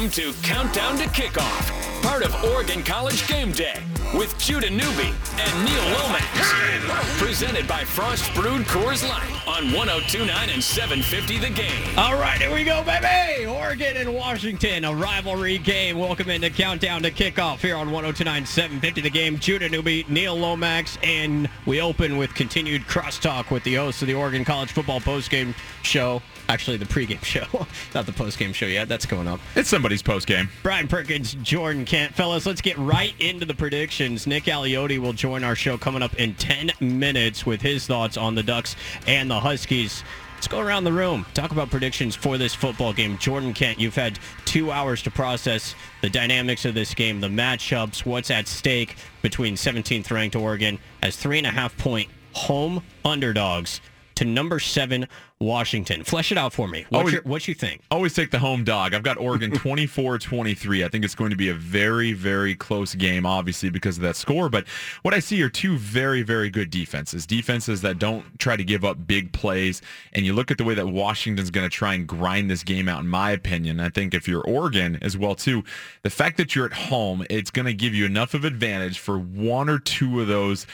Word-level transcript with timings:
Welcome 0.00 0.14
to 0.14 0.32
Countdown 0.42 0.96
to 0.96 1.04
Kickoff, 1.08 2.02
part 2.02 2.22
of 2.22 2.34
Oregon 2.42 2.82
College 2.82 3.28
Game 3.28 3.52
Day 3.52 3.74
with 4.14 4.34
Judah 4.38 4.70
Newby 4.70 5.12
and 5.38 5.64
Neil 5.66 5.98
Lomax. 5.98 7.20
Presented 7.22 7.68
by 7.68 7.84
Frost 7.84 8.32
Brewed 8.32 8.62
Coors 8.62 9.06
Light 9.06 9.30
on 9.46 9.74
1029 9.74 10.48
and 10.48 10.64
750 10.64 11.38
The 11.38 11.50
Game. 11.50 11.98
All 11.98 12.14
right, 12.14 12.40
here 12.40 12.50
we 12.50 12.64
go, 12.64 12.82
baby. 12.82 13.44
Oregon 13.44 13.98
and 13.98 14.14
Washington, 14.14 14.86
a 14.86 14.94
rivalry 14.94 15.58
game. 15.58 15.98
Welcome 15.98 16.30
into 16.30 16.48
Countdown 16.48 17.02
to 17.02 17.10
Kickoff 17.10 17.58
here 17.58 17.76
on 17.76 17.90
1029 17.90 18.46
750 18.46 19.02
The 19.02 19.10
Game. 19.10 19.38
Judah 19.38 19.68
Newby, 19.68 20.06
Neil 20.08 20.34
Lomax, 20.34 20.96
and 21.02 21.46
we 21.66 21.82
open 21.82 22.16
with 22.16 22.34
continued 22.34 22.86
crosstalk 22.86 23.50
with 23.50 23.64
the 23.64 23.74
host 23.74 24.00
of 24.00 24.08
the 24.08 24.14
Oregon 24.14 24.46
College 24.46 24.72
Football 24.72 25.00
postgame 25.00 25.54
show. 25.82 26.22
Actually, 26.50 26.78
the 26.78 26.84
pregame 26.84 27.22
show, 27.24 27.46
not 27.94 28.06
the 28.06 28.12
postgame 28.12 28.52
show 28.52 28.66
yet. 28.66 28.88
That's 28.88 29.06
going 29.06 29.28
up. 29.28 29.38
It's 29.54 29.68
somebody's 29.68 30.02
postgame. 30.02 30.48
Brian 30.64 30.88
Perkins, 30.88 31.34
Jordan 31.34 31.84
Kent. 31.84 32.12
Fellas, 32.12 32.44
let's 32.44 32.60
get 32.60 32.76
right 32.76 33.14
into 33.20 33.46
the 33.46 33.54
predictions. 33.54 34.26
Nick 34.26 34.44
Aliotti 34.44 34.98
will 34.98 35.12
join 35.12 35.44
our 35.44 35.54
show 35.54 35.78
coming 35.78 36.02
up 36.02 36.12
in 36.16 36.34
10 36.34 36.72
minutes 36.80 37.46
with 37.46 37.62
his 37.62 37.86
thoughts 37.86 38.16
on 38.16 38.34
the 38.34 38.42
Ducks 38.42 38.74
and 39.06 39.30
the 39.30 39.38
Huskies. 39.38 40.02
Let's 40.34 40.48
go 40.48 40.58
around 40.58 40.82
the 40.82 40.92
room. 40.92 41.24
Talk 41.34 41.52
about 41.52 41.70
predictions 41.70 42.16
for 42.16 42.36
this 42.36 42.52
football 42.52 42.92
game. 42.92 43.16
Jordan 43.18 43.54
Kent, 43.54 43.78
you've 43.78 43.94
had 43.94 44.18
two 44.44 44.72
hours 44.72 45.02
to 45.02 45.10
process 45.12 45.76
the 46.02 46.10
dynamics 46.10 46.64
of 46.64 46.74
this 46.74 46.94
game, 46.94 47.20
the 47.20 47.28
matchups, 47.28 48.04
what's 48.04 48.28
at 48.28 48.48
stake 48.48 48.96
between 49.22 49.54
17th 49.54 50.10
ranked 50.10 50.34
Oregon 50.34 50.80
as 51.00 51.14
three 51.14 51.38
and 51.38 51.46
a 51.46 51.50
half 51.50 51.78
point 51.78 52.08
home 52.32 52.82
underdogs 53.04 53.80
to 54.20 54.26
number 54.26 54.60
seven 54.60 55.08
Washington. 55.40 56.04
Flesh 56.04 56.30
it 56.30 56.36
out 56.36 56.52
for 56.52 56.68
me. 56.68 56.84
What's 56.90 57.00
Always- 57.00 57.14
your, 57.14 57.22
what 57.22 57.48
you 57.48 57.54
think? 57.54 57.80
Always 57.90 58.12
take 58.12 58.30
the 58.30 58.38
home 58.38 58.64
dog. 58.64 58.92
I've 58.92 59.02
got 59.02 59.16
Oregon 59.16 59.50
24-23. 59.52 60.84
I 60.84 60.88
think 60.88 61.06
it's 61.06 61.14
going 61.14 61.30
to 61.30 61.36
be 61.36 61.48
a 61.48 61.54
very, 61.54 62.12
very 62.12 62.54
close 62.54 62.94
game, 62.94 63.24
obviously, 63.24 63.70
because 63.70 63.96
of 63.96 64.02
that 64.02 64.16
score. 64.16 64.50
But 64.50 64.66
what 65.00 65.14
I 65.14 65.20
see 65.20 65.42
are 65.42 65.48
two 65.48 65.78
very, 65.78 66.20
very 66.22 66.50
good 66.50 66.68
defenses. 66.70 67.26
Defenses 67.26 67.80
that 67.80 67.98
don't 67.98 68.38
try 68.38 68.56
to 68.56 68.64
give 68.64 68.84
up 68.84 69.06
big 69.06 69.32
plays. 69.32 69.80
And 70.12 70.26
you 70.26 70.34
look 70.34 70.50
at 70.50 70.58
the 70.58 70.64
way 70.64 70.74
that 70.74 70.86
Washington's 70.86 71.50
going 71.50 71.68
to 71.68 71.74
try 71.74 71.94
and 71.94 72.06
grind 72.06 72.50
this 72.50 72.62
game 72.62 72.86
out, 72.86 73.00
in 73.00 73.08
my 73.08 73.30
opinion. 73.30 73.80
I 73.80 73.88
think 73.88 74.12
if 74.12 74.28
you're 74.28 74.42
Oregon 74.42 74.98
as 75.00 75.16
well, 75.16 75.34
too, 75.34 75.64
the 76.02 76.10
fact 76.10 76.36
that 76.36 76.54
you're 76.54 76.66
at 76.66 76.74
home, 76.74 77.24
it's 77.30 77.50
going 77.50 77.66
to 77.66 77.74
give 77.74 77.94
you 77.94 78.04
enough 78.04 78.34
of 78.34 78.44
advantage 78.44 78.98
for 78.98 79.18
one 79.18 79.70
or 79.70 79.78
two 79.78 80.20
of 80.20 80.26
those 80.28 80.66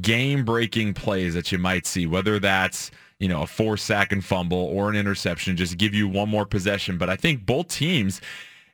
game-breaking 0.00 0.94
plays 0.94 1.34
that 1.34 1.52
you 1.52 1.58
might 1.58 1.86
see, 1.86 2.06
whether 2.06 2.38
that's 2.38 2.90
you 3.18 3.28
know 3.28 3.42
a 3.42 3.46
four 3.46 3.76
sack 3.76 4.12
and 4.12 4.24
fumble 4.24 4.58
or 4.58 4.90
an 4.90 4.96
interception, 4.96 5.56
just 5.56 5.78
give 5.78 5.94
you 5.94 6.08
one 6.08 6.28
more 6.28 6.46
possession. 6.46 6.98
But 6.98 7.10
I 7.10 7.16
think 7.16 7.46
both 7.46 7.68
teams 7.68 8.20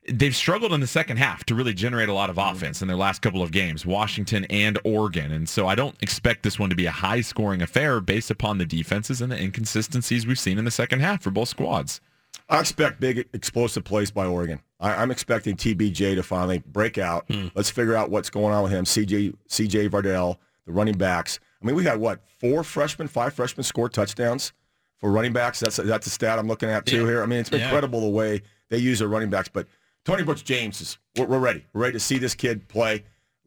they've 0.08 0.34
struggled 0.34 0.72
in 0.72 0.80
the 0.80 0.86
second 0.86 1.16
half 1.16 1.44
to 1.44 1.54
really 1.54 1.74
generate 1.74 2.08
a 2.08 2.12
lot 2.12 2.30
of 2.30 2.36
mm-hmm. 2.36 2.56
offense 2.56 2.82
in 2.82 2.88
their 2.88 2.96
last 2.96 3.22
couple 3.22 3.42
of 3.42 3.52
games, 3.52 3.86
Washington 3.86 4.44
and 4.50 4.78
Oregon. 4.84 5.30
And 5.32 5.48
so 5.48 5.68
I 5.68 5.74
don't 5.74 5.96
expect 6.02 6.42
this 6.42 6.58
one 6.58 6.70
to 6.70 6.76
be 6.76 6.86
a 6.86 6.90
high-scoring 6.90 7.62
affair 7.62 8.00
based 8.00 8.30
upon 8.30 8.58
the 8.58 8.66
defenses 8.66 9.20
and 9.20 9.30
the 9.30 9.40
inconsistencies 9.40 10.26
we've 10.26 10.38
seen 10.38 10.58
in 10.58 10.64
the 10.64 10.70
second 10.70 11.00
half 11.00 11.22
for 11.22 11.30
both 11.30 11.48
squads. 11.48 12.00
I 12.48 12.60
expect 12.60 13.00
big 13.00 13.28
explosive 13.32 13.84
plays 13.84 14.10
by 14.10 14.26
Oregon. 14.26 14.60
I, 14.80 14.94
I'm 14.94 15.10
expecting 15.10 15.56
TBJ 15.56 16.16
to 16.16 16.22
finally 16.22 16.58
break 16.66 16.98
out. 16.98 17.24
Hmm. 17.28 17.48
Let's 17.54 17.70
figure 17.70 17.94
out 17.94 18.10
what's 18.10 18.30
going 18.30 18.52
on 18.52 18.62
with 18.64 18.72
him. 18.72 18.84
CJ 18.84 19.34
CJ 19.48 19.88
Verdell, 19.88 20.36
the 20.66 20.72
running 20.72 20.96
backs. 20.96 21.38
I 21.62 21.66
mean, 21.66 21.76
we 21.76 21.84
had 21.84 21.98
what 22.00 22.20
four 22.40 22.62
freshmen, 22.64 23.08
five 23.08 23.34
freshmen 23.34 23.64
score 23.64 23.88
touchdowns 23.88 24.52
for 24.98 25.10
running 25.10 25.32
backs. 25.32 25.60
That's 25.60 25.76
that's 25.76 26.06
a 26.06 26.10
stat 26.10 26.38
I'm 26.38 26.48
looking 26.48 26.68
at 26.68 26.86
too 26.86 27.00
Yeah. 27.00 27.06
here. 27.06 27.22
I 27.22 27.26
mean, 27.26 27.40
it's 27.40 27.50
Yeah. 27.50 27.64
incredible 27.64 28.00
the 28.00 28.08
way 28.08 28.42
they 28.68 28.78
use 28.78 28.98
their 29.00 29.08
running 29.08 29.30
backs. 29.30 29.48
But 29.48 29.66
Tony 30.04 30.22
Brooks 30.22 30.42
James 30.42 30.80
is 30.80 30.98
we're, 31.16 31.26
we're 31.26 31.38
ready. 31.38 31.64
We're 31.72 31.82
ready 31.82 31.92
to 31.94 32.00
see 32.00 32.18
this 32.18 32.34
kid 32.34 32.66
play. 32.68 33.04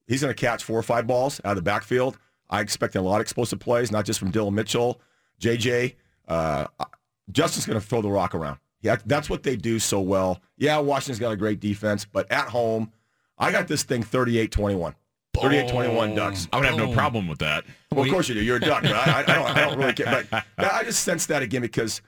He's 0.08 0.22
going 0.22 0.34
to 0.34 0.40
catch 0.40 0.64
four 0.64 0.78
or 0.78 0.84
five 0.84 1.08
balls 1.08 1.42
out 1.44 1.52
of 1.52 1.56
the 1.58 1.62
backfield. 1.64 2.18
I 2.50 2.62
expect 2.62 2.96
a 2.96 3.02
lot 3.02 3.16
of 3.16 3.22
explosive 3.22 3.60
plays, 3.60 3.92
not 3.92 4.06
just 4.06 4.20
from 4.20 4.32
Dylan 4.32 4.54
Mitchell, 4.54 5.02
JJ. 5.42 5.96
Uh, 6.28 6.68
Justin's 7.32 7.66
going 7.66 7.80
to 7.80 7.86
throw 7.86 8.02
the 8.04 8.10
rock 8.10 8.36
around. 8.36 8.60
Yeah, 8.82 8.98
that's 9.08 9.32
what 9.32 9.42
they 9.42 9.56
do 9.56 9.80
so 9.80 10.00
well. 10.00 10.40
Yeah, 10.58 10.78
Washington's 10.78 11.18
got 11.20 11.32
a 11.32 11.36
great 11.38 11.60
defense, 11.60 12.06
but 12.06 12.32
at 12.32 12.50
home, 12.50 12.92
I 13.40 13.52
got 13.52 13.68
this 13.68 13.82
thing 13.82 14.04
38-21. 14.04 14.94
38-21 15.36 16.16
Ducks. 16.16 16.48
I 16.52 16.58
would 16.58 16.66
have 16.66 16.78
no 16.78 16.92
problem 16.94 17.28
with 17.28 17.40
that. 17.40 17.66
Well, 17.92 18.04
of 18.06 18.12
course 18.12 18.28
you 18.30 18.36
do. 18.36 18.42
You're 18.42 18.58
a 18.58 18.60
duck. 18.60 18.84
But 18.84 18.94
I, 18.94 19.04
I, 19.12 19.20
I 19.20 19.24
don't. 19.24 19.58
I 19.58 19.62
don't 19.62 19.78
really 19.78 19.94
care. 19.94 20.26
But 20.32 20.46
I 20.58 20.84
just 20.84 21.04
sense 21.04 21.26
that 21.28 21.42
again 21.42 21.62
because 21.62 22.02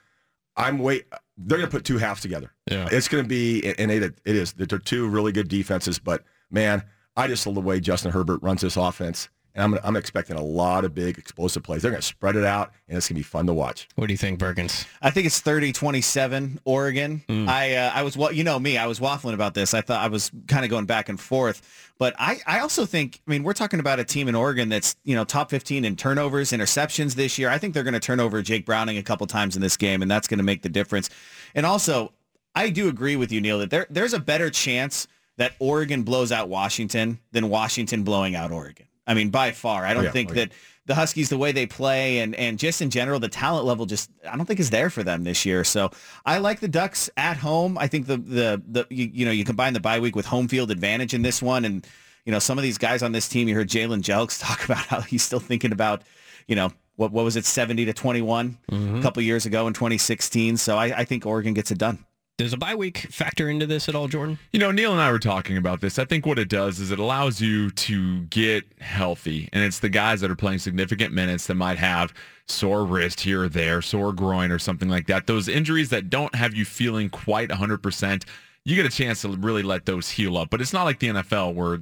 I'm 0.56 0.78
wait. 0.78 1.06
They're 1.36 1.58
going 1.58 1.70
to 1.70 1.74
put 1.74 1.84
two 1.84 1.98
halves 1.98 2.20
together. 2.20 2.52
Yeah. 2.70 2.88
It's 2.90 3.08
going 3.08 3.22
to 3.22 3.28
be, 3.28 3.74
and 3.78 3.90
it, 3.90 4.02
it 4.02 4.36
is. 4.36 4.52
They're 4.54 4.78
two 4.78 5.08
really 5.08 5.32
good 5.32 5.48
defenses. 5.48 5.98
But 5.98 6.24
man, 6.50 6.82
I 7.16 7.26
just 7.28 7.46
love 7.46 7.54
the 7.54 7.60
way 7.60 7.80
Justin 7.80 8.10
Herbert 8.10 8.42
runs 8.42 8.60
this 8.60 8.76
offense, 8.76 9.28
and 9.58 9.74
I'm 9.74 9.80
I'm 9.84 9.96
expecting 9.96 10.36
a 10.36 10.42
lot 10.42 10.84
of 10.84 10.94
big 10.94 11.18
explosive 11.18 11.62
plays. 11.62 11.82
They're 11.82 11.90
going 11.90 12.00
to 12.00 12.06
spread 12.06 12.36
it 12.36 12.44
out, 12.44 12.72
and 12.88 12.96
it's 12.96 13.08
going 13.08 13.16
to 13.16 13.18
be 13.18 13.22
fun 13.24 13.46
to 13.46 13.52
watch. 13.52 13.88
What 13.96 14.06
do 14.06 14.12
you 14.12 14.18
think, 14.18 14.38
Perkins? 14.38 14.86
I 15.02 15.10
think 15.10 15.26
it's 15.26 15.40
30-27 15.42 16.58
Oregon. 16.64 17.22
I 17.28 17.74
uh, 17.74 17.92
I 17.94 18.02
was 18.02 18.16
wa- 18.16 18.30
you 18.30 18.44
know 18.44 18.58
me, 18.58 18.78
I 18.78 18.86
was 18.86 19.00
waffling 19.00 19.34
about 19.34 19.54
this. 19.54 19.74
I 19.74 19.80
thought 19.80 20.00
I 20.02 20.08
was 20.08 20.30
kind 20.46 20.64
of 20.64 20.70
going 20.70 20.86
back 20.86 21.08
and 21.08 21.18
forth. 21.18 21.86
But 21.98 22.14
I, 22.16 22.38
I 22.46 22.60
also 22.60 22.86
think, 22.86 23.20
I 23.26 23.30
mean, 23.32 23.42
we're 23.42 23.54
talking 23.54 23.80
about 23.80 23.98
a 23.98 24.04
team 24.04 24.28
in 24.28 24.36
Oregon 24.36 24.68
that's, 24.68 24.94
you 25.02 25.16
know, 25.16 25.24
top 25.24 25.50
15 25.50 25.84
in 25.84 25.96
turnovers, 25.96 26.52
interceptions 26.52 27.16
this 27.16 27.38
year. 27.40 27.50
I 27.50 27.58
think 27.58 27.74
they're 27.74 27.82
going 27.82 27.92
to 27.94 27.98
turn 27.98 28.20
over 28.20 28.40
Jake 28.40 28.64
Browning 28.64 28.98
a 28.98 29.02
couple 29.02 29.26
times 29.26 29.56
in 29.56 29.62
this 29.62 29.76
game, 29.76 30.00
and 30.00 30.08
that's 30.08 30.28
going 30.28 30.38
to 30.38 30.44
make 30.44 30.62
the 30.62 30.68
difference. 30.68 31.10
And 31.56 31.66
also, 31.66 32.12
I 32.54 32.70
do 32.70 32.88
agree 32.88 33.16
with 33.16 33.32
you, 33.32 33.40
Neil, 33.40 33.58
that 33.58 33.70
there 33.70 33.86
there's 33.90 34.14
a 34.14 34.20
better 34.20 34.48
chance 34.48 35.08
that 35.38 35.54
Oregon 35.58 36.02
blows 36.04 36.30
out 36.30 36.48
Washington 36.48 37.18
than 37.32 37.48
Washington 37.48 38.04
blowing 38.04 38.36
out 38.36 38.52
Oregon. 38.52 38.86
I 39.08 39.14
mean, 39.14 39.30
by 39.30 39.50
far. 39.50 39.84
I 39.84 39.94
don't 39.94 40.04
yeah. 40.04 40.10
think 40.12 40.30
Oh, 40.30 40.34
yeah. 40.34 40.44
that 40.44 40.52
the 40.86 40.94
Huskies, 40.94 41.28
the 41.28 41.38
way 41.38 41.52
they 41.52 41.66
play 41.66 42.20
and, 42.20 42.34
and 42.36 42.58
just 42.58 42.80
in 42.80 42.90
general, 42.90 43.18
the 43.20 43.28
talent 43.28 43.66
level 43.66 43.84
just, 43.84 44.10
I 44.28 44.36
don't 44.36 44.46
think 44.46 44.60
is 44.60 44.70
there 44.70 44.90
for 44.90 45.02
them 45.02 45.24
this 45.24 45.44
year. 45.44 45.64
So 45.64 45.90
I 46.24 46.38
like 46.38 46.60
the 46.60 46.68
Ducks 46.68 47.10
at 47.16 47.36
home. 47.36 47.76
I 47.76 47.88
think 47.88 48.06
the, 48.06 48.16
the, 48.16 48.62
the 48.66 48.86
you, 48.90 49.10
you 49.12 49.24
know, 49.24 49.30
you 49.30 49.44
combine 49.44 49.72
the 49.72 49.80
bye 49.80 50.00
week 50.00 50.14
with 50.14 50.26
home 50.26 50.48
field 50.48 50.70
advantage 50.70 51.12
in 51.12 51.22
this 51.22 51.42
one. 51.42 51.64
And, 51.64 51.86
you 52.24 52.32
know, 52.32 52.38
some 52.38 52.58
of 52.58 52.62
these 52.62 52.78
guys 52.78 53.02
on 53.02 53.12
this 53.12 53.28
team, 53.28 53.48
you 53.48 53.54
heard 53.54 53.68
Jalen 53.68 54.02
Jelks 54.02 54.40
talk 54.46 54.64
about 54.64 54.86
how 54.86 55.00
he's 55.00 55.22
still 55.22 55.40
thinking 55.40 55.72
about, 55.72 56.02
you 56.46 56.56
know, 56.56 56.72
what, 56.96 57.12
what 57.12 57.24
was 57.24 57.36
it, 57.36 57.44
70 57.44 57.84
to 57.84 57.92
21 57.92 58.58
mm-hmm. 58.70 58.98
a 58.98 59.02
couple 59.02 59.22
years 59.22 59.46
ago 59.46 59.66
in 59.66 59.74
2016. 59.74 60.56
So 60.56 60.76
I, 60.76 60.86
I 60.86 61.04
think 61.04 61.26
Oregon 61.26 61.54
gets 61.54 61.70
it 61.70 61.78
done. 61.78 62.04
Does 62.38 62.52
a 62.52 62.56
bye 62.56 62.76
week 62.76 62.98
factor 63.10 63.50
into 63.50 63.66
this 63.66 63.88
at 63.88 63.96
all, 63.96 64.06
Jordan? 64.06 64.38
You 64.52 64.60
know, 64.60 64.70
Neil 64.70 64.92
and 64.92 65.00
I 65.00 65.10
were 65.10 65.18
talking 65.18 65.56
about 65.56 65.80
this. 65.80 65.98
I 65.98 66.04
think 66.04 66.24
what 66.24 66.38
it 66.38 66.48
does 66.48 66.78
is 66.78 66.92
it 66.92 67.00
allows 67.00 67.40
you 67.40 67.68
to 67.72 68.20
get 68.26 68.64
healthy. 68.80 69.48
And 69.52 69.64
it's 69.64 69.80
the 69.80 69.88
guys 69.88 70.20
that 70.20 70.30
are 70.30 70.36
playing 70.36 70.60
significant 70.60 71.12
minutes 71.12 71.48
that 71.48 71.56
might 71.56 71.78
have 71.78 72.14
sore 72.46 72.84
wrist 72.84 73.22
here 73.22 73.42
or 73.42 73.48
there, 73.48 73.82
sore 73.82 74.12
groin 74.12 74.52
or 74.52 74.60
something 74.60 74.88
like 74.88 75.08
that. 75.08 75.26
Those 75.26 75.48
injuries 75.48 75.88
that 75.88 76.10
don't 76.10 76.32
have 76.36 76.54
you 76.54 76.64
feeling 76.64 77.10
quite 77.10 77.48
100%, 77.48 78.24
you 78.64 78.76
get 78.76 78.86
a 78.86 78.96
chance 78.96 79.22
to 79.22 79.30
really 79.30 79.64
let 79.64 79.86
those 79.86 80.08
heal 80.08 80.38
up. 80.38 80.48
But 80.48 80.60
it's 80.60 80.72
not 80.72 80.84
like 80.84 81.00
the 81.00 81.08
NFL 81.08 81.54
where 81.54 81.80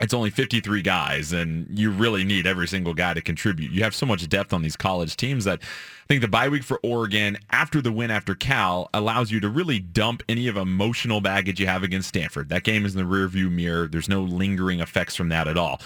it's 0.00 0.14
only 0.14 0.30
53 0.30 0.82
guys 0.82 1.32
and 1.32 1.66
you 1.78 1.90
really 1.90 2.24
need 2.24 2.46
every 2.46 2.68
single 2.68 2.94
guy 2.94 3.14
to 3.14 3.20
contribute. 3.20 3.72
You 3.72 3.82
have 3.82 3.94
so 3.94 4.06
much 4.06 4.28
depth 4.28 4.52
on 4.52 4.62
these 4.62 4.76
college 4.76 5.16
teams 5.16 5.44
that 5.44 5.60
I 5.60 6.06
think 6.06 6.22
the 6.22 6.28
bye 6.28 6.48
week 6.48 6.62
for 6.62 6.80
Oregon 6.82 7.38
after 7.50 7.82
the 7.82 7.92
win 7.92 8.10
after 8.10 8.34
Cal 8.34 8.88
allows 8.94 9.30
you 9.30 9.40
to 9.40 9.48
really 9.48 9.78
dump 9.78 10.22
any 10.28 10.48
of 10.48 10.56
emotional 10.56 11.20
baggage 11.20 11.60
you 11.60 11.66
have 11.66 11.82
against 11.82 12.08
Stanford. 12.08 12.48
That 12.48 12.64
game 12.64 12.86
is 12.86 12.94
in 12.94 13.06
the 13.06 13.14
rearview 13.14 13.50
mirror. 13.50 13.88
There's 13.88 14.08
no 14.08 14.22
lingering 14.22 14.80
effects 14.80 15.14
from 15.14 15.28
that 15.30 15.48
at 15.48 15.58
all. 15.58 15.80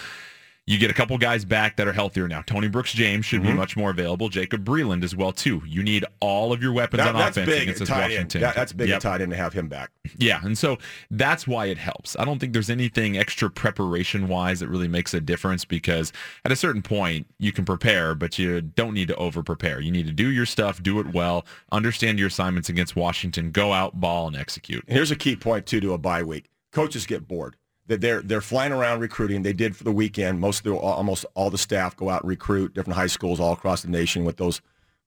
You 0.65 0.77
get 0.77 0.89
a 0.89 0.93
couple 0.93 1.17
guys 1.17 1.43
back 1.43 1.75
that 1.75 1.89
are 1.89 1.93
healthier 1.93 2.25
now. 2.29 2.41
Tony 2.41 2.69
Brooks 2.69 2.93
James 2.93 3.25
should 3.25 3.41
be 3.41 3.49
mm-hmm. 3.49 3.57
much 3.57 3.75
more 3.75 3.89
available. 3.89 4.29
Jacob 4.29 4.63
Breeland 4.63 5.03
as 5.03 5.13
well 5.13 5.33
too. 5.33 5.61
You 5.65 5.83
need 5.83 6.05
all 6.21 6.53
of 6.53 6.63
your 6.63 6.71
weapons 6.71 6.99
That- 6.99 7.09
on 7.09 7.15
that's 7.15 7.35
offense 7.35 7.49
big 7.49 7.61
against 7.63 7.79
this. 7.81 7.89
Washington. 7.89 8.41
That- 8.41 8.55
that's 8.55 8.71
big 8.71 8.87
Yep. 8.87 9.01
tied 9.01 9.21
in 9.21 9.29
to 9.31 9.35
have 9.35 9.51
him 9.51 9.67
back. 9.67 9.91
Yeah, 10.17 10.39
and 10.41 10.57
so 10.57 10.77
that's 11.11 11.45
why 11.45 11.65
it 11.65 11.77
helps. 11.77 12.15
I 12.17 12.23
don't 12.23 12.39
think 12.39 12.53
there's 12.53 12.69
anything 12.69 13.17
extra 13.17 13.49
preparation 13.49 14.29
wise 14.29 14.61
that 14.61 14.69
really 14.69 14.87
makes 14.87 15.13
a 15.13 15.19
difference 15.19 15.65
because 15.65 16.13
at 16.45 16.51
a 16.53 16.55
certain 16.55 16.81
point 16.81 17.27
you 17.39 17.51
can 17.51 17.65
prepare, 17.65 18.15
but 18.15 18.39
you 18.39 18.61
don't 18.61 18.93
need 18.93 19.09
to 19.09 19.15
over 19.17 19.43
prepare. 19.43 19.81
You 19.81 19.91
need 19.91 20.05
to 20.05 20.13
do 20.13 20.29
your 20.29 20.45
stuff, 20.45 20.81
do 20.81 20.99
it 21.01 21.13
well, 21.13 21.45
understand 21.73 22.19
your 22.19 22.29
assignments 22.29 22.69
against 22.69 22.95
Washington, 22.95 23.51
go 23.51 23.73
out, 23.73 23.99
ball, 23.99 24.27
and 24.27 24.35
execute. 24.37 24.85
Here's 24.87 25.11
a 25.11 25.17
key 25.17 25.35
point 25.35 25.65
too 25.65 25.81
to 25.81 25.91
a 25.93 25.97
bye 25.97 26.23
week. 26.23 26.45
Coaches 26.71 27.05
get 27.05 27.27
bored. 27.27 27.57
That 27.87 27.99
they're 28.01 28.21
they're 28.21 28.41
flying 28.41 28.71
around 28.71 29.01
recruiting. 29.01 29.41
They 29.43 29.51
did 29.53 29.75
for 29.75 29.83
the 29.83 29.91
weekend. 29.91 30.39
Most 30.39 30.59
of 30.59 30.63
the, 30.71 30.75
almost 30.77 31.25
all 31.35 31.49
the 31.49 31.57
staff 31.57 31.97
go 31.97 32.09
out 32.09 32.21
and 32.23 32.29
recruit 32.29 32.73
different 32.73 32.95
high 32.97 33.07
schools 33.07 33.39
all 33.41 33.51
across 33.53 33.81
the 33.81 33.89
nation 33.89 34.23
with 34.23 34.37
those 34.37 34.61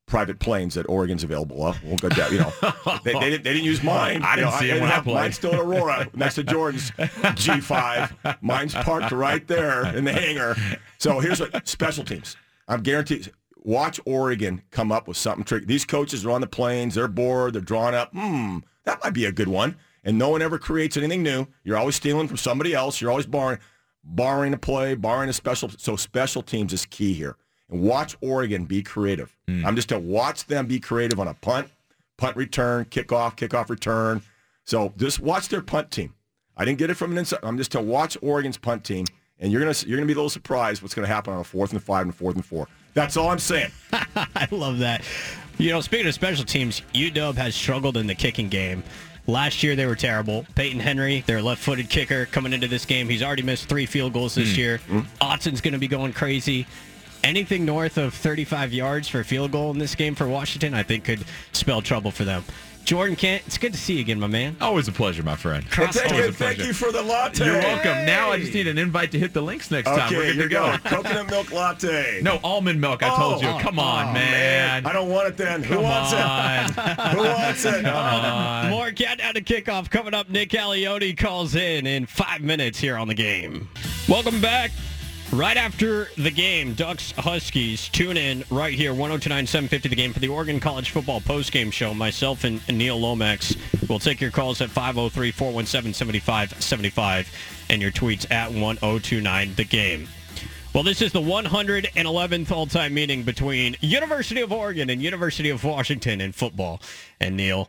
private 0.07 0.39
planes 0.39 0.75
that 0.75 0.85
Oregon's 0.89 1.25
available. 1.25 1.57
Well, 1.57 1.75
we'll 1.83 1.97
go 1.97 2.09
down. 2.11 2.33
You 2.33 2.39
know, 2.41 2.53
they, 3.05 3.13
they, 3.15 3.19
didn't, 3.19 3.45
they 3.45 3.53
didn't 3.55 3.65
use 3.65 3.83
mine. 3.83 4.23
I 4.23 4.33
You 4.33 4.37
didn't 4.37 4.51
know, 4.51 4.59
see 4.59 4.71
'em 4.71 4.75
didn't 4.77 4.83
when 4.83 4.93
I 4.93 5.01
played. 5.01 5.15
Mine's 5.15 5.35
still 5.37 5.53
in 5.55 5.59
Aurora 5.59 6.09
next 6.15 6.35
to 6.37 6.45
Jordan's 6.45 6.91
G5. 7.51 8.39
Mine's 8.43 8.75
parked 8.75 9.11
right 9.13 9.47
there 9.47 9.87
in 9.97 10.05
the 10.05 10.13
hangar. 10.13 10.57
So 10.99 11.21
here's 11.21 11.41
what 11.41 11.67
special 11.67 12.05
teams. 12.05 12.37
I'm 12.69 12.83
guaranteed. 12.83 13.33
Watch 13.65 13.99
Oregon 14.05 14.63
come 14.71 14.93
up 14.93 15.09
with 15.09 15.17
something 15.17 15.45
tricky. 15.45 15.67
These 15.67 15.85
coaches 15.85 16.25
are 16.25 16.31
on 16.31 16.41
the 16.41 16.47
planes. 16.47 16.95
They're 16.95 17.09
bored. 17.09 17.55
They're 17.55 17.63
drawn 17.63 17.95
up. 17.95 18.13
Hmm, 18.13 18.59
that 18.85 19.03
might 19.03 19.13
be 19.15 19.25
a 19.25 19.33
good 19.33 19.49
one. 19.49 19.77
And 20.07 20.17
no 20.17 20.31
one 20.31 20.41
ever 20.41 20.59
creates 20.59 20.97
anything 20.97 21.23
new. 21.23 21.47
You're 21.65 21.77
always 21.77 21.97
stealing 21.97 22.29
from 22.29 22.39
somebody 22.39 22.73
else. 22.73 23.01
You're 23.01 23.11
always 23.11 23.27
borrowing, 23.27 23.59
borrowing 24.05 24.55
a 24.55 24.57
play, 24.57 24.95
borrowing 24.95 25.29
a 25.29 25.33
special. 25.35 25.69
So 25.77 25.97
special 25.97 26.41
teams 26.41 26.73
is 26.73 26.87
key 26.87 27.13
here. 27.13 27.37
And 27.69 27.83
watch 27.83 28.17
Oregon 28.21 28.65
be 28.65 28.83
creative. 28.83 29.37
Hmm. 29.49 29.67
I'm 29.67 29.75
just 29.75 29.89
to 29.91 29.99
watch 29.99 30.47
them 30.47 30.67
be 30.67 30.79
creative 30.79 31.19
on 31.19 31.27
a 31.27 31.35
punt, 31.35 31.69
punt 32.17 32.37
return, 32.37 32.85
kickoff, 32.87 33.37
kickoff 33.37 33.69
return. 33.69 34.23
So 34.65 34.95
just 34.97 35.19
watch 35.19 35.49
their 35.49 35.61
punt 35.61 35.91
team. 35.91 36.15
I 36.57 36.65
didn't 36.65 36.79
get 36.79 36.89
it 36.89 36.95
from 36.95 37.11
an 37.13 37.19
inside. 37.19 37.41
I'm 37.43 37.59
just 37.59 37.73
to 37.73 37.81
watch 37.81 38.17
Oregon's 38.23 38.57
punt 38.57 38.85
team, 38.85 39.05
and 39.41 39.53
you're 39.53 39.61
gonna 39.61 39.75
you're 39.87 39.99
gonna 39.99 40.07
be 40.07 40.13
a 40.13 40.17
little 40.17 40.31
surprised 40.31 40.83
what's 40.83 40.95
gonna 40.95 41.07
happen 41.09 41.35
on 41.35 41.41
a 41.41 41.45
fourth 41.45 41.73
and 41.73 41.83
five 41.83 42.07
and 42.07 42.15
fourth 42.15 42.37
and 42.37 42.45
four. 42.45 42.69
That's 42.95 43.17
all 43.17 43.29
I'm 43.29 43.39
saying. 43.39 43.71
I 43.93 44.49
love 44.51 44.79
that. 44.79 45.03
You 45.59 45.71
know, 45.71 45.81
speaking 45.81 46.07
of 46.07 46.15
special 46.15 46.45
teams, 46.45 46.81
UW 46.95 47.35
has 47.35 47.55
struggled 47.55 47.97
in 47.97 48.07
the 48.07 48.15
kicking 48.15 48.49
game. 48.49 48.83
Last 49.27 49.63
year 49.63 49.75
they 49.75 49.87
were 49.87 49.97
terrible. 49.97 50.47
Peyton 50.55 50.81
Henry, 50.81 51.23
their 51.27 51.43
left-footed 51.43 51.89
kicker, 51.89 52.27
coming 52.27 52.53
into 52.53 52.69
this 52.69 52.85
game, 52.85 53.09
he's 53.09 53.23
already 53.23 53.43
missed 53.43 53.69
three 53.69 53.87
field 53.87 54.13
goals 54.13 54.35
this 54.35 54.53
hmm. 54.53 54.59
year. 54.59 54.79
Hmm. 54.79 55.01
Autzen's 55.21 55.61
going 55.61 55.73
to 55.73 55.79
be 55.79 55.89
going 55.89 56.13
crazy. 56.13 56.67
Anything 57.25 57.65
north 57.65 57.99
of 57.99 58.15
35 58.15 58.73
yards 58.73 59.09
for 59.09 59.21
a 59.21 59.25
field 59.25 59.51
goal 59.51 59.73
in 59.73 59.79
this 59.79 59.97
game 59.97 60.15
for 60.15 60.29
Washington, 60.29 60.75
I 60.75 60.85
think 60.85 61.05
could 61.05 61.25
spell 61.53 61.83
trouble 61.83 62.13
for 62.13 62.25
them. 62.25 62.45
Jordan 62.87 63.17
Kent, 63.17 63.43
it's 63.49 63.59
good 63.59 63.73
to 63.73 63.79
see 63.81 63.95
you 63.95 64.01
again, 64.01 64.21
my 64.21 64.29
man. 64.29 64.57
Always 64.61 64.87
a 64.87 64.93
pleasure, 64.93 65.25
my 65.25 65.35
friend. 65.35 65.65
And 65.77 65.93
thank, 65.93 66.09
Always 66.13 66.25
you, 66.25 66.31
a 66.31 66.33
thank 66.33 66.57
pleasure. 66.57 66.65
you 66.69 66.73
for 66.73 66.93
the 66.93 67.03
latte. 67.03 67.45
You're 67.45 67.59
welcome. 67.59 68.07
Now 68.07 68.31
I 68.31 68.39
just 68.39 68.55
need 68.55 68.69
an 68.69 68.79
invite 68.79 69.11
to 69.11 69.19
hit 69.19 69.33
the 69.33 69.43
links 69.43 69.73
next 69.73 69.89
time. 69.89 70.13
We're 70.13 70.21
Okay, 70.23 70.27
good 70.35 70.35
here 70.37 70.49
to 70.49 70.55
you 70.73 70.79
go. 70.85 70.89
Coconut 70.89 71.29
milk 71.29 71.51
latte. 71.51 72.21
No, 72.23 72.39
almond 72.45 72.81
milk, 72.81 73.03
I 73.03 73.09
told 73.17 73.43
you. 73.43 73.49
Oh, 73.49 73.59
Come 73.61 73.81
on, 73.81 74.11
oh, 74.11 74.13
man. 74.13 74.87
I 74.87 74.93
don't 74.93 75.09
want 75.11 75.27
it 75.27 75.37
then. 75.37 75.65
Who 75.65 75.81
wants 75.81 76.13
on. 76.13 76.67
it? 76.67 76.71
Who 77.17 77.23
wants 77.25 77.65
it? 77.65 78.71
More 78.71 78.93
countdown 78.93 79.35
to 79.35 79.43
kickoff 79.43 79.91
coming 79.91 80.15
up. 80.15 80.31
Nick 80.31 80.51
Aliotti 80.51 81.19
calls 81.19 81.57
in 81.57 81.89
in 81.89 82.07
five 82.07 82.41
minutes 82.41 82.79
here 82.79 82.97
on 82.97 83.09
the 83.09 83.15
game. 83.15 83.69
Welcome 84.09 84.41
back. 84.41 84.71
Right 85.33 85.57
after 85.57 86.09
the 86.17 86.31
game, 86.31 86.75
Ducks 86.75 87.13
Huskies 87.19 87.89
tune 87.89 88.17
in 88.17 88.45
right 88.49 88.73
here, 88.73 88.93
1029 88.93 89.47
750 89.47 89.89
the 89.89 89.97
game 89.97 90.13
for 90.13 90.21
the 90.21 90.29
Oregon 90.29 90.61
College 90.61 90.91
Football 90.91 91.21
postgame 91.21 91.73
show. 91.73 91.93
Myself 91.93 92.45
and, 92.45 92.67
Neil 92.69 92.99
Lomax 92.99 93.57
will 93.89 93.99
take 93.99 94.21
your 94.21 94.31
calls 94.31 94.61
at 94.61 94.71
503 94.71 95.33
417 95.33 95.93
7575 95.93 97.31
and 97.71 97.83
your 97.83 97.91
tweets 97.91 98.31
at 98.31 98.53
1029 98.53 99.55
the 99.57 99.65
game. 99.65 100.09
Well, 100.73 100.85
this 100.85 101.03
is 101.03 101.13
the 101.13 101.21
111th 101.21 102.51
all-time 102.53 102.95
meeting 102.95 103.25
between 103.25 103.77
University 103.81 104.43
of 104.43 104.53
Oregon 104.53 104.91
and 104.91 105.03
University 105.03 105.51
of 105.51 105.65
Washington 105.65 106.21
in 106.21 106.33
football. 106.33 106.81
And 107.19 107.37
Neil, 107.37 107.69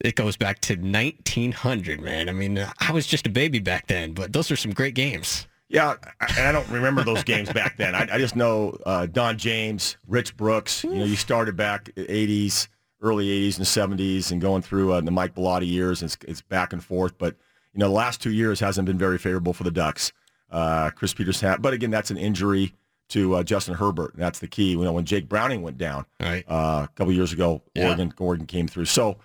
it 0.00 0.14
goes 0.14 0.36
back 0.36 0.60
to 0.60 0.76
1900, 0.76 2.00
man. 2.00 2.28
I 2.28 2.32
mean, 2.32 2.64
I 2.78 2.92
was 2.92 3.06
just 3.06 3.26
a 3.26 3.30
baby 3.30 3.58
back 3.58 3.88
then, 3.88 4.12
but 4.12 4.32
those 4.32 4.50
are 4.50 4.56
some 4.56 4.72
great 4.72 4.94
games. 4.94 5.46
Yeah, 5.72 5.94
I- 6.20 6.26
and 6.38 6.46
I 6.48 6.52
don't 6.52 6.68
remember 6.68 7.02
those 7.02 7.24
games 7.24 7.50
back 7.52 7.76
then. 7.78 7.94
I, 7.94 8.06
I 8.12 8.18
just 8.18 8.36
know 8.36 8.76
uh, 8.86 9.06
Don 9.06 9.38
James, 9.38 9.96
Rich 10.06 10.36
Brooks. 10.36 10.84
You 10.84 10.94
know, 10.94 11.04
you 11.04 11.16
started 11.16 11.56
back 11.56 11.86
80s, 11.96 12.68
early 13.00 13.26
80s 13.50 13.56
and 13.56 13.98
70s, 13.98 14.30
and 14.30 14.40
going 14.40 14.62
through 14.62 14.92
uh, 14.92 15.00
the 15.00 15.10
Mike 15.10 15.34
Bellotti 15.34 15.66
years. 15.68 16.02
It's, 16.02 16.16
it's 16.28 16.42
back 16.42 16.72
and 16.72 16.84
forth, 16.84 17.16
but 17.18 17.36
you 17.74 17.78
know, 17.80 17.86
the 17.88 17.94
last 17.94 18.20
two 18.22 18.30
years 18.32 18.60
hasn't 18.60 18.86
been 18.86 18.98
very 18.98 19.16
favorable 19.18 19.54
for 19.54 19.64
the 19.64 19.70
Ducks. 19.70 20.12
Uh, 20.50 20.90
Chris 20.90 21.14
Peters 21.14 21.40
had, 21.40 21.62
but 21.62 21.72
again, 21.72 21.90
that's 21.90 22.10
an 22.10 22.18
injury 22.18 22.74
to 23.08 23.36
uh, 23.36 23.42
Justin 23.42 23.74
Herbert. 23.74 24.12
And 24.12 24.22
that's 24.22 24.38
the 24.40 24.46
key. 24.48 24.72
You 24.72 24.84
know, 24.84 24.92
when 24.92 25.06
Jake 25.06 25.26
Browning 25.28 25.62
went 25.62 25.78
down 25.78 26.04
Right. 26.20 26.44
uh, 26.46 26.86
a 26.86 26.90
couple 26.94 27.12
years 27.14 27.32
ago, 27.32 27.62
Yeah. 27.74 27.86
Oregon 27.88 28.12
Oregon 28.18 28.46
came 28.46 28.68
through. 28.68 28.84
So, 28.84 29.16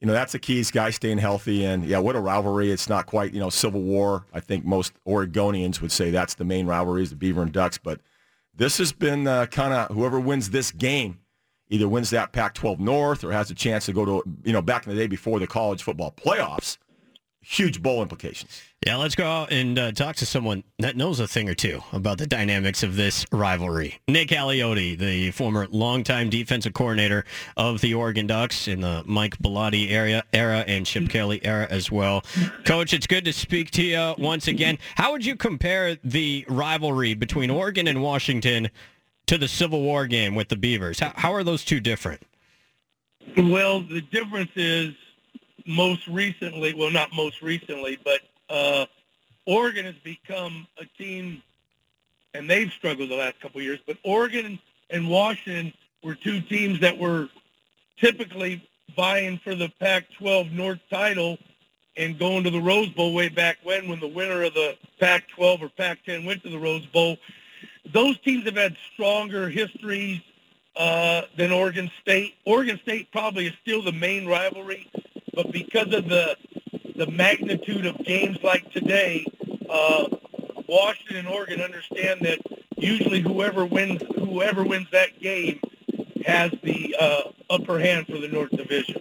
you 0.00 0.06
know, 0.06 0.12
that's 0.12 0.32
the 0.32 0.38
key 0.38 0.60
is 0.60 0.70
guys 0.70 0.94
staying 0.96 1.18
healthy. 1.18 1.64
And 1.64 1.84
yeah, 1.84 1.98
what 1.98 2.16
a 2.16 2.20
rivalry. 2.20 2.70
It's 2.70 2.88
not 2.88 3.06
quite, 3.06 3.32
you 3.32 3.40
know, 3.40 3.50
Civil 3.50 3.82
War. 3.82 4.26
I 4.32 4.40
think 4.40 4.64
most 4.64 4.92
Oregonians 5.06 5.80
would 5.80 5.92
say 5.92 6.10
that's 6.10 6.34
the 6.34 6.44
main 6.44 6.66
rivalry 6.66 7.02
is 7.02 7.10
the 7.10 7.16
Beaver 7.16 7.42
and 7.42 7.52
Ducks. 7.52 7.78
But 7.78 8.00
this 8.54 8.78
has 8.78 8.92
been 8.92 9.26
uh, 9.26 9.46
kind 9.46 9.74
of 9.74 9.94
whoever 9.94 10.20
wins 10.20 10.50
this 10.50 10.70
game 10.70 11.18
either 11.70 11.88
wins 11.88 12.10
that 12.10 12.32
Pac-12 12.32 12.78
North 12.78 13.24
or 13.24 13.32
has 13.32 13.50
a 13.50 13.54
chance 13.54 13.86
to 13.86 13.92
go 13.92 14.04
to, 14.04 14.22
you 14.42 14.52
know, 14.52 14.62
back 14.62 14.86
in 14.86 14.94
the 14.94 14.98
day 14.98 15.06
before 15.06 15.38
the 15.38 15.46
college 15.46 15.82
football 15.82 16.12
playoffs, 16.12 16.78
huge 17.48 17.82
bowl 17.82 18.02
implications. 18.02 18.62
Yeah, 18.86 18.96
let's 18.96 19.14
go 19.14 19.24
out 19.24 19.50
and 19.50 19.78
uh, 19.78 19.92
talk 19.92 20.16
to 20.16 20.26
someone 20.26 20.64
that 20.78 20.96
knows 20.96 21.18
a 21.18 21.26
thing 21.26 21.48
or 21.48 21.54
two 21.54 21.82
about 21.92 22.18
the 22.18 22.26
dynamics 22.26 22.82
of 22.82 22.94
this 22.94 23.24
rivalry. 23.32 23.98
Nick 24.06 24.28
Aliotti, 24.28 24.96
the 24.98 25.30
former 25.30 25.66
longtime 25.70 26.28
defensive 26.28 26.74
coordinator 26.74 27.24
of 27.56 27.80
the 27.80 27.94
Oregon 27.94 28.26
Ducks 28.26 28.68
in 28.68 28.82
the 28.82 29.02
Mike 29.06 29.38
Bellotti 29.38 29.90
area, 29.90 30.22
era 30.32 30.62
and 30.68 30.84
Chip 30.84 31.08
Kelly 31.08 31.44
era 31.44 31.66
as 31.70 31.90
well. 31.90 32.22
Coach, 32.64 32.92
it's 32.92 33.06
good 33.06 33.24
to 33.24 33.32
speak 33.32 33.70
to 33.72 33.82
you 33.82 34.14
once 34.18 34.46
again. 34.46 34.78
How 34.96 35.12
would 35.12 35.24
you 35.24 35.34
compare 35.34 35.96
the 36.04 36.44
rivalry 36.48 37.14
between 37.14 37.50
Oregon 37.50 37.88
and 37.88 38.02
Washington 38.02 38.68
to 39.26 39.38
the 39.38 39.48
Civil 39.48 39.80
War 39.80 40.06
game 40.06 40.34
with 40.34 40.50
the 40.50 40.56
Beavers? 40.56 41.00
How, 41.00 41.12
how 41.16 41.32
are 41.32 41.42
those 41.42 41.64
two 41.64 41.80
different? 41.80 42.22
Well, 43.36 43.80
the 43.80 44.02
difference 44.02 44.50
is 44.54 44.94
most 45.68 46.08
recently, 46.08 46.72
well, 46.74 46.90
not 46.90 47.14
most 47.14 47.42
recently, 47.42 47.98
but 48.02 48.20
uh, 48.48 48.86
Oregon 49.46 49.84
has 49.84 49.94
become 50.02 50.66
a 50.78 50.86
team, 50.96 51.42
and 52.32 52.48
they've 52.48 52.72
struggled 52.72 53.10
the 53.10 53.16
last 53.16 53.38
couple 53.40 53.60
of 53.60 53.64
years, 53.64 53.78
but 53.86 53.98
Oregon 54.02 54.58
and 54.88 55.08
Washington 55.08 55.74
were 56.02 56.14
two 56.14 56.40
teams 56.40 56.80
that 56.80 56.96
were 56.96 57.28
typically 58.00 58.66
vying 58.96 59.38
for 59.44 59.54
the 59.54 59.68
Pac-12 59.78 60.52
North 60.52 60.80
title 60.90 61.38
and 61.98 62.18
going 62.18 62.44
to 62.44 62.50
the 62.50 62.60
Rose 62.60 62.88
Bowl 62.88 63.12
way 63.12 63.28
back 63.28 63.58
when, 63.62 63.88
when 63.88 64.00
the 64.00 64.08
winner 64.08 64.44
of 64.44 64.54
the 64.54 64.76
Pac-12 65.00 65.62
or 65.62 65.68
Pac-10 65.68 66.24
went 66.24 66.42
to 66.44 66.48
the 66.48 66.58
Rose 66.58 66.86
Bowl. 66.86 67.18
Those 67.92 68.18
teams 68.20 68.44
have 68.44 68.56
had 68.56 68.76
stronger 68.94 69.50
histories 69.50 70.20
uh, 70.76 71.22
than 71.36 71.52
Oregon 71.52 71.90
State. 72.00 72.36
Oregon 72.46 72.78
State 72.82 73.10
probably 73.12 73.48
is 73.48 73.52
still 73.60 73.82
the 73.82 73.92
main 73.92 74.26
rivalry, 74.26 74.88
but 75.38 75.52
because 75.52 75.94
of 75.94 76.08
the 76.08 76.36
the 76.96 77.06
magnitude 77.06 77.86
of 77.86 77.96
games 78.04 78.38
like 78.42 78.68
today, 78.72 79.24
uh, 79.70 80.08
Washington 80.66 81.18
and 81.18 81.28
Oregon 81.28 81.60
understand 81.60 82.22
that 82.22 82.40
usually 82.76 83.20
whoever 83.20 83.64
wins 83.64 84.02
whoever 84.16 84.64
wins 84.64 84.88
that 84.90 85.20
game 85.20 85.60
has 86.26 86.50
the 86.64 86.96
uh, 86.98 87.20
upper 87.50 87.78
hand 87.78 88.06
for 88.08 88.18
the 88.18 88.26
North 88.26 88.50
Division. 88.50 89.00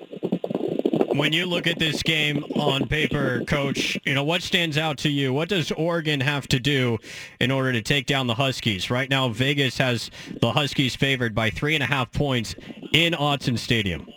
When 1.18 1.34
you 1.34 1.48
look 1.48 1.66
at 1.66 1.80
this 1.80 2.04
game 2.04 2.44
on 2.56 2.88
paper, 2.88 3.44
Coach, 3.45 3.97
you 4.06 4.14
know 4.14 4.23
what 4.23 4.44
stands 4.44 4.78
out 4.78 5.00
to 5.00 5.09
you? 5.09 5.33
What 5.33 5.50
does 5.50 5.71
Oregon 5.71 6.19
have 6.19 6.47
to 6.50 6.59
do 6.59 7.00
in 7.40 7.50
order 7.50 7.71
to 7.71 7.81
take 7.81 8.06
down 8.06 8.28
the 8.28 8.35
Huskies? 8.35 8.92
Right 8.92 9.09
now, 9.09 9.28
Vegas 9.30 9.80
has 9.80 10.12
the 10.40 10.52
Huskies 10.52 10.95
favored 10.95 11.33
by 11.33 11.50
three 11.50 11.73
and 11.73 11.81
a 11.81 11.88
half 11.88 12.12
points 12.12 12.54
in 12.94 13.14
Autzen 13.14 13.57
Stadium. 13.57 14.07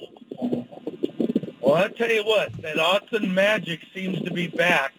Well, 1.70 1.84
I 1.84 1.86
tell 1.86 2.10
you 2.10 2.24
what, 2.24 2.50
that 2.62 2.78
Autzen 2.78 3.32
magic 3.32 3.78
seems 3.94 4.20
to 4.22 4.32
be 4.32 4.48
back, 4.48 4.92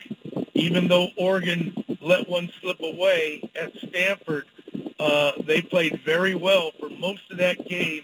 even 0.54 0.88
though 0.88 1.10
Oregon 1.18 1.74
let 2.00 2.30
one 2.30 2.50
slip 2.62 2.80
away 2.80 3.44
at 3.62 3.74
Stanford. 3.90 4.46
Uh, 4.98 5.34
they 5.46 5.62
played 5.62 6.00
very 6.06 6.34
well 6.34 6.72
for 6.80 6.88
most 6.88 7.24
of 7.30 7.40
that 7.40 7.68
game. 7.68 8.04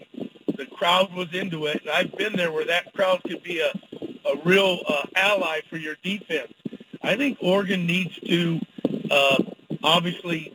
The 0.58 0.66
crowd 0.66 1.14
was 1.14 1.34
into 1.34 1.68
it, 1.68 1.80
and 1.80 1.92
I've 1.92 2.14
been 2.18 2.36
there 2.36 2.52
where 2.52 2.66
that 2.66 2.94
crowd 2.94 3.22
could 3.24 3.42
be 3.42 3.62
a, 3.62 3.72
a 4.28 4.36
real 4.44 4.82
uh, 4.86 5.06
ally 5.16 5.62
for 5.70 5.78
your 5.78 5.96
defense. 6.04 6.52
I 7.02 7.16
think 7.16 7.38
Oregon 7.40 7.88
needs 7.88 8.20
to, 8.20 8.60
uh, 9.10 9.44
obviously, 9.82 10.54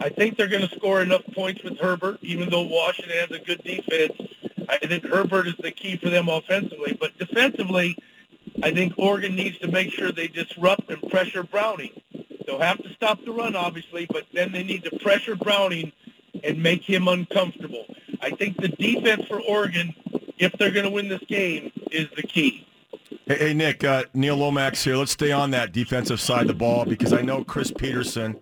I 0.00 0.08
think 0.08 0.36
they're 0.36 0.48
going 0.48 0.68
to 0.68 0.74
score 0.74 1.00
enough 1.00 1.22
points 1.32 1.62
with 1.62 1.78
Herbert, 1.78 2.18
even 2.22 2.50
though 2.50 2.62
Washington 2.62 3.16
has 3.18 3.30
a 3.30 3.38
good 3.38 3.62
defense. 3.62 4.20
I 4.68 4.78
think 4.78 5.04
Herbert 5.04 5.48
is 5.48 5.54
the 5.58 5.70
key 5.70 5.96
for 5.96 6.10
them 6.10 6.28
offensively. 6.28 6.96
But 6.98 7.18
defensively, 7.18 7.96
I 8.62 8.72
think 8.72 8.94
Oregon 8.96 9.34
needs 9.34 9.58
to 9.58 9.68
make 9.68 9.90
sure 9.92 10.12
they 10.12 10.28
disrupt 10.28 10.90
and 10.90 11.02
pressure 11.10 11.42
Browning. 11.42 12.00
They'll 12.46 12.60
have 12.60 12.82
to 12.82 12.92
stop 12.94 13.24
the 13.24 13.32
run, 13.32 13.56
obviously, 13.56 14.06
but 14.10 14.24
then 14.32 14.52
they 14.52 14.62
need 14.62 14.84
to 14.84 14.98
pressure 14.98 15.36
Browning 15.36 15.92
and 16.42 16.62
make 16.62 16.82
him 16.82 17.08
uncomfortable. 17.08 17.86
I 18.20 18.30
think 18.30 18.60
the 18.60 18.68
defense 18.68 19.26
for 19.26 19.40
Oregon, 19.40 19.94
if 20.38 20.52
they're 20.52 20.70
going 20.70 20.84
to 20.84 20.90
win 20.90 21.08
this 21.08 21.22
game, 21.28 21.72
is 21.90 22.08
the 22.16 22.22
key. 22.22 22.66
Hey, 23.26 23.36
hey 23.38 23.54
Nick, 23.54 23.84
uh, 23.84 24.04
Neil 24.14 24.36
Lomax 24.36 24.84
here. 24.84 24.96
Let's 24.96 25.12
stay 25.12 25.32
on 25.32 25.50
that 25.52 25.72
defensive 25.72 26.20
side 26.20 26.42
of 26.42 26.48
the 26.48 26.54
ball 26.54 26.84
because 26.84 27.12
I 27.12 27.22
know 27.22 27.44
Chris 27.44 27.72
Petersen 27.72 28.36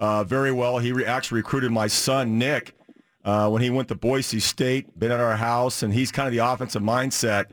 uh, 0.00 0.24
very 0.24 0.52
well. 0.52 0.78
He 0.78 0.92
re- 0.92 1.04
actually 1.04 1.36
recruited 1.36 1.70
my 1.70 1.86
son, 1.86 2.38
Nick, 2.38 2.76
uh, 3.24 3.48
when 3.48 3.62
he 3.62 3.70
went 3.70 3.88
to 3.88 3.94
Boise 3.94 4.40
State, 4.40 4.98
been 4.98 5.10
at 5.10 5.20
our 5.20 5.36
house, 5.36 5.82
and 5.82 5.92
he's 5.92 6.12
kind 6.12 6.26
of 6.26 6.32
the 6.32 6.46
offensive 6.46 6.82
mindset. 6.82 7.46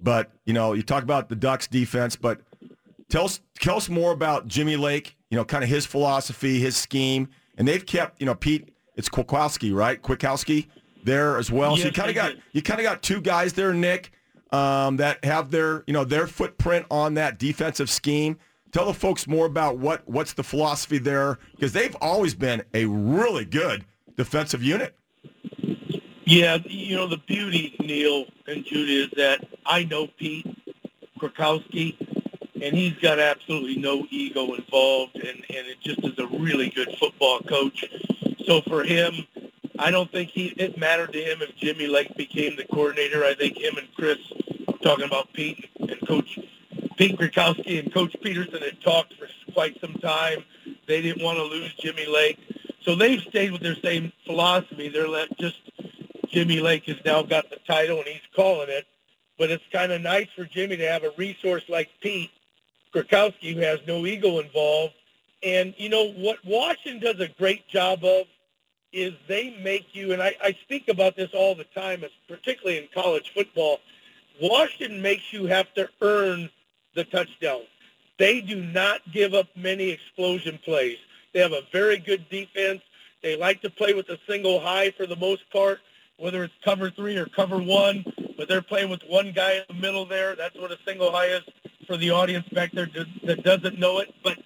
But, 0.00 0.30
you 0.44 0.52
know, 0.52 0.72
you 0.72 0.82
talk 0.82 1.02
about 1.02 1.28
the 1.28 1.36
Ducks 1.36 1.66
defense, 1.66 2.16
but 2.16 2.40
tell 3.08 3.24
us, 3.24 3.40
tell 3.58 3.76
us 3.76 3.88
more 3.88 4.12
about 4.12 4.46
Jimmy 4.46 4.76
Lake, 4.76 5.16
you 5.30 5.36
know, 5.36 5.44
kind 5.44 5.64
of 5.64 5.70
his 5.70 5.84
philosophy, 5.86 6.60
his 6.60 6.76
scheme. 6.76 7.28
And 7.58 7.66
they've 7.66 7.84
kept, 7.84 8.20
you 8.20 8.26
know, 8.26 8.34
Pete, 8.34 8.70
it's 8.94 9.08
Kwiatkowski, 9.08 9.74
right? 9.74 10.00
Kwiatkowski 10.00 10.68
there 11.04 11.38
as 11.38 11.50
well. 11.50 11.76
so 11.76 11.86
you 11.86 11.92
kind 11.92 12.10
of 12.10 12.14
got 12.14 12.28
did. 12.32 12.42
you 12.52 12.62
kind 12.62 12.80
of 12.80 12.84
got 12.84 13.02
two 13.02 13.20
guys 13.20 13.52
there, 13.54 13.72
Nick. 13.72 14.12
um, 14.52 14.96
that 14.98 15.24
have 15.24 15.50
their 15.50 15.82
you 15.86 15.92
know 15.92 16.04
their 16.04 16.26
footprint 16.26 16.86
on 16.90 17.14
that 17.14 17.38
defensive 17.38 17.90
scheme. 17.90 18.38
Tell 18.72 18.86
the 18.86 18.94
folks 18.94 19.26
more 19.26 19.46
about 19.46 19.78
what 19.78 20.02
what's 20.08 20.32
the 20.34 20.42
philosophy 20.42 20.98
there 20.98 21.38
because 21.52 21.72
they've 21.72 21.96
always 22.00 22.34
been 22.34 22.62
a 22.74 22.84
really 22.86 23.44
good 23.44 23.84
defensive 24.16 24.62
unit. 24.62 24.96
Yeah, 26.24 26.58
you 26.64 26.96
know 26.96 27.06
the 27.06 27.18
beauty, 27.18 27.76
Neil 27.78 28.26
and 28.48 28.64
Judy, 28.64 29.04
is 29.04 29.10
that 29.16 29.46
I 29.64 29.84
know 29.84 30.08
Pete 30.08 30.46
Kwiatkowski, 31.20 31.96
and 32.60 32.76
he's 32.76 32.94
got 32.94 33.20
absolutely 33.20 33.76
no 33.76 34.06
ego 34.10 34.54
involved, 34.54 35.14
and 35.14 35.24
and 35.26 35.66
it 35.66 35.80
just 35.80 36.04
is 36.04 36.18
a 36.18 36.26
really 36.26 36.70
good 36.70 36.94
football 36.98 37.40
coach. 37.40 37.84
So 38.44 38.60
for 38.62 38.82
him, 38.82 39.14
I 39.78 39.90
don't 39.90 40.10
think 40.10 40.30
he 40.30 40.46
it 40.56 40.78
mattered 40.78 41.12
to 41.12 41.20
him 41.20 41.42
if 41.42 41.54
Jimmy 41.56 41.86
Lake 41.86 42.16
became 42.16 42.56
the 42.56 42.64
coordinator. 42.64 43.24
I 43.24 43.34
think 43.34 43.56
him 43.56 43.76
and 43.76 43.88
Chris, 43.94 44.18
talking 44.82 45.04
about 45.04 45.32
Pete 45.32 45.68
and 45.78 45.96
Coach 46.08 46.38
Pete 46.96 47.18
Kwiatkowski 47.18 47.78
and 47.78 47.92
Coach 47.92 48.16
Petersen 48.22 48.62
had 48.62 48.80
talked 48.80 49.14
for 49.14 49.28
quite 49.52 49.78
some 49.80 49.94
time. 49.94 50.44
They 50.86 51.02
didn't 51.02 51.22
want 51.22 51.38
to 51.38 51.44
lose 51.44 51.72
Jimmy 51.74 52.06
Lake, 52.06 52.38
so 52.86 52.94
they've 52.94 53.20
stayed 53.20 53.50
with 53.50 53.62
their 53.62 53.76
same 53.76 54.12
philosophy. 54.24 54.88
They're 54.88 55.08
let 55.08 55.36
just 55.38 55.60
Jimmy 56.28 56.60
Lake 56.60 56.84
has 56.84 56.96
now 57.04 57.22
got 57.22 57.50
the 57.50 57.58
title 57.66 57.98
and 57.98 58.06
he's 58.06 58.20
calling 58.34 58.68
it. 58.70 58.86
But 59.38 59.50
it's 59.50 59.64
kind 59.72 59.92
of 59.92 60.00
nice 60.00 60.28
for 60.34 60.44
Jimmy 60.44 60.76
to 60.76 60.88
have 60.88 61.02
a 61.02 61.10
resource 61.18 61.64
like 61.68 61.90
Pete 62.00 62.30
Kwiatkowski 62.94 63.54
who 63.54 63.60
has 63.60 63.80
no 63.86 64.06
ego 64.06 64.38
involved. 64.38 64.94
And 65.42 65.74
you 65.76 65.88
know 65.88 66.12
what 66.12 66.38
Washington 66.44 67.00
does 67.00 67.20
a 67.20 67.28
great 67.28 67.66
job 67.68 68.04
of 68.04 68.26
is 68.92 69.12
they 69.28 69.58
make 69.62 69.94
you, 69.94 70.12
and 70.12 70.22
I, 70.22 70.34
I 70.42 70.52
speak 70.62 70.88
about 70.88 71.16
this 71.16 71.30
all 71.34 71.54
the 71.54 71.64
time, 71.64 72.04
particularly 72.28 72.78
in 72.78 72.88
college 72.94 73.32
football, 73.34 73.80
Washington 74.40 75.02
makes 75.02 75.32
you 75.32 75.46
have 75.46 75.72
to 75.74 75.88
earn 76.00 76.48
the 76.94 77.04
touchdown. 77.04 77.62
They 78.18 78.40
do 78.40 78.62
not 78.62 79.00
give 79.12 79.34
up 79.34 79.48
many 79.56 79.90
explosion 79.90 80.58
plays. 80.64 80.96
They 81.36 81.42
have 81.42 81.52
a 81.52 81.64
very 81.70 81.98
good 81.98 82.30
defense. 82.30 82.80
They 83.22 83.36
like 83.36 83.60
to 83.60 83.68
play 83.68 83.92
with 83.92 84.08
a 84.08 84.18
single 84.26 84.58
high 84.58 84.90
for 84.92 85.06
the 85.06 85.16
most 85.16 85.42
part, 85.50 85.80
whether 86.16 86.42
it's 86.44 86.54
cover 86.64 86.88
three 86.88 87.18
or 87.18 87.26
cover 87.26 87.58
one, 87.58 88.06
but 88.38 88.48
they're 88.48 88.62
playing 88.62 88.88
with 88.88 89.02
one 89.06 89.32
guy 89.32 89.56
in 89.56 89.64
the 89.68 89.74
middle 89.74 90.06
there. 90.06 90.34
That's 90.34 90.56
what 90.56 90.72
a 90.72 90.78
single 90.86 91.12
high 91.12 91.26
is 91.26 91.42
for 91.86 91.98
the 91.98 92.10
audience 92.10 92.48
back 92.48 92.72
there 92.72 92.88
that 93.24 93.42
doesn't 93.42 93.78
know 93.78 93.98
it. 93.98 94.14
But 94.24 94.38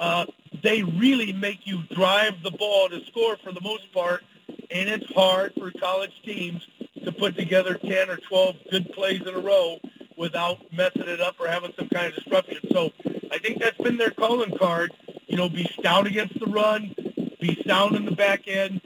uh, 0.00 0.24
they 0.62 0.82
really 0.82 1.34
make 1.34 1.66
you 1.66 1.82
drive 1.90 2.42
the 2.42 2.52
ball 2.52 2.88
to 2.88 3.04
score 3.04 3.36
for 3.44 3.52
the 3.52 3.60
most 3.60 3.92
part, 3.92 4.24
and 4.70 4.88
it's 4.88 5.12
hard 5.12 5.52
for 5.58 5.70
college 5.72 6.22
teams 6.24 6.66
to 7.04 7.12
put 7.12 7.36
together 7.36 7.74
10 7.74 8.08
or 8.08 8.16
12 8.16 8.56
good 8.70 8.90
plays 8.94 9.20
in 9.20 9.34
a 9.34 9.40
row 9.40 9.78
without 10.20 10.58
messing 10.70 11.08
it 11.08 11.20
up 11.20 11.34
or 11.40 11.48
having 11.48 11.72
some 11.78 11.88
kind 11.88 12.06
of 12.06 12.14
disruption. 12.14 12.58
So 12.70 12.90
I 13.32 13.38
think 13.38 13.58
that's 13.58 13.78
been 13.78 13.96
their 13.96 14.10
calling 14.10 14.56
card. 14.58 14.92
You 15.26 15.38
know, 15.38 15.48
be 15.48 15.64
stout 15.78 16.06
against 16.06 16.38
the 16.38 16.46
run, 16.46 16.94
be 17.40 17.60
sound 17.66 17.96
in 17.96 18.04
the 18.04 18.12
back 18.12 18.46
end, 18.46 18.82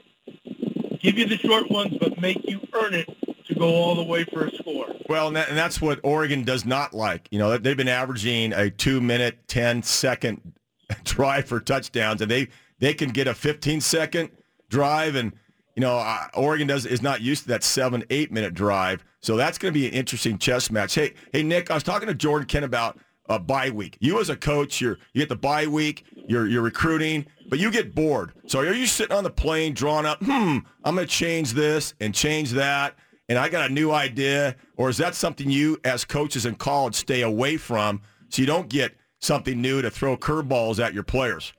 give 1.01 1.17
you 1.17 1.27
the 1.27 1.37
short 1.37 1.69
ones, 1.69 1.97
but 1.99 2.21
make 2.21 2.39
you 2.45 2.61
earn 2.73 2.93
it 2.93 3.09
to 3.47 3.55
go 3.55 3.67
all 3.67 3.95
the 3.95 4.03
way 4.03 4.23
for 4.23 4.45
a 4.45 4.51
score. 4.55 4.95
Well, 5.09 5.27
and, 5.27 5.35
that, 5.35 5.49
and 5.49 5.57
that's 5.57 5.81
what 5.81 5.99
Oregon 6.03 6.43
does 6.43 6.65
not 6.65 6.93
like. 6.93 7.27
You 7.31 7.39
know, 7.39 7.57
they've 7.57 7.75
been 7.75 7.87
averaging 7.89 8.53
a 8.53 8.69
two-minute, 8.69 9.47
10-second 9.47 10.53
drive 11.03 11.45
for 11.47 11.59
touchdowns, 11.59 12.21
and 12.21 12.31
they 12.31 12.47
they 12.79 12.93
can 12.93 13.09
get 13.09 13.27
a 13.27 13.33
15 13.33 13.81
second 13.81 14.29
drive, 14.69 15.15
and 15.15 15.33
you 15.75 15.81
know 15.81 16.17
Oregon 16.33 16.67
does 16.67 16.85
is 16.85 17.01
not 17.01 17.21
used 17.21 17.43
to 17.43 17.49
that 17.49 17.63
seven 17.63 18.03
eight 18.09 18.31
minute 18.31 18.53
drive, 18.53 19.03
so 19.21 19.35
that's 19.35 19.57
going 19.57 19.73
to 19.73 19.79
be 19.79 19.87
an 19.87 19.93
interesting 19.93 20.37
chess 20.37 20.71
match. 20.71 20.95
Hey 20.95 21.13
hey 21.31 21.43
Nick, 21.43 21.69
I 21.69 21.73
was 21.73 21.83
talking 21.83 22.07
to 22.07 22.13
Jordan 22.13 22.47
Kent 22.47 22.65
about 22.65 22.97
a 23.27 23.39
bye 23.39 23.69
week. 23.69 23.97
You 23.99 24.19
as 24.19 24.29
a 24.29 24.35
coach, 24.35 24.81
you're 24.81 24.97
you 25.13 25.21
get 25.21 25.29
the 25.29 25.35
bye 25.35 25.67
week, 25.67 26.05
you're 26.27 26.47
you're 26.47 26.61
recruiting, 26.61 27.25
but 27.49 27.59
you 27.59 27.71
get 27.71 27.95
bored. 27.95 28.33
So 28.47 28.59
are 28.59 28.73
you 28.73 28.85
sitting 28.85 29.15
on 29.15 29.23
the 29.23 29.29
plane 29.29 29.73
drawing 29.73 30.05
up? 30.05 30.23
Hmm, 30.23 30.59
I'm 30.83 30.95
going 30.95 31.07
to 31.07 31.13
change 31.13 31.53
this 31.53 31.93
and 31.99 32.13
change 32.13 32.51
that. 32.51 32.95
And 33.27 33.39
I 33.39 33.49
got 33.49 33.69
a 33.69 33.73
new 33.73 33.91
idea, 33.91 34.55
or 34.77 34.89
is 34.89 34.97
that 34.97 35.15
something 35.15 35.49
you, 35.49 35.79
as 35.83 36.05
coaches 36.05 36.45
in 36.45 36.55
college, 36.55 36.93
stay 36.93 37.23
away 37.23 37.57
from 37.57 38.01
so 38.29 38.41
you 38.41 38.45
don't 38.45 38.69
get 38.69 38.93
something 39.19 39.59
new 39.59 39.81
to 39.81 39.89
throw 39.89 40.15
curveballs 40.15 40.83
at 40.83 40.93
your 40.93 41.01
players? 41.01 41.51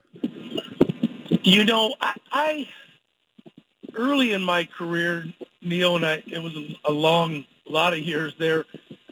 You 1.43 1.65
know, 1.65 1.93
I, 1.99 2.13
I 2.31 2.69
early 3.97 4.33
in 4.33 4.43
my 4.43 4.65
career, 4.65 5.25
Neil, 5.61 5.95
and 5.95 6.05
I, 6.05 6.23
it 6.27 6.41
was 6.41 6.55
a, 6.85 6.91
long, 6.91 7.45
lot 7.67 7.93
of 7.93 7.99
years 7.99 8.33
there. 8.39 8.65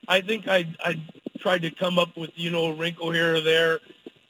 I 0.07 0.21
think 0.21 0.47
I, 0.47 0.67
I 0.83 1.01
tried 1.39 1.63
to 1.63 1.71
come 1.71 1.99
up 1.99 2.15
with, 2.15 2.31
you 2.35 2.51
know, 2.51 2.65
a 2.67 2.75
wrinkle 2.75 3.11
here 3.11 3.35
or 3.35 3.41
there. 3.41 3.79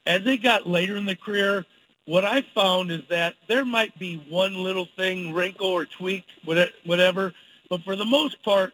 As 0.06 0.26
it 0.26 0.42
got 0.42 0.66
later 0.66 0.96
in 0.96 1.04
the 1.04 1.16
career, 1.16 1.64
what 2.06 2.24
I 2.24 2.42
found 2.54 2.90
is 2.90 3.02
that 3.10 3.34
there 3.48 3.64
might 3.64 3.96
be 3.98 4.24
one 4.28 4.54
little 4.54 4.88
thing, 4.96 5.32
wrinkle 5.32 5.66
or 5.66 5.84
tweak, 5.84 6.24
whatever, 6.44 7.32
but 7.68 7.82
for 7.82 7.96
the 7.96 8.04
most 8.04 8.42
part, 8.42 8.72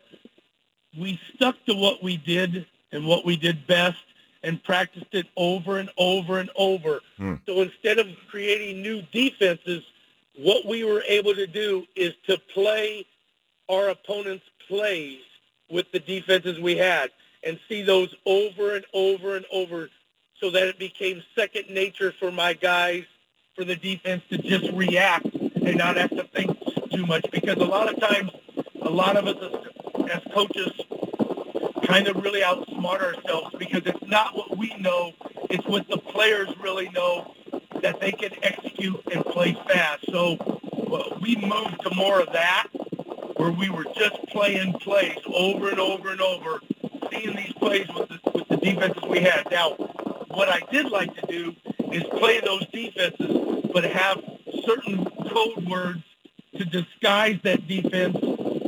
we 0.99 1.19
stuck 1.35 1.57
to 1.65 1.75
what 1.75 2.03
we 2.03 2.19
did 2.19 2.67
and 2.93 3.07
what 3.07 3.25
we 3.25 3.37
did 3.37 3.67
best 3.67 4.05
and 4.43 4.63
practiced 4.63 5.07
it 5.13 5.27
over 5.37 5.79
and 5.79 5.89
over 5.97 6.39
and 6.39 6.51
over. 6.57 7.01
Hmm. 7.17 7.35
So 7.47 7.63
instead 7.63 7.99
of 7.99 8.07
creating 8.29 8.83
new 8.83 9.03
defenses, 9.13 9.83
what 10.37 10.67
we 10.67 10.85
were 10.85 11.03
able 11.07 11.35
to 11.35 11.47
do 11.47 11.85
is 11.95 12.15
to 12.27 12.39
play 12.55 13.07
our 13.69 13.89
opponent's 13.89 14.45
plays 14.69 15.21
with 15.71 15.91
the 15.93 16.01
defenses 16.01 16.59
we 16.61 16.77
had 16.77 17.11
and 17.45 17.59
see 17.69 17.83
those 17.83 18.15
over 18.25 18.77
and 18.77 18.85
over 18.95 19.37
and 19.37 19.45
over 19.53 19.89
so 20.41 20.51
that 20.51 20.67
it 20.67 20.79
became 20.79 21.23
second 21.37 21.69
nature 21.71 22.13
for 22.19 22.31
my 22.31 22.53
guys, 22.53 23.05
for 23.55 23.65
the 23.65 23.77
defense 23.77 24.23
to 24.31 24.39
just 24.39 24.71
react 24.73 25.27
and 25.27 25.77
not 25.77 25.97
have 25.97 26.11
to 26.11 26.25
think 26.35 26.57
too 26.91 27.07
much. 27.07 27.25
Because 27.31 27.57
a 27.57 27.65
lot 27.65 27.93
of 27.93 28.01
times, 28.01 28.31
a 28.81 28.91
lot 28.91 29.17
of 29.17 29.27
us 29.27 29.37
as, 29.41 30.11
as 30.11 30.33
coaches 30.33 30.73
kind 31.85 32.09
of 32.09 32.17
really 32.23 32.41
outsmart 32.41 33.03
ourselves 33.03 33.55
because 33.59 33.83
it's 33.85 34.07
not 34.07 34.37
what 34.37 34.57
we 34.57 34.75
know, 34.79 35.13
it's 35.51 35.67
what 35.67 35.87
the 35.89 35.99
players 35.99 36.49
really 36.61 36.89
know 36.91 37.35
that 37.83 38.01
they 38.01 38.13
can 38.13 38.33
execute 38.43 39.01
and 39.13 39.25
play 39.27 39.57
fast. 39.69 40.05
So 40.11 40.37
well, 40.73 41.19
we 41.21 41.37
moved 41.37 41.83
to 41.83 41.95
more 41.95 42.21
of 42.21 42.33
that 42.33 42.69
where 43.37 43.51
we 43.51 43.71
were 43.71 43.87
just 43.97 44.23
playing 44.29 44.73
plays 44.75 45.19
over 45.27 45.69
and 45.69 45.81
over 45.81 46.11
and 46.11 46.21
over, 46.21 46.61
seeing 47.11 47.35
these 47.35 47.53
plays 47.55 47.87
with 47.95 48.09
the, 48.09 48.21
with 48.33 48.49
the 48.49 48.57
defenses 48.57 49.03
we 49.09 49.21
had. 49.21 49.51
Now, 49.51 49.71
what 50.29 50.49
I 50.49 50.61
did 50.71 50.91
like 50.91 51.15
to 51.17 51.27
do 51.27 51.55
is 51.91 52.05
play 52.19 52.41
those 52.41 52.67
defenses, 52.69 53.67
but 53.73 53.85
have 53.85 54.23
certain 54.65 55.05
code 55.29 55.67
words 55.69 56.03
to 56.57 56.65
disguise 56.65 57.39
that 57.43 57.67
defense 57.67 58.17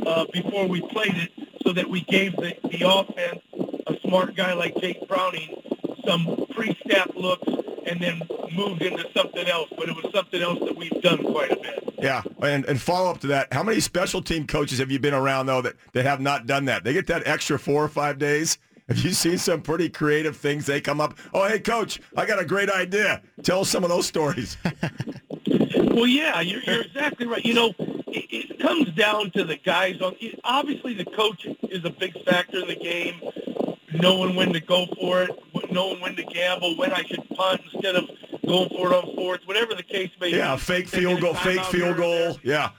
uh, 0.05 0.25
before 0.33 0.67
we 0.67 0.81
played 0.81 1.15
it 1.15 1.31
so 1.63 1.71
that 1.73 1.89
we 1.89 2.01
gave 2.01 2.35
the, 2.35 2.55
the 2.69 2.81
offense, 2.87 3.41
a 3.87 3.97
smart 4.07 4.35
guy 4.35 4.53
like 4.53 4.75
Jake 4.77 5.07
Browning, 5.07 5.61
some 6.05 6.45
pre-snap 6.51 7.11
looks 7.15 7.47
and 7.85 8.01
then 8.01 8.21
moved 8.53 8.81
into 8.81 9.05
something 9.13 9.47
else. 9.47 9.69
But 9.77 9.89
it 9.89 9.95
was 9.95 10.11
something 10.13 10.41
else 10.41 10.59
that 10.59 10.75
we've 10.75 11.01
done 11.01 11.17
quite 11.23 11.51
a 11.51 11.55
bit. 11.55 11.95
Yeah, 12.01 12.21
and, 12.41 12.65
and 12.65 12.79
follow 12.79 13.09
up 13.09 13.19
to 13.21 13.27
that, 13.27 13.51
how 13.53 13.63
many 13.63 13.79
special 13.79 14.21
team 14.21 14.45
coaches 14.45 14.79
have 14.79 14.91
you 14.91 14.99
been 14.99 15.13
around, 15.13 15.47
though, 15.47 15.61
that, 15.61 15.75
that 15.93 16.05
have 16.05 16.19
not 16.19 16.45
done 16.45 16.65
that? 16.65 16.83
They 16.83 16.93
get 16.93 17.07
that 17.07 17.25
extra 17.25 17.57
four 17.57 17.83
or 17.83 17.87
five 17.87 18.19
days. 18.19 18.57
Have 18.87 18.99
you 18.99 19.11
seen 19.11 19.39
some 19.39 19.61
pretty 19.61 19.89
creative 19.89 20.37
things 20.37 20.67
they 20.67 20.79
come 20.79 21.01
up? 21.01 21.17
Oh, 21.33 21.47
hey, 21.47 21.59
coach, 21.59 21.99
I 22.15 22.27
got 22.27 22.39
a 22.39 22.45
great 22.45 22.69
idea. 22.69 23.23
Tell 23.41 23.61
us 23.61 23.69
some 23.69 23.83
of 23.83 23.89
those 23.89 24.05
stories. 24.05 24.57
well, 25.47 26.05
yeah, 26.05 26.41
you're, 26.41 26.61
you're 26.61 26.81
exactly 26.81 27.25
right. 27.25 27.43
You 27.43 27.55
know, 27.55 27.73
it, 27.79 28.49
it 28.49 28.59
comes 28.59 28.91
down 28.91 29.31
to 29.31 29.43
the 29.43 29.57
guys 29.57 30.01
on. 30.01 30.15
Obviously, 30.43 30.93
the 30.93 31.05
coach 31.05 31.47
is 31.69 31.83
a 31.83 31.89
big 31.89 32.13
factor 32.25 32.59
in 32.59 32.67
the 32.67 32.75
game. 32.75 33.15
Knowing 33.93 34.35
when 34.35 34.51
to 34.53 34.59
go 34.59 34.85
for 34.99 35.23
it, 35.23 35.29
knowing 35.75 36.01
when 36.01 36.15
to 36.15 36.23
gamble, 36.23 36.75
when 36.77 36.91
I 36.91 37.03
should 37.03 37.27
punt 37.29 37.61
instead 37.71 37.95
of 37.95 38.09
going 38.47 38.69
for 38.69 38.91
it 38.91 38.95
on 38.95 39.15
fourth, 39.15 39.41
whatever 39.45 39.75
the 39.75 39.83
case 39.83 40.09
may 40.19 40.29
yeah, 40.29 40.33
be. 40.33 40.37
Yeah, 40.37 40.55
fake 40.55 40.87
field 40.87 41.21
goal, 41.21 41.33
fake 41.35 41.63
field 41.65 41.97
goal. 41.97 42.39
Yeah. 42.43 42.69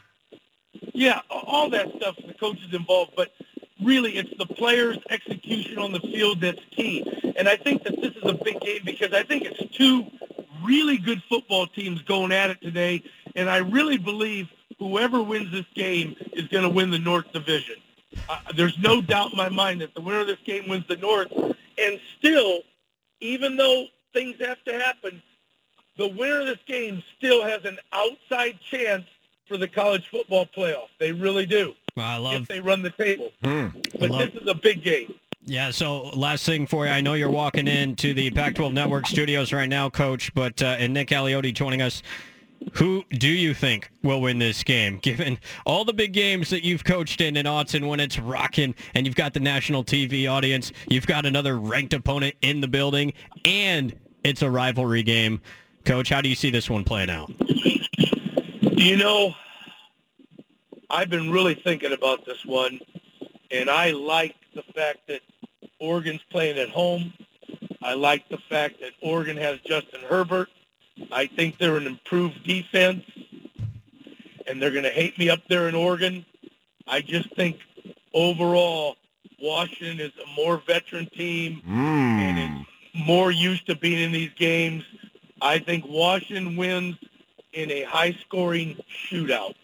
Yeah, 0.92 1.20
all 1.30 1.70
that 1.70 1.94
stuff. 1.96 2.16
The 2.26 2.34
coach 2.34 2.58
is 2.66 2.74
involved, 2.74 3.12
but 3.16 3.32
really, 3.84 4.16
it's 4.16 4.36
the 4.38 4.46
players' 4.46 4.98
execution 5.10 5.78
on 5.78 5.92
the 5.92 6.00
field 6.00 6.40
that's 6.40 6.60
key. 6.70 7.04
And 7.36 7.48
I 7.48 7.56
think 7.56 7.84
that 7.84 8.00
this 8.00 8.16
is 8.16 8.24
a 8.24 8.34
big 8.34 8.60
game 8.60 8.80
because 8.84 9.12
I 9.12 9.22
think 9.22 9.44
it's 9.44 9.76
two 9.76 10.06
really 10.64 10.96
good 10.96 11.22
football 11.28 11.66
teams 11.66 12.02
going 12.02 12.32
at 12.32 12.50
it 12.50 12.60
today, 12.62 13.02
and 13.34 13.48
I 13.48 13.58
really 13.58 13.98
believe 13.98 14.48
whoever 14.78 15.22
wins 15.22 15.52
this 15.52 15.66
game 15.74 16.16
is 16.32 16.48
going 16.48 16.64
to 16.64 16.70
win 16.70 16.90
the 16.90 16.98
North 16.98 17.30
Division. 17.32 17.76
Uh, 18.28 18.38
there's 18.54 18.78
no 18.78 19.02
doubt 19.02 19.32
in 19.32 19.36
my 19.36 19.48
mind 19.48 19.80
that 19.80 19.94
the 19.94 20.00
winner 20.00 20.20
of 20.20 20.26
this 20.26 20.38
game 20.44 20.68
wins 20.68 20.84
the 20.88 20.96
North. 20.96 21.32
And 21.78 22.00
still, 22.18 22.60
even 23.20 23.56
though 23.56 23.86
things 24.12 24.36
have 24.40 24.62
to 24.64 24.72
happen, 24.72 25.22
the 25.96 26.08
winner 26.08 26.40
of 26.40 26.46
this 26.46 26.58
game 26.66 27.02
still 27.16 27.42
has 27.42 27.64
an 27.64 27.78
outside 27.92 28.58
chance 28.70 29.04
for 29.46 29.56
the 29.56 29.68
college 29.68 30.08
football 30.08 30.46
playoff. 30.46 30.88
They 30.98 31.12
really 31.12 31.46
do. 31.46 31.74
I 31.96 32.18
love 32.18 32.42
if 32.42 32.48
they 32.48 32.60
run 32.60 32.82
the 32.82 32.90
table. 32.90 33.30
Mm, 33.42 33.98
but 33.98 34.10
love, 34.10 34.32
this 34.32 34.42
is 34.42 34.48
a 34.48 34.54
big 34.54 34.82
game. 34.82 35.14
Yeah, 35.44 35.70
so 35.70 36.08
last 36.08 36.44
thing 36.44 36.66
for 36.66 36.86
you. 36.86 36.92
I 36.92 37.00
know 37.00 37.14
you're 37.14 37.30
walking 37.30 37.68
into 37.68 38.12
the 38.12 38.30
Pac-12 38.32 38.72
Network 38.72 39.06
studios 39.06 39.52
right 39.52 39.68
now, 39.68 39.88
Coach, 39.88 40.34
but 40.34 40.60
uh, 40.60 40.76
and 40.78 40.92
Nick 40.92 41.08
Aliotti 41.08 41.54
joining 41.54 41.80
us. 41.82 42.02
Who 42.74 43.04
do 43.10 43.28
you 43.28 43.54
think 43.54 43.90
will 44.02 44.20
win 44.20 44.38
this 44.38 44.62
game, 44.62 44.98
given 44.98 45.38
all 45.64 45.84
the 45.84 45.92
big 45.92 46.12
games 46.12 46.50
that 46.50 46.62
you've 46.62 46.84
coached 46.84 47.20
in 47.20 47.36
in 47.36 47.46
Autzen 47.46 47.88
when 47.88 48.00
it's 48.00 48.18
rocking 48.18 48.74
and 48.94 49.06
you've 49.06 49.16
got 49.16 49.34
the 49.34 49.40
national 49.40 49.84
TV 49.84 50.30
audience, 50.30 50.72
you've 50.88 51.06
got 51.06 51.24
another 51.24 51.58
ranked 51.58 51.94
opponent 51.94 52.34
in 52.42 52.60
the 52.60 52.68
building, 52.68 53.12
and 53.44 53.98
it's 54.24 54.42
a 54.42 54.50
rivalry 54.50 55.02
game. 55.02 55.40
Coach, 55.84 56.08
how 56.08 56.20
do 56.20 56.28
you 56.28 56.34
see 56.34 56.50
this 56.50 56.68
one 56.68 56.84
playing 56.84 57.10
out? 57.10 57.32
You 58.60 58.96
know, 58.96 59.34
I've 60.90 61.08
been 61.08 61.30
really 61.30 61.54
thinking 61.54 61.92
about 61.92 62.26
this 62.26 62.44
one, 62.44 62.78
and 63.50 63.70
I 63.70 63.90
like 63.92 64.34
the 64.54 64.62
fact 64.74 65.00
that 65.08 65.20
Oregon's 65.80 66.22
playing 66.30 66.58
at 66.58 66.68
home. 66.68 67.12
I 67.82 67.94
like 67.94 68.28
the 68.28 68.38
fact 68.48 68.80
that 68.80 68.92
Oregon 69.00 69.36
has 69.36 69.60
Justin 69.60 70.00
Herbert. 70.08 70.48
I 71.12 71.26
think 71.26 71.58
they're 71.58 71.76
an 71.76 71.86
improved 71.86 72.44
defense, 72.44 73.04
and 74.46 74.60
they're 74.60 74.70
going 74.70 74.84
to 74.84 74.90
hate 74.90 75.18
me 75.18 75.30
up 75.30 75.40
there 75.48 75.68
in 75.68 75.74
Oregon. 75.74 76.24
I 76.86 77.00
just 77.00 77.34
think 77.34 77.58
overall, 78.14 78.96
Washington 79.40 80.00
is 80.00 80.12
a 80.22 80.34
more 80.34 80.62
veteran 80.66 81.06
team 81.06 81.60
hmm. 81.64 81.72
and 81.72 82.38
is 82.38 82.66
more 83.06 83.30
used 83.30 83.66
to 83.66 83.76
being 83.76 84.00
in 84.00 84.12
these 84.12 84.32
games. 84.36 84.84
I 85.42 85.58
think 85.58 85.84
Washington 85.86 86.56
wins 86.56 86.96
in 87.52 87.70
a 87.70 87.82
high-scoring 87.82 88.78
shootout. 88.90 89.54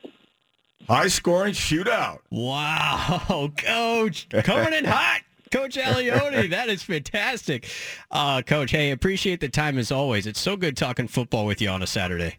High 0.88 1.08
scoring 1.08 1.54
shootout. 1.54 2.18
Wow, 2.30 3.50
Coach, 3.56 4.28
coming 4.30 4.74
in 4.74 4.84
hot. 4.84 5.22
Coach 5.52 5.76
Aliotti, 5.76 6.50
that 6.50 6.68
is 6.68 6.82
fantastic. 6.82 7.68
Uh, 8.10 8.42
Coach, 8.42 8.70
hey, 8.72 8.90
appreciate 8.90 9.40
the 9.40 9.48
time 9.48 9.78
as 9.78 9.92
always. 9.92 10.26
It's 10.26 10.40
so 10.40 10.56
good 10.56 10.76
talking 10.76 11.06
football 11.06 11.46
with 11.46 11.60
you 11.60 11.68
on 11.68 11.82
a 11.82 11.86
Saturday. 11.86 12.36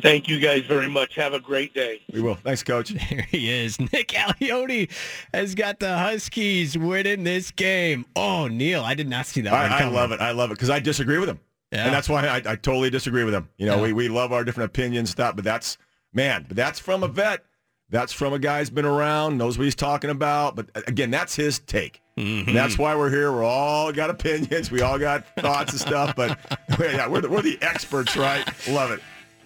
Thank 0.00 0.28
you 0.28 0.38
guys 0.38 0.62
very 0.64 0.88
much. 0.88 1.16
Have 1.16 1.32
a 1.32 1.40
great 1.40 1.74
day. 1.74 2.00
We 2.12 2.20
will. 2.20 2.36
Thanks, 2.36 2.62
coach. 2.62 2.90
There 3.10 3.22
he 3.22 3.50
is. 3.50 3.80
Nick 3.80 4.08
Aliotti 4.08 4.90
has 5.34 5.56
got 5.56 5.80
the 5.80 5.98
Huskies 5.98 6.78
winning 6.78 7.24
this 7.24 7.50
game. 7.50 8.06
Oh, 8.14 8.46
Neil, 8.46 8.84
I 8.84 8.94
did 8.94 9.08
not 9.08 9.26
see 9.26 9.40
that 9.40 9.52
one 9.52 9.72
I, 9.72 9.86
I 9.86 9.88
love 9.88 10.12
it. 10.12 10.20
I 10.20 10.30
love 10.30 10.50
it 10.52 10.54
because 10.54 10.70
I 10.70 10.78
disagree 10.78 11.18
with 11.18 11.28
him. 11.28 11.40
Yeah. 11.72 11.86
And 11.86 11.92
that's 11.92 12.08
why 12.08 12.26
I, 12.26 12.36
I 12.36 12.54
totally 12.54 12.90
disagree 12.90 13.24
with 13.24 13.34
him. 13.34 13.48
You 13.56 13.66
know, 13.66 13.76
Yeah. 13.76 13.82
we, 13.82 13.92
we 13.92 14.08
love 14.08 14.32
our 14.32 14.44
different 14.44 14.70
opinions, 14.70 15.10
stuff, 15.10 15.34
but 15.34 15.44
that's, 15.44 15.78
man, 16.12 16.44
but 16.46 16.56
that's 16.56 16.78
from 16.78 17.02
a 17.02 17.08
vet. 17.08 17.44
That's 17.90 18.12
from 18.12 18.34
a 18.34 18.38
guy 18.38 18.58
who's 18.58 18.70
been 18.70 18.84
around, 18.84 19.38
knows 19.38 19.56
what 19.56 19.64
he's 19.64 19.74
talking 19.74 20.10
about. 20.10 20.56
But 20.56 20.70
uh, 20.74 20.82
again, 20.86 21.10
that's 21.10 21.34
his 21.34 21.58
take. 21.58 22.02
Mm-hmm. 22.18 22.52
That's 22.52 22.76
why 22.76 22.96
we're 22.96 23.10
here. 23.10 23.32
We're 23.32 23.44
all 23.44 23.92
got 23.92 24.10
opinions. 24.10 24.70
We 24.70 24.82
all 24.82 24.98
got 24.98 25.24
thoughts 25.38 25.72
and 25.72 25.80
stuff. 25.80 26.14
But 26.14 26.38
yeah, 26.78 27.08
we're 27.08 27.22
the, 27.22 27.30
we're 27.30 27.42
the 27.42 27.58
experts, 27.62 28.16
right? 28.16 28.46
Love 28.68 28.90
it. 28.90 29.00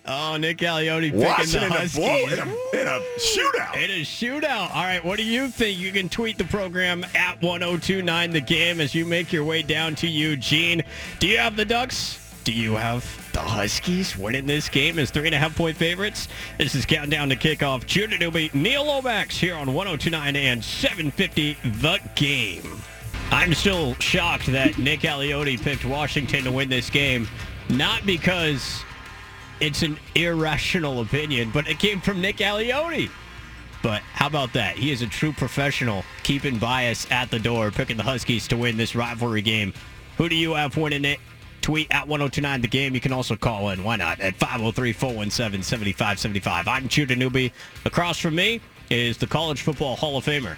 Oh, 0.05 0.37
Nick 0.37 0.59
Aliotti 0.59 1.13
picking 1.13 1.61
the 1.61 1.67
in 1.67 1.73
a, 1.73 1.89
blow, 1.95 2.17
in, 2.27 2.39
a, 2.41 2.81
in 2.81 2.89
a 2.89 3.01
shootout. 3.21 3.77
In 3.77 3.91
a 3.91 4.01
shootout. 4.03 4.75
All 4.75 4.83
right, 4.83 5.05
what 5.05 5.17
do 5.17 5.23
you 5.25 5.47
think? 5.47 5.79
You 5.79 5.93
can 5.93 6.09
tweet 6.09 6.39
the 6.39 6.45
program 6.45 7.05
at 7.15 7.41
1029 7.41 8.31
The 8.33 8.41
Game 8.41 8.81
as 8.81 8.97
you 8.97 9.07
make 9.07 9.33
your 9.33 9.45
way 9.45 9.63
down 9.63 9.95
to 9.97 10.09
Eugene. 10.09 10.83
Do 11.21 11.29
you 11.29 11.39
have 11.39 11.55
the 11.55 11.65
Ducks? 11.65 12.19
Do 12.45 12.53
you 12.53 12.75
have 12.75 13.05
the 13.33 13.39
Huskies 13.39 14.19
winning 14.19 14.47
this 14.47 14.69
game 14.69 14.99
as 14.99 15.13
three 15.13 15.27
and 15.27 15.35
a 15.35 15.39
half 15.39 15.57
point 15.57 15.77
favorites? 15.77 16.27
This 16.59 16.75
is 16.75 16.85
Countdown 16.85 17.29
to 17.29 17.37
Kickoff. 17.37 17.87
Judah 17.87 18.19
Newby, 18.19 18.51
Neil 18.53 18.85
Lomax 18.85 19.39
here 19.39 19.55
on 19.55 19.73
1029 19.73 20.35
and 20.35 20.65
750 20.65 21.57
The 21.81 22.01
Game. 22.17 22.83
I'm 23.31 23.55
still 23.55 23.95
shocked 23.95 24.47
that 24.47 24.77
Nick 24.77 25.01
Aliotti 25.01 25.61
picked 25.61 25.85
Washington 25.85 26.43
to 26.43 26.51
win 26.51 26.69
this 26.69 26.91
game, 26.91 27.29
not 27.71 28.05
because 28.05 28.83
it's 29.61 29.83
an 29.83 29.97
irrational 30.17 31.01
opinion, 31.01 31.53
but 31.55 31.69
it 31.69 31.79
came 31.79 32.01
from 32.01 32.21
Nick 32.21 32.39
Aliotti. 32.39 33.09
But 33.85 34.03
how 34.03 34.27
about 34.27 34.53
that? 34.55 34.77
He 34.77 34.91
is 34.91 35.01
a 35.01 35.07
true 35.07 35.33
professional, 35.33 36.05
keeping 36.25 36.59
bias 36.59 37.09
at 37.13 37.31
the 37.31 37.39
door, 37.39 37.71
picking 37.71 37.97
the 37.97 38.03
Huskies 38.03 38.49
to 38.49 38.57
win 38.57 38.77
this 38.77 38.97
rivalry 38.97 39.43
game. 39.43 39.73
Who 40.19 40.29
do 40.29 40.35
you 40.35 40.55
have 40.55 40.77
winning 40.77 41.05
it? 41.05 41.21
Tweet 41.63 41.87
at 41.93 42.09
1029 42.09 42.61
the 42.61 42.69
game. 42.69 42.95
You 42.95 43.01
can 43.01 43.13
also 43.13 43.37
call 43.37 43.71
in. 43.71 43.85
Why 43.85 43.97
not? 43.97 44.21
At 44.21 44.35
503 44.37 44.93
417 44.93 45.63
7575. 45.63 46.69
I'm 46.69 46.89
Judah 46.89 47.17
Newby. 47.17 47.53
Across 47.85 48.19
from 48.19 48.35
me 48.35 48.61
is 48.91 49.17
the 49.17 49.29
College 49.29 49.63
Football 49.63 49.97
Hall 49.97 50.17
of 50.17 50.25
Famer, 50.25 50.57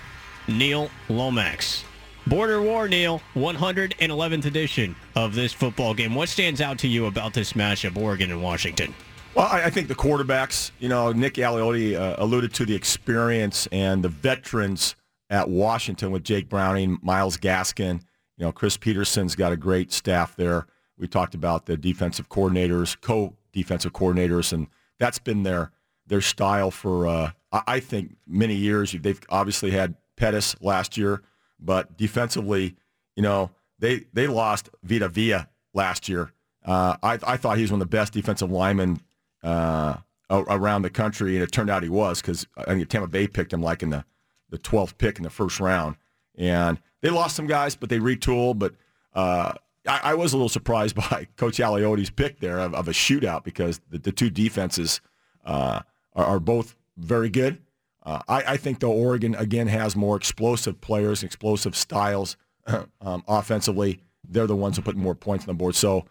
Neil 0.49 0.91
Lomax. 1.09 1.85
Border 2.27 2.63
War, 2.63 2.89
Neil, 2.89 3.21
111th 3.35 4.47
edition 4.47 4.97
of 5.15 5.35
this 5.35 5.53
football 5.53 5.93
game. 5.93 6.15
What 6.15 6.31
stands 6.31 6.63
out 6.63 6.79
to 6.79 6.89
you 6.89 7.05
about 7.05 7.35
this 7.35 7.53
matchup, 7.53 7.99
Oregon 7.99 8.31
and 8.31 8.43
Washington? 8.43 8.95
Well, 9.35 9.47
I, 9.47 9.65
I 9.65 9.71
think 9.71 9.89
the 9.89 9.95
quarterbacks, 9.95 10.71
you 10.79 10.89
know, 10.89 11.13
Nick 11.13 11.35
Aliotti 11.35 11.95
uh, 11.95 12.15
alluded 12.17 12.55
to 12.55 12.65
the 12.65 12.75
experience 12.75 13.69
and 13.73 14.03
the 14.03 14.09
veterans 14.09 14.97
at 15.29 15.51
Washington 15.51 16.13
with 16.13 16.25
Jake 16.25 16.49
Browning, 16.49 16.99
Myles 17.03 17.37
Gaskin. 17.37 18.01
You 18.39 18.47
know, 18.47 18.53
Chris 18.53 18.79
Petersen's 18.79 19.37
got 19.37 19.53
a 19.53 19.57
great 19.57 19.93
staff 19.93 20.35
there. 20.35 20.67
We 20.99 21.09
talked 21.09 21.35
about 21.35 21.67
the 21.67 21.77
defensive 21.77 22.29
coordinators, 22.29 23.01
co-defensive 23.01 23.93
coordinators, 23.93 24.53
and 24.53 24.69
that's 24.99 25.19
been 25.19 25.43
their 25.43 25.73
their 26.07 26.21
style 26.21 26.71
for 26.71 27.07
uh, 27.07 27.31
I, 27.51 27.81
think 27.81 28.17
many 28.27 28.55
years. 28.55 28.93
They've 28.93 29.21
obviously 29.29 29.71
had 29.71 29.95
Pettis 30.17 30.55
last 30.61 30.97
year, 30.97 31.23
but 31.59 31.97
defensively, 31.97 32.77
you 33.17 33.23
know, 33.23 33.51
they 33.79 34.05
they 34.13 34.27
lost 34.27 34.71
Vita 34.83 35.09
Vea 35.09 35.47
last 35.73 36.09
year. 36.09 36.33
Uh, 36.65 36.97
I, 37.03 37.19
I 37.27 37.37
thought 37.37 37.57
he 37.57 37.63
was 37.63 37.73
one 37.73 37.81
of 37.81 37.91
the 37.91 37.97
best 37.97 38.13
defensive 38.13 38.51
linemen 38.51 39.01
uh, 39.43 39.97
around 40.31 40.83
the 40.83 40.91
country, 40.91 41.35
and 41.35 41.43
it 41.43 41.53
turned 41.53 41.71
out 41.71 41.83
he 41.83 41.89
was 41.89 42.21
because 42.21 42.47
I 42.57 42.65
think 42.65 42.89
Tampa 42.89 43.09
Bay 43.09 43.27
picked 43.27 43.53
him 43.53 43.63
like 43.63 43.83
in 43.83 43.91
the, 43.91 44.05
the 44.51 44.59
12th 44.59 44.97
pick 44.97 45.19
in 45.19 45.25
the 45.25 45.31
first 45.31 45.61
round. 45.61 45.97
And 46.37 46.81
they 47.03 47.11
lost 47.11 47.37
some 47.37 47.47
guys, 47.47 47.77
but 47.77 47.91
they 47.91 47.99
retooled. 47.99 48.59
But 48.59 48.75
uh, 49.13 49.53
I, 49.87 50.01
I 50.03 50.15
was 50.15 50.33
a 50.33 50.37
little 50.37 50.49
surprised 50.49 50.95
by 51.11 51.29
Coach 51.37 51.59
Aliotti's 51.59 52.11
pick 52.11 52.41
there 52.41 52.59
of, 52.59 52.75
of 52.75 52.89
a 52.89 52.93
shootout 52.93 53.45
because 53.45 53.81
the, 53.91 53.99
the 53.99 54.13
two 54.13 54.31
defenses 54.31 55.01
uh, 55.45 55.81
are, 56.15 56.25
are 56.25 56.41
both 56.41 56.77
very 56.97 57.29
good. 57.29 57.61
Uh, 58.03 58.21
I, 58.29 58.43
I 58.49 58.57
think 58.57 58.81
though 58.81 58.93
Oregon 58.93 59.35
again 59.35 59.67
has 59.69 59.97
more 59.97 60.17
explosive 60.17 60.81
players, 60.81 61.23
explosive 61.23 61.75
styles 61.75 62.37
um, 63.01 63.25
offensively. 63.27 64.01
They're 64.29 64.47
the 64.47 64.57
ones 64.57 64.77
who 64.77 64.83
put 64.83 64.97
more 64.97 65.15
points 65.15 65.45
on 65.45 65.49
the 65.49 65.59
board. 65.59 65.75
So 65.75 66.05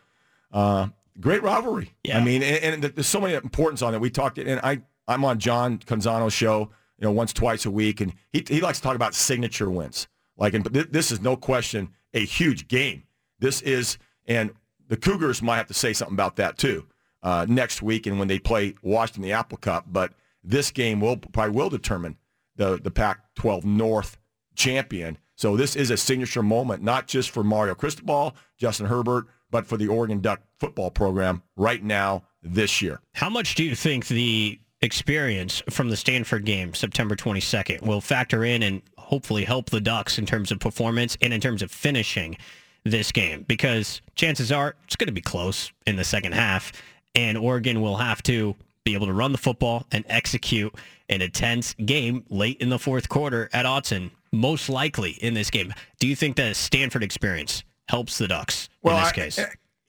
uh, 0.52 0.88
great 1.20 1.44
rivalry. 1.44 1.94
Yeah. 2.04 2.18
I 2.20 2.24
mean, 2.24 2.42
and, 2.44 2.84
and 2.84 2.84
there's 2.84 3.08
so 3.08 3.22
many 3.22 3.34
importance 3.34 3.82
on 3.82 3.94
it. 3.94 4.02
We 4.02 4.10
talked, 4.10 4.38
and 4.38 4.60
I 4.62 4.82
I'm 5.08 5.26
on 5.26 5.40
John 5.40 5.80
Canzano's 5.80 6.34
show, 6.34 6.70
you 6.98 7.06
know, 7.06 7.12
once 7.12 7.34
twice 7.34 7.66
a 7.66 7.72
week, 7.72 8.02
and 8.02 8.14
he 8.32 8.44
he 8.48 8.62
likes 8.62 8.80
to 8.80 8.84
talk 8.84 8.96
about 8.96 9.14
signature 9.14 9.70
wins. 9.70 10.08
Like, 10.38 10.54
and 10.54 10.72
th- 10.72 10.90
this 10.92 11.12
is 11.12 11.22
no 11.22 11.36
question 11.36 11.90
a 12.14 12.24
huge 12.24 12.68
game. 12.68 13.04
This 13.44 13.62
is, 13.62 13.98
and 14.26 14.52
the 14.88 14.96
Cougars 14.96 15.42
might 15.42 15.58
have 15.58 15.68
to 15.68 15.74
say 15.74 15.92
something 15.92 16.16
about 16.16 16.38
that 16.38 16.58
too 16.58 16.88
uh, 17.22 17.46
next 17.50 17.82
week, 17.82 18.08
and 18.08 18.18
when 18.18 18.30
they 18.30 18.40
play 18.40 18.76
Washington 18.82 19.22
the 19.22 19.34
Apple 19.34 19.58
Cup. 19.58 19.84
But 19.86 20.14
this 20.46 20.72
game 20.72 21.02
will 21.02 21.18
probably 21.18 21.54
will 21.54 21.70
determine 21.70 22.16
the 22.56 22.80
the 22.82 22.90
Pac-12 22.90 23.66
North 23.66 24.18
champion. 24.56 25.18
So 25.36 25.58
this 25.58 25.76
is 25.76 25.92
a 25.92 25.98
signature 25.98 26.42
moment, 26.42 26.84
not 26.84 27.06
just 27.06 27.32
for 27.32 27.44
Mario 27.44 27.76
Cristobal, 27.76 28.34
Justin 28.58 28.86
Herbert, 28.86 29.26
but 29.52 29.68
for 29.68 29.76
the 29.76 29.90
Oregon 29.90 30.22
Duck 30.22 30.40
football 30.58 30.90
program 30.90 31.44
right 31.58 31.84
now 31.84 32.24
this 32.42 32.82
year. 32.82 33.02
How 33.14 33.30
much 33.30 33.56
do 33.56 33.66
you 33.66 33.76
think 33.76 34.08
the 34.08 34.58
experience 34.80 35.62
from 35.70 35.90
the 35.90 35.98
Stanford 35.98 36.46
game, 36.46 36.74
September 36.74 37.18
22nd, 37.18 37.82
will 37.82 38.00
factor 38.00 38.46
in 38.46 38.64
and 38.64 38.82
hopefully 38.98 39.44
help 39.44 39.70
the 39.70 39.82
Ducks 39.82 40.18
in 40.18 40.26
terms 40.26 40.50
of 40.50 40.60
performance 40.60 41.18
and 41.22 41.34
in 41.34 41.42
terms 41.42 41.62
of 41.62 41.72
finishing 41.72 42.38
this 42.86 43.12
game? 43.12 43.46
Because 43.48 44.02
chances 44.16 44.52
are 44.52 44.76
it's 44.86 44.96
going 44.96 45.08
to 45.08 45.14
be 45.14 45.22
close 45.22 45.72
in 45.86 45.96
the 45.96 46.04
second 46.04 46.34
half, 46.34 46.72
and 47.16 47.38
Oregon 47.38 47.82
will 47.82 47.98
have 47.98 48.22
to 48.24 48.56
be 48.84 48.94
able 48.94 49.08
to 49.08 49.14
run 49.14 49.32
the 49.32 49.38
football 49.38 49.86
and 49.92 50.04
execute 50.10 50.74
in 51.08 51.22
a 51.22 51.30
tense 51.30 51.74
game 51.86 52.26
late 52.30 52.58
in 52.60 52.70
the 52.70 52.80
fourth 52.80 53.08
quarter 53.08 53.50
at 53.54 53.66
Autzen, 53.66 54.12
most 54.32 54.68
likely 54.70 55.12
in 55.12 55.34
this 55.34 55.50
game. 55.50 55.74
Do 56.00 56.08
you 56.08 56.16
think 56.16 56.36
the 56.36 56.54
Stanford 56.54 57.04
experience 57.04 57.64
helps 57.88 58.18
the 58.18 58.28
Ducks 58.28 58.70
in 58.84 58.92
this 58.92 59.10
I- 59.10 59.12
case? 59.12 59.40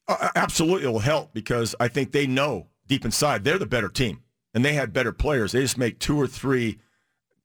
uh, 0.09 0.29
absolutely, 0.37 0.87
it 0.87 0.93
will 0.93 0.99
help 1.01 1.33
because 1.33 1.75
I 1.81 1.89
think 1.89 2.13
they 2.13 2.27
know 2.27 2.67
deep 2.87 3.05
inside 3.05 3.43
they're 3.45 3.59
the 3.59 3.67
better 3.67 3.89
team, 3.89 4.23
and 4.53 4.65
they 4.65 4.75
had 4.75 4.93
better 4.93 5.13
players. 5.13 5.53
They 5.53 5.61
just 5.63 5.79
make 5.79 5.99
two 5.99 6.21
or 6.21 6.27
three 6.27 6.79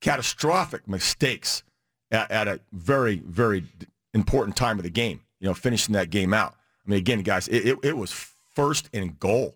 catastrophic 0.02 0.88
mistakes 0.88 1.64
at, 2.12 2.30
at 2.32 2.48
a 2.48 2.60
very, 2.72 3.22
very 3.26 3.66
important 4.14 4.56
time 4.56 4.78
of 4.78 4.84
the 4.84 4.90
game. 4.90 5.22
You 5.40 5.48
know, 5.48 5.54
finishing 5.54 5.94
that 5.94 6.10
game 6.10 6.34
out. 6.34 6.56
I 6.86 6.90
mean, 6.90 7.00
again, 7.00 7.22
guys, 7.22 7.48
it, 7.48 7.68
it, 7.68 7.78
it 7.84 7.98
was 7.98 8.12
first 8.56 8.90
and 8.94 9.20
goal. 9.20 9.56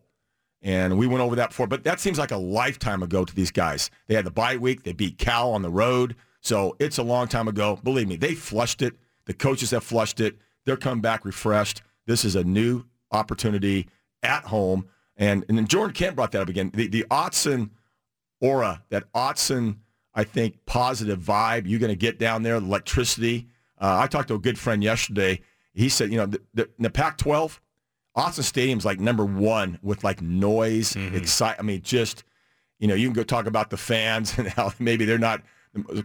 And 0.61 0.97
we 0.97 1.07
went 1.07 1.21
over 1.21 1.35
that 1.35 1.49
before, 1.49 1.67
but 1.67 1.83
that 1.83 1.99
seems 1.99 2.17
like 2.17 2.31
a 2.31 2.37
lifetime 2.37 3.03
ago 3.03 3.25
to 3.25 3.35
these 3.35 3.51
guys. 3.51 3.91
They 4.07 4.15
had 4.15 4.25
the 4.25 4.31
bye 4.31 4.55
week. 4.55 4.83
They 4.83 4.93
beat 4.93 5.17
Cal 5.17 5.51
on 5.51 5.61
the 5.61 5.69
road. 5.69 6.15
So 6.39 6.75
it's 6.79 6.97
a 6.97 7.03
long 7.03 7.27
time 7.27 7.49
ago. 7.49 7.79
Believe 7.83 8.07
me, 8.07 8.15
they 8.15 8.33
flushed 8.33 8.81
it. 8.81 8.93
The 9.25 9.33
coaches 9.33 9.71
have 9.71 9.83
flushed 9.83 10.21
it. 10.21 10.37
They're 10.65 10.77
coming 10.77 11.01
back 11.01 11.25
refreshed. 11.25 11.81
This 12.05 12.23
is 12.23 12.35
a 12.35 12.43
new 12.43 12.85
opportunity 13.11 13.89
at 14.21 14.45
home. 14.45 14.87
And, 15.17 15.45
and 15.49 15.57
then 15.57 15.67
Jordan 15.67 15.93
Kent 15.93 16.15
brought 16.15 16.31
that 16.31 16.41
up 16.41 16.49
again. 16.49 16.71
The, 16.73 16.87
the 16.87 17.05
Autzen 17.11 17.69
aura, 18.39 18.83
that 18.89 19.11
Autzen, 19.13 19.77
I 20.15 20.23
think, 20.23 20.65
positive 20.65 21.19
vibe 21.19 21.67
you're 21.67 21.79
going 21.79 21.91
to 21.91 21.95
get 21.95 22.19
down 22.19 22.43
there, 22.43 22.55
electricity. 22.55 23.47
Uh, 23.79 23.99
I 24.01 24.07
talked 24.07 24.29
to 24.29 24.35
a 24.35 24.39
good 24.39 24.57
friend 24.57 24.83
yesterday. 24.83 25.41
He 25.73 25.89
said, 25.89 26.11
you 26.11 26.17
know, 26.17 26.25
the, 26.25 26.41
the, 26.53 26.69
the 26.79 26.89
Pac-12, 26.89 27.59
Autzen 28.15 28.43
Stadium's 28.43 28.85
like 28.85 28.99
number 28.99 29.25
one 29.25 29.79
with 29.81 30.03
like 30.03 30.21
noise, 30.21 30.93
mm-hmm. 30.93 31.15
excite. 31.15 31.55
I 31.57 31.63
mean, 31.63 31.81
just, 31.81 32.23
you 32.79 32.87
know, 32.87 32.95
you 32.95 33.07
can 33.07 33.13
go 33.13 33.23
talk 33.23 33.47
about 33.47 33.69
the 33.69 33.77
fans 33.77 34.33
and 34.37 34.47
how 34.47 34.71
maybe 34.79 35.05
they're 35.05 35.17
not 35.17 35.41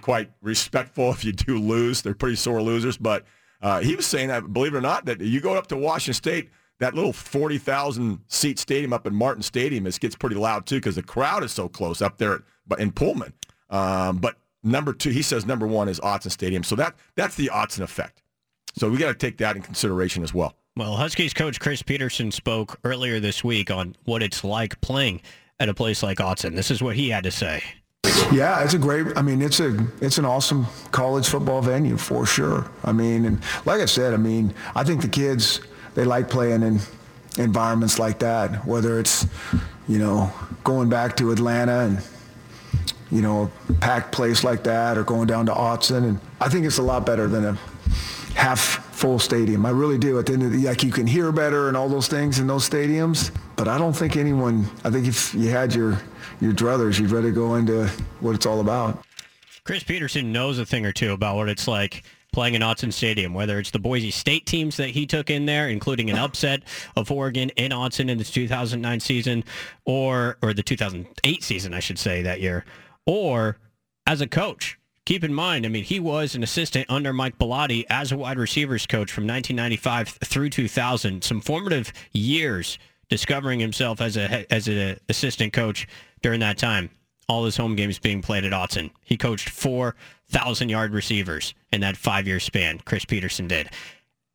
quite 0.01 0.31
respectful 0.41 1.11
if 1.11 1.25
you 1.25 1.33
do 1.33 1.59
lose. 1.59 2.03
They're 2.03 2.15
pretty 2.15 2.37
sore 2.37 2.63
losers. 2.63 2.97
But 2.97 3.25
uh, 3.61 3.81
he 3.81 3.97
was 3.97 4.07
saying 4.07 4.29
that, 4.29 4.53
believe 4.53 4.75
it 4.75 4.79
or 4.79 4.83
not, 4.83 5.05
that 5.07 5.21
you 5.21 5.41
go 5.41 5.55
up 5.55 5.67
to 5.69 5.77
Washington 5.77 6.15
State, 6.15 6.51
that 6.81 6.95
little 6.95 7.13
40,000 7.13 8.21
seat 8.29 8.59
stadium 8.59 8.93
up 8.93 9.07
in 9.07 9.15
Martin 9.15 9.43
Stadium 9.43 9.87
it 9.87 9.99
gets 9.99 10.15
pretty 10.15 10.37
loud 10.37 10.65
too 10.65 10.77
because 10.77 10.95
the 10.95 11.03
crowd 11.03 11.43
is 11.43 11.53
so 11.53 11.69
close 11.69 12.01
up 12.01 12.19
there 12.19 12.45
in 12.79 12.93
Pullman. 12.93 13.33
Um, 13.69 14.19
but 14.19 14.37
number 14.63 14.93
two, 14.93 15.11
he 15.11 15.23
says 15.23 15.45
number 15.45 15.67
one 15.67 15.89
is 15.89 15.99
Autzen 16.01 16.31
Stadium. 16.31 16.63
So 16.63 16.77
that 16.77 16.95
that's 17.17 17.35
the 17.35 17.51
Autzen 17.53 17.81
effect. 17.81 18.23
So 18.79 18.88
we 18.88 18.97
got 18.97 19.09
to 19.09 19.14
take 19.14 19.38
that 19.38 19.57
in 19.57 19.62
consideration 19.62 20.23
as 20.23 20.33
well. 20.33 20.55
Well, 20.77 20.95
Huskies 20.95 21.35
coach 21.35 21.59
Chris 21.59 21.83
Petersen 21.83 22.31
spoke 22.31 22.79
earlier 22.85 23.19
this 23.19 23.43
week 23.43 23.71
on 23.71 23.97
what 24.05 24.23
it's 24.23 24.45
like 24.45 24.81
playing 24.81 25.21
at 25.59 25.69
a 25.69 25.75
place 25.75 26.03
like 26.03 26.19
Autzen. 26.19 26.55
This 26.55 26.71
is 26.71 26.81
what 26.81 26.95
he 26.95 27.11
had 27.11 27.25
to 27.25 27.33
say. 27.33 27.62
Yeah, 28.33 28.62
it's 28.62 28.75
a 28.75 28.79
great. 28.79 29.07
I 29.17 29.23
mean, 29.23 29.43
it's 29.43 29.59
a 29.59 29.77
it's 30.01 30.19
an 30.19 30.25
awesome 30.25 30.67
college 30.93 31.29
football 31.29 31.61
venue 31.61 31.97
for 31.97 32.25
sure. 32.27 32.71
I 32.85 32.93
mean, 32.93 33.25
and 33.25 33.43
like 33.64 33.81
I 33.81 33.87
said, 33.87 34.14
I 34.14 34.19
mean, 34.19 34.55
I 34.77 34.85
think 34.85 35.03
the 35.03 35.09
kids 35.09 35.61
they 35.95 36.05
like 36.05 36.31
playing 36.31 36.62
in 36.62 36.79
environments 37.38 37.99
like 37.99 38.21
that. 38.21 38.64
Whether 38.64 39.01
it's 39.01 39.27
you 39.88 39.99
know 39.99 40.31
going 40.62 40.88
back 40.88 41.17
to 41.17 41.33
Atlanta 41.33 41.81
and 41.81 42.05
you 43.11 43.23
know 43.23 43.51
a 43.69 43.73
packed 43.75 44.12
place 44.12 44.45
like 44.45 44.62
that, 44.64 44.97
or 44.97 45.03
going 45.03 45.27
down 45.27 45.47
to 45.47 45.53
Autzen, 45.53 46.05
and 46.05 46.21
I 46.41 46.49
think 46.49 46.67
it's 46.67 46.79
a 46.79 46.83
lot 46.83 47.05
better 47.05 47.27
than 47.27 47.45
a 47.45 47.59
half 48.38 48.61
full 48.94 49.18
stadium. 49.18 49.66
I 49.66 49.70
really 49.70 49.98
do. 49.98 50.16
At 50.20 50.27
the 50.27 50.35
end 50.35 50.44
of 50.44 50.53
the 50.53 50.64
like 50.68 50.85
you 50.85 50.92
can 50.92 51.09
hear 51.09 51.33
better 51.33 51.66
and 51.66 51.77
all 51.77 51.88
those 51.88 52.07
things 52.07 52.38
in 52.38 52.46
those 52.46 52.68
stadiums. 52.68 53.33
But 53.57 53.66
I 53.66 53.77
don't 53.79 53.92
think 53.92 54.16
anyone. 54.16 54.64
I 54.85 54.90
think 54.90 55.09
if 55.09 55.35
you 55.35 55.51
had 55.51 55.74
your 55.74 56.01
your 56.40 56.53
druthers, 56.53 57.01
you'd 57.01 57.11
rather 57.11 57.33
go 57.33 57.57
into 57.57 57.88
what 58.20 58.37
it's 58.37 58.46
all 58.46 58.61
about. 58.61 59.05
Chris 59.64 59.83
Petersen 59.83 60.33
knows 60.33 60.61
a 60.61 60.64
thing 60.64 60.87
or 60.87 60.92
two 60.92 61.12
about 61.12 61.35
what 61.35 61.48
it's 61.48 61.66
like 61.66 62.05
playing 62.33 62.55
in 62.55 62.62
Autzen 62.62 62.92
Stadium, 62.92 63.35
whether 63.35 63.59
it's 63.59 63.72
the 63.72 63.79
Boise 63.81 64.12
State 64.12 64.46
teams 64.46 64.77
that 64.77 64.90
he 64.90 65.05
took 65.05 65.31
in 65.31 65.44
there, 65.44 65.68
including 65.68 66.09
an 66.09 66.16
upset 66.16 66.62
of 66.94 67.11
Oregon 67.11 67.51
in 67.57 67.72
Autzen 67.72 68.09
in 68.09 68.18
the 68.18 68.24
2009 68.24 69.01
season, 69.01 69.42
or 69.85 70.38
or 70.42 70.55
the 70.55 70.62
2008 70.62 71.42
season, 71.42 71.74
I 71.74 71.81
should 71.81 71.98
say, 71.98 72.22
that 72.22 72.40
year, 72.40 72.64
or 73.05 73.59
as 74.07 74.20
a 74.20 74.29
coach 74.29 74.78
keep 75.09 75.25
in 75.25 75.33
mind, 75.33 75.64
I 75.64 75.71
mean, 75.71 75.85
he 75.85 75.99
was 75.99 76.35
an 76.35 76.42
assistant 76.42 76.85
under 76.90 77.14
Mike 77.14 77.38
Bellotti 77.38 77.87
as 77.88 78.12
a 78.12 78.16
wide 78.18 78.37
receivers 78.37 78.87
coach 78.87 79.11
from 79.11 79.27
1995 79.27 80.09
through 80.23 80.51
2000. 80.51 81.25
Some 81.25 81.40
formative 81.40 81.94
years 82.12 82.79
discovering 83.09 83.59
himself 83.59 84.03
as 84.03 84.18
a 84.18 84.44
as 84.53 84.68
an 84.68 85.01
assistant 85.09 85.55
coach 85.55 85.88
during 86.21 86.40
that 86.40 86.59
time. 86.59 86.90
All 87.27 87.47
his 87.47 87.57
home 87.57 87.75
games 87.75 87.99
being 87.99 88.21
played 88.21 88.44
at 88.44 88.53
Autzen. 88.53 88.90
He 89.03 89.16
coached 89.16 89.49
4,000 89.49 90.68
yard 90.68 90.92
receivers 90.92 91.55
in 91.73 91.81
that 91.81 91.97
five 91.97 92.27
year 92.27 92.38
span. 92.38 92.79
Chris 92.85 93.07
Petersen 93.07 93.49
did. 93.49 93.71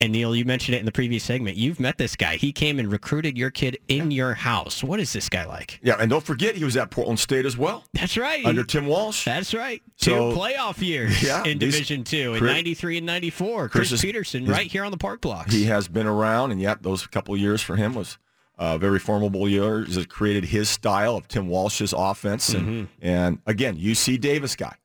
And 0.03 0.11
Neil, 0.11 0.35
you 0.35 0.43
mentioned 0.43 0.75
it 0.75 0.79
in 0.79 0.85
the 0.85 0.91
previous 0.91 1.23
segment. 1.23 1.55
You've 1.55 1.79
met 1.79 1.97
this 1.97 2.17
guy. 2.17 2.35
He 2.35 2.51
came 2.51 2.77
and 2.77 2.91
recruited 2.91 3.37
your 3.37 3.49
kid 3.49 3.79
in 3.87 4.11
your 4.11 4.33
house. 4.33 4.83
What 4.83 4.99
is 4.99 5.13
this 5.13 5.29
guy 5.29 5.45
like? 5.45 5.79
Yeah, 5.81 5.95
and 5.97 6.09
don't 6.09 6.25
forget 6.25 6.55
he 6.57 6.65
was 6.65 6.75
at 6.75 6.91
Portland 6.91 7.21
State 7.21 7.45
as 7.45 7.57
well. 7.57 7.85
That's 7.93 8.17
right. 8.17 8.45
Under 8.45 8.65
Tim 8.65 8.85
Walsh. 8.85 9.23
That's 9.23 9.53
right. 9.53 9.81
Two 9.97 10.11
so, 10.11 10.33
playoff 10.33 10.85
years 10.85 11.23
yeah, 11.23 11.45
in 11.45 11.57
Division 11.57 12.03
Two 12.03 12.33
in 12.33 12.43
'93 12.43 12.97
and 12.97 13.05
'94. 13.05 13.69
Chris, 13.69 13.87
Chris 13.87 14.01
Petersen, 14.01 14.45
right 14.45 14.69
here 14.69 14.83
on 14.83 14.91
the 14.91 14.97
park 14.97 15.21
blocks. 15.21 15.53
He 15.53 15.63
has 15.65 15.87
been 15.87 16.05
around, 16.05 16.51
and 16.51 16.59
yet 16.59 16.83
those 16.83 17.07
couple 17.07 17.37
years 17.37 17.61
for 17.61 17.77
him 17.77 17.95
was 17.95 18.17
uh, 18.57 18.77
very 18.77 18.99
formidable 18.99 19.47
years. 19.47 19.95
It 19.95 20.09
created 20.09 20.43
his 20.43 20.67
style 20.67 21.15
of 21.15 21.29
Tim 21.29 21.47
Walsh's 21.47 21.93
offense, 21.95 22.49
and, 22.49 22.67
mm-hmm. 22.67 22.83
and 23.01 23.39
again, 23.45 23.77
UC 23.77 24.19
Davis 24.19 24.57
guy. 24.57 24.75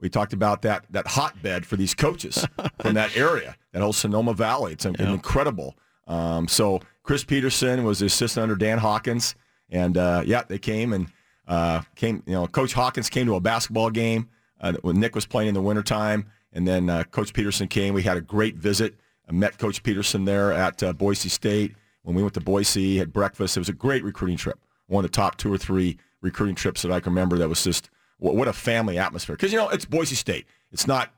We 0.00 0.10
talked 0.10 0.32
about 0.32 0.62
that 0.62 0.84
that 0.90 1.06
hotbed 1.06 1.64
for 1.64 1.76
these 1.76 1.94
coaches 1.94 2.44
from 2.80 2.94
that 2.94 3.16
area, 3.16 3.56
that 3.76 3.82
whole 3.82 3.92
Sonoma 3.92 4.32
Valley. 4.32 4.72
It's 4.72 4.86
yep. 4.86 4.98
incredible. 5.00 5.76
Um, 6.06 6.48
so 6.48 6.80
Chris 7.02 7.24
Petersen 7.24 7.84
was 7.84 7.98
the 7.98 8.06
assistant 8.06 8.44
under 8.44 8.56
Dan 8.56 8.78
Hawkins, 8.78 9.34
and 9.68 9.98
uh, 9.98 10.22
yeah, 10.24 10.44
they 10.48 10.58
came 10.58 10.94
and 10.94 11.08
uh, 11.46 11.82
came. 11.94 12.22
You 12.26 12.32
know, 12.32 12.46
Coach 12.46 12.72
Hawkins 12.72 13.10
came 13.10 13.26
to 13.26 13.34
a 13.34 13.40
basketball 13.40 13.90
game 13.90 14.30
uh, 14.62 14.72
when 14.80 14.98
Nick 14.98 15.14
was 15.14 15.26
playing 15.26 15.48
in 15.48 15.54
the 15.54 15.60
wintertime, 15.60 16.24
and 16.54 16.66
then 16.66 16.88
uh, 16.88 17.04
Coach 17.04 17.34
Petersen 17.34 17.68
came. 17.68 17.92
We 17.92 18.02
had 18.02 18.16
a 18.16 18.22
great 18.22 18.56
visit. 18.56 18.94
I 19.28 19.32
met 19.32 19.58
Coach 19.58 19.82
Petersen 19.82 20.24
there 20.24 20.52
at 20.52 20.82
uh, 20.82 20.94
Boise 20.94 21.28
State 21.28 21.74
when 22.02 22.16
we 22.16 22.22
went 22.22 22.32
to 22.34 22.40
Boise, 22.40 22.96
had 22.96 23.12
breakfast. 23.12 23.58
It 23.58 23.60
was 23.60 23.68
a 23.68 23.74
great 23.74 24.02
recruiting 24.04 24.38
trip. 24.38 24.58
One 24.86 25.04
of 25.04 25.10
the 25.10 25.14
top 25.14 25.36
two 25.36 25.52
or 25.52 25.58
three 25.58 25.98
recruiting 26.22 26.54
trips 26.54 26.80
that 26.80 26.90
I 26.90 27.00
can 27.00 27.12
remember. 27.12 27.36
That 27.36 27.50
was 27.50 27.62
just 27.62 27.90
what 28.16 28.48
a 28.48 28.54
family 28.54 28.96
atmosphere. 28.96 29.36
Because, 29.36 29.52
you 29.52 29.58
know, 29.58 29.68
it's 29.68 29.84
Boise 29.84 30.14
State. 30.14 30.46
It's 30.72 30.86
not 30.86 31.12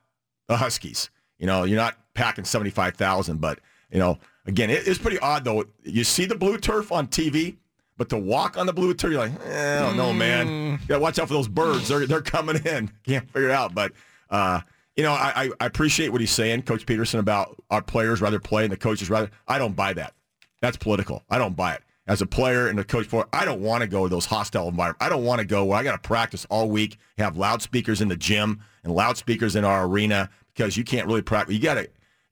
the 0.49 0.57
Huskies. 0.57 1.11
You 1.39 1.47
know, 1.47 1.63
you're 1.63 1.77
not 1.77 1.97
packing 2.19 2.45
75,000. 2.45 3.41
But, 3.41 3.61
you 3.91 3.99
know, 3.99 4.19
again, 4.47 4.71
it, 4.71 4.87
it's 4.87 4.99
pretty 4.99 5.19
odd, 5.21 5.45
though. 5.45 5.65
You 5.85 6.03
see 6.05 6.25
the 6.25 6.35
blue 6.35 6.59
turf 6.59 6.91
on 6.91 7.07
TV, 7.07 7.57
but 7.97 8.09
to 8.11 8.19
walk 8.19 8.59
on 8.59 8.67
the 8.67 8.73
blue 8.73 8.93
turf, 8.93 9.13
you're 9.13 9.21
like, 9.21 9.33
eh, 9.47 9.79
I 9.79 9.81
don't 9.81 9.97
know, 9.97 10.13
man. 10.13 10.47
Mm. 10.49 10.81
You 10.81 10.87
got 10.89 10.95
to 10.97 11.01
watch 11.01 11.19
out 11.19 11.29
for 11.29 11.35
those 11.35 11.49
birds. 11.49 11.89
They're, 11.89 12.07
they're 12.07 12.21
coming 12.21 12.57
in. 12.67 12.91
Can't 13.07 13.31
figure 13.31 13.49
it 13.49 13.53
out. 13.53 13.73
But, 13.73 13.93
uh, 14.31 14.61
you 14.97 15.05
know, 15.05 15.13
I, 15.13 15.51
I 15.61 15.67
appreciate 15.67 16.09
what 16.09 16.21
he's 16.21 16.33
saying, 16.33 16.63
Coach 16.63 16.85
Petersen, 16.85 17.21
about 17.21 17.57
our 17.71 17.81
players 17.81 18.21
rather 18.21 18.41
play 18.41 18.65
and 18.65 18.73
the 18.73 18.77
coaches 18.77 19.09
rather. 19.09 19.31
I 19.47 19.59
don't 19.59 19.77
buy 19.77 19.93
that. 19.93 20.13
That's 20.61 20.77
political. 20.77 21.23
I 21.31 21.39
don't 21.39 21.55
buy 21.55 21.75
it 21.75 21.83
as 22.09 22.21
a 22.21 22.27
player 22.27 22.67
and 22.67 22.81
a 22.81 22.85
coach 22.85 23.07
for 23.07 23.29
I 23.33 23.45
don't 23.45 23.61
want 23.61 23.83
to 23.83 23.87
go 23.87 24.05
to 24.05 24.09
those 24.09 24.27
hostile 24.27 24.67
environments. 24.69 25.05
I 25.05 25.09
don't 25.09 25.25
want 25.25 25.41
to 25.41 25.47
go 25.47 25.67
where 25.67 25.79
I 25.79 25.85
got 25.85 25.93
to 25.93 25.99
practice 25.99 26.47
all 26.51 26.69
week, 26.69 26.97
have 27.19 27.37
loudspeakers 27.37 28.01
in 28.01 28.09
the 28.09 28.17
gym 28.17 28.61
and 28.83 28.93
loudspeakers 28.93 29.55
in 29.55 29.65
our 29.65 29.87
arena 29.87 30.31
because 30.55 30.77
you 30.77 30.83
can't 30.83 31.07
really 31.07 31.23
practice. 31.23 31.55
You 31.55 31.61
got 31.61 31.75
to 31.75 31.89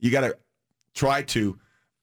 you 0.07 0.13
got 0.13 0.23
to 0.23 0.37
try 0.95 1.23
to 1.23 1.59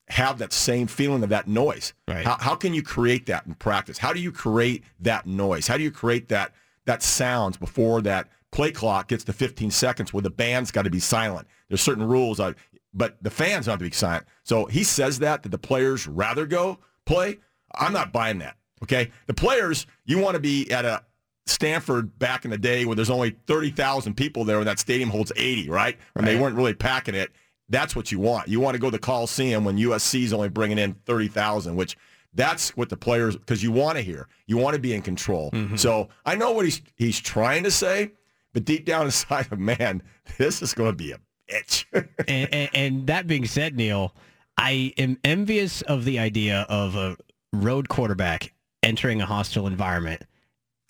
have 0.10 0.38
that 0.40 0.54
same 0.54 0.88
feeling 0.88 1.24
of 1.24 1.30
that 1.30 1.48
noise. 1.48 1.94
Right. 2.08 2.26
How, 2.26 2.38
how 2.40 2.56
can 2.56 2.74
you 2.74 2.84
create 2.84 3.26
that 3.28 3.46
in 3.48 3.56
practice? 3.56 3.98
How 3.98 4.14
do 4.14 4.20
you 4.20 4.32
create 4.32 4.84
that 5.00 5.26
noise? 5.26 5.68
How 5.68 5.78
do 5.78 5.84
you 5.84 5.92
create 5.92 6.30
that 6.30 6.54
that 6.86 7.02
sounds 7.02 7.58
before 7.58 8.02
that 8.02 8.28
play 8.52 8.72
clock 8.72 9.08
gets 9.08 9.24
to 9.24 9.34
15 9.34 9.72
seconds 9.72 10.14
where 10.14 10.22
the 10.22 10.30
band's 10.30 10.72
got 10.72 10.84
to 10.84 10.90
be 10.90 11.00
silent? 11.00 11.48
There's 11.70 11.82
certain 11.82 12.08
rules, 12.08 12.40
uh, 12.40 12.54
but 12.94 13.18
the 13.24 13.32
fans 13.32 13.66
don't 13.66 13.74
have 13.74 13.80
to 13.80 13.86
be 13.86 13.92
silent. 13.92 14.26
So 14.44 14.66
he 14.66 14.84
says 14.84 15.20
that 15.20 15.44
that 15.44 15.50
the 15.50 15.58
players 15.58 16.08
rather 16.08 16.46
go 16.46 16.80
play. 17.06 17.40
I'm 17.74 17.94
not 17.94 18.12
buying 18.12 18.40
that. 18.40 18.58
Okay, 18.84 19.12
the 19.28 19.34
players, 19.34 19.88
you 20.04 20.20
want 20.20 20.36
to 20.36 20.42
be 20.42 20.70
at 20.70 20.84
a 20.84 21.04
Stanford 21.46 22.18
back 22.20 22.46
in 22.46 22.52
the 22.52 22.58
day 22.58 22.86
where 22.86 22.96
there's 22.96 23.10
only 23.10 23.32
30,000 23.48 24.16
people 24.16 24.44
there 24.44 24.60
and 24.60 24.68
that 24.68 24.80
stadium 24.80 25.10
holds 25.10 25.32
80, 25.36 25.70
right? 25.70 25.98
And 26.16 26.26
right. 26.26 26.34
they 26.34 26.40
weren't 26.40 26.56
really 26.56 26.74
packing 26.74 27.16
it. 27.16 27.32
That's 27.70 27.96
what 27.96 28.12
you 28.12 28.20
want. 28.20 28.48
You 28.48 28.60
want 28.60 28.76
to 28.76 28.80
go 28.80 28.88
to 28.88 28.92
the 28.92 29.00
Coliseum 29.00 29.66
when 29.66 29.78
USC 29.78 30.24
is 30.24 30.34
only 30.34 30.50
bringing 30.50 30.78
in 30.78 30.94
30,000, 31.06 31.76
which 31.76 31.98
that's 32.34 32.76
what 32.76 32.90
the 32.90 32.98
players, 32.98 33.36
because 33.36 33.64
you 33.64 33.72
want 33.72 33.98
to 33.98 34.04
hear. 34.04 34.28
You 34.48 34.58
want 34.58 34.76
to 34.76 34.80
be 34.80 34.94
in 34.94 35.02
control. 35.02 35.52
Mm-hmm. 35.52 35.76
So 35.76 36.10
I 36.26 36.36
know 36.36 36.52
what 36.52 36.66
he's 36.66 36.82
he's 36.96 37.20
trying 37.20 37.64
to 37.64 37.72
say, 37.72 38.12
but 38.54 38.66
deep 38.66 38.86
down 38.86 39.06
inside 39.06 39.52
of 39.52 39.60
man, 39.60 40.04
this 40.38 40.62
is 40.62 40.74
going 40.74 40.92
to 40.92 40.96
be 40.96 41.12
a 41.12 41.20
bitch. 41.50 41.86
and, 42.28 42.54
and, 42.54 42.70
and 42.74 43.08
that 43.08 43.28
being 43.28 43.46
said, 43.46 43.76
Neil, 43.76 44.14
I 44.58 44.94
am 44.98 45.18
envious 45.24 45.82
of 45.84 46.06
the 46.06 46.20
idea 46.20 46.66
of 46.70 46.96
a 46.96 47.18
road 47.52 47.90
quarterback 47.90 48.54
entering 48.82 49.22
a 49.22 49.26
hostile 49.26 49.68
environment 49.68 50.24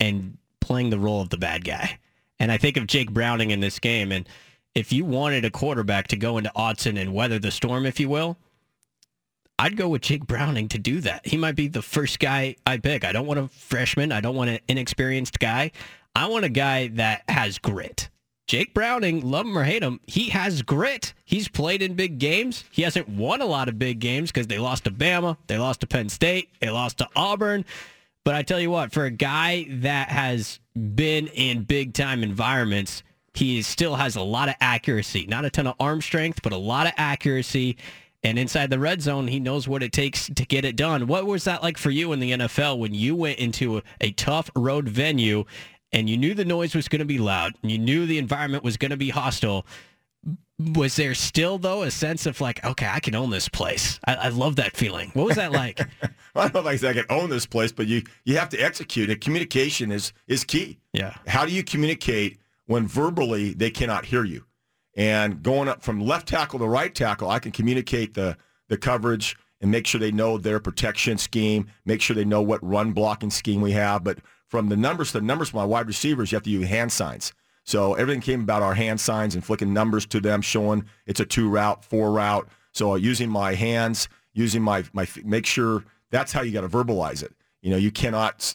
and 0.00 0.36
playing 0.60 0.90
the 0.90 0.98
role 0.98 1.20
of 1.20 1.30
the 1.30 1.38
bad 1.38 1.64
guy. 1.64 1.98
And 2.38 2.50
I 2.50 2.58
think 2.58 2.76
of 2.76 2.86
Jake 2.86 3.10
Browning 3.12 3.50
in 3.50 3.60
this 3.60 3.78
game. 3.78 4.10
And 4.10 4.28
if 4.74 4.92
you 4.92 5.04
wanted 5.04 5.44
a 5.44 5.50
quarterback 5.50 6.08
to 6.08 6.16
go 6.16 6.38
into 6.38 6.50
Autzen 6.56 7.00
and 7.00 7.14
weather 7.14 7.38
the 7.38 7.50
storm, 7.50 7.86
if 7.86 8.00
you 8.00 8.08
will, 8.08 8.36
I'd 9.58 9.76
go 9.76 9.88
with 9.88 10.02
Jake 10.02 10.26
Browning 10.26 10.68
to 10.68 10.78
do 10.78 11.00
that. 11.02 11.26
He 11.26 11.36
might 11.36 11.54
be 11.54 11.68
the 11.68 11.82
first 11.82 12.18
guy 12.18 12.56
I 12.66 12.78
pick. 12.78 13.04
I 13.04 13.12
don't 13.12 13.26
want 13.26 13.38
a 13.38 13.48
freshman. 13.48 14.10
I 14.10 14.20
don't 14.20 14.34
want 14.34 14.50
an 14.50 14.58
inexperienced 14.68 15.38
guy. 15.38 15.70
I 16.16 16.26
want 16.26 16.44
a 16.44 16.48
guy 16.48 16.88
that 16.88 17.22
has 17.28 17.58
grit. 17.58 18.08
Jake 18.46 18.74
Browning, 18.74 19.22
love 19.22 19.46
him 19.46 19.56
or 19.56 19.64
hate 19.64 19.82
him, 19.82 20.00
he 20.06 20.28
has 20.28 20.60
grit. 20.60 21.14
He's 21.24 21.48
played 21.48 21.80
in 21.80 21.94
big 21.94 22.18
games. 22.18 22.64
He 22.70 22.82
hasn't 22.82 23.08
won 23.08 23.40
a 23.40 23.46
lot 23.46 23.68
of 23.68 23.78
big 23.78 24.00
games 24.00 24.30
because 24.30 24.48
they 24.48 24.58
lost 24.58 24.84
to 24.84 24.90
Bama, 24.90 25.38
they 25.46 25.56
lost 25.56 25.80
to 25.80 25.86
Penn 25.86 26.10
State, 26.10 26.50
they 26.60 26.68
lost 26.68 26.98
to 26.98 27.08
Auburn. 27.16 27.64
But 28.22 28.34
I 28.34 28.42
tell 28.42 28.60
you 28.60 28.70
what, 28.70 28.92
for 28.92 29.04
a 29.04 29.10
guy 29.10 29.66
that 29.68 30.10
has 30.10 30.60
been 30.74 31.28
in 31.28 31.62
big 31.62 31.94
time 31.94 32.22
environments, 32.22 33.02
he 33.34 33.62
still 33.62 33.96
has 33.96 34.16
a 34.16 34.22
lot 34.22 34.48
of 34.48 34.54
accuracy. 34.60 35.26
Not 35.26 35.44
a 35.44 35.50
ton 35.50 35.66
of 35.66 35.74
arm 35.80 36.00
strength, 36.00 36.40
but 36.42 36.52
a 36.52 36.56
lot 36.56 36.86
of 36.86 36.92
accuracy. 36.96 37.76
And 38.22 38.38
inside 38.38 38.70
the 38.70 38.78
red 38.78 39.02
zone, 39.02 39.28
he 39.28 39.38
knows 39.38 39.68
what 39.68 39.82
it 39.82 39.92
takes 39.92 40.28
to 40.28 40.46
get 40.46 40.64
it 40.64 40.76
done. 40.76 41.06
What 41.06 41.26
was 41.26 41.44
that 41.44 41.62
like 41.62 41.76
for 41.76 41.90
you 41.90 42.12
in 42.12 42.20
the 42.20 42.32
NFL 42.32 42.78
when 42.78 42.94
you 42.94 43.14
went 43.14 43.38
into 43.38 43.78
a, 43.78 43.82
a 44.00 44.12
tough 44.12 44.50
road 44.56 44.88
venue 44.88 45.44
and 45.92 46.08
you 46.08 46.16
knew 46.16 46.32
the 46.32 46.44
noise 46.44 46.74
was 46.74 46.88
going 46.88 47.00
to 47.00 47.04
be 47.04 47.18
loud 47.18 47.54
and 47.62 47.70
you 47.70 47.78
knew 47.78 48.06
the 48.06 48.18
environment 48.18 48.64
was 48.64 48.76
going 48.76 48.92
to 48.92 48.96
be 48.96 49.10
hostile? 49.10 49.66
Was 50.58 50.96
there 50.96 51.14
still, 51.14 51.58
though, 51.58 51.82
a 51.82 51.90
sense 51.90 52.26
of 52.26 52.40
like, 52.40 52.64
okay, 52.64 52.86
I 52.86 53.00
can 53.00 53.14
own 53.14 53.30
this 53.30 53.48
place? 53.48 53.98
I, 54.06 54.14
I 54.14 54.28
love 54.28 54.56
that 54.56 54.76
feeling. 54.76 55.10
What 55.12 55.26
was 55.26 55.36
that 55.36 55.52
like? 55.52 55.80
I 56.36 56.48
don't 56.48 56.64
know 56.64 56.70
if 56.70 56.84
I 56.84 56.92
can 56.92 57.04
own 57.10 57.28
this 57.28 57.46
place, 57.46 57.72
but 57.72 57.86
you 57.86 58.02
you 58.24 58.38
have 58.38 58.48
to 58.50 58.58
execute 58.58 59.10
it. 59.10 59.20
Communication 59.20 59.92
is 59.92 60.12
is 60.28 60.44
key. 60.44 60.78
Yeah. 60.92 61.14
How 61.26 61.44
do 61.44 61.52
you 61.52 61.62
communicate 61.62 62.38
when 62.66 62.86
verbally 62.86 63.54
they 63.54 63.70
cannot 63.70 64.06
hear 64.06 64.24
you? 64.24 64.44
And 64.96 65.42
going 65.42 65.68
up 65.68 65.82
from 65.82 66.00
left 66.00 66.28
tackle 66.28 66.58
to 66.60 66.66
right 66.66 66.94
tackle, 66.94 67.28
I 67.28 67.38
can 67.38 67.52
communicate 67.52 68.14
the 68.14 68.36
the 68.68 68.78
coverage 68.78 69.36
and 69.60 69.70
make 69.70 69.86
sure 69.86 69.98
they 69.98 70.12
know 70.12 70.38
their 70.38 70.60
protection 70.60 71.18
scheme, 71.18 71.66
make 71.84 72.00
sure 72.00 72.14
they 72.14 72.24
know 72.24 72.42
what 72.42 72.62
run 72.62 72.92
blocking 72.92 73.30
scheme 73.30 73.60
we 73.60 73.72
have. 73.72 74.04
But 74.04 74.18
from 74.46 74.68
the 74.68 74.76
numbers 74.76 75.12
to 75.12 75.20
the 75.20 75.26
numbers 75.26 75.50
from 75.50 75.58
my 75.58 75.64
wide 75.64 75.86
receivers, 75.86 76.30
you 76.30 76.36
have 76.36 76.42
to 76.44 76.50
use 76.50 76.68
hand 76.68 76.92
signs. 76.92 77.32
So 77.64 77.94
everything 77.94 78.20
came 78.20 78.42
about 78.42 78.62
our 78.62 78.74
hand 78.74 79.00
signs 79.00 79.34
and 79.34 79.44
flicking 79.44 79.72
numbers 79.72 80.06
to 80.06 80.20
them, 80.20 80.42
showing 80.42 80.84
it's 81.06 81.20
a 81.20 81.24
two 81.24 81.48
route, 81.48 81.84
four 81.84 82.12
route. 82.12 82.48
So 82.72 82.94
using 82.96 83.30
my 83.30 83.54
hands, 83.54 84.08
using 84.34 84.62
my 84.62 84.84
my 84.92 85.08
make 85.24 85.46
sure 85.46 85.84
that's 86.10 86.32
how 86.32 86.42
you 86.42 86.52
got 86.52 86.60
to 86.60 86.68
verbalize 86.68 87.22
it. 87.22 87.32
You 87.62 87.70
know, 87.70 87.76
you 87.76 87.90
cannot 87.90 88.54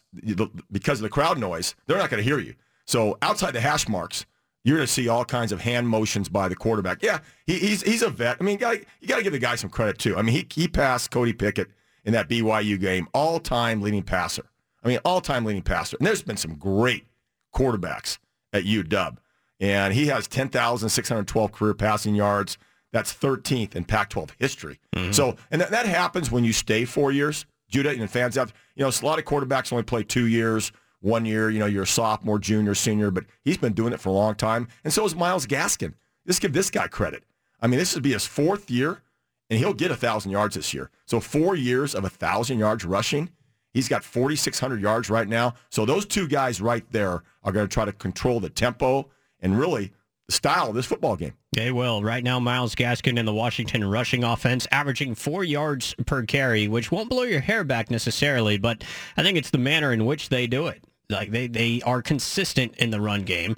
because 0.72 1.00
of 1.00 1.04
the 1.04 1.10
crowd 1.10 1.40
noise, 1.40 1.76
they're 1.88 1.98
not 1.98 2.12
going 2.12 2.24
to 2.24 2.30
hear 2.30 2.40
you. 2.40 2.54
So 2.90 3.20
outside 3.22 3.52
the 3.52 3.62
hash 3.62 3.88
marks, 3.88 4.26
you're 4.64 4.78
going 4.78 4.88
to 4.88 4.92
see 4.92 5.08
all 5.08 5.24
kinds 5.24 5.52
of 5.52 5.62
hand 5.62 5.88
motions 5.88 6.28
by 6.28 6.48
the 6.48 6.56
quarterback. 6.56 7.04
Yeah, 7.04 7.20
he, 7.46 7.60
he's 7.60 7.84
he's 7.84 8.02
a 8.02 8.10
vet. 8.10 8.38
I 8.40 8.44
mean, 8.44 8.54
you 8.54 8.58
got 8.58 8.78
you 9.00 9.16
to 9.16 9.22
give 9.22 9.32
the 9.32 9.38
guy 9.38 9.54
some 9.54 9.70
credit 9.70 10.00
too. 10.00 10.18
I 10.18 10.24
mean, 10.24 10.34
he 10.34 10.48
he 10.52 10.68
passed 10.68 11.12
Cody 11.12 11.32
Pickett 11.32 11.68
in 12.04 12.14
that 12.14 12.28
BYU 12.28 12.80
game, 12.80 13.08
all 13.14 13.40
time 13.40 13.82
leading 13.82 14.02
passer. 14.02 14.50
I 14.84 14.88
mean, 14.88 14.98
all 15.06 15.22
time 15.22 15.46
leading 15.46 15.62
passer. 15.62 15.98
And 15.98 16.08
there's 16.08 16.24
been 16.24 16.36
some 16.36 16.56
great 16.56 17.06
quarterbacks 17.54 18.18
at 18.54 18.64
UW, 18.64 19.18
and 19.60 19.94
he 19.94 20.08
has 20.08 20.28
10,612 20.28 21.52
career 21.52 21.76
passing 21.76 22.16
yards. 22.16 22.58
That's 22.92 23.14
13th 23.14 23.76
in 23.76 23.84
Pac-12 23.84 24.32
history. 24.40 24.80
Mm-hmm. 24.96 25.12
So, 25.12 25.36
and 25.52 25.62
that, 25.62 25.70
that 25.70 25.86
happens 25.86 26.32
when 26.32 26.44
you 26.44 26.54
stay 26.54 26.86
four 26.86 27.12
years. 27.12 27.46
Judah 27.70 27.92
and 27.92 28.10
fans 28.10 28.36
out. 28.36 28.52
You 28.76 28.84
know, 28.84 28.90
a 28.90 29.06
lot 29.06 29.20
of 29.20 29.26
quarterbacks 29.26 29.72
only 29.72 29.84
play 29.84 30.02
two 30.02 30.26
years 30.26 30.72
one 31.02 31.26
year, 31.26 31.50
you 31.50 31.60
know, 31.60 31.66
you're 31.66 31.84
a 31.84 31.88
sophomore, 31.88 32.40
junior, 32.40 32.76
senior, 32.76 33.12
but 33.12 33.26
he's 33.44 33.58
been 33.58 33.74
doing 33.74 33.94
it 33.94 34.00
for 34.00 34.10
a 34.10 34.14
long 34.14 34.36
time. 34.36 34.68
And 34.84 34.92
so 34.92 35.06
is 35.06 35.16
Myles 35.16 35.48
Gaskin. 35.48 35.94
Let's 36.26 36.40
give 36.40 36.54
this 36.54 36.70
guy 36.70 36.88
credit. 36.88 37.24
I 37.62 37.68
mean, 37.68 37.80
this 37.80 37.94
would 37.94 38.04
be 38.04 38.14
his 38.14 38.26
fourth 38.26 38.70
year, 38.70 39.02
and 39.50 39.60
he'll 39.60 39.74
get 39.74 39.92
a 39.92 39.94
1,000 39.94 40.32
yards 40.32 40.56
this 40.56 40.74
year. 40.74 40.90
So 41.06 41.20
four 41.20 41.56
years 41.56 41.96
of 41.96 42.04
a 42.04 42.08
1,000 42.08 42.60
yards 42.60 42.86
rushing. 42.86 43.30
He's 43.74 43.88
got 43.88 44.04
4,600 44.04 44.82
yards 44.82 45.10
right 45.10 45.28
now. 45.28 45.54
So 45.70 45.86
those 45.86 46.06
two 46.06 46.28
guys 46.28 46.60
right 46.60 46.86
there 46.92 47.24
are 47.44 47.52
going 47.52 47.68
to 47.68 47.74
try 47.74 47.86
to 47.86 47.94
control 47.94 48.40
the 48.40 48.50
tempo 48.50 49.10
and 49.40 49.58
really 49.58 49.94
the 50.28 50.34
style 50.34 50.70
of 50.70 50.76
this 50.76 50.86
football 50.86 51.16
game. 51.16 51.34
They 51.54 51.72
will. 51.72 52.04
Right 52.04 52.24
now, 52.24 52.40
Myles 52.40 52.76
Gaskin 52.76 53.18
in 53.18 53.26
the 53.26 53.34
Washington 53.34 53.84
rushing 53.84 54.24
offense, 54.24 54.68
averaging 54.72 55.16
four 55.16 55.44
yards 55.44 55.96
per 56.06 56.24
carry, 56.24 56.68
which 56.68 56.92
won't 56.92 57.10
blow 57.10 57.24
your 57.24 57.42
hair 57.42 57.64
back 57.64 57.90
necessarily, 57.90 58.58
but 58.58 58.84
I 59.18 59.24
think 59.24 59.38
it's 59.38 59.50
the 59.50 59.58
manner 59.58 59.92
in 59.92 60.06
which 60.06 60.30
they 60.30 60.46
do 60.46 60.68
it. 60.68 60.84
Like 61.10 61.32
they, 61.32 61.48
they 61.48 61.82
are 61.82 62.02
consistent 62.02 62.76
in 62.78 62.92
the 62.92 63.02
run 63.02 63.24
game. 63.24 63.56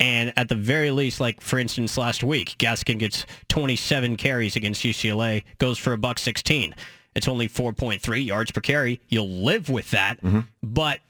And 0.00 0.32
at 0.36 0.48
the 0.48 0.54
very 0.54 0.90
least, 0.90 1.20
like 1.20 1.40
for 1.40 1.58
instance, 1.58 1.96
last 1.96 2.24
week, 2.24 2.56
Gaskin 2.58 2.98
gets 2.98 3.26
27 3.48 4.16
carries 4.16 4.56
against 4.56 4.82
UCLA, 4.82 5.44
goes 5.58 5.78
for 5.78 5.92
a 5.92 5.98
buck 5.98 6.18
16. 6.18 6.74
It's 7.14 7.28
only 7.28 7.48
4.3 7.48 8.26
yards 8.26 8.50
per 8.50 8.60
carry. 8.60 9.00
You'll 9.08 9.28
live 9.28 9.68
with 9.68 9.90
that, 9.92 10.20
mm-hmm. 10.20 10.40
but 10.62 11.00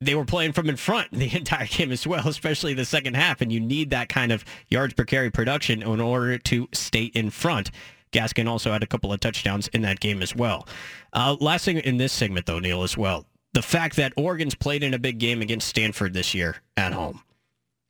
they 0.00 0.14
were 0.14 0.24
playing 0.24 0.52
from 0.52 0.68
in 0.68 0.76
front 0.76 1.10
the 1.12 1.34
entire 1.36 1.66
game 1.66 1.92
as 1.92 2.06
well, 2.06 2.26
especially 2.26 2.74
the 2.74 2.84
second 2.84 3.14
half, 3.14 3.40
and 3.40 3.52
you 3.52 3.60
need 3.60 3.90
that 3.90 4.08
kind 4.08 4.32
of 4.32 4.44
yards 4.68 4.94
per 4.94 5.04
carry 5.04 5.30
production 5.30 5.82
in 5.82 6.00
order 6.00 6.38
to 6.38 6.68
stay 6.72 7.04
in 7.04 7.30
front. 7.30 7.70
Gaskin 8.12 8.48
also 8.48 8.72
had 8.72 8.82
a 8.82 8.86
couple 8.86 9.12
of 9.12 9.20
touchdowns 9.20 9.68
in 9.68 9.82
that 9.82 10.00
game 10.00 10.22
as 10.22 10.34
well. 10.34 10.66
Uh, 11.12 11.36
last 11.40 11.64
thing 11.64 11.78
in 11.78 11.96
this 11.96 12.12
segment, 12.12 12.46
though, 12.46 12.58
Neil, 12.58 12.82
as 12.82 12.96
well 12.96 13.26
the 13.56 13.62
fact 13.62 13.96
that 13.96 14.12
Oregon's 14.18 14.54
played 14.54 14.82
in 14.82 14.92
a 14.92 14.98
big 14.98 15.18
game 15.18 15.40
against 15.40 15.66
Stanford 15.66 16.12
this 16.12 16.34
year 16.34 16.56
at 16.76 16.92
home. 16.92 17.22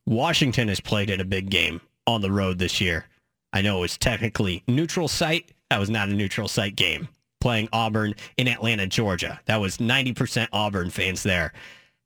Washington 0.07 0.68
has 0.68 0.79
played 0.79 1.11
in 1.11 1.20
a 1.20 1.24
big 1.24 1.50
game 1.50 1.81
on 2.07 2.20
the 2.20 2.31
road 2.31 2.61
this 2.61 2.81
year. 2.81 3.07
I 3.52 3.62
know 3.62 3.83
it's 3.83 3.98
technically 3.98 4.62
neutral 4.68 5.09
site. 5.09 5.50
That 5.70 5.81
was 5.81 5.90
not 5.90 6.09
a 6.09 6.14
neutral 6.14 6.46
site 6.46 6.76
game. 6.76 7.09
Playing 7.40 7.68
Auburn 7.72 8.14
in 8.37 8.46
Atlanta, 8.46 8.87
Georgia. 8.87 9.40
That 9.46 9.57
was 9.57 9.79
90% 9.79 10.46
Auburn 10.52 10.90
fans 10.90 11.24
there. 11.24 11.52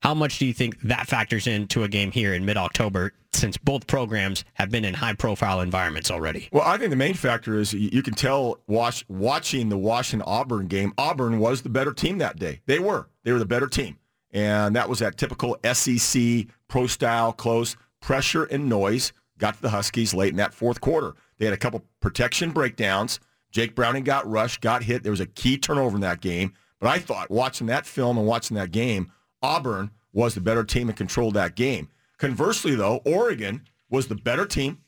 How 0.00 0.14
much 0.14 0.38
do 0.38 0.46
you 0.46 0.54
think 0.54 0.80
that 0.80 1.06
factors 1.06 1.46
into 1.46 1.82
a 1.82 1.88
game 1.88 2.10
here 2.10 2.32
in 2.32 2.46
mid-October 2.46 3.12
since 3.34 3.58
both 3.58 3.86
programs 3.86 4.44
have 4.54 4.70
been 4.70 4.84
in 4.84 4.94
high-profile 4.94 5.60
environments 5.60 6.10
already? 6.10 6.48
Well, 6.52 6.64
I 6.64 6.78
think 6.78 6.88
the 6.88 6.96
main 6.96 7.14
factor 7.14 7.58
is 7.58 7.74
you 7.74 8.02
can 8.02 8.14
tell 8.14 8.60
watch, 8.66 9.04
watching 9.08 9.68
the 9.68 9.76
Washington 9.76 10.26
Auburn 10.26 10.68
game, 10.68 10.94
Auburn 10.96 11.38
was 11.38 11.60
the 11.60 11.68
better 11.68 11.92
team 11.92 12.16
that 12.18 12.38
day. 12.38 12.60
They 12.64 12.78
were. 12.78 13.08
They 13.24 13.32
were 13.32 13.38
the 13.38 13.44
better 13.44 13.66
team. 13.66 13.98
And 14.32 14.74
that 14.74 14.88
was 14.88 15.00
that 15.00 15.18
typical 15.18 15.58
SEC 15.70 16.46
pro-style 16.68 17.34
close 17.34 17.76
pressure 18.00 18.44
and 18.44 18.68
noise 18.68 19.12
got 19.36 19.56
to 19.56 19.62
the 19.62 19.70
Huskies 19.70 20.14
late 20.14 20.30
in 20.30 20.36
that 20.36 20.54
fourth 20.54 20.80
quarter. 20.80 21.14
They 21.38 21.44
had 21.44 21.54
a 21.54 21.58
couple 21.58 21.84
protection 22.00 22.52
breakdowns. 22.52 23.20
Jake 23.50 23.74
Browning 23.74 24.04
got 24.04 24.30
rushed, 24.30 24.60
got 24.60 24.84
hit. 24.84 25.02
There 25.02 25.12
was 25.12 25.20
a 25.20 25.26
key 25.26 25.58
turnover 25.58 25.96
in 25.96 26.00
that 26.02 26.20
game. 26.20 26.54
But 26.78 26.88
I 26.88 26.98
thought 26.98 27.30
watching 27.30 27.66
that 27.66 27.84
film 27.84 28.16
and 28.16 28.26
watching 28.26 28.56
that 28.56 28.70
game, 28.70 29.12
Auburn 29.42 29.90
was 30.12 30.34
the 30.34 30.40
better 30.40 30.64
team 30.64 30.88
and 30.88 30.96
controlled 30.96 31.34
that 31.34 31.54
game. 31.54 31.88
Conversely, 32.18 32.74
though, 32.74 33.00
Oregon 33.04 33.62
was 33.88 34.08
the 34.08 34.14
better 34.14 34.46
team. 34.46 34.78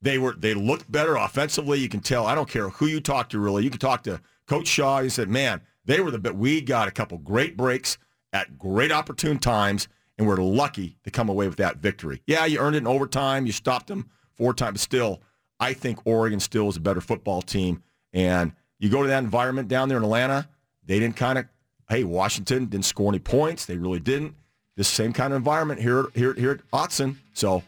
They 0.00 0.18
were 0.18 0.32
they 0.32 0.54
looked 0.54 0.90
better 0.90 1.16
offensively. 1.16 1.80
You 1.80 1.88
can 1.88 2.00
tell. 2.00 2.26
I 2.26 2.34
don't 2.34 2.48
care 2.48 2.68
who 2.68 2.86
you 2.86 3.00
talk 3.00 3.28
to, 3.30 3.38
really. 3.38 3.64
You 3.64 3.70
can 3.70 3.80
talk 3.80 4.02
to 4.04 4.20
Coach 4.46 4.68
Shaw. 4.68 5.02
He 5.02 5.08
said, 5.08 5.28
"Man, 5.28 5.60
they 5.84 6.00
were 6.00 6.10
the 6.10 6.18
bit. 6.18 6.36
We 6.36 6.60
got 6.60 6.88
a 6.88 6.92
couple 6.92 7.18
great 7.18 7.56
breaks 7.56 7.98
at 8.32 8.58
great 8.58 8.92
opportune 8.92 9.38
times, 9.38 9.88
and 10.16 10.26
we're 10.26 10.36
lucky 10.36 10.98
to 11.04 11.10
come 11.10 11.28
away 11.28 11.48
with 11.48 11.56
that 11.56 11.78
victory. 11.78 12.22
Yeah, 12.26 12.44
you 12.44 12.58
earned 12.58 12.76
it 12.76 12.80
in 12.80 12.86
overtime. 12.86 13.46
You 13.46 13.52
stopped 13.52 13.88
them 13.88 14.10
four 14.36 14.54
times. 14.54 14.80
Still, 14.80 15.22
I 15.58 15.72
think 15.72 15.98
Oregon 16.04 16.40
still 16.40 16.68
is 16.68 16.76
a 16.76 16.80
better 16.80 17.00
football 17.00 17.42
team. 17.42 17.82
And 18.12 18.52
you 18.78 18.88
go 18.88 19.02
to 19.02 19.08
that 19.08 19.24
environment 19.24 19.68
down 19.68 19.88
there 19.88 19.98
in 19.98 20.04
Atlanta. 20.04 20.48
They 20.84 20.98
didn't 20.98 21.16
kind 21.16 21.38
of 21.38 21.46
hey, 21.88 22.04
Washington 22.04 22.66
didn't 22.66 22.84
score 22.84 23.10
any 23.10 23.18
points. 23.18 23.66
They 23.66 23.76
really 23.76 24.00
didn't. 24.00 24.34
This 24.76 24.88
same 24.88 25.12
kind 25.12 25.32
of 25.32 25.36
environment 25.36 25.80
here, 25.80 26.06
here, 26.14 26.34
here 26.34 26.52
at 26.52 26.70
Autzen. 26.70 27.16
So 27.34 27.62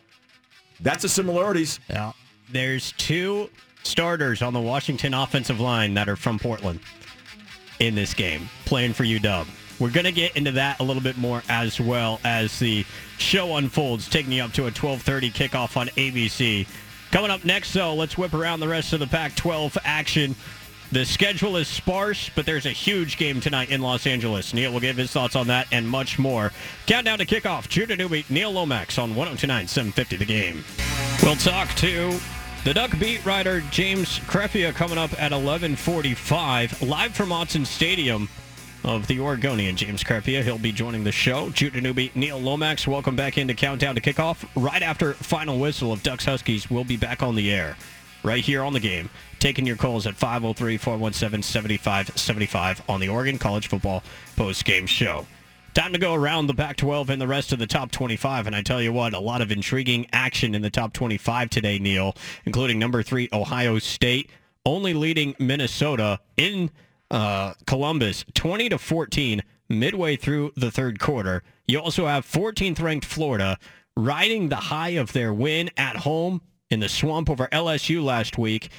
that's 0.80 1.02
the 1.02 1.09
similarities. 1.09 1.80
Yeah. 1.88 2.12
There's 2.52 2.92
two 2.92 3.50
starters 3.83 4.42
on 4.42 4.52
the 4.52 4.61
Washington 4.61 5.14
offensive 5.14 5.61
line 5.61 5.94
that 5.94 6.09
are 6.09 6.16
from 6.16 6.38
Portland 6.38 6.80
in 7.80 7.94
this 7.94 8.14
game 8.14 8.48
playing 8.64 8.92
for 8.92 9.04
UW. 9.04 9.46
We're 9.80 9.90
going 9.90 10.04
to 10.04 10.12
get 10.12 10.37
into 10.37 10.52
that 10.52 10.78
a 10.80 10.83
little 10.83 11.02
bit 11.02 11.16
more 11.16 11.42
as 11.48 11.80
well 11.80 12.20
as 12.22 12.59
the 12.59 12.85
show 13.18 13.56
unfolds, 13.56 14.09
taking 14.09 14.33
you 14.33 14.42
up 14.42 14.52
to 14.52 14.66
a 14.66 14.70
12:30 14.70 15.33
kickoff 15.33 15.76
on 15.76 15.88
ABC. 15.88 16.66
Coming 17.11 17.30
up 17.30 17.44
next, 17.44 17.72
though, 17.72 17.94
let's 17.94 18.16
whip 18.18 18.35
around 18.35 18.61
the 18.61 18.68
rest 18.68 18.92
of 18.92 19.00
the 19.00 19.06
Pac-12 19.06 19.78
action. 19.85 20.37
The 20.92 21.05
schedule 21.05 21.57
is 21.57 21.68
sparse, 21.68 22.31
but 22.35 22.46
there's 22.46 22.66
a 22.66 22.70
huge 22.70 23.16
game 23.16 23.40
tonight 23.40 23.70
in 23.70 23.81
Los 23.81 24.09
Angeles. 24.09 24.53
Neil 24.53 24.72
will 24.72 24.81
give 24.81 24.96
his 24.96 25.12
thoughts 25.12 25.37
on 25.37 25.46
that 25.46 25.68
and 25.70 25.88
much 25.88 26.18
more. 26.18 26.50
Countdown 26.87 27.18
to 27.18 27.26
kickoff. 27.26 27.68
Judah 27.68 27.94
Newby, 27.96 28.24
Neil 28.29 28.50
Lomax 28.50 28.98
on 28.98 29.14
1029 29.14 29.68
750 29.68 30.16
The 30.16 30.24
Game. 30.24 30.64
We'll 31.22 31.37
talk 31.37 31.72
to 31.76 32.18
the 32.64 32.74
Duck 32.74 32.98
beat 32.98 33.24
writer 33.24 33.61
James 33.70 34.18
Crepea 34.18 34.74
coming 34.74 34.98
up 34.98 35.12
at 35.12 35.31
1145, 35.31 36.83
live 36.83 37.14
from 37.14 37.29
Autzen 37.29 37.64
Stadium 37.64 38.29
of 38.83 39.07
the 39.07 39.20
Oregonian, 39.20 39.76
James 39.76 40.03
Crepea. 40.03 40.42
He'll 40.42 40.59
be 40.59 40.72
joining 40.72 41.05
the 41.05 41.12
show. 41.12 41.50
Judah 41.50 41.81
Newby, 41.81 42.11
Neil 42.16 42.40
Lomax, 42.40 42.88
welcome 42.88 43.14
back 43.14 43.38
into 43.38 43.55
Countdown 43.55 43.94
to 43.94 44.00
Kickoff. 44.00 44.44
Right 44.57 44.83
after 44.83 45.12
final 45.12 45.61
whistle 45.61 45.92
of 45.92 46.03
Ducks 46.03 46.24
Huskies, 46.24 46.68
we'll 46.68 46.83
be 46.83 46.96
back 46.96 47.22
on 47.22 47.37
the 47.37 47.53
air 47.53 47.76
right 48.22 48.44
here 48.44 48.62
on 48.62 48.72
the 48.72 48.80
game 48.80 49.11
taking 49.40 49.66
your 49.66 49.76
calls 49.76 50.06
at 50.06 50.14
503-417-7575 50.14 52.80
on 52.88 53.00
the 53.00 53.09
Oregon 53.09 53.38
College 53.38 53.66
Football 53.68 54.04
Post 54.37 54.64
Game 54.64 54.87
Show. 54.87 55.26
Time 55.72 55.92
to 55.92 55.98
go 55.98 56.14
around 56.14 56.46
the 56.46 56.54
Pac-12 56.54 57.09
and 57.09 57.22
the 57.22 57.28
rest 57.28 57.52
of 57.52 57.59
the 57.59 57.66
top 57.66 57.90
25, 57.90 58.46
and 58.46 58.56
I 58.56 58.62
tell 58.62 58.83
you 58.83 58.92
what, 58.92 59.14
a 59.14 59.20
lot 59.20 59.40
of 59.40 59.50
intriguing 59.52 60.06
action 60.12 60.54
in 60.54 60.62
the 60.62 60.70
top 60.70 60.92
25 60.92 61.48
today, 61.48 61.78
Neil, 61.78 62.14
including 62.44 62.78
number 62.78 63.02
three 63.02 63.28
Ohio 63.33 63.78
State, 63.78 64.30
only 64.66 64.94
leading 64.94 65.35
Minnesota 65.38 66.18
in 66.37 66.70
uh, 67.11 67.54
Columbus 67.66 68.24
20 68.35 68.68
to 68.70 68.78
14 68.78 69.42
midway 69.68 70.16
through 70.16 70.52
the 70.56 70.70
third 70.70 70.98
quarter. 70.98 71.42
You 71.66 71.80
also 71.80 72.06
have 72.06 72.26
14th 72.26 72.83
ranked 72.83 73.06
Florida 73.06 73.59
riding 73.96 74.48
the 74.48 74.56
high 74.56 74.90
of 74.90 75.12
their 75.12 75.33
win 75.33 75.70
at 75.76 75.96
home 75.96 76.42
in 76.70 76.80
the 76.80 76.88
swamp 76.88 77.28
over 77.28 77.48
LSU 77.48 78.02
last 78.02 78.38
week. 78.38 78.70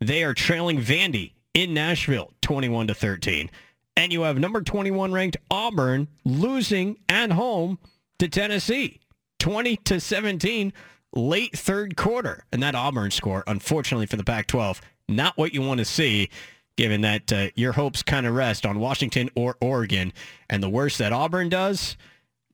They 0.00 0.24
are 0.24 0.34
trailing 0.34 0.80
Vandy 0.80 1.32
in 1.52 1.74
Nashville 1.74 2.32
21 2.42 2.88
to 2.88 2.94
13. 2.94 3.50
And 3.96 4.12
you 4.12 4.22
have 4.22 4.38
number 4.38 4.60
21 4.60 5.12
ranked 5.12 5.36
Auburn 5.50 6.08
losing 6.24 6.98
at 7.08 7.30
home 7.30 7.78
to 8.18 8.28
Tennessee 8.28 9.00
20 9.38 9.76
to 9.76 10.00
17 10.00 10.72
late 11.14 11.56
third 11.56 11.96
quarter. 11.96 12.44
And 12.52 12.62
that 12.62 12.74
Auburn 12.74 13.10
score, 13.10 13.44
unfortunately 13.46 14.06
for 14.06 14.16
the 14.16 14.24
Pac-12, 14.24 14.80
not 15.08 15.36
what 15.36 15.54
you 15.54 15.62
want 15.62 15.78
to 15.78 15.84
see 15.84 16.30
given 16.76 17.02
that 17.02 17.32
uh, 17.32 17.48
your 17.54 17.72
hopes 17.72 18.02
kind 18.02 18.26
of 18.26 18.34
rest 18.34 18.66
on 18.66 18.80
Washington 18.80 19.30
or 19.36 19.56
Oregon. 19.60 20.12
And 20.50 20.62
the 20.62 20.68
worse 20.68 20.98
that 20.98 21.12
Auburn 21.12 21.48
does, 21.48 21.96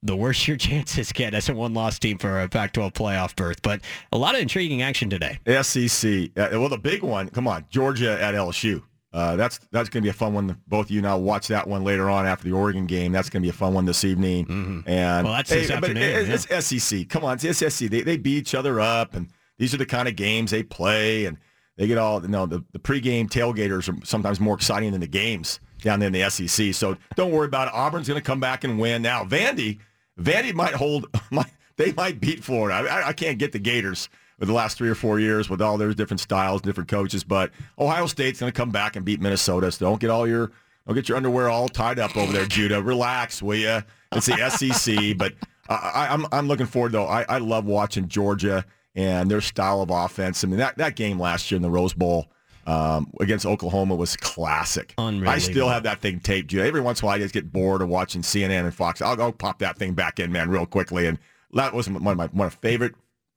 the 0.02 0.16
worse 0.16 0.46
your 0.48 0.56
chances 0.68 1.12
get 1.12 1.34
as 1.34 1.48
a 1.48 1.54
one-loss 1.54 1.98
team 1.98 2.18
for 2.18 2.40
a 2.40 2.48
Pac-12 2.48 2.92
playoff 2.94 3.36
berth. 3.36 3.60
But 3.62 3.80
a 4.12 4.18
lot 4.18 4.34
of 4.34 4.40
intriguing 4.40 4.82
action 4.82 5.10
today. 5.10 5.38
SEC. 5.62 6.30
Uh, 6.36 6.48
well, 6.58 6.68
the 6.68 6.78
big 6.78 7.02
one. 7.02 7.28
Come 7.28 7.46
on, 7.48 7.64
Georgia 7.70 8.20
at 8.22 8.34
LSU. 8.34 8.82
Uh, 9.12 9.34
that's 9.34 9.58
that's 9.72 9.88
going 9.88 10.02
to 10.02 10.06
be 10.06 10.10
a 10.10 10.12
fun 10.12 10.32
one. 10.34 10.56
Both 10.68 10.86
of 10.86 10.90
you 10.92 11.02
now 11.02 11.18
watch 11.18 11.48
that 11.48 11.66
one 11.66 11.82
later 11.82 12.08
on 12.08 12.26
after 12.26 12.44
the 12.48 12.52
Oregon 12.54 12.86
game. 12.86 13.10
That's 13.10 13.28
going 13.28 13.42
to 13.42 13.44
be 13.46 13.50
a 13.50 13.52
fun 13.52 13.74
one 13.74 13.84
this 13.84 14.04
evening. 14.04 14.46
Mm-hmm. 14.46 14.88
And 14.88 15.24
Well, 15.26 15.34
that's 15.34 15.50
this 15.50 15.66
but 15.66 15.78
afternoon, 15.78 16.02
it- 16.04 16.28
yeah. 16.28 16.34
it's 16.54 16.66
SEC. 16.66 17.08
Come 17.08 17.24
on, 17.24 17.36
it's 17.42 17.58
SEC. 17.58 17.90
They 17.90 18.02
they 18.02 18.16
beat 18.16 18.36
each 18.38 18.54
other 18.54 18.78
up, 18.80 19.14
and 19.14 19.28
these 19.58 19.74
are 19.74 19.78
the 19.78 19.86
kind 19.86 20.06
of 20.06 20.14
games 20.14 20.52
they 20.52 20.62
play, 20.62 21.24
and 21.24 21.38
they 21.76 21.88
get 21.88 21.98
all. 21.98 22.22
You 22.22 22.28
know, 22.28 22.46
the 22.46 22.64
the 22.72 22.78
pregame 22.78 23.28
tailgaters 23.28 23.92
are 23.92 24.06
sometimes 24.06 24.38
more 24.38 24.54
exciting 24.54 24.92
than 24.92 25.00
the 25.00 25.08
games 25.08 25.58
down 25.82 25.98
there 25.98 26.06
in 26.06 26.12
the 26.12 26.30
SEC. 26.30 26.72
So 26.72 26.96
don't 27.16 27.32
worry 27.32 27.46
about 27.48 27.66
it. 27.66 27.74
Auburn's 27.74 28.06
going 28.06 28.20
to 28.20 28.24
come 28.24 28.38
back 28.38 28.62
and 28.62 28.78
win. 28.78 29.02
Now, 29.02 29.24
Vandy, 29.24 29.80
Vandy 30.18 30.54
might 30.54 30.74
hold. 30.74 31.06
Might, 31.30 31.50
they 31.76 31.92
might 31.92 32.20
beat 32.20 32.44
Florida. 32.44 32.74
I, 32.90 33.08
I 33.08 33.12
can't 33.14 33.38
get 33.38 33.52
the 33.52 33.58
Gators 33.58 34.10
with 34.38 34.48
the 34.48 34.54
last 34.54 34.76
three 34.76 34.88
or 34.88 34.94
four 34.94 35.18
years 35.18 35.48
with 35.48 35.62
all 35.62 35.78
their 35.78 35.94
different 35.94 36.20
styles, 36.20 36.60
different 36.60 36.90
coaches. 36.90 37.24
But 37.24 37.52
Ohio 37.78 38.06
State's 38.06 38.40
going 38.40 38.52
to 38.52 38.56
come 38.56 38.70
back 38.70 38.96
and 38.96 39.04
beat 39.04 39.20
Minnesota. 39.20 39.70
So 39.72 39.86
don't 39.86 40.00
get 40.00 40.10
all 40.10 40.26
your 40.26 40.50
don't 40.86 40.94
get 40.94 41.08
your 41.08 41.16
underwear 41.16 41.48
all 41.48 41.68
tied 41.68 41.98
up 41.98 42.16
over 42.16 42.32
there, 42.32 42.46
Judah. 42.46 42.82
Relax, 42.82 43.42
will 43.42 43.56
you? 43.56 43.82
It's 44.12 44.26
the 44.26 44.50
SEC, 44.72 45.16
but 45.16 45.34
I, 45.68 45.74
I, 45.74 46.12
I'm 46.12 46.26
I'm 46.32 46.48
looking 46.48 46.66
forward 46.66 46.92
though. 46.92 47.06
I, 47.06 47.24
I 47.28 47.38
love 47.38 47.64
watching 47.66 48.08
Georgia 48.08 48.64
and 48.94 49.30
their 49.30 49.40
style 49.40 49.82
of 49.82 49.90
offense. 49.90 50.42
I 50.42 50.48
mean 50.48 50.58
that 50.58 50.78
that 50.78 50.96
game 50.96 51.20
last 51.20 51.50
year 51.50 51.56
in 51.56 51.62
the 51.62 51.70
Rose 51.70 51.94
Bowl. 51.94 52.28
Um, 52.66 53.10
against 53.20 53.46
Oklahoma 53.46 53.94
was 53.94 54.16
classic. 54.16 54.94
I 54.98 55.38
still 55.38 55.68
have 55.68 55.84
that 55.84 56.00
thing 56.00 56.20
taped. 56.20 56.54
Every 56.54 56.80
once 56.80 57.00
in 57.00 57.04
a 57.04 57.06
while, 57.06 57.16
I 57.16 57.18
just 57.18 57.34
get 57.34 57.52
bored 57.52 57.82
of 57.82 57.88
watching 57.88 58.22
CNN 58.22 58.64
and 58.64 58.74
Fox. 58.74 59.00
I'll 59.02 59.16
go 59.16 59.32
pop 59.32 59.58
that 59.60 59.76
thing 59.76 59.94
back 59.94 60.20
in, 60.20 60.30
man, 60.30 60.50
real 60.50 60.66
quickly. 60.66 61.06
And 61.06 61.18
that 61.52 61.74
was 61.74 61.88
one 61.88 61.96
of 61.96 62.02
my 62.02 62.12
one 62.14 62.26
of 62.26 62.34
my 62.34 62.48
favorite 62.48 62.94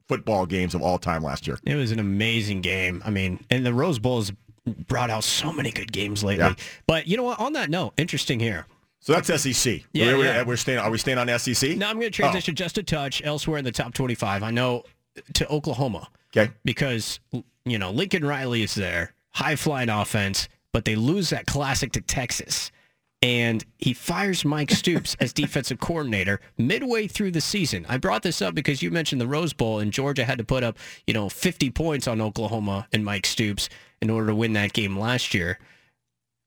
football 0.08 0.46
games 0.46 0.76
of 0.76 0.82
all 0.82 1.00
time 1.00 1.24
last 1.24 1.48
year. 1.48 1.58
It 1.66 1.76
was 1.76 1.92
an 1.92 2.00
amazing 2.00 2.62
game. 2.62 3.02
I 3.06 3.10
mean, 3.10 3.44
and 3.50 3.66
the 3.66 3.74
Rose 3.74 4.00
Bowl 4.00 4.18
has 4.18 4.32
brought 4.88 5.10
out 5.10 5.24
so 5.24 5.52
many 5.52 5.72
good 5.72 5.92
games 5.92 6.24
lately. 6.24 6.46
Yeah. 6.46 6.56
But 6.88 7.08
you 7.08 7.18
know 7.18 7.24
what? 7.24 7.40
On 7.40 7.54
that 7.54 7.70
note, 7.70 7.94
interesting 7.98 8.40
here. 8.40 8.66
So 9.00 9.14
that's 9.14 9.42
SEC. 9.42 9.82
Yeah, 9.92 10.16
we're, 10.16 10.24
yeah. 10.24 10.44
we're 10.44 10.56
staying. 10.56 10.80
Are 10.80 10.90
we 10.90 10.98
staying 10.98 11.18
on 11.18 11.28
SEC? 11.38 11.76
No, 11.78 11.88
I'm 11.90 12.00
going 12.00 12.10
to 12.10 12.16
transition 12.16 12.56
just 12.56 12.78
a 12.78 12.84
touch 12.84 13.22
elsewhere 13.26 13.58
in 13.58 13.66
the 13.66 13.72
top 13.72 13.94
25. 13.94 14.44
I 14.44 14.52
know 14.52 14.84
to 15.34 15.48
Oklahoma 15.50 16.08
Okay. 16.36 16.52
because 16.66 17.20
you 17.66 17.78
know 17.78 17.92
Lincoln 17.92 18.26
Riley 18.26 18.64
is 18.64 18.76
there, 18.76 19.14
high 19.32 19.56
flying 19.56 19.90
offense, 19.90 20.50
but 20.72 20.86
they 20.86 20.96
lose 20.96 21.30
that 21.30 21.46
classic 21.46 21.92
to 21.94 22.02
Texas. 22.02 22.72
And 23.22 23.64
he 23.78 23.94
fires 23.94 24.44
Mike 24.44 24.72
Stoops 24.82 25.16
as 25.20 25.32
defensive 25.32 25.80
coordinator 25.80 26.42
midway 26.58 27.08
through 27.08 27.32
the 27.32 27.40
season. 27.40 27.86
I 27.88 27.98
brought 27.98 28.22
this 28.22 28.42
up 28.42 28.54
because 28.54 28.82
you 28.82 28.92
mentioned 28.92 29.22
the 29.22 29.28
Rose 29.28 29.54
Bowl 29.54 29.80
and 29.80 29.94
Georgia 29.94 30.26
had 30.26 30.40
to 30.40 30.44
put 30.44 30.62
up, 30.62 30.78
you 31.08 31.14
know, 31.14 31.30
50 31.30 31.70
points 31.70 32.06
on 32.06 32.20
Oklahoma 32.20 32.86
and 32.92 33.06
Mike 33.06 33.26
Stoops 33.26 33.70
in 34.02 34.10
order 34.10 34.28
to 34.28 34.36
win 34.36 34.52
that 34.54 34.74
game 34.74 35.00
last 35.00 35.34
year. 35.34 35.58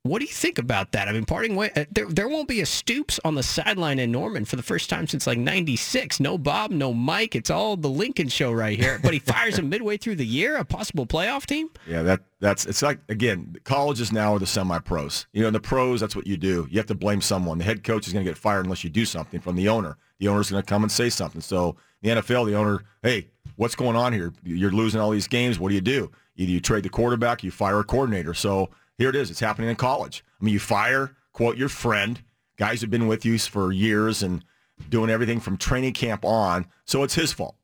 What 0.09 0.21
do 0.21 0.27
you 0.27 0.33
think 0.33 0.59
about 0.59 0.93
that? 0.93 1.09
I 1.09 1.13
mean, 1.13 1.25
parting 1.25 1.57
way, 1.57 1.71
uh, 1.77 1.85
there, 1.91 2.07
there 2.07 2.29
won't 2.29 2.49
be 2.49 2.61
a 2.61 2.67
Stoops 2.67 3.19
on 3.25 3.35
the 3.35 3.43
sideline 3.43 3.99
in 3.99 4.13
Norman 4.13 4.45
for 4.45 4.57
the 4.57 4.63
first 4.63 4.91
time 4.91 5.07
since 5.07 5.27
like 5.27 5.39
96. 5.39 6.21
No 6.21 6.39
Bob, 6.39 6.71
no 6.71 6.93
Mike. 6.93 7.35
It's 7.35 7.51
all 7.51 7.77
the 7.77 7.89
Lincoln 7.89 8.29
show 8.29 8.53
right 8.53 8.79
here. 8.79 8.99
But 9.03 9.13
he 9.13 9.19
fires 9.27 9.59
him 9.59 9.69
midway 9.69 9.97
through 9.97 10.17
the 10.17 10.27
year, 10.27 10.57
a 10.57 10.65
possible 10.65 11.07
playoff 11.07 11.47
team? 11.47 11.71
Yeah, 11.87 12.03
that 12.03 12.21
that's 12.41 12.67
it's 12.67 12.83
like 12.83 12.99
again, 13.09 13.57
colleges 13.65 14.13
now 14.13 14.35
are 14.35 14.39
the 14.39 14.47
semi-pros. 14.47 15.27
You 15.33 15.43
know, 15.43 15.49
in 15.49 15.55
the 15.55 15.61
pros, 15.61 16.01
that's 16.01 16.15
what 16.15 16.27
you 16.27 16.37
do. 16.37 16.67
You 16.71 16.79
have 16.79 16.87
to 16.87 16.95
blame 16.95 17.21
someone. 17.21 17.59
The 17.59 17.65
head 17.65 17.83
coach 17.85 18.07
is 18.07 18.13
going 18.13 18.25
to 18.25 18.31
get 18.31 18.39
fired 18.39 18.65
unless 18.65 18.85
you 18.85 18.91
do 18.91 19.05
something 19.05 19.41
from 19.41 19.57
the 19.57 19.69
owner. 19.69 19.97
The 20.19 20.29
owner's 20.29 20.51
going 20.51 20.63
to 20.63 20.67
come 20.67 20.83
and 20.83 20.91
say 20.91 21.11
something. 21.11 21.41
So 21.41 21.77
the 22.03 22.11
NFL, 22.11 22.47
the 22.47 22.55
owner, 22.55 22.85
hey, 23.03 23.29
what's 23.57 23.75
going 23.75 23.97
on 23.97 24.13
here? 24.13 24.33
You're 24.45 24.71
losing 24.71 25.01
all 25.01 25.11
these 25.11 25.29
games. 25.29 25.59
What 25.59 25.71
do 25.71 25.75
you 25.75 25.81
do? 25.81 26.11
Either 26.37 26.51
you 26.51 26.61
trade 26.61 26.85
the 26.85 26.89
quarterback, 26.89 27.43
you 27.43 27.51
fire 27.51 27.81
a 27.81 27.85
coordinator. 27.85 28.35
So 28.35 28.71
here 28.99 29.11
it 29.11 29.17
is. 29.17 29.31
It's 29.31 29.41
happening 29.41 29.69
in 29.69 29.77
college. 29.77 30.25
I 30.41 30.45
mean, 30.45 30.53
you 30.53 30.61
fire, 30.61 31.17
quote 31.33 31.57
your 31.57 31.69
friend, 31.69 32.23
guys 32.57 32.81
who've 32.81 32.91
been 32.91 33.07
with 33.07 33.25
you 33.25 33.39
for 33.39 33.73
years 33.73 34.23
and 34.23 34.45
doing 34.89 35.11
everything 35.11 35.41
from 35.41 35.57
training 35.57 35.93
camp 35.93 36.25
on. 36.25 36.67
So 36.85 37.03
it's 37.03 37.15
his 37.15 37.33
fault. 37.33 37.57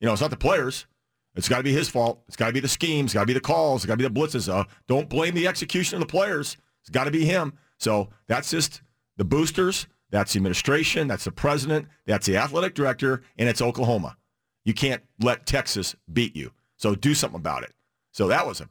You 0.00 0.06
know, 0.06 0.12
it's 0.12 0.22
not 0.22 0.30
the 0.30 0.36
players. 0.36 0.86
It's 1.34 1.48
got 1.48 1.58
to 1.58 1.62
be 1.62 1.72
his 1.72 1.88
fault. 1.88 2.22
It's 2.28 2.36
got 2.36 2.46
to 2.46 2.52
be 2.52 2.60
the 2.60 2.68
schemes. 2.68 3.12
Got 3.12 3.20
to 3.20 3.26
be 3.26 3.32
the 3.32 3.40
calls. 3.40 3.84
Got 3.84 3.98
to 3.98 4.08
be 4.08 4.08
the 4.08 4.20
blitzes. 4.20 4.52
Uh, 4.52 4.64
don't 4.86 5.08
blame 5.08 5.34
the 5.34 5.46
execution 5.46 5.96
of 5.96 6.00
the 6.00 6.10
players. 6.10 6.56
It's 6.80 6.90
got 6.90 7.04
to 7.04 7.10
be 7.10 7.24
him. 7.24 7.52
So 7.78 8.08
that's 8.26 8.50
just 8.50 8.80
the 9.16 9.24
boosters. 9.24 9.86
That's 10.10 10.32
the 10.32 10.38
administration. 10.38 11.08
That's 11.08 11.24
the 11.24 11.32
president. 11.32 11.88
That's 12.06 12.26
the 12.26 12.36
athletic 12.36 12.74
director. 12.74 13.22
And 13.38 13.48
it's 13.48 13.60
Oklahoma. 13.60 14.16
You 14.64 14.72
can't 14.72 15.02
let 15.20 15.46
Texas 15.46 15.94
beat 16.12 16.34
you. 16.34 16.52
So 16.76 16.94
do 16.94 17.14
something 17.14 17.40
about 17.40 17.64
it. 17.64 17.72
So 18.12 18.28
that 18.28 18.46
was 18.46 18.60
a 18.60 18.68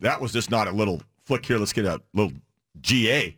that 0.00 0.20
was 0.20 0.32
just 0.32 0.50
not 0.50 0.68
a 0.68 0.72
little 0.72 1.02
flick 1.26 1.44
here. 1.44 1.58
Let's 1.58 1.72
get 1.72 1.84
a 1.84 2.00
little 2.14 2.32
GA 2.80 3.36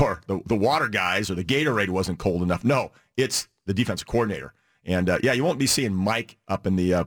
or 0.00 0.20
the, 0.26 0.40
the 0.46 0.56
water 0.56 0.88
guys 0.88 1.30
or 1.30 1.34
the 1.34 1.44
Gatorade 1.44 1.88
wasn't 1.90 2.18
cold 2.18 2.42
enough. 2.42 2.64
No, 2.64 2.92
it's 3.16 3.48
the 3.66 3.74
defensive 3.74 4.06
coordinator. 4.06 4.52
And 4.84 5.08
uh, 5.10 5.18
yeah, 5.22 5.32
you 5.32 5.42
won't 5.44 5.58
be 5.58 5.66
seeing 5.66 5.94
Mike 5.94 6.36
up 6.48 6.66
in 6.66 6.76
the 6.76 6.94
uh, 6.94 7.04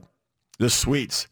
the 0.58 0.68
suites 0.68 1.28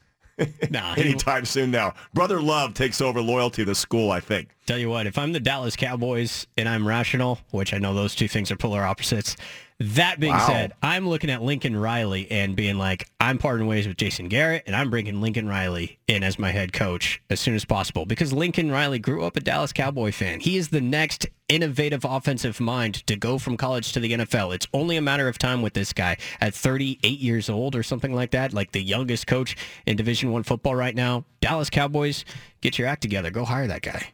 Nah, 0.70 0.94
anytime 0.96 1.44
soon 1.44 1.70
now. 1.70 1.94
Brother 2.14 2.40
Love 2.40 2.74
takes 2.74 3.00
over 3.00 3.20
loyalty 3.20 3.62
to 3.62 3.66
the 3.66 3.74
school, 3.74 4.10
I 4.10 4.20
think. 4.20 4.55
Tell 4.66 4.78
you 4.78 4.88
what, 4.90 5.06
if 5.06 5.16
I'm 5.16 5.32
the 5.32 5.38
Dallas 5.38 5.76
Cowboys 5.76 6.48
and 6.56 6.68
I'm 6.68 6.88
rational, 6.88 7.38
which 7.52 7.72
I 7.72 7.78
know 7.78 7.94
those 7.94 8.16
two 8.16 8.26
things 8.26 8.50
are 8.50 8.56
polar 8.56 8.82
opposites, 8.84 9.36
that 9.78 10.18
being 10.18 10.32
Wow. 10.32 10.46
said, 10.48 10.72
I'm 10.82 11.08
looking 11.08 11.30
at 11.30 11.40
Lincoln 11.40 11.76
Riley 11.76 12.28
and 12.32 12.56
being 12.56 12.76
like, 12.76 13.06
I'm 13.20 13.38
parting 13.38 13.68
ways 13.68 13.86
with 13.86 13.96
Jason 13.96 14.26
Garrett 14.26 14.64
and 14.66 14.74
I'm 14.74 14.90
bringing 14.90 15.20
Lincoln 15.20 15.46
Riley 15.46 15.98
in 16.08 16.24
as 16.24 16.36
my 16.36 16.50
head 16.50 16.72
coach 16.72 17.22
as 17.30 17.38
soon 17.38 17.54
as 17.54 17.64
possible 17.64 18.06
because 18.06 18.32
Lincoln 18.32 18.72
Riley 18.72 18.98
grew 18.98 19.22
up 19.24 19.36
a 19.36 19.40
Dallas 19.40 19.72
Cowboy 19.72 20.10
fan. 20.10 20.40
He 20.40 20.56
is 20.56 20.70
the 20.70 20.80
next 20.80 21.28
innovative 21.48 22.04
offensive 22.04 22.58
mind 22.58 23.06
to 23.06 23.14
go 23.14 23.38
from 23.38 23.56
college 23.56 23.92
to 23.92 24.00
the 24.00 24.14
NFL. 24.14 24.52
It's 24.52 24.66
only 24.72 24.96
a 24.96 25.02
matter 25.02 25.28
of 25.28 25.38
time 25.38 25.62
with 25.62 25.74
this 25.74 25.92
guy 25.92 26.16
at 26.40 26.54
38 26.54 27.20
years 27.20 27.48
old 27.48 27.76
or 27.76 27.84
something 27.84 28.12
like 28.12 28.32
that, 28.32 28.52
like 28.52 28.72
the 28.72 28.82
youngest 28.82 29.28
coach 29.28 29.56
in 29.86 29.96
Division 29.96 30.32
1 30.32 30.42
football 30.42 30.74
right 30.74 30.94
now. 30.96 31.24
Dallas 31.40 31.70
Cowboys, 31.70 32.24
get 32.62 32.78
your 32.80 32.88
act 32.88 33.02
together. 33.02 33.30
Go 33.30 33.44
hire 33.44 33.68
that 33.68 33.82
guy. 33.82 34.08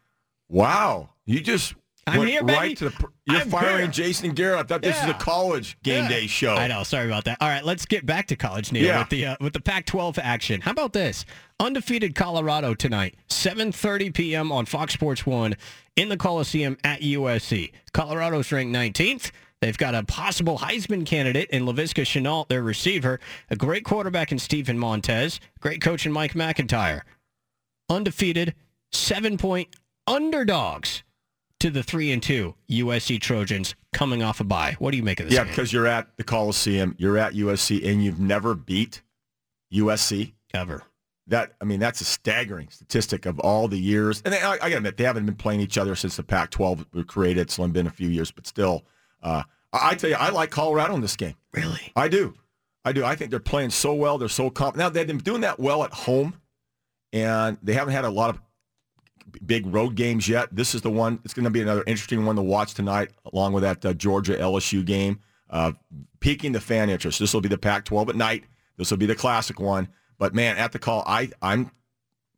Wow, 0.52 1.08
you 1.24 1.40
just 1.40 1.74
I'm 2.06 2.18
went 2.18 2.30
here, 2.30 2.44
baby. 2.44 2.58
right 2.58 2.76
to 2.76 2.84
the. 2.86 2.90
pr- 2.90 3.06
You're 3.26 3.40
I'm 3.40 3.48
firing 3.48 3.78
here. 3.84 3.86
Jason 3.90 4.32
Garrett. 4.34 4.60
I 4.60 4.62
thought 4.64 4.82
this 4.82 4.96
was 4.98 5.08
Yeah. 5.08 5.16
a 5.16 5.18
college 5.20 5.78
game 5.82 6.02
Yeah. 6.04 6.08
day 6.10 6.26
show. 6.26 6.54
I 6.56 6.66
know. 6.66 6.82
Sorry 6.82 7.06
about 7.06 7.24
that. 7.24 7.38
All 7.40 7.48
right, 7.48 7.64
let's 7.64 7.86
get 7.86 8.04
back 8.04 8.26
to 8.26 8.36
college, 8.36 8.70
Neil, 8.70 8.84
Yeah. 8.84 8.98
with 8.98 9.08
the 9.08 9.26
uh, 9.26 9.36
with 9.40 9.54
the 9.54 9.60
Pac-12 9.60 10.18
action. 10.22 10.60
How 10.60 10.72
about 10.72 10.92
this? 10.92 11.24
Undefeated 11.58 12.14
Colorado 12.14 12.74
tonight, 12.74 13.14
7:30 13.30 14.12
p.m. 14.12 14.52
on 14.52 14.66
Fox 14.66 14.92
Sports 14.92 15.24
One 15.24 15.56
in 15.96 16.10
the 16.10 16.16
Coliseum 16.18 16.76
at 16.84 17.00
USC. 17.00 17.72
Colorado's 17.94 18.52
ranked 18.52 18.74
19th. 18.74 19.30
They've 19.62 19.78
got 19.78 19.94
a 19.94 20.02
possible 20.02 20.58
Heisman 20.58 21.06
candidate 21.06 21.48
in 21.50 21.64
Laviska 21.64 22.02
Shenault, 22.02 22.48
their 22.48 22.62
receiver, 22.62 23.20
a 23.48 23.56
great 23.56 23.84
quarterback 23.84 24.32
in 24.32 24.38
Steven 24.38 24.76
Montez, 24.78 25.40
great 25.60 25.80
coach 25.80 26.04
in 26.04 26.12
Mike 26.12 26.34
MacIntyre. 26.34 27.04
Undefeated, 27.88 28.54
seven-point 28.90 29.68
underdogs 30.06 31.02
to 31.60 31.70
the 31.70 31.82
three 31.82 32.10
and 32.10 32.22
two 32.22 32.54
USC 32.70 33.20
Trojans 33.20 33.74
coming 33.92 34.22
off 34.22 34.40
a 34.40 34.44
bye. 34.44 34.74
What 34.78 34.90
do 34.90 34.96
you 34.96 35.02
make 35.02 35.20
of 35.20 35.26
this? 35.26 35.34
yeah, 35.34 35.44
game? 35.44 35.52
because 35.52 35.72
you're 35.72 35.86
at 35.86 36.16
the 36.16 36.24
Coliseum, 36.24 36.94
you're 36.98 37.18
at 37.18 37.34
USC, 37.34 37.86
and 37.88 38.04
you've 38.04 38.20
never 38.20 38.54
beat 38.54 39.02
USC. 39.72 40.32
ever. 40.54 40.82
That 41.28 41.52
I 41.60 41.64
mean, 41.64 41.78
that's 41.78 42.00
a 42.00 42.04
staggering 42.04 42.68
statistic 42.68 43.26
of 43.26 43.38
all 43.38 43.68
the 43.68 43.78
years. 43.78 44.22
And 44.24 44.34
they, 44.34 44.40
I, 44.40 44.54
I 44.54 44.56
gotta 44.58 44.78
admit, 44.78 44.96
they 44.96 45.04
haven't 45.04 45.24
been 45.24 45.36
playing 45.36 45.60
each 45.60 45.78
other 45.78 45.94
since 45.94 46.16
the 46.16 46.24
Pac-12 46.24 46.86
was 46.92 47.04
created. 47.04 47.42
It's 47.42 47.58
only 47.58 47.70
been 47.70 47.86
a 47.86 47.90
few 47.90 48.08
years, 48.08 48.32
but 48.32 48.46
still, 48.46 48.82
uh, 49.22 49.44
I, 49.72 49.90
I 49.90 49.94
tell 49.94 50.10
you, 50.10 50.16
I 50.16 50.30
like 50.30 50.50
Colorado 50.50 50.94
in 50.94 51.00
this 51.00 51.14
game. 51.16 51.34
Really? 51.52 51.92
I 51.94 52.08
do. 52.08 52.34
I 52.84 52.90
do. 52.92 53.04
I 53.04 53.14
think 53.14 53.30
they're 53.30 53.38
playing 53.38 53.70
so 53.70 53.94
well. 53.94 54.18
They're 54.18 54.28
so 54.28 54.50
confident. 54.50 54.78
Now, 54.78 54.88
they've 54.88 55.06
been 55.06 55.18
doing 55.18 55.42
that 55.42 55.60
well 55.60 55.84
at 55.84 55.92
home, 55.92 56.34
and 57.12 57.56
they 57.62 57.74
haven't 57.74 57.94
had 57.94 58.04
a 58.04 58.10
lot 58.10 58.30
of 58.30 58.40
big 59.46 59.66
road 59.66 59.94
games 59.94 60.28
yet. 60.28 60.48
This 60.54 60.74
is 60.74 60.82
the 60.82 60.90
one. 60.90 61.20
It's 61.24 61.34
going 61.34 61.44
to 61.44 61.50
be 61.50 61.60
another 61.62 61.84
interesting 61.86 62.24
one 62.24 62.36
to 62.36 62.42
watch 62.42 62.74
tonight, 62.74 63.10
along 63.32 63.52
with 63.52 63.62
that 63.62 63.84
uh, 63.84 63.92
Georgia 63.94 64.36
LSU 64.36 64.84
game. 64.84 65.20
uh, 65.50 65.72
piquing 66.20 66.52
the 66.52 66.60
fan 66.60 66.88
interest. 66.88 67.18
This 67.18 67.34
will 67.34 67.40
be 67.42 67.48
the 67.48 67.58
Pac-12 67.58 68.08
at 68.08 68.16
night. 68.16 68.44
This 68.78 68.90
will 68.90 68.98
be 68.98 69.06
the 69.06 69.14
classic 69.14 69.60
one. 69.60 69.88
But 70.18 70.34
man, 70.34 70.56
at 70.56 70.72
the 70.72 70.78
call, 70.78 71.04
I 71.06 71.30
I'm 71.42 71.70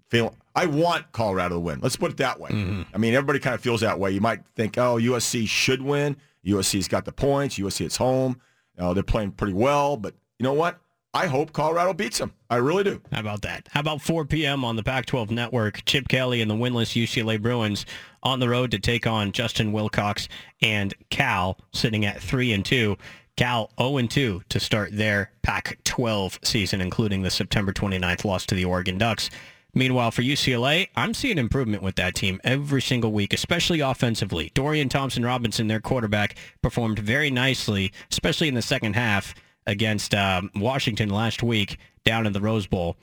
feeling 0.09 0.35
I 0.55 0.67
want 0.67 1.13
Colorado 1.13 1.57
to 1.57 1.61
win. 1.61 1.81
Let's 1.81 1.97
put 1.97 2.11
it 2.11 2.17
that 2.19 2.41
way. 2.41 2.51
I 2.95 2.99
mean, 2.99 3.15
everybody 3.15 3.39
kind 3.39 3.55
of 3.55 3.61
feels 3.61 3.81
that 3.83 3.99
way. 4.01 4.11
You 4.11 4.21
might 4.21 4.41
think, 4.57 4.79
oh, 4.79 4.97
USC 4.97 5.47
should 5.47 5.83
win. 5.83 6.17
USC's 6.47 6.89
got 6.89 7.05
the 7.05 7.13
points. 7.13 7.59
USC 7.59 7.85
it's 7.87 7.97
home. 7.97 8.41
Know, 8.79 8.95
they're 8.95 9.03
playing 9.03 9.33
pretty 9.33 9.53
well. 9.55 9.97
But 9.97 10.15
you 10.39 10.45
know 10.45 10.53
what? 10.55 10.81
I 11.15 11.29
hope 11.29 11.53
Colorado 11.53 11.95
beats 11.95 12.19
them. 12.19 12.33
I 12.51 12.57
really 12.57 12.83
do. 12.83 13.01
How 13.13 13.21
about 13.21 13.43
that? 13.43 13.69
How 13.71 13.79
about 13.79 14.03
4 14.03 14.25
p.m. 14.25 14.65
on 14.65 14.75
the 14.75 14.83
Pac-12 14.83 15.31
network? 15.31 15.85
Chip 15.85 16.09
Kelly 16.09 16.43
and 16.43 16.51
the 16.51 16.57
winless 16.57 17.01
UCLA 17.01 17.41
Bruins 17.41 17.87
on 18.25 18.41
the 18.41 18.49
road 18.49 18.73
to 18.73 18.81
take 18.81 19.07
on 19.07 19.31
Justin 19.31 19.71
Wilcox 19.71 20.29
and 20.61 20.93
Cal, 21.11 21.57
sitting 21.73 22.05
at 22.05 22.21
three 22.21 22.53
and 22.53 22.65
two. 22.65 22.97
Cal 23.37 23.71
0 23.81 23.97
and 23.97 24.11
2 24.11 24.43
to 24.49 24.61
start 24.61 24.97
their 24.97 25.33
Pac-12 25.43 26.45
season, 26.45 26.81
including 26.81 27.23
the 27.23 27.31
September 27.31 27.73
29th 27.73 28.25
loss 28.25 28.47
to 28.47 28.55
the 28.55 28.65
Oregon 28.65 28.97
Ducks. 28.99 29.29
Meanwhile, 29.73 30.13
for 30.13 30.23
UCLA, 30.23 30.89
I'm 30.95 31.15
seeing 31.15 31.39
improvement 31.39 31.83
with 31.83 31.97
that 31.97 32.15
team 32.15 32.41
every 32.45 32.81
single 32.81 33.11
week, 33.11 33.33
especially 33.33 33.81
offensively. 33.81 34.53
Dorian 34.55 34.89
Thompson 34.89 35.25
Robinson, 35.25 35.67
their 35.67 35.81
quarterback, 35.81 36.37
performed 36.63 37.01
very 37.01 37.29
nicely, 37.29 37.93
especially 38.09 38.47
in 38.47 38.55
the 38.55 38.63
second 38.63 38.95
half 38.95 39.35
against 39.67 40.15
um, 40.15 40.51
Washington 40.55 41.09
last 41.09 41.43
week 41.43 41.79
down 42.05 42.27
in 42.27 42.33
the 42.33 42.41
Rose 42.41 42.67
Bowl. 42.67 42.97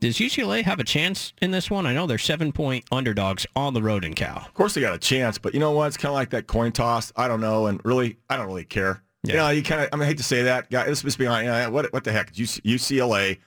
Does 0.00 0.18
UCLA 0.18 0.62
have 0.64 0.80
a 0.80 0.84
chance 0.84 1.32
in 1.40 1.50
this 1.50 1.70
one? 1.70 1.86
I 1.86 1.94
know 1.94 2.06
they're 2.06 2.18
seven 2.18 2.52
point 2.52 2.84
underdogs 2.92 3.46
on 3.56 3.72
the 3.74 3.82
road 3.82 4.04
in 4.04 4.12
Cal. 4.14 4.36
Of 4.38 4.52
course, 4.52 4.74
they 4.74 4.80
got 4.80 4.94
a 4.94 4.98
chance, 4.98 5.38
but 5.38 5.54
you 5.54 5.60
know 5.60 5.70
what? 5.70 5.86
It's 5.86 5.96
kind 5.96 6.10
of 6.10 6.14
like 6.14 6.30
that 6.30 6.46
coin 6.46 6.72
toss. 6.72 7.12
I 7.16 7.26
don't 7.28 7.40
know, 7.40 7.66
and 7.66 7.80
really, 7.84 8.18
I 8.28 8.36
don't 8.36 8.46
really 8.46 8.64
care. 8.64 9.02
You 9.22 9.32
Yeah. 9.34 9.40
know, 9.40 9.48
you 9.50 9.62
kind 9.62 9.80
of. 9.82 9.88
I 9.92 9.96
mean, 9.96 10.02
I 10.02 10.06
hate 10.06 10.18
to 10.18 10.22
say 10.24 10.42
that, 10.42 10.70
guy. 10.70 10.84
This 10.84 11.02
must 11.04 11.16
be 11.16 11.26
on. 11.26 11.44
You 11.44 11.50
know, 11.50 11.70
what? 11.70 11.90
What 11.92 12.04
the 12.04 12.12
heck? 12.12 12.32
UCLA 12.34 13.38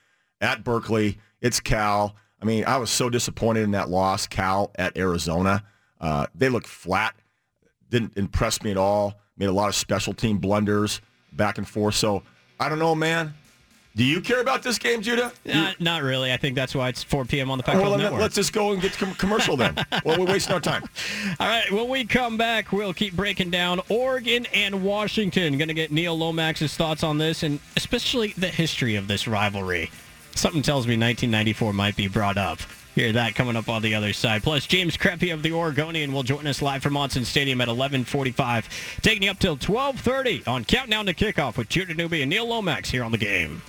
at 0.42 0.64
Berkeley. 0.64 1.20
It's 1.42 1.60
Cal. 1.60 2.16
I 2.42 2.46
mean, 2.46 2.64
I 2.66 2.78
was 2.78 2.90
so 2.90 3.10
disappointed 3.10 3.62
in 3.64 3.72
that 3.72 3.90
loss. 3.90 4.26
Cal 4.26 4.72
at 4.76 4.98
Arizona. 4.98 5.64
Uh, 6.02 6.26
they 6.34 6.50
looked 6.50 6.68
flat. 6.68 7.14
Didn't 7.90 8.18
impress 8.18 8.64
me 8.64 8.72
at 8.72 8.78
all. 8.78 9.16
Made 9.38 9.48
a 9.50 9.52
lot 9.52 9.70
of 9.70 9.76
special 9.76 10.14
team 10.14 10.40
blunders 10.40 11.02
back 11.34 11.58
and 11.60 11.68
forth. 11.68 11.94
So 11.96 12.24
I 12.60 12.70
don't 12.70 12.80
know, 12.80 12.96
man. 12.96 13.34
Do 13.96 14.04
you 14.04 14.22
care 14.22 14.42
about 14.42 14.62
this 14.62 14.78
game, 14.78 15.02
Judah? 15.02 15.32
Not, 15.44 15.82
not 15.82 16.04
really. 16.04 16.32
I 16.32 16.38
think 16.38 16.56
that's 16.56 16.76
why 16.76 16.88
it's 16.88 17.02
4 17.02 17.26
p.m. 17.26 17.50
on 17.50 17.58
the 17.58 17.64
Pac-12 17.64 17.82
Well, 17.82 17.98
network. 17.98 18.22
let's 18.22 18.36
just 18.36 18.54
go 18.54 18.72
and 18.72 18.80
get 18.80 18.94
commercial 19.18 19.58
then. 19.58 19.74
well, 20.06 20.20
we're 20.20 20.28
wasting 20.28 20.54
our 20.54 20.60
time. 20.60 20.84
All 21.40 21.48
right, 21.48 21.72
when 21.72 21.90
we 21.90 22.06
come 22.06 22.38
back, 22.38 22.72
we'll 22.72 22.94
keep 22.94 23.16
breaking 23.16 23.50
down 23.50 23.82
Oregon 23.90 24.46
and 24.54 24.84
Washington. 24.84 25.58
Going 25.58 25.68
to 25.70 25.74
get 25.74 25.92
Neil 25.92 26.16
Lomax's 26.16 26.76
thoughts 26.78 27.02
on 27.02 27.18
this 27.18 27.42
and 27.42 27.60
especially 27.76 28.34
the 28.38 28.50
history 28.50 28.96
of 28.98 29.08
this 29.08 29.28
rivalry. 29.28 29.90
Something 30.36 30.62
tells 30.62 30.86
me 30.86 30.92
1994 30.94 31.74
might 31.74 31.96
be 31.96 32.08
brought 32.08 32.38
up. 32.38 32.60
Hear 32.98 33.12
that 33.12 33.36
coming 33.36 33.56
up 33.56 33.70
on 33.70 33.84
the 33.84 33.94
other 33.94 34.12
side. 34.12 34.42
Plus, 34.42 34.66
James 34.66 34.98
Crepea 34.98 35.32
of 35.32 35.44
the 35.44 35.52
Oregonian 35.52 36.14
will 36.14 36.24
join 36.24 36.48
us 36.48 36.64
live 36.64 36.82
from 36.82 36.94
Monson 36.94 37.26
Stadium 37.26 37.62
at 37.62 37.68
11:45, 37.68 38.68
taking 39.04 39.22
you 39.22 39.30
up 39.30 39.38
till 39.38 39.56
12:30 39.56 40.48
on 40.48 40.66
Countdown 40.66 41.06
to 41.06 41.14
Kickoff 41.14 41.58
with 41.58 41.70
Judah 41.70 41.94
Newby 41.94 42.24
and 42.24 42.30
Neil 42.32 42.48
Lomax 42.48 42.90
here 42.90 43.04
on 43.04 43.12
the 43.12 43.20
game. 43.20 43.62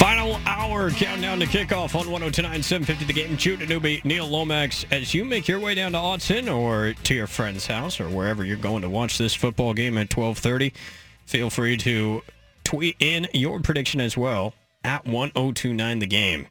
Final 0.00 0.40
hour 0.44 0.90
countdown 0.90 1.38
to 1.38 1.46
kickoff 1.46 1.94
on 1.94 2.10
1029 2.10 2.60
750 2.64 3.04
the 3.04 3.12
game. 3.12 3.36
Judah 3.36 3.64
Newby, 3.64 4.00
Neil 4.02 4.26
Lomax, 4.26 4.84
as 4.90 5.14
you 5.14 5.24
make 5.24 5.46
your 5.46 5.60
way 5.60 5.76
down 5.76 5.92
to 5.92 5.98
Autzen 5.98 6.52
or 6.52 6.94
to 7.04 7.14
your 7.14 7.28
friend's 7.28 7.68
house 7.68 8.00
or 8.00 8.08
wherever 8.08 8.44
you're 8.44 8.56
going 8.56 8.82
to 8.82 8.88
watch 8.88 9.18
this 9.18 9.36
football 9.36 9.72
game 9.72 9.96
at 9.98 10.12
1230, 10.12 10.72
feel 11.26 11.48
free 11.48 11.76
to 11.76 12.22
tweet 12.64 12.96
in 12.98 13.28
your 13.32 13.60
prediction 13.60 14.00
as 14.00 14.16
well 14.16 14.52
at 14.82 15.06
1029 15.06 16.00
the 16.00 16.06
game. 16.06 16.48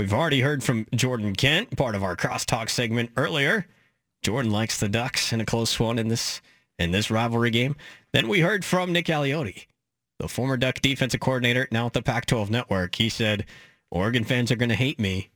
We've 0.00 0.14
already 0.14 0.40
heard 0.40 0.64
from 0.64 0.86
Jordan 0.94 1.36
Kent, 1.36 1.76
part 1.76 1.94
of 1.94 2.02
our 2.02 2.16
crosstalk 2.16 2.70
segment 2.70 3.10
earlier. 3.18 3.66
Jordan 4.22 4.50
likes 4.50 4.80
the 4.80 4.88
Ducks 4.88 5.30
in 5.30 5.42
a 5.42 5.44
close 5.44 5.78
one 5.78 5.98
in 5.98 6.08
this 6.08 6.40
in 6.78 6.90
this 6.90 7.10
rivalry 7.10 7.50
game. 7.50 7.76
Then 8.14 8.26
we 8.26 8.40
heard 8.40 8.64
from 8.64 8.94
Nick 8.94 9.08
Aliotti 9.08 9.66
the 10.18 10.26
former 10.26 10.56
Duck 10.56 10.80
defensive 10.80 11.20
coordinator, 11.20 11.68
now 11.70 11.84
at 11.84 11.92
the 11.92 12.00
Pac-12 12.00 12.48
network. 12.48 12.94
He 12.94 13.10
said, 13.10 13.44
Oregon 13.90 14.24
fans 14.24 14.50
are 14.50 14.56
going 14.56 14.70
to 14.70 14.74
hate 14.74 14.98
me, 14.98 15.28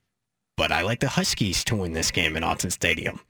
but 0.57 0.73
I 0.73 0.81
like 0.81 1.01
the 1.01 1.09
Huskies 1.09 1.63
to 1.65 1.77
win 1.77 1.93
this 1.93 2.11
game 2.11 2.35
in 2.35 2.43
Autzen 2.43 2.73
Stadium. 2.73 3.21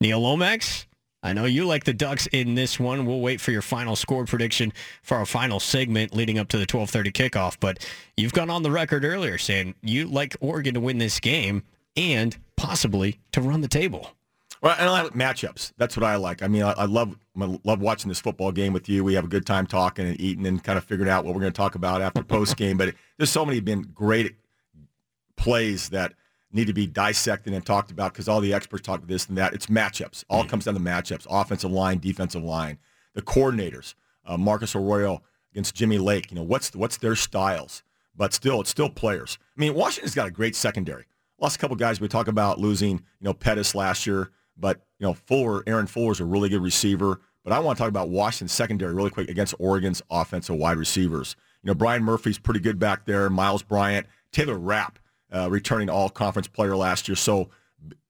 Neil 0.00 0.20
Lomax, 0.20 0.86
I 1.22 1.32
know 1.32 1.46
you 1.46 1.66
like 1.66 1.84
the 1.84 1.92
Ducks 1.92 2.28
in 2.28 2.54
this 2.54 2.78
one. 2.78 3.04
We'll 3.04 3.20
wait 3.20 3.40
for 3.40 3.50
your 3.50 3.62
final 3.62 3.96
score 3.96 4.24
prediction 4.24 4.72
for 5.02 5.16
our 5.16 5.26
final 5.26 5.58
segment 5.58 6.14
leading 6.14 6.38
up 6.38 6.48
to 6.48 6.56
the 6.56 6.62
1230 6.62 7.10
kickoff. 7.10 7.56
But 7.58 7.84
you've 8.16 8.32
gone 8.32 8.50
on 8.50 8.62
the 8.62 8.70
record 8.70 9.04
earlier 9.04 9.36
saying 9.36 9.74
you 9.82 10.06
like 10.06 10.36
Oregon 10.40 10.74
to 10.74 10.80
win 10.80 10.98
this 10.98 11.18
game 11.18 11.64
and 11.96 12.36
possibly 12.56 13.18
to 13.32 13.40
run 13.40 13.62
the 13.62 13.68
table. 13.68 14.12
Well, 14.60 14.74
and 14.78 14.88
I 14.88 15.02
like 15.02 15.12
matchups. 15.12 15.72
That's 15.76 15.96
what 15.96 16.04
I 16.04 16.16
like. 16.16 16.42
I 16.42 16.48
mean, 16.48 16.62
I, 16.62 16.72
I 16.72 16.84
love 16.84 17.16
I 17.40 17.58
love 17.64 17.80
watching 17.80 18.08
this 18.08 18.20
football 18.20 18.50
game 18.50 18.72
with 18.72 18.88
you. 18.88 19.04
We 19.04 19.14
have 19.14 19.24
a 19.24 19.28
good 19.28 19.46
time 19.46 19.66
talking 19.66 20.06
and 20.06 20.20
eating 20.20 20.46
and 20.46 20.62
kind 20.62 20.76
of 20.76 20.84
figuring 20.84 21.10
out 21.10 21.24
what 21.24 21.34
we're 21.34 21.40
going 21.40 21.52
to 21.52 21.56
talk 21.56 21.76
about 21.76 22.02
after 22.02 22.22
post 22.24 22.56
game. 22.56 22.76
But 22.76 22.94
there's 23.16 23.30
so 23.30 23.46
many 23.46 23.60
been 23.60 23.82
great 23.94 24.34
plays 25.36 25.90
that 25.90 26.14
need 26.52 26.66
to 26.66 26.72
be 26.72 26.86
dissected 26.86 27.52
and 27.52 27.64
talked 27.64 27.90
about 27.90 28.12
because 28.12 28.28
all 28.28 28.40
the 28.40 28.54
experts 28.54 28.86
talk 28.86 28.98
about 28.98 29.08
this 29.08 29.26
and 29.28 29.36
that. 29.38 29.54
It's 29.54 29.66
matchups. 29.66 30.24
All 30.28 30.44
comes 30.44 30.64
down 30.64 30.74
to 30.74 30.80
matchups: 30.80 31.26
offensive 31.28 31.70
line, 31.70 31.98
defensive 31.98 32.42
line, 32.42 32.78
the 33.14 33.22
coordinators. 33.22 33.94
Uh, 34.24 34.36
Marcus 34.36 34.74
Arroyo 34.74 35.22
against 35.52 35.74
Jimmy 35.74 35.98
Lake. 35.98 36.30
You 36.30 36.36
know 36.36 36.42
what's 36.42 36.74
what's 36.74 36.96
their 36.98 37.16
styles, 37.16 37.82
but 38.16 38.32
still, 38.32 38.60
it's 38.60 38.70
still 38.70 38.90
players. 38.90 39.38
I 39.56 39.60
mean, 39.60 39.74
Washington's 39.74 40.14
got 40.14 40.28
a 40.28 40.32
great 40.32 40.56
secondary. 40.56 41.06
Lost 41.40 41.56
a 41.56 41.58
couple 41.58 41.76
guys. 41.76 42.00
We 42.00 42.08
talk 42.08 42.28
about 42.28 42.58
losing, 42.58 42.90
you 42.90 43.04
know, 43.20 43.32
Pettis 43.32 43.74
last 43.74 44.06
year, 44.06 44.30
but 44.56 44.80
you 44.98 45.06
know, 45.06 45.14
Fuller, 45.14 45.62
Aaron 45.66 45.86
Fuller's 45.86 46.20
a 46.20 46.24
really 46.24 46.48
good 46.48 46.62
receiver. 46.62 47.20
But 47.44 47.52
I 47.52 47.60
want 47.60 47.78
to 47.78 47.82
talk 47.82 47.88
about 47.88 48.10
Washington's 48.10 48.52
secondary 48.52 48.92
really 48.92 49.10
quick 49.10 49.30
against 49.30 49.54
Oregon's 49.58 50.02
offensive 50.10 50.56
wide 50.56 50.76
receivers. 50.76 51.36
You 51.62 51.68
know, 51.68 51.74
Byron 51.74 52.04
Murphy's 52.04 52.38
pretty 52.38 52.60
good 52.60 52.78
back 52.78 53.06
there. 53.06 53.30
Myles 53.30 53.62
Bryant, 53.62 54.06
Taylor 54.32 54.58
Rapp, 54.58 54.98
uh, 55.34 55.48
returning 55.50 55.88
All 55.88 56.08
Conference 56.08 56.48
player 56.48 56.76
last 56.76 57.08
year. 57.08 57.16
So, 57.16 57.50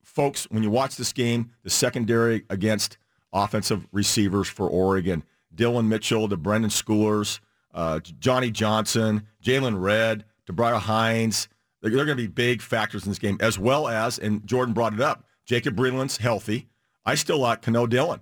folks, 0.02 0.44
when 0.50 0.62
you 0.62 0.70
watch 0.70 0.96
this 0.96 1.12
game, 1.12 1.50
the 1.62 1.70
secondary 1.70 2.44
against 2.50 2.98
offensive 3.32 3.86
receivers 3.92 4.48
for 4.48 4.68
Oregon, 4.68 5.24
Dillon 5.54 5.88
Mitchell, 5.88 6.28
the 6.28 6.38
Brenden 6.38 6.70
Schoolers, 6.70 7.40
uh, 7.74 8.00
Johnny 8.00 8.50
Johnson, 8.50 9.26
Jaylon 9.42 9.80
Redd, 9.80 10.24
Tabari 10.46 10.78
Hines, 10.78 11.48
they're, 11.80 11.90
they're 11.90 12.04
going 12.04 12.16
to 12.16 12.22
be 12.22 12.26
big 12.26 12.62
factors 12.62 13.04
in 13.04 13.10
this 13.10 13.18
game, 13.18 13.38
as 13.40 13.58
well 13.58 13.88
as, 13.88 14.18
and 14.18 14.46
Jordan 14.46 14.74
brought 14.74 14.94
it 14.94 15.00
up, 15.00 15.24
Jacob 15.44 15.76
Breeland's 15.76 16.18
healthy. 16.18 16.68
I 17.04 17.14
still 17.14 17.38
like 17.38 17.62
Kano 17.62 17.86
Dillon, 17.86 18.20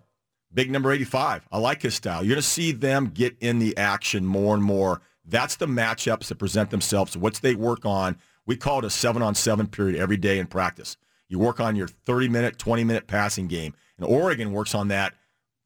big 0.53 0.71
number 0.71 0.93
85. 0.93 1.49
I 1.51 1.59
like 1.59 1.83
his 1.83 1.95
style. 1.95 2.23
You're 2.23 2.35
going 2.35 2.43
to 2.43 2.49
see 2.49 2.73
them 2.73 3.11
get 3.13 3.37
in 3.41 3.59
the 3.59 3.77
action 3.77 4.25
more 4.25 4.55
and 4.55 4.63
more. 4.63 5.01
That's 5.25 5.57
the 5.57 5.67
matchups 5.67 6.29
that 6.29 6.39
present 6.39 6.71
themselves. 6.71 7.17
What's 7.17 7.41
they 7.41 7.55
work 7.55 7.85
on. 7.85 8.17
We 8.47 8.57
call 8.57 8.79
it 8.79 8.85
a 8.85 8.91
seven-on-seven 8.91 9.69
period 9.69 10.01
every 10.01 10.17
day 10.17 10.39
in 10.39 10.47
practice. 10.47 10.97
You 11.29 11.39
work 11.39 11.59
on 11.61 11.77
your 11.77 11.89
30-minute, 11.89 12.59
20-minute 12.59 13.07
passing 13.07 13.49
game. 13.49 13.75
And 13.99 14.07
Oregon 14.07 14.53
works 14.53 14.75
on 14.75 14.89
that 14.89 15.15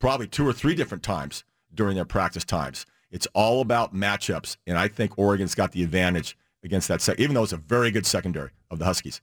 probably 0.00 0.26
two 0.26 0.48
or 0.48 0.52
three 0.52 0.74
different 0.74 1.02
times 1.02 1.44
during 1.74 1.94
their 1.94 2.04
practice 2.04 2.44
times. 2.44 2.86
It's 3.10 3.26
all 3.34 3.60
about 3.60 3.94
matchups, 3.94 4.56
and 4.66 4.78
I 4.78 4.88
think 4.88 5.18
Oregon's 5.18 5.54
got 5.54 5.72
the 5.72 5.82
advantage 5.82 6.36
against 6.62 6.88
that, 6.88 7.00
sec- 7.00 7.18
even 7.20 7.34
though 7.34 7.42
it's 7.42 7.52
a 7.52 7.56
very 7.58 7.90
good 7.90 8.06
secondary 8.06 8.50
of 8.70 8.78
the 8.78 8.84
Huskies. 8.84 9.20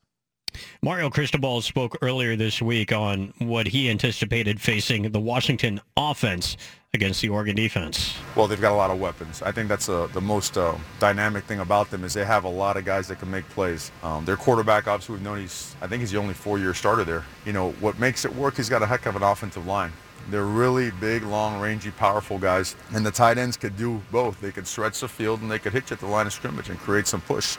Mario 0.82 1.10
Cristobal 1.10 1.62
spoke 1.62 1.98
earlier 2.02 2.36
this 2.36 2.62
week 2.62 2.92
on 2.92 3.34
what 3.40 3.68
he 3.68 3.90
anticipated 3.90 4.60
facing 4.62 5.12
the 5.12 5.20
Washington 5.20 5.82
offense 5.96 6.58
against 6.98 7.22
the 7.22 7.30
Oregon 7.30 7.56
defense. 7.56 8.18
Well, 8.36 8.48
they've 8.48 8.60
got 8.60 8.74
a 8.74 8.76
lot 8.76 8.92
of 8.92 9.00
weapons. 9.00 9.42
I 9.42 9.52
think 9.54 9.70
that's 9.70 9.88
uh, 9.88 10.08
the 10.12 10.20
most 10.20 10.58
uh, 10.58 10.76
dynamic 11.00 11.46
thing 11.46 11.62
about 11.62 11.90
them 11.90 12.04
is 12.04 12.14
they 12.14 12.26
have 12.26 12.44
a 12.44 12.50
lot 12.50 12.76
of 12.76 12.84
guys 12.84 13.08
that 13.08 13.20
can 13.20 13.32
make 13.32 13.48
plays. 13.50 13.92
Um, 14.04 14.26
their 14.26 14.36
quarterback, 14.36 14.88
obviously, 14.88 15.14
we've 15.16 15.24
known 15.24 15.40
he's, 15.40 15.76
I 15.82 15.88
think 15.88 16.02
he's 16.02 16.12
the 16.12 16.18
only 16.18 16.34
four-year 16.34 16.74
starter 16.74 17.06
there. 17.06 17.24
You 17.46 17.54
know, 17.54 17.72
what 17.80 17.98
makes 18.00 18.26
it 18.26 18.36
work, 18.36 18.58
he's 18.58 18.68
got 18.68 18.82
a 18.82 18.86
heck 18.86 19.06
of 19.06 19.16
an 19.16 19.24
offensive 19.24 19.66
line. 19.66 19.94
They're 20.30 20.44
really 20.44 20.92
big, 21.00 21.24
long, 21.24 21.62
rangy, 21.62 21.92
powerful 21.92 22.38
guys. 22.38 22.76
And 22.94 23.06
the 23.06 23.12
tight 23.12 23.38
ends 23.38 23.56
could 23.56 23.78
do 23.78 24.02
both. 24.12 24.42
They 24.42 24.52
could 24.52 24.68
stretch 24.68 25.00
the 25.00 25.08
field 25.08 25.42
and 25.42 25.50
they 25.50 25.60
could 25.60 25.72
hit 25.72 25.90
you 25.90 25.94
at 25.94 26.02
the 26.02 26.08
line 26.08 26.28
of 26.28 26.34
scrimmage 26.34 26.70
and 26.70 26.78
create 26.80 27.08
some 27.08 27.22
push. 27.22 27.58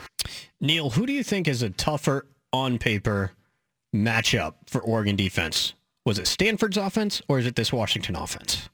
Neil, 0.61 0.91
who 0.91 1.07
do 1.07 1.13
you 1.13 1.23
think 1.23 1.47
is 1.47 1.63
a 1.63 1.71
tougher 1.71 2.27
on 2.53 2.77
paper 2.77 3.31
matchup 3.95 4.53
for 4.67 4.81
Oregon 4.81 5.15
defense? 5.15 5.73
Was 6.05 6.19
it 6.19 6.27
Stanford's 6.27 6.77
offense 6.77 7.21
or 7.27 7.39
is 7.39 7.45
it 7.45 7.55
this 7.55 7.73
Washington 7.73 8.15
offense? 8.15 8.69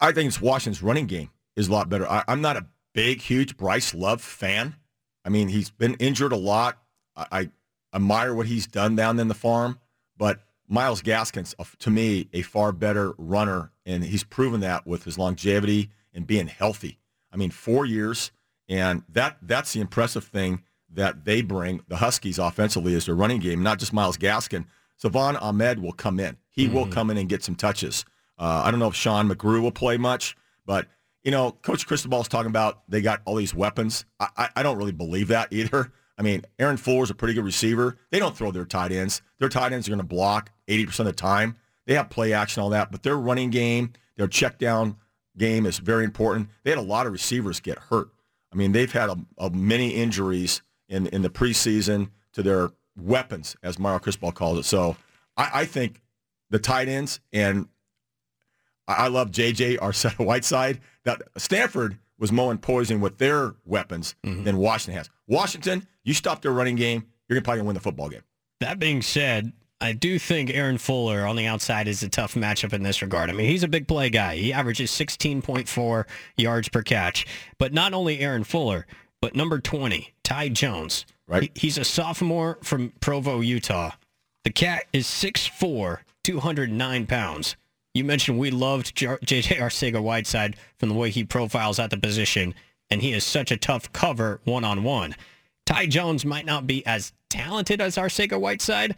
I- 0.00 0.12
think 0.12 0.28
it's 0.28 0.40
Washington's 0.40 0.82
running 0.82 1.06
game 1.06 1.30
is 1.56 1.68
a 1.68 1.72
lot 1.72 1.88
better. 1.88 2.08
I, 2.08 2.24
I'm 2.28 2.40
not 2.40 2.56
a 2.56 2.66
big, 2.94 3.20
huge 3.20 3.56
Bryce 3.56 3.94
Love 3.94 4.22
fan. 4.22 4.76
I 5.24 5.28
mean, 5.28 5.48
he's 5.48 5.70
been 5.70 5.94
injured 5.94 6.32
a 6.32 6.36
lot. 6.36 6.78
I, 7.16 7.26
I 7.32 7.50
admire 7.94 8.34
what 8.34 8.46
he's 8.46 8.66
done 8.66 8.96
down 8.96 9.18
in 9.20 9.28
the 9.28 9.34
farm, 9.34 9.78
but 10.16 10.40
Myles 10.68 11.02
Gaskin's, 11.02 11.54
to 11.78 11.90
me, 11.90 12.28
a 12.32 12.42
far 12.42 12.72
better 12.72 13.14
runner, 13.18 13.70
and 13.84 14.02
he's 14.02 14.24
proven 14.24 14.60
that 14.60 14.86
with 14.86 15.04
his 15.04 15.18
longevity 15.18 15.90
and 16.12 16.26
being 16.26 16.46
healthy. 16.46 16.98
I 17.32 17.36
mean, 17.36 17.50
four 17.50 17.84
years, 17.84 18.32
and 18.68 19.02
that 19.10 19.38
that's 19.42 19.72
the 19.72 19.80
impressive 19.80 20.24
thing 20.24 20.62
that 20.90 21.24
they 21.24 21.42
bring 21.42 21.82
the 21.88 21.96
Huskies 21.96 22.38
offensively 22.38 22.94
is 22.94 23.06
their 23.06 23.14
running 23.14 23.40
game, 23.40 23.62
not 23.62 23.78
just 23.78 23.92
Myles 23.92 24.16
Gaskin. 24.16 24.66
Salvon 24.96 25.36
Ahmed 25.36 25.80
will 25.80 25.92
come 25.92 26.20
in. 26.20 26.36
He 26.48 26.68
will 26.68 26.84
mm-hmm. 26.84 26.92
come 26.92 27.10
in 27.10 27.18
and 27.18 27.28
get 27.28 27.42
some 27.42 27.56
touches. 27.56 28.04
Uh, 28.38 28.62
I 28.64 28.70
don't 28.70 28.80
know 28.80 28.88
if 28.88 28.94
Sean 28.94 29.28
McGrew 29.28 29.62
will 29.62 29.72
play 29.72 29.96
much, 29.96 30.36
but 30.66 30.86
you 31.22 31.30
know, 31.30 31.52
Coach 31.52 31.86
Cristobal's 31.86 32.28
talking 32.28 32.50
about 32.50 32.82
they 32.88 33.00
got 33.00 33.22
all 33.24 33.36
these 33.36 33.54
weapons. 33.54 34.04
I, 34.20 34.28
I, 34.36 34.48
I 34.56 34.62
don't 34.62 34.76
really 34.76 34.92
believe 34.92 35.28
that 35.28 35.52
either. 35.52 35.92
I 36.16 36.22
mean, 36.22 36.44
Aaron 36.58 36.76
Fuller's 36.76 37.10
a 37.10 37.14
pretty 37.14 37.34
good 37.34 37.44
receiver. 37.44 37.96
They 38.10 38.18
don't 38.18 38.36
throw 38.36 38.50
their 38.50 38.64
tight 38.64 38.92
ends. 38.92 39.22
Their 39.38 39.48
tight 39.48 39.72
ends 39.72 39.88
are 39.88 39.90
going 39.90 39.98
to 39.98 40.06
block 40.06 40.50
80% 40.68 41.00
of 41.00 41.06
the 41.06 41.12
time. 41.12 41.56
They 41.86 41.94
have 41.94 42.08
play 42.08 42.32
action, 42.32 42.62
all 42.62 42.70
that, 42.70 42.92
but 42.92 43.02
their 43.02 43.16
running 43.16 43.50
game, 43.50 43.92
their 44.16 44.28
check 44.28 44.58
down 44.58 44.96
game 45.36 45.66
is 45.66 45.78
very 45.78 46.04
important. 46.04 46.48
They 46.62 46.70
had 46.70 46.78
a 46.78 46.82
lot 46.82 47.06
of 47.06 47.12
receivers 47.12 47.60
get 47.60 47.78
hurt. 47.78 48.08
I 48.52 48.56
mean, 48.56 48.72
they've 48.72 48.92
had 48.92 49.10
a, 49.10 49.16
a 49.38 49.50
many 49.50 49.90
injuries 49.90 50.62
in 50.88 51.08
in 51.08 51.22
the 51.22 51.30
preseason 51.30 52.10
to 52.32 52.42
their 52.42 52.70
weapons, 52.96 53.56
as 53.62 53.78
Mario 53.78 53.98
Cristobal 53.98 54.32
calls 54.32 54.58
it. 54.58 54.64
So 54.64 54.96
I, 55.36 55.50
I 55.52 55.64
think 55.64 56.00
the 56.50 56.58
tight 56.58 56.88
ends 56.88 57.20
and 57.32 57.68
I, 58.88 58.94
I 58.94 59.08
love 59.08 59.30
JJ 59.30 59.78
Arcega 59.78 60.24
Whiteside. 60.24 60.80
That 61.04 61.22
Stanford 61.36 61.98
was 62.18 62.32
mowing 62.32 62.58
poison 62.58 63.00
with 63.00 63.18
their 63.18 63.54
weapons 63.64 64.14
mm-hmm. 64.24 64.44
than 64.44 64.56
Washington 64.56 64.98
has. 64.98 65.10
Washington, 65.26 65.86
you 66.04 66.14
stop 66.14 66.42
their 66.42 66.52
running 66.52 66.76
game, 66.76 67.06
you're 67.28 67.40
probably 67.40 67.58
gonna 67.58 67.66
win 67.66 67.74
the 67.74 67.80
football 67.80 68.08
game. 68.08 68.22
That 68.60 68.78
being 68.78 69.02
said, 69.02 69.52
I 69.80 69.92
do 69.92 70.18
think 70.18 70.50
Aaron 70.50 70.78
Fuller 70.78 71.26
on 71.26 71.36
the 71.36 71.46
outside 71.46 71.88
is 71.88 72.02
a 72.02 72.08
tough 72.08 72.34
matchup 72.34 72.72
in 72.72 72.82
this 72.82 73.02
regard. 73.02 73.28
I 73.28 73.32
mean, 73.32 73.48
he's 73.48 73.62
a 73.62 73.68
big 73.68 73.88
play 73.88 74.08
guy. 74.08 74.36
He 74.36 74.52
averages 74.52 74.90
16.4 74.92 76.04
yards 76.36 76.68
per 76.68 76.82
catch. 76.82 77.26
But 77.58 77.72
not 77.72 77.92
only 77.92 78.20
Aaron 78.20 78.44
Fuller, 78.44 78.86
but 79.20 79.34
number 79.34 79.58
20, 79.58 80.14
Ty 80.22 80.48
Jones. 80.50 81.04
Right. 81.26 81.50
He- 81.54 81.66
he's 81.66 81.78
a 81.78 81.84
sophomore 81.84 82.58
from 82.62 82.92
Provo, 83.00 83.40
Utah. 83.40 83.92
The 84.44 84.50
cat 84.50 84.84
is 84.92 85.06
6'4", 85.06 85.98
209 86.22 87.06
pounds. 87.06 87.56
You 87.94 88.02
mentioned 88.02 88.40
we 88.40 88.50
loved 88.50 88.96
JJ 88.96 89.58
Arcega 89.58 90.02
Whiteside 90.02 90.56
from 90.78 90.88
the 90.88 90.96
way 90.96 91.10
he 91.10 91.22
profiles 91.22 91.78
at 91.78 91.90
the 91.90 91.96
position, 91.96 92.52
and 92.90 93.00
he 93.00 93.12
is 93.12 93.22
such 93.22 93.52
a 93.52 93.56
tough 93.56 93.92
cover 93.92 94.40
one-on-one. 94.42 95.14
Ty 95.64 95.86
Jones 95.86 96.24
might 96.24 96.44
not 96.44 96.66
be 96.66 96.84
as 96.84 97.12
talented 97.30 97.80
as 97.80 97.96
Arcega 97.96 98.38
Whiteside, 98.38 98.96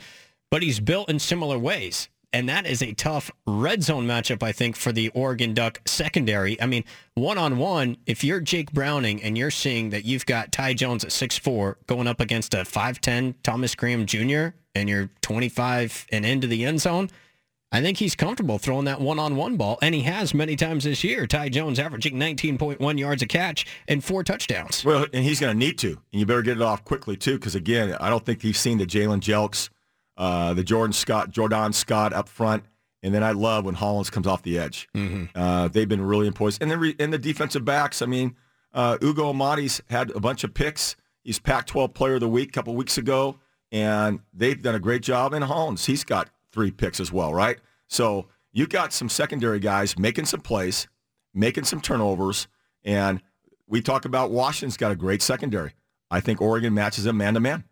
but 0.50 0.62
he's 0.62 0.80
built 0.80 1.10
in 1.10 1.18
similar 1.18 1.58
ways. 1.58 2.08
And 2.32 2.48
that 2.48 2.66
is 2.66 2.82
a 2.82 2.92
tough 2.94 3.30
red 3.46 3.82
zone 3.82 4.06
matchup, 4.06 4.42
I 4.42 4.52
think, 4.52 4.76
for 4.76 4.92
the 4.92 5.10
Oregon 5.10 5.52
Duck 5.52 5.80
secondary. 5.86 6.60
I 6.60 6.66
mean, 6.66 6.84
one-on-one, 7.14 7.98
if 8.06 8.24
you're 8.24 8.40
Jake 8.40 8.72
Browning 8.72 9.22
and 9.22 9.36
you're 9.36 9.50
seeing 9.50 9.90
that 9.90 10.06
you've 10.06 10.26
got 10.26 10.52
Ty 10.52 10.74
Jones 10.74 11.04
at 11.04 11.10
6'4 11.10 11.76
going 11.86 12.06
up 12.06 12.20
against 12.20 12.54
a 12.54 12.58
5'10 12.58 13.34
Thomas 13.42 13.74
Graham 13.74 14.06
Jr. 14.06 14.48
and 14.74 14.88
you're 14.88 15.10
25 15.20 16.06
and 16.12 16.26
into 16.26 16.46
the 16.46 16.64
end 16.64 16.80
zone, 16.80 17.10
I 17.76 17.82
think 17.82 17.98
he's 17.98 18.14
comfortable 18.16 18.56
throwing 18.56 18.86
that 18.86 19.02
one-on-one 19.02 19.58
ball, 19.58 19.78
and 19.82 19.94
he 19.94 20.00
has 20.02 20.32
many 20.32 20.56
times 20.56 20.84
this 20.84 21.04
year. 21.04 21.26
Ty 21.26 21.50
Jones 21.50 21.78
averaging 21.78 22.14
19.1 22.14 22.98
yards 22.98 23.20
a 23.20 23.26
catch 23.26 23.66
and 23.86 24.02
four 24.02 24.24
touchdowns. 24.24 24.82
Well, 24.82 25.04
and 25.12 25.22
he's 25.22 25.40
going 25.40 25.52
to 25.52 25.58
need 25.58 25.76
to, 25.80 25.88
and 25.88 26.20
you 26.20 26.24
better 26.24 26.40
get 26.40 26.56
it 26.56 26.62
off 26.62 26.86
quickly 26.86 27.18
too, 27.18 27.34
because 27.34 27.54
again, 27.54 27.94
I 28.00 28.08
don't 28.08 28.24
think 28.24 28.40
he's 28.40 28.58
seen 28.58 28.78
the 28.78 28.86
Jalen 28.86 29.20
Jelks, 29.20 29.68
uh, 30.16 30.54
the 30.54 30.64
Jordan 30.64 30.94
Scott, 30.94 31.30
Jordan 31.30 31.74
Scott 31.74 32.14
up 32.14 32.30
front, 32.30 32.64
and 33.02 33.14
then 33.14 33.22
I 33.22 33.32
love 33.32 33.66
when 33.66 33.74
Hollins 33.74 34.08
comes 34.08 34.26
off 34.26 34.42
the 34.42 34.58
edge. 34.58 34.88
Uh, 35.34 35.68
they've 35.68 35.86
been 35.86 36.00
really 36.00 36.26
important, 36.28 36.62
and 36.62 36.70
then 36.70 36.80
re- 36.80 36.96
and 36.98 37.12
the 37.12 37.18
defensive 37.18 37.66
backs. 37.66 38.00
I 38.00 38.06
mean, 38.06 38.36
uh, 38.72 38.96
Ugo 39.02 39.28
Amadi's 39.28 39.82
had 39.90 40.10
a 40.12 40.20
bunch 40.20 40.44
of 40.44 40.54
picks. 40.54 40.96
He's 41.22 41.38
Pac-12 41.38 41.92
Player 41.92 42.14
of 42.14 42.20
the 42.20 42.28
Week 42.28 42.48
a 42.48 42.52
couple 42.52 42.74
weeks 42.74 42.96
ago, 42.96 43.38
and 43.70 44.20
they've 44.32 44.62
done 44.62 44.74
a 44.76 44.80
great 44.80 45.02
job. 45.02 45.34
And 45.34 45.44
Hollins, 45.44 45.84
he's 45.84 46.04
got 46.04 46.30
three 46.56 46.70
picks 46.70 47.00
as 47.00 47.12
well, 47.12 47.34
right? 47.34 47.58
So 47.86 48.28
you 48.50 48.66
got 48.66 48.94
some 48.94 49.10
secondary 49.10 49.60
guys 49.60 49.98
making 49.98 50.24
some 50.24 50.40
plays, 50.40 50.88
making 51.34 51.64
some 51.64 51.82
turnovers, 51.82 52.48
and 52.82 53.20
we 53.68 53.82
talk 53.82 54.06
about 54.06 54.30
Washington's 54.30 54.78
got 54.78 54.90
a 54.90 54.96
great 54.96 55.20
secondary. 55.20 55.72
I 56.10 56.20
think 56.20 56.40
Oregon 56.40 56.72
matches 56.72 57.04
them 57.04 57.18
man 57.18 57.34
to 57.34 57.40
man. 57.40 57.64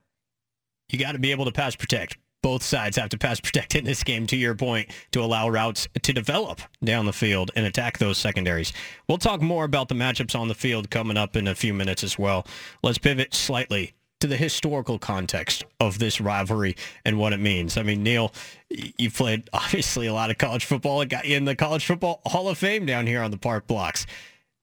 you 0.91 0.99
got 0.99 1.13
to 1.13 1.19
be 1.19 1.31
able 1.31 1.47
to 1.47 1.53
pass 1.53 1.75
protect. 1.75 2.19
Both 2.43 2.63
sides 2.63 2.99
have 2.99 3.09
to 3.09 3.17
pass 3.17 3.41
protect 3.41 3.75
in 3.75 3.87
this 3.87 4.05
game, 4.05 4.27
to 4.27 4.37
your 4.37 4.55
point, 4.55 4.91
to 5.13 5.23
allow 5.23 5.49
routes 5.49 5.89
to 6.03 6.13
develop 6.13 6.61
down 6.85 7.07
the 7.07 7.13
field 7.15 7.51
and 7.57 7.65
attack 7.65 7.97
those 7.97 8.19
secondaries. 8.19 8.75
We'll 9.09 9.17
talk 9.17 9.41
more 9.41 9.65
about 9.65 9.89
the 9.89 9.95
matchups 9.95 10.39
on 10.39 10.49
the 10.49 10.55
field 10.55 10.91
coming 10.91 11.17
up 11.17 11.37
in 11.37 11.49
a 11.49 11.55
few 11.55 11.73
minutes 11.73 12.05
as 12.05 12.19
well. 12.19 12.47
Let's 12.83 12.99
pivot 12.99 13.33
slightly 13.33 13.95
to 14.25 14.29
the 14.29 14.37
historical 14.39 14.99
context 14.99 15.67
of 15.81 15.99
this 15.99 16.19
rivalry 16.19 16.75
and 17.05 17.19
what 17.19 17.35
it 17.35 17.41
means. 17.41 17.77
I 17.77 17.83
mean, 17.83 18.03
Neil, 18.03 18.33
you 18.71 19.11
played 19.11 19.51
obviously 19.53 20.07
a 20.07 20.15
lot 20.15 20.31
of 20.31 20.39
college 20.39 20.65
football. 20.65 21.03
It 21.03 21.11
got 21.11 21.27
you 21.27 21.37
in 21.37 21.45
the 21.45 21.55
College 21.55 21.85
Football 21.85 22.23
Hall 22.25 22.49
of 22.49 22.57
Fame 22.57 22.87
down 22.87 23.07
here 23.07 23.21
on 23.21 23.31
the 23.31 23.37
park 23.37 23.67
blocks. 23.67 24.07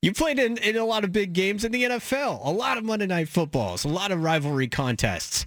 You 0.02 0.14
played 0.14 0.40
in, 0.40 0.58
in 0.58 0.78
a 0.78 0.84
lot 0.84 1.04
of 1.04 1.12
big 1.12 1.34
games 1.34 1.64
in 1.64 1.72
the 1.72 1.84
NFL, 1.84 2.44
a 2.44 2.50
lot 2.50 2.80
of 2.80 2.84
Monday 2.84 3.06
Night 3.06 3.30
Footballs, 3.30 3.86
a 3.86 3.88
lot 3.88 4.12
of 4.12 4.24
rivalry 4.24 4.68
contests. 4.68 5.46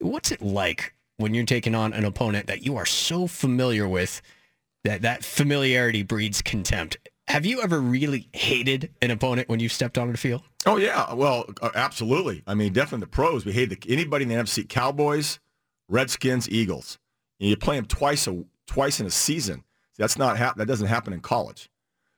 What's 0.00 0.32
it 0.32 0.42
like 0.42 0.92
when 1.18 1.32
you're 1.32 1.44
taking 1.44 1.76
on 1.76 1.92
an 1.92 2.04
opponent 2.04 2.48
that 2.48 2.66
you 2.66 2.76
are 2.76 2.86
so 2.86 3.28
familiar 3.28 3.86
with 3.86 4.20
that 4.82 5.02
that 5.02 5.22
familiarity 5.22 6.02
breeds 6.02 6.42
contempt? 6.42 6.96
Have 7.28 7.46
you 7.46 7.62
ever 7.62 7.80
really 7.80 8.28
hated 8.32 8.90
an 9.00 9.10
opponent 9.10 9.48
when 9.48 9.60
you 9.60 9.68
stepped 9.68 9.96
on 9.96 10.10
the 10.10 10.18
field? 10.18 10.42
Oh 10.66 10.76
yeah, 10.76 11.12
well, 11.14 11.46
uh, 11.60 11.70
absolutely. 11.74 12.42
I 12.46 12.54
mean, 12.54 12.72
definitely 12.72 13.04
the 13.04 13.10
pros. 13.10 13.44
We 13.44 13.52
hate 13.52 13.70
the, 13.70 13.92
anybody 13.92 14.24
in 14.24 14.28
the 14.28 14.34
NFC: 14.34 14.68
Cowboys, 14.68 15.38
Redskins, 15.88 16.48
Eagles. 16.50 16.98
And 17.40 17.48
you 17.48 17.56
play 17.56 17.76
them 17.76 17.86
twice 17.86 18.26
a 18.26 18.44
twice 18.66 19.00
in 19.00 19.06
a 19.06 19.10
season. 19.10 19.64
That's 19.98 20.18
not 20.18 20.36
hap- 20.36 20.56
that 20.56 20.66
doesn't 20.66 20.88
happen 20.88 21.12
in 21.12 21.20
college. 21.20 21.68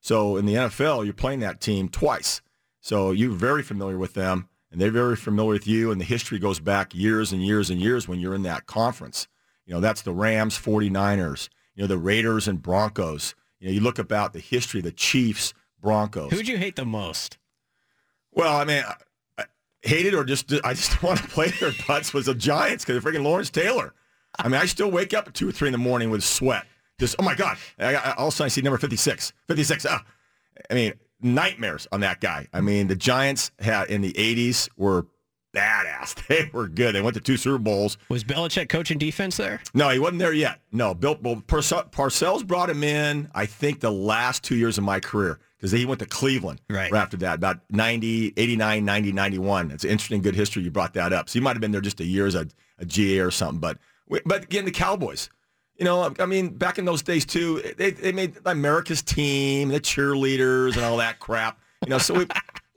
So 0.01 0.37
in 0.37 0.47
the 0.47 0.55
NFL, 0.55 1.05
you're 1.05 1.15
playing 1.15 1.41
that 1.41 1.61
team 1.61 1.89
twice. 1.89 2.43
So 2.81 3.13
you're 3.13 3.31
very 3.31 3.63
familiar 3.63 3.97
with 3.97 4.15
them, 4.15 4.49
and 4.71 4.81
they're 4.81 4.91
very 4.91 5.17
familiar 5.17 5.53
with 5.53 5.67
you. 5.67 5.91
And 5.91 6.01
the 6.01 6.05
history 6.05 6.39
goes 6.39 6.61
back 6.61 6.95
years 6.95 7.33
and 7.33 7.43
years 7.45 7.71
and 7.71 7.81
years 7.81 8.07
when 8.07 8.21
you're 8.21 8.35
in 8.35 8.43
that 8.43 8.67
conference. 8.67 9.29
You 9.65 9.73
know, 9.75 9.81
that's 9.81 10.03
the 10.03 10.13
Rams, 10.13 10.59
49ers. 10.59 11.49
You 11.75 11.83
know, 11.83 11.87
the 11.89 11.99
Raiders 11.99 12.47
and 12.47 12.61
Broncos. 12.61 13.35
You 13.65 13.71
know, 13.71 13.75
you 13.77 13.81
look 13.81 13.99
about 13.99 14.35
the 14.35 14.41
history, 14.41 14.81
of 14.81 14.85
the 14.85 14.93
Chiefs, 14.93 15.55
Broncos. 15.81 16.31
Who'd 16.31 16.47
you 16.47 16.59
hate 16.59 16.77
the 16.77 16.85
most? 16.85 17.39
Well, 18.31 18.55
I 18.55 18.67
mean, 18.67 18.85
I, 18.87 18.95
I 19.39 19.45
hate 19.81 20.05
it 20.05 20.13
or 20.13 20.23
just 20.23 20.53
I 20.63 20.75
just 20.75 21.03
want 21.03 21.21
to 21.21 21.29
play 21.29 21.49
their 21.49 21.73
butts 21.89 22.13
was 22.13 22.27
the 22.27 22.35
Giants 22.35 22.85
because 22.85 22.99
of 22.99 23.05
freaking 23.05 23.25
Lawrence 23.25 23.49
Taylor. 23.49 23.95
I 24.39 24.49
mean, 24.49 24.61
I 24.61 24.67
still 24.67 24.91
wake 24.91 25.15
up 25.15 25.29
at 25.29 25.35
two 25.35 25.49
or 25.49 25.53
three 25.53 25.69
in 25.69 25.73
the 25.73 25.79
morning 25.79 26.11
with 26.11 26.23
sweat. 26.23 26.67
Just 27.01 27.17
oh 27.19 27.23
my 27.23 27.35
god! 27.35 27.57
I, 27.79 27.95
I, 27.95 28.13
all 28.17 28.29
of 28.29 28.35
a 28.35 28.37
sudden 28.37 28.47
I 28.47 28.49
see 28.49 28.61
number 28.61 28.77
56. 28.77 29.33
56. 29.49 29.87
Ah. 29.89 30.05
I 30.71 30.75
mean, 30.75 30.93
nightmares 31.23 31.89
on 31.91 32.01
that 32.01 32.21
guy. 32.21 32.49
I 32.53 32.61
mean, 32.61 32.89
the 32.89 32.97
Giants 32.97 33.51
had 33.61 33.89
in 33.89 34.03
the 34.03 34.13
80s 34.13 34.69
were 34.77 35.07
badass. 35.55 36.15
They 36.29 36.51
were 36.53 36.69
good. 36.69 36.95
They 36.95 37.03
went 37.03 37.15
to 37.15 37.21
two 37.21 37.37
Super 37.37 37.59
Bowls. 37.59 37.97
Was 38.09 38.25
Belichick 38.25 38.69
coaching 38.69 38.99
defense 38.99 39.37
there? 39.37 39.61
No, 39.75 39.89
he 39.91 39.99
wasn't 39.99 40.19
there 40.21 40.33
yet. 40.33 40.61
No, 40.73 40.95
Bill 40.95 41.19
well, 41.23 41.37
Parcells 41.37 42.47
brought 42.47 42.71
him 42.71 42.83
in. 42.83 43.31
I 43.35 43.47
think 43.47 43.81
the 43.81 43.93
last 43.93 44.43
two 44.43 44.57
years 44.57 44.79
of 44.79 44.85
my 44.85 45.01
career 45.01 45.39
because 45.57 45.73
he 45.73 45.87
went 45.87 46.01
to 46.01 46.07
Cleveland 46.07 46.61
Right. 46.69 46.93
after 46.93 47.17
that, 47.19 47.37
about 47.37 47.61
90, 47.71 48.35
89, 48.37 48.85
90, 48.85 49.13
91. 49.13 49.71
It's 49.71 49.85
an 49.85 49.91
interesting, 49.91 50.21
good 50.21 50.35
history. 50.35 50.63
You 50.63 50.71
brought 50.71 50.95
that 50.95 51.13
up. 51.13 51.29
So 51.29 51.35
he 51.35 51.41
might 51.41 51.53
have 51.55 51.61
been 51.61 51.73
there 51.73 51.81
just 51.81 52.01
a 52.01 52.05
year 52.05 52.27
as 52.27 52.35
a, 52.35 52.47
a 52.79 52.85
GA 52.85 53.21
or 53.21 53.31
something. 53.31 53.61
But 53.61 53.79
but 54.27 54.45
again, 54.45 54.65
the 54.65 54.71
Cowboys. 54.71 55.31
You 55.79 55.85
know, 55.85 56.15
I 56.21 56.27
mean, 56.27 56.51
back 56.51 56.79
in 56.79 56.85
those 56.85 57.03
days 57.03 57.25
too, 57.25 57.61
they, 57.79 57.91
they 57.91 58.13
made 58.13 58.37
America's 58.47 59.03
team, 59.03 59.69
the 59.71 59.81
cheerleaders, 59.81 60.77
and 60.77 60.85
all 60.85 60.99
that 60.99 61.19
crap. 61.19 61.59
You 61.85 61.91
know, 61.91 61.99
so 61.99 62.15
we 62.15 62.27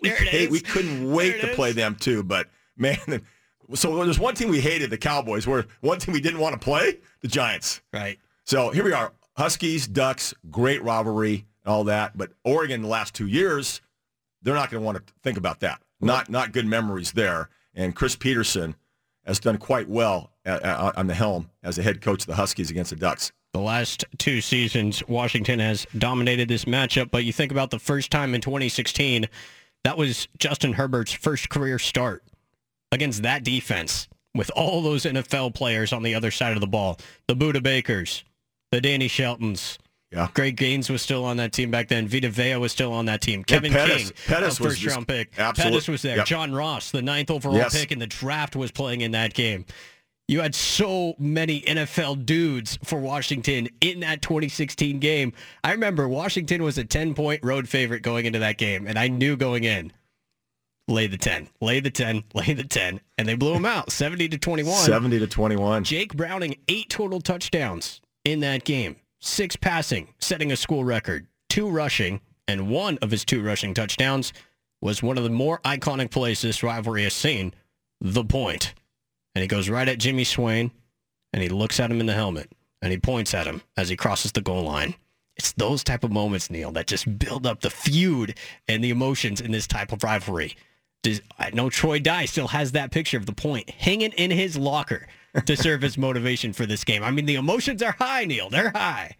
we, 0.01 0.09
hate, 0.09 0.49
we 0.49 0.59
couldn't 0.59 1.11
wait 1.11 1.39
to 1.41 1.49
is. 1.49 1.55
play 1.55 1.73
them 1.73 1.95
too. 1.95 2.23
But 2.23 2.47
man, 2.77 2.97
so 3.73 4.03
there's 4.03 4.19
one 4.19 4.35
team 4.35 4.49
we 4.49 4.61
hated, 4.61 4.89
the 4.89 4.97
Cowboys. 4.97 5.47
Where 5.47 5.65
one 5.81 5.99
team 5.99 6.13
we 6.13 6.21
didn't 6.21 6.39
want 6.39 6.53
to 6.53 6.59
play, 6.59 6.99
the 7.21 7.27
Giants. 7.27 7.81
Right. 7.93 8.19
So 8.43 8.69
here 8.69 8.83
we 8.83 8.93
are, 8.93 9.11
Huskies, 9.35 9.87
Ducks, 9.87 10.33
great 10.49 10.81
rivalry, 10.83 11.45
and 11.63 11.73
all 11.73 11.83
that. 11.85 12.17
But 12.17 12.31
Oregon, 12.43 12.81
the 12.81 12.87
last 12.87 13.13
two 13.13 13.27
years, 13.27 13.81
they're 14.41 14.55
not 14.55 14.71
going 14.71 14.81
to 14.81 14.85
want 14.85 15.05
to 15.05 15.13
think 15.21 15.37
about 15.37 15.59
that. 15.61 15.81
Not 15.99 16.29
not 16.29 16.51
good 16.51 16.65
memories 16.65 17.11
there. 17.11 17.49
And 17.75 17.95
Chris 17.95 18.15
Petersen 18.15 18.75
has 19.25 19.39
done 19.39 19.57
quite 19.57 19.89
well 19.89 20.31
uh, 20.45 20.59
uh, 20.63 20.91
on 20.95 21.07
the 21.07 21.13
helm 21.13 21.49
as 21.61 21.75
the 21.75 21.83
head 21.83 22.01
coach 22.01 22.21
of 22.21 22.27
the 22.27 22.35
Huskies 22.35 22.71
against 22.71 22.91
the 22.91 22.95
Ducks. 22.95 23.31
The 23.53 23.59
last 23.59 24.05
two 24.17 24.41
seasons, 24.41 25.05
Washington 25.07 25.59
has 25.59 25.85
dominated 25.97 26.47
this 26.47 26.65
matchup, 26.65 27.11
but 27.11 27.25
you 27.25 27.33
think 27.33 27.51
about 27.51 27.71
the 27.71 27.79
first 27.79 28.11
time 28.11 28.35
in 28.35 28.41
2016, 28.41 29.27
that 29.83 29.97
was 29.97 30.27
Justin 30.37 30.73
Herbert's 30.73 31.11
first 31.11 31.49
career 31.49 31.79
start 31.79 32.23
against 32.91 33.23
that 33.23 33.43
defense 33.43 34.07
with 34.35 34.49
all 34.55 34.81
those 34.81 35.03
NFL 35.03 35.53
players 35.55 35.91
on 35.93 36.03
the 36.03 36.15
other 36.15 36.31
side 36.31 36.53
of 36.53 36.61
the 36.61 36.67
ball. 36.67 36.97
The 37.27 37.35
Budda 37.35 37.61
Bakers, 37.63 38.23
the 38.71 38.79
Danny 38.81 39.07
Sheltons, 39.07 39.77
Yeah. 40.11 40.27
Greg 40.33 40.55
Gaines 40.55 40.89
was 40.89 41.01
still 41.01 41.25
on 41.25 41.37
that 41.37 41.51
team 41.51 41.69
back 41.71 41.89
then. 41.89 42.07
Vita 42.07 42.29
Vea 42.29 42.55
was 42.55 42.71
still 42.71 42.93
on 42.93 43.05
that 43.07 43.19
team. 43.21 43.43
Kevin 43.43 43.73
Pettis- 43.73 44.03
King, 44.11 44.13
Pettis 44.27 44.59
was 44.59 44.69
first 44.73 44.81
just 44.81 44.95
round 44.95 45.07
pick. 45.07 45.31
absolute- 45.37 45.71
Pettis 45.71 45.87
was 45.89 46.01
there. 46.01 46.17
yep. 46.17 46.25
John 46.25 46.53
Ross, 46.53 46.91
the 46.91 47.01
ninth 47.01 47.29
overall 47.29 47.55
Yes. 47.57 47.77
pick 47.77 47.91
in 47.91 47.99
the 47.99 48.07
draft, 48.07 48.55
was 48.55 48.71
playing 48.71 49.01
in 49.01 49.11
that 49.11 49.33
game. 49.33 49.65
You 50.29 50.41
had 50.41 50.55
so 50.55 51.15
many 51.17 51.61
NFL 51.67 52.15
dudes 52.25 52.77
for 52.83 52.99
Washington 52.99 53.69
in 53.81 54.01
that 54.01 54.21
2016 54.21 54.99
game. 54.99 55.31
I 55.63 55.71
remember 55.71 56.07
Washington 56.07 56.63
was 56.63 56.77
a 56.77 56.83
10 56.83 57.13
point 57.13 57.41
road 57.43 57.67
favorite 57.69 58.01
going 58.01 58.25
into 58.25 58.39
that 58.39 58.57
game, 58.57 58.87
and 58.87 58.97
I 58.99 59.07
knew 59.07 59.35
going 59.37 59.63
in, 59.63 59.91
lay 60.87 61.07
the 61.07 61.17
10, 61.17 61.49
lay 61.61 61.79
the 61.79 61.91
10, 61.91 62.23
lay 62.33 62.53
the 62.53 62.63
10, 62.63 62.99
and 63.17 63.27
they 63.27 63.35
blew 63.35 63.53
him 63.53 63.65
out 63.65 63.91
70 63.91 64.29
to 64.29 64.37
21. 64.37 64.75
70 64.77 65.19
to 65.19 65.27
21. 65.27 65.83
Jake 65.83 66.15
Browning, 66.15 66.55
eight 66.67 66.89
total 66.89 67.21
touchdowns 67.21 68.01
in 68.25 68.39
that 68.41 68.63
game, 68.63 68.95
six 69.19 69.55
passing, 69.55 70.13
setting 70.19 70.51
a 70.51 70.55
school 70.55 70.83
record, 70.83 71.27
two 71.49 71.69
rushing, 71.69 72.21
and 72.47 72.69
one 72.69 72.97
of 73.01 73.11
his 73.11 73.25
two 73.25 73.43
rushing 73.43 73.73
touchdowns 73.73 74.33
was 74.81 75.01
one 75.03 75.17
of 75.17 75.23
the 75.23 75.29
more 75.29 75.59
iconic 75.59 76.11
plays 76.11 76.41
this 76.41 76.63
rivalry 76.63 77.03
has 77.03 77.13
seen, 77.13 77.53
the 77.99 78.23
point. 78.23 78.73
And 79.35 79.41
he 79.41 79.47
goes 79.47 79.69
right 79.69 79.87
at 79.87 79.99
Jimmy 79.99 80.23
Swain, 80.23 80.71
and 81.33 81.41
he 81.41 81.49
looks 81.49 81.79
at 81.79 81.91
him 81.91 81.99
in 81.99 82.05
the 82.05 82.13
helmet, 82.13 82.51
and 82.81 82.91
he 82.91 82.97
points 82.97 83.33
at 83.33 83.47
him 83.47 83.61
as 83.75 83.89
he 83.89 83.95
crosses 83.95 84.31
the 84.31 84.41
goal 84.41 84.63
line. 84.63 84.95
It's 85.35 85.51
those 85.53 85.83
type 85.83 86.03
of 86.03 86.11
moments, 86.11 86.49
Neil, 86.49 86.71
that 86.71 86.87
just 86.87 87.19
build 87.19 87.45
up 87.45 87.61
the 87.61 87.69
feud 87.69 88.37
and 88.67 88.83
the 88.83 88.89
emotions 88.89 89.39
in 89.39 89.51
this 89.51 89.67
type 89.67 89.91
of 89.91 90.03
rivalry. 90.03 90.55
Does, 91.03 91.21
I 91.37 91.51
know 91.51 91.69
Troy 91.69 91.99
Dye 91.99 92.25
still 92.25 92.47
has 92.47 92.73
that 92.73 92.91
picture 92.91 93.17
of 93.17 93.25
the 93.25 93.33
point 93.33 93.69
hanging 93.69 94.11
in 94.13 94.31
his 94.31 94.57
locker 94.57 95.07
to 95.45 95.55
serve 95.57 95.83
as 95.83 95.97
motivation 95.97 96.53
for 96.53 96.65
this 96.65 96.83
game. 96.83 97.03
I 97.03 97.11
mean, 97.11 97.25
the 97.25 97.35
emotions 97.35 97.81
are 97.83 97.95
high, 97.97 98.25
Neil. 98.25 98.49
They're 98.49 98.71
high. 98.71 99.15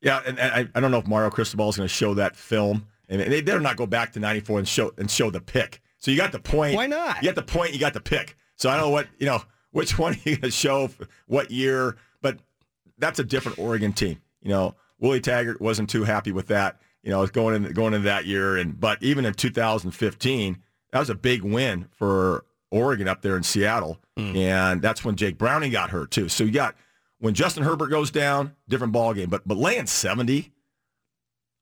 Yeah, 0.00 0.20
and, 0.26 0.38
and 0.38 0.52
I, 0.52 0.78
I 0.78 0.80
don't 0.80 0.90
know 0.90 0.98
if 0.98 1.06
Mario 1.06 1.30
Cristobal 1.30 1.68
is 1.68 1.76
going 1.76 1.88
to 1.88 1.94
show 1.94 2.14
that 2.14 2.36
film. 2.36 2.86
And 3.08 3.20
they 3.20 3.42
better 3.42 3.60
not 3.60 3.76
go 3.76 3.86
back 3.86 4.12
to 4.12 4.20
94 4.20 4.60
and 4.60 4.68
show 4.68 4.92
and 4.96 5.10
show 5.10 5.30
the 5.30 5.40
pick. 5.40 5.82
So 5.98 6.10
you 6.10 6.16
got 6.16 6.32
the 6.32 6.38
point. 6.38 6.76
Why 6.76 6.86
not? 6.86 7.22
You 7.22 7.28
got 7.28 7.34
the 7.34 7.42
point, 7.42 7.74
you 7.74 7.80
got 7.80 7.92
the 7.92 8.00
pick. 8.00 8.36
So 8.56 8.70
I 8.70 8.76
don't 8.76 8.86
know 8.86 8.90
what, 8.90 9.08
you 9.18 9.26
know, 9.26 9.42
which 9.72 9.98
one 9.98 10.16
you 10.24 10.36
going 10.36 10.42
to 10.42 10.50
show, 10.50 10.90
what 11.26 11.50
year, 11.50 11.96
but 12.22 12.38
that's 12.98 13.18
a 13.18 13.24
different 13.24 13.58
Oregon 13.58 13.92
team. 13.92 14.20
You 14.42 14.50
know, 14.50 14.76
Willie 15.00 15.20
Taggart 15.20 15.60
wasn't 15.60 15.90
too 15.90 16.04
happy 16.04 16.30
with 16.30 16.46
that, 16.48 16.80
you 17.02 17.10
know, 17.10 17.26
going 17.26 17.56
in, 17.56 17.72
going 17.72 17.94
into 17.94 18.04
that 18.04 18.26
year. 18.26 18.56
And, 18.56 18.78
but 18.78 19.02
even 19.02 19.24
in 19.24 19.34
2015, 19.34 20.58
that 20.92 20.98
was 20.98 21.10
a 21.10 21.14
big 21.14 21.42
win 21.42 21.88
for 21.92 22.44
Oregon 22.70 23.08
up 23.08 23.22
there 23.22 23.36
in 23.36 23.42
Seattle. 23.42 23.98
Mm. 24.18 24.36
And 24.36 24.82
that's 24.82 25.04
when 25.04 25.16
Jake 25.16 25.38
Browning 25.38 25.72
got 25.72 25.90
hurt 25.90 26.10
too. 26.10 26.28
So 26.28 26.44
you 26.44 26.50
got, 26.52 26.74
when 27.18 27.34
Justin 27.34 27.64
Herbert 27.64 27.88
goes 27.88 28.10
down, 28.10 28.54
different 28.68 28.92
ball 28.92 29.12
game. 29.14 29.28
But, 29.30 29.46
but 29.46 29.56
laying 29.56 29.86
70 29.86 30.52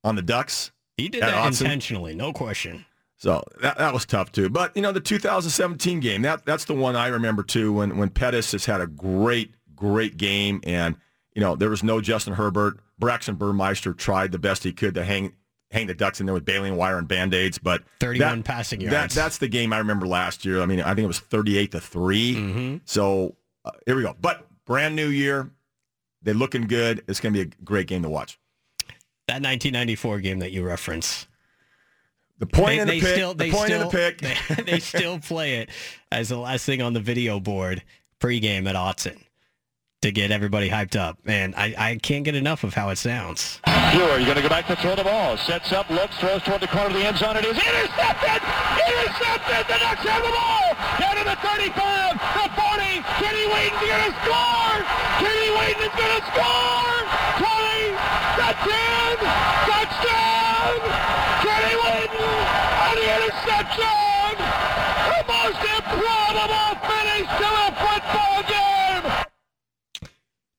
on 0.05 0.17
the 0.17 0.23
Ducks, 0.23 0.71
He 0.97 1.09
did 1.09 1.23
that 1.23 1.35
Autzen? 1.35 1.63
intentionally, 1.63 2.15
no 2.15 2.33
question. 2.33 2.85
so 3.17 3.43
that, 3.63 3.79
that 3.79 3.93
was 3.93 4.07
tough 4.07 4.31
too. 4.33 4.49
But 4.49 4.75
you 4.77 4.83
know, 4.83 4.93
the 4.93 5.01
2017 5.01 6.01
game, 6.01 6.23
that 6.23 6.45
that's 6.47 6.65
the 6.67 6.75
one 6.75 6.95
I 6.97 7.09
remember 7.09 7.43
too. 7.43 7.73
When 7.73 7.97
when 7.99 8.11
Pettis 8.11 8.53
has 8.53 8.65
had 8.67 8.81
a 8.81 8.87
great 8.87 9.53
great 9.75 10.17
game, 10.17 10.61
and 10.65 10.97
you 11.35 11.41
know 11.41 11.57
there 11.57 11.71
was 11.71 11.83
no 11.83 12.01
Justin 12.01 12.35
Herbert. 12.35 12.79
Braxton 12.99 13.37
Burmeister 13.37 13.93
tried 13.93 14.33
the 14.33 14.39
best 14.39 14.65
he 14.65 14.73
could 14.73 14.95
to 14.95 15.05
hang 15.05 15.33
hang 15.71 15.87
the 15.87 15.95
Ducks 15.95 16.21
in 16.21 16.27
there 16.27 16.35
with 16.35 16.45
baling 16.45 16.77
wire 16.77 16.99
and 16.99 17.07
band 17.07 17.35
aids. 17.35 17.59
But 17.59 17.83
31 18.01 18.39
that- 18.39 18.45
passing 18.45 18.81
That, 18.81 18.93
yards. 18.93 19.15
that's 19.15 19.39
the 19.39 19.49
game 19.49 19.73
I 19.73 19.79
remember 19.79 20.07
last 20.07 20.45
year. 20.45 20.61
I 20.63 20.67
mean, 20.67 20.81
I 20.81 20.95
think 20.95 21.05
it 21.05 21.09
was 21.09 21.19
38 21.21 21.73
to 21.73 21.81
3 21.81 22.35
Mm-hmm. 22.35 22.77
So 22.85 23.37
uh, 23.65 23.71
here 23.87 23.97
we 23.97 24.03
go. 24.03 24.17
But 24.21 24.47
brand 24.65 24.97
new 24.97 25.09
year, 25.09 25.51
they're 26.23 26.35
looking 26.35 26.67
good. 26.67 27.05
It's 27.09 27.21
going 27.21 27.35
to 27.35 27.45
be 27.45 27.51
a 27.51 27.65
great 27.65 27.87
game 27.87 28.03
to 28.03 28.09
watch. 28.09 28.39
That 29.27 29.43
1994 29.43 30.21
game 30.21 30.39
that 30.39 30.53
you 30.53 30.65
reference. 30.65 31.27
The 32.39 32.47
point 32.47 32.67
They, 32.67 32.79
in 32.79 32.87
the 32.89 32.93
they 32.95 33.01
pick. 33.01 33.15
still, 33.15 33.35
the 33.35 33.45
they 33.45 33.51
point 33.51 33.67
still, 33.67 33.81
in 33.83 33.89
the 33.89 33.93
pick. 33.93 34.21
They, 34.57 34.63
they 34.73 34.79
still 34.81 35.19
play 35.19 35.57
it 35.57 35.71
as 36.11 36.29
the 36.31 36.39
last 36.39 36.65
thing 36.65 36.81
on 36.81 36.93
the 36.95 37.01
video 37.01 37.39
board 37.41 37.83
pregame 38.21 38.67
at 38.69 38.75
Autzen 38.77 39.19
to 40.03 40.13
get 40.13 40.31
everybody 40.31 40.71
hyped 40.71 40.95
up. 40.95 41.19
And 41.27 41.55
I, 41.57 41.75
I 41.77 41.97
can't 41.97 42.25
get 42.25 42.37
enough 42.37 42.63
of 42.63 42.75
how 42.75 42.91
it 42.91 42.99
sounds. 42.99 43.61
Brewer, 43.93 44.19
you're 44.19 44.31
going 44.31 44.37
to 44.37 44.43
go 44.43 44.49
back 44.49 44.67
to 44.69 44.77
throw 44.77 44.95
the 44.95 45.03
ball. 45.03 45.37
Sets 45.37 45.73
up, 45.73 45.91
looks, 45.91 46.17
throws 46.19 46.43
toward 46.43 46.61
the 46.61 46.69
corner 46.69 46.87
of 46.87 46.95
the 46.95 47.03
end 47.03 47.19
zone. 47.19 47.37
It 47.37 47.45
is 47.45 47.59
intercepted! 47.59 48.39
Intercepted! 48.79 49.67
The 49.67 49.79
Ducks 49.83 50.07
have 50.07 50.23
the 50.23 50.31
ball! 50.31 50.71
Down 51.03 51.19
to 51.19 51.25
the 51.27 51.35
35, 51.43 52.15
the 52.15 52.47
40. 52.55 53.03
Kenny 53.19 53.45
Wheaton's 53.51 53.83
going 53.83 54.05
to 54.07 54.15
score! 54.23 54.79
Kenny 55.19 55.51
Wheaton 55.59 55.83
is 55.83 55.95
going 55.99 56.15
to 56.15 56.23
score! 56.31 56.99
20, 57.43 57.99
the 58.39 58.51
10, 58.55 59.19
touchdown! 59.67 60.79
Kenny 61.43 61.75
Wheaton 61.75 62.39
on 62.87 62.95
the 63.03 63.09
interception! 63.19 64.47
The 65.11 65.27
most 65.27 65.59
improbable 65.59 66.71
finish 66.87 67.27
to 67.27 67.49
a 67.51 67.69
football 67.83 68.39
game! 68.47 69.27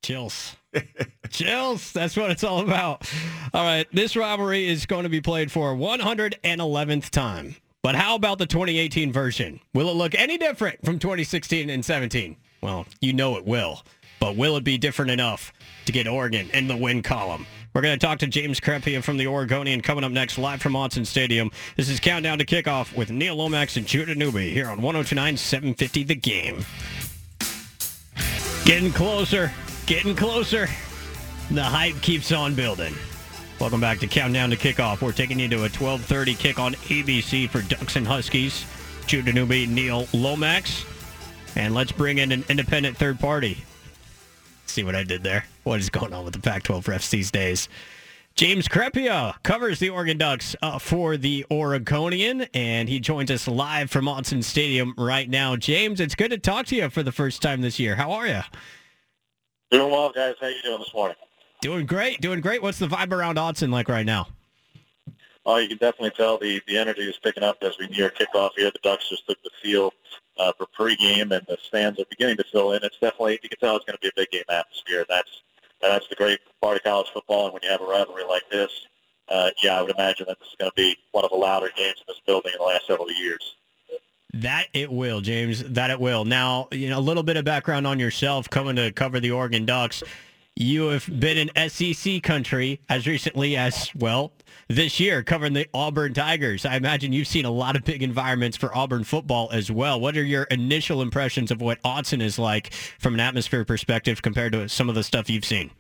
Chills. 0.10 0.56
Chills. 1.30 1.92
That's 1.92 2.18
what 2.18 2.32
it's 2.32 2.44
all 2.44 2.62
about. 2.62 3.08
All 3.54 3.64
right. 3.64 3.86
This 3.94 4.16
rivalry 4.16 4.68
is 4.68 4.88
going 4.88 5.04
to 5.04 5.10
be 5.10 5.22
played 5.22 5.52
for 5.52 5.76
111th 5.76 7.12
time. 7.12 7.56
But 7.84 7.94
how 7.94 8.16
about 8.16 8.40
the 8.40 8.48
2018 8.48 9.14
version? 9.14 9.60
Will 9.76 9.88
it 9.88 9.94
look 9.94 10.16
any 10.16 10.40
different 10.40 10.84
from 10.84 10.98
2016 10.98 11.70
and 11.70 11.86
17? 11.86 12.38
Well, 12.60 12.88
you 13.02 13.14
know 13.14 13.38
it 13.38 13.46
will. 13.46 13.84
But 14.20 14.36
will 14.36 14.58
it 14.58 14.64
be 14.64 14.80
different 14.80 15.12
enough 15.12 15.54
to 15.86 15.92
get 15.92 16.08
Oregon 16.08 16.50
in 16.56 16.68
the 16.68 16.76
win 16.76 17.04
column? 17.04 17.46
We're 17.76 17.82
going 17.82 17.98
to 17.98 18.04
talk 18.04 18.18
to 18.20 18.28
James 18.28 18.60
Crepea 18.60 19.04
from 19.04 19.18
the 19.18 19.28
Oregonian 19.28 19.82
coming 19.82 20.04
up 20.04 20.12
next 20.12 20.40
live 20.40 20.60
from 20.60 20.74
Autzen 20.74 21.06
Stadium. 21.06 21.52
This 21.78 21.88
is 21.88 22.00
Countdown 22.00 22.40
to 22.40 22.46
Kickoff 22.48 22.98
with 22.98 23.12
Neil 23.12 23.36
Lomax 23.36 23.78
and 23.78 23.86
Judah 23.86 24.16
Newby 24.16 24.50
here 24.50 24.70
on 24.70 24.82
1029 24.82 25.38
750 25.38 26.04
The 26.04 26.16
Game. 26.16 26.66
Getting 28.66 28.92
closer, 28.92 29.52
getting 29.90 30.16
closer. 30.16 30.68
The 31.50 31.64
hype 31.64 32.00
keeps 32.04 32.32
on 32.32 32.54
building. 32.54 32.94
Welcome 33.60 33.82
back 33.82 33.98
to 34.02 34.08
Countdown 34.08 34.52
to 34.52 34.56
Kickoff. 34.56 35.02
We're 35.02 35.12
taking 35.12 35.40
you 35.40 35.48
to 35.48 35.64
a 35.64 35.70
12:30 35.70 36.36
kick 36.36 36.60
on 36.60 36.76
ABC 36.76 37.50
for 37.50 37.64
Ducks 37.64 37.96
and 37.96 38.06
Huskies. 38.06 38.66
Judah 39.08 39.34
Newby, 39.34 39.66
Neil 39.66 40.08
Lomax, 40.14 40.86
and 41.56 41.74
let's 41.74 41.92
bring 41.92 42.20
in 42.20 42.32
an 42.32 42.46
independent 42.50 42.98
third 42.98 43.20
party. 43.20 43.64
See 44.68 44.84
what 44.84 44.96
I 44.96 45.04
did 45.04 45.24
there? 45.24 45.46
What 45.64 45.80
is 45.80 45.90
going 45.90 46.14
on 46.14 46.24
with 46.24 46.36
the 46.36 46.40
Pac-12 46.40 46.84
refs 46.84 47.10
these 47.10 47.32
days? 47.32 47.68
James 48.36 48.68
Crepea 48.68 49.42
covers 49.42 49.80
the 49.80 49.90
Oregon 49.90 50.20
Ducks 50.20 50.56
uh, 50.62 50.78
for 50.78 51.18
the 51.18 51.48
Oregonian, 51.50 52.42
and 52.54 52.88
he 52.88 53.00
joins 53.00 53.32
us 53.32 53.48
live 53.48 53.90
from 53.90 54.06
Autzen 54.06 54.44
Stadium 54.44 54.94
right 55.00 55.28
now. 55.28 55.56
James, 55.56 56.00
it's 56.00 56.14
good 56.14 56.30
to 56.30 56.38
talk 56.38 56.68
to 56.68 56.76
you 56.76 56.92
for 56.92 57.02
the 57.02 57.12
first 57.12 57.42
time 57.42 57.62
this 57.62 57.80
year. 57.80 57.96
How 57.96 58.12
are 58.12 58.28
you? 58.28 58.42
Doing 59.72 59.92
well, 59.92 60.12
guys. 60.12 60.36
How 60.42 60.48
you 60.48 60.62
doing 60.64 60.80
this 60.80 60.94
morning? 60.94 61.16
Doing 61.62 61.86
great, 61.86 62.22
doing 62.22 62.42
great. 62.42 62.62
What's 62.62 62.80
the 62.80 62.88
vibe 62.88 63.12
around 63.12 63.38
Autzen 63.38 63.72
like 63.72 63.88
right 63.88 64.06
now? 64.06 64.28
Oh, 65.46 65.58
you 65.58 65.68
can 65.68 65.78
definitely 65.78 66.12
tell 66.12 66.38
the, 66.38 66.62
the 66.68 66.78
energy 66.78 67.02
is 67.02 67.18
picking 67.18 67.44
up 67.44 67.58
as 67.62 67.78
we 67.78 67.88
near 67.88 68.10
kickoff 68.10 68.52
here. 68.56 68.72
The 68.72 68.80
Ducks 68.82 69.10
just 69.10 69.28
took 69.28 69.42
the 69.44 69.52
field 69.62 69.94
uh, 70.38 70.54
for 70.58 70.68
pregame, 70.78 71.32
and 71.36 71.46
the 71.48 71.58
stands 71.68 72.00
are 72.00 72.06
beginning 72.10 72.38
to 72.38 72.44
fill 72.52 72.72
in. 72.74 72.84
It's 72.84 72.98
definitely, 73.00 73.40
you 73.44 73.50
can 73.50 73.60
tell 73.60 73.76
it's 73.76 73.86
going 73.86 73.98
to 73.98 74.02
be 74.02 74.08
a 74.08 74.12
big 74.16 74.32
game 74.32 74.44
atmosphere. 74.50 75.06
That's 75.08 75.44
that's 75.82 76.08
the 76.10 76.16
great 76.16 76.40
part 76.62 76.76
of 76.76 76.84
college 76.84 77.08
football, 77.14 77.46
and 77.46 77.54
when 77.54 77.62
you 77.64 77.70
have 77.70 77.82
a 77.82 77.86
rivalry 77.86 78.24
like 78.28 78.50
this, 78.52 78.70
uh, 79.30 79.50
yeah, 79.64 79.78
I 79.78 79.82
would 79.82 79.92
imagine 79.92 80.26
that 80.28 80.40
this 80.40 80.50
is 80.50 80.56
going 80.60 80.72
to 80.72 80.76
be 80.76 80.98
one 81.12 81.24
of 81.24 81.32
the 81.32 81.38
louder 81.38 81.70
games 81.78 81.96
in 82.00 82.04
this 82.08 82.22
building 82.26 82.52
in 82.54 82.60
the 82.60 82.66
last 82.66 82.86
several 82.86 83.12
years. 83.12 83.56
That 84.34 84.68
it 84.74 84.92
will, 84.92 85.22
James. 85.22 85.64
That 85.64 85.90
it 85.90 86.00
will. 86.00 86.24
Now, 86.26 86.68
you 86.72 86.90
know, 86.90 87.00
a 87.00 87.02
little 87.02 87.24
bit 87.24 87.38
of 87.38 87.46
background 87.46 87.88
on 87.88 88.00
yourself 88.00 88.50
coming 88.50 88.76
to 88.76 88.92
cover 88.92 89.20
the 89.20 89.32
Oregon 89.32 89.66
Ducks. 89.66 90.04
You 90.56 90.88
have 90.88 91.10
been 91.20 91.50
in 91.50 91.70
SEC 91.70 92.22
country 92.22 92.82
as 92.90 93.08
recently 93.08 93.56
as, 93.56 93.90
well, 93.96 94.34
this 94.68 95.00
year 95.00 95.24
covering 95.24 95.54
the 95.54 95.68
Auburn 95.74 96.14
Tigers. 96.14 96.66
I 96.66 96.76
imagine 96.76 97.14
you've 97.14 97.30
seen 97.30 97.46
a 97.46 97.52
lot 97.52 97.78
of 97.78 97.86
big 97.86 98.04
environments 98.04 98.58
for 98.58 98.76
Auburn 98.76 99.06
football 99.06 99.50
as 99.54 99.72
well. 99.72 100.00
What 100.00 100.18
are 100.18 100.24
your 100.24 100.44
initial 100.44 101.02
impressions 101.02 101.50
of 101.50 101.62
what 101.62 101.82
Autzen 101.84 102.22
is 102.22 102.38
like 102.38 102.74
from 103.00 103.14
an 103.14 103.22
atmosphere 103.22 103.64
perspective 103.64 104.22
compared 104.22 104.52
to 104.52 104.68
some 104.68 104.90
of 104.90 104.96
the 104.96 105.04
stuff 105.04 105.30
you've 105.30 105.46
seen? 105.46 105.72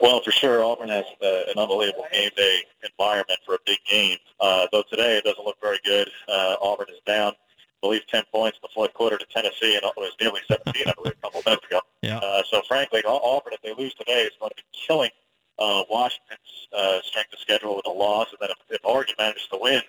Well, 0.00 0.20
for 0.22 0.30
sure, 0.30 0.64
Auburn 0.64 0.88
has 0.88 1.04
uh, 1.22 1.42
an 1.48 1.58
unbelievable 1.58 2.06
game 2.12 2.30
day 2.36 2.62
environment 2.82 3.38
for 3.44 3.54
a 3.54 3.58
big 3.66 3.78
game. 3.88 4.16
Uh, 4.40 4.66
though 4.72 4.84
today 4.88 5.18
it 5.18 5.24
doesn't 5.24 5.44
look 5.44 5.60
very 5.60 5.78
good. 5.84 6.08
Uh, 6.28 6.56
Auburn 6.60 6.86
is 6.90 7.00
down, 7.06 7.32
I 7.32 7.80
believe, 7.80 8.06
10 8.06 8.24
points 8.32 8.58
in 8.58 8.62
the 8.62 8.72
fourth 8.74 8.94
quarter 8.94 9.18
to 9.18 9.26
Tennessee, 9.26 9.74
and 9.74 9.84
it 9.84 9.92
was 9.96 10.12
nearly 10.20 10.40
17, 10.48 10.84
I 10.86 10.92
believe, 10.96 11.14
a 11.18 11.22
couple 11.22 11.40
of 11.40 11.46
minutes 11.46 11.66
ago. 11.66 11.80
Yeah. 12.02 12.18
Uh, 12.18 12.42
so, 12.50 12.62
frankly, 12.66 13.02
Auburn, 13.06 13.52
if 13.52 13.62
they 13.62 13.74
lose 13.74 13.94
today, 13.94 14.22
is 14.22 14.32
going 14.40 14.50
to 14.50 14.56
be 14.56 14.62
killing 14.72 15.10
uh, 15.58 15.82
Washington's 15.90 16.68
uh, 16.76 17.00
strength 17.02 17.32
of 17.32 17.38
schedule 17.40 17.76
with 17.76 17.86
a 17.86 17.90
loss. 17.90 18.28
And 18.30 18.38
then 18.40 18.50
if, 18.50 18.76
if 18.76 18.84
Oregon 18.84 19.14
manages 19.18 19.46
to 19.52 19.58
win, 19.60 19.82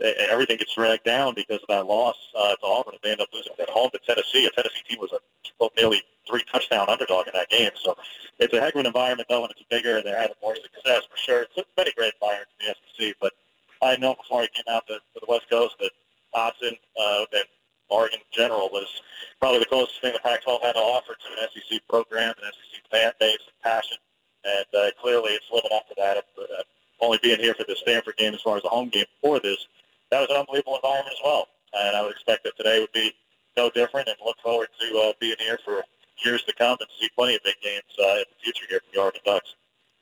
everything 0.00 0.56
gets 0.56 0.74
dragged 0.74 1.04
down 1.04 1.34
because 1.34 1.60
of 1.62 1.68
that 1.68 1.86
loss 1.86 2.16
uh, 2.36 2.54
to 2.56 2.66
Auburn. 2.66 2.94
If 2.94 3.02
they 3.02 3.12
end 3.12 3.20
up 3.20 3.28
losing 3.32 3.52
at 3.58 3.70
home 3.70 3.90
to 3.90 3.98
Tennessee, 4.06 4.46
a 4.46 4.50
Tennessee 4.50 4.82
team 4.88 4.98
was 5.00 5.12
a 5.12 5.68
nearly 5.76 6.02
three 6.28 6.42
touchdown 6.52 6.88
underdog 6.88 7.26
in 7.26 7.32
that 7.34 7.48
game. 7.48 7.70
So 7.82 7.96
it's 8.38 8.52
a 8.54 8.60
heck 8.60 8.74
of 8.74 8.80
an 8.80 8.86
environment 8.86 9.28
though, 9.28 9.42
and 9.42 9.50
it's 9.50 9.62
bigger, 9.70 9.96
and 9.96 10.06
they're 10.06 10.20
having 10.20 10.36
more 10.42 10.56
success 10.56 11.02
for 11.10 11.16
sure. 11.16 11.42
It's 11.42 11.56
a 11.58 11.64
great 11.96 12.14
environment 12.20 12.48
in 12.60 12.74
the 12.98 13.06
SEC, 13.06 13.16
but 13.20 13.32
I 13.82 13.96
know 13.96 14.14
before 14.14 14.42
I 14.42 14.48
came 14.48 14.64
out 14.70 14.86
to, 14.88 14.94
to 14.94 15.20
the 15.20 15.26
West 15.28 15.48
Coast 15.50 15.76
that 15.80 15.90
Autzen 16.34 16.76
uh, 17.00 17.24
and 17.32 17.44
Oregon 17.88 18.20
in 18.20 18.26
general 18.32 18.68
was 18.72 18.86
probably 19.40 19.60
the 19.60 19.66
closest 19.66 20.00
thing 20.00 20.12
the 20.12 20.18
Pac-12 20.20 20.62
had 20.62 20.72
to 20.72 20.78
offer 20.78 21.14
to 21.14 21.42
an 21.42 21.48
SEC 21.54 21.80
program, 21.88 22.34
an 22.42 22.52
SEC 22.52 22.90
fan 22.90 23.12
base, 23.18 23.38
and 23.46 23.62
passion, 23.62 23.96
and 24.44 24.66
uh, 24.74 24.90
clearly 25.00 25.32
it's 25.32 25.46
living 25.52 25.70
up 25.74 25.88
to 25.88 25.94
that. 25.96 26.18
Uh, 26.18 26.62
only 27.00 27.18
being 27.22 27.38
here 27.38 27.54
for 27.54 27.64
the 27.64 27.76
Stanford 27.76 28.16
game 28.16 28.34
as 28.34 28.40
far 28.40 28.56
as 28.56 28.62
the 28.64 28.68
home 28.68 28.88
game 28.88 29.04
before 29.20 29.38
this, 29.38 29.68
that 30.10 30.20
was 30.20 30.30
an 30.30 30.36
unbelievable 30.36 30.76
environment 30.76 31.12
as 31.12 31.20
well, 31.24 31.48
and 31.74 31.96
I 31.96 32.02
would 32.02 32.12
expect 32.12 32.44
that 32.44 32.56
today 32.56 32.80
would 32.80 32.92
be 32.92 33.12
no 33.56 33.70
different, 33.70 34.08
and 34.08 34.16
look 34.24 34.36
forward 34.42 34.68
to 34.80 34.98
uh, 34.98 35.12
being 35.20 35.36
here 35.38 35.58
for 35.64 35.82
years 36.24 36.42
to 36.44 36.52
come 36.54 36.76
and 36.80 36.88
see 37.00 37.08
plenty 37.16 37.36
of 37.36 37.42
big 37.44 37.56
games 37.62 37.82
uh, 37.98 38.18
in 38.18 38.24
the 38.30 38.42
future 38.42 38.66
here 38.68 38.80
from 38.80 38.88
the 38.94 39.00
Oregon 39.00 39.20
Ducks. 39.24 39.54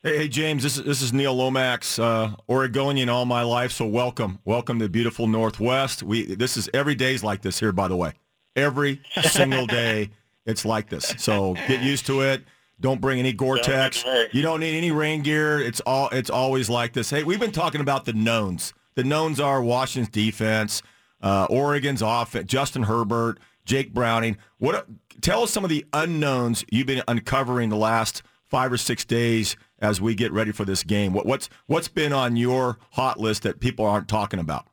Hey, 0.02 0.18
hey, 0.18 0.28
James, 0.28 0.62
this 0.62 0.78
is 0.78 0.84
this 0.84 1.02
is 1.02 1.12
Neil 1.12 1.34
Lomax, 1.34 1.98
uh, 1.98 2.32
Oregonian 2.48 3.08
all 3.08 3.24
my 3.24 3.42
life. 3.42 3.72
So 3.72 3.86
welcome, 3.86 4.38
welcome 4.44 4.78
to 4.78 4.88
beautiful 4.88 5.26
Northwest. 5.26 6.02
We 6.02 6.34
this 6.34 6.56
is 6.56 6.68
every 6.72 6.94
day's 6.94 7.24
like 7.24 7.42
this 7.42 7.58
here, 7.58 7.72
by 7.72 7.88
the 7.88 7.96
way. 7.96 8.12
Every 8.54 9.02
single 9.22 9.66
day, 9.66 10.10
it's 10.44 10.64
like 10.64 10.88
this. 10.88 11.14
So 11.18 11.54
get 11.66 11.82
used 11.82 12.06
to 12.06 12.20
it. 12.20 12.44
Don't 12.78 13.00
bring 13.00 13.18
any 13.18 13.32
Gore-Tex. 13.32 14.04
You 14.32 14.42
don't 14.42 14.60
need 14.60 14.76
any 14.76 14.90
rain 14.90 15.22
gear. 15.22 15.60
It's 15.60 15.80
all 15.80 16.08
it's 16.10 16.30
always 16.30 16.68
like 16.68 16.92
this. 16.92 17.08
Hey, 17.08 17.24
we've 17.24 17.40
been 17.40 17.52
talking 17.52 17.80
about 17.80 18.04
the 18.04 18.12
knowns. 18.12 18.74
The 18.96 19.04
knowns 19.04 19.38
are 19.38 19.62
Washington's 19.62 20.08
defense, 20.08 20.82
uh, 21.22 21.46
Oregon's 21.50 22.02
offense, 22.02 22.50
Justin 22.50 22.84
Herbert, 22.84 23.38
Jake 23.66 23.92
Browning. 23.92 24.38
What? 24.58 24.86
Tell 25.20 25.42
us 25.42 25.50
some 25.50 25.64
of 25.64 25.70
the 25.70 25.84
unknowns 25.92 26.64
you've 26.70 26.86
been 26.86 27.02
uncovering 27.06 27.68
the 27.68 27.76
last 27.76 28.22
five 28.48 28.72
or 28.72 28.76
six 28.76 29.04
days 29.04 29.56
as 29.80 30.00
we 30.00 30.14
get 30.14 30.32
ready 30.32 30.52
for 30.52 30.64
this 30.64 30.82
game. 30.82 31.12
What, 31.12 31.26
what's 31.26 31.48
what's 31.66 31.88
been 31.88 32.12
on 32.12 32.36
your 32.36 32.78
hot 32.92 33.20
list 33.20 33.42
that 33.42 33.60
people 33.60 33.84
aren't 33.84 34.08
talking 34.08 34.40
about? 34.40 34.66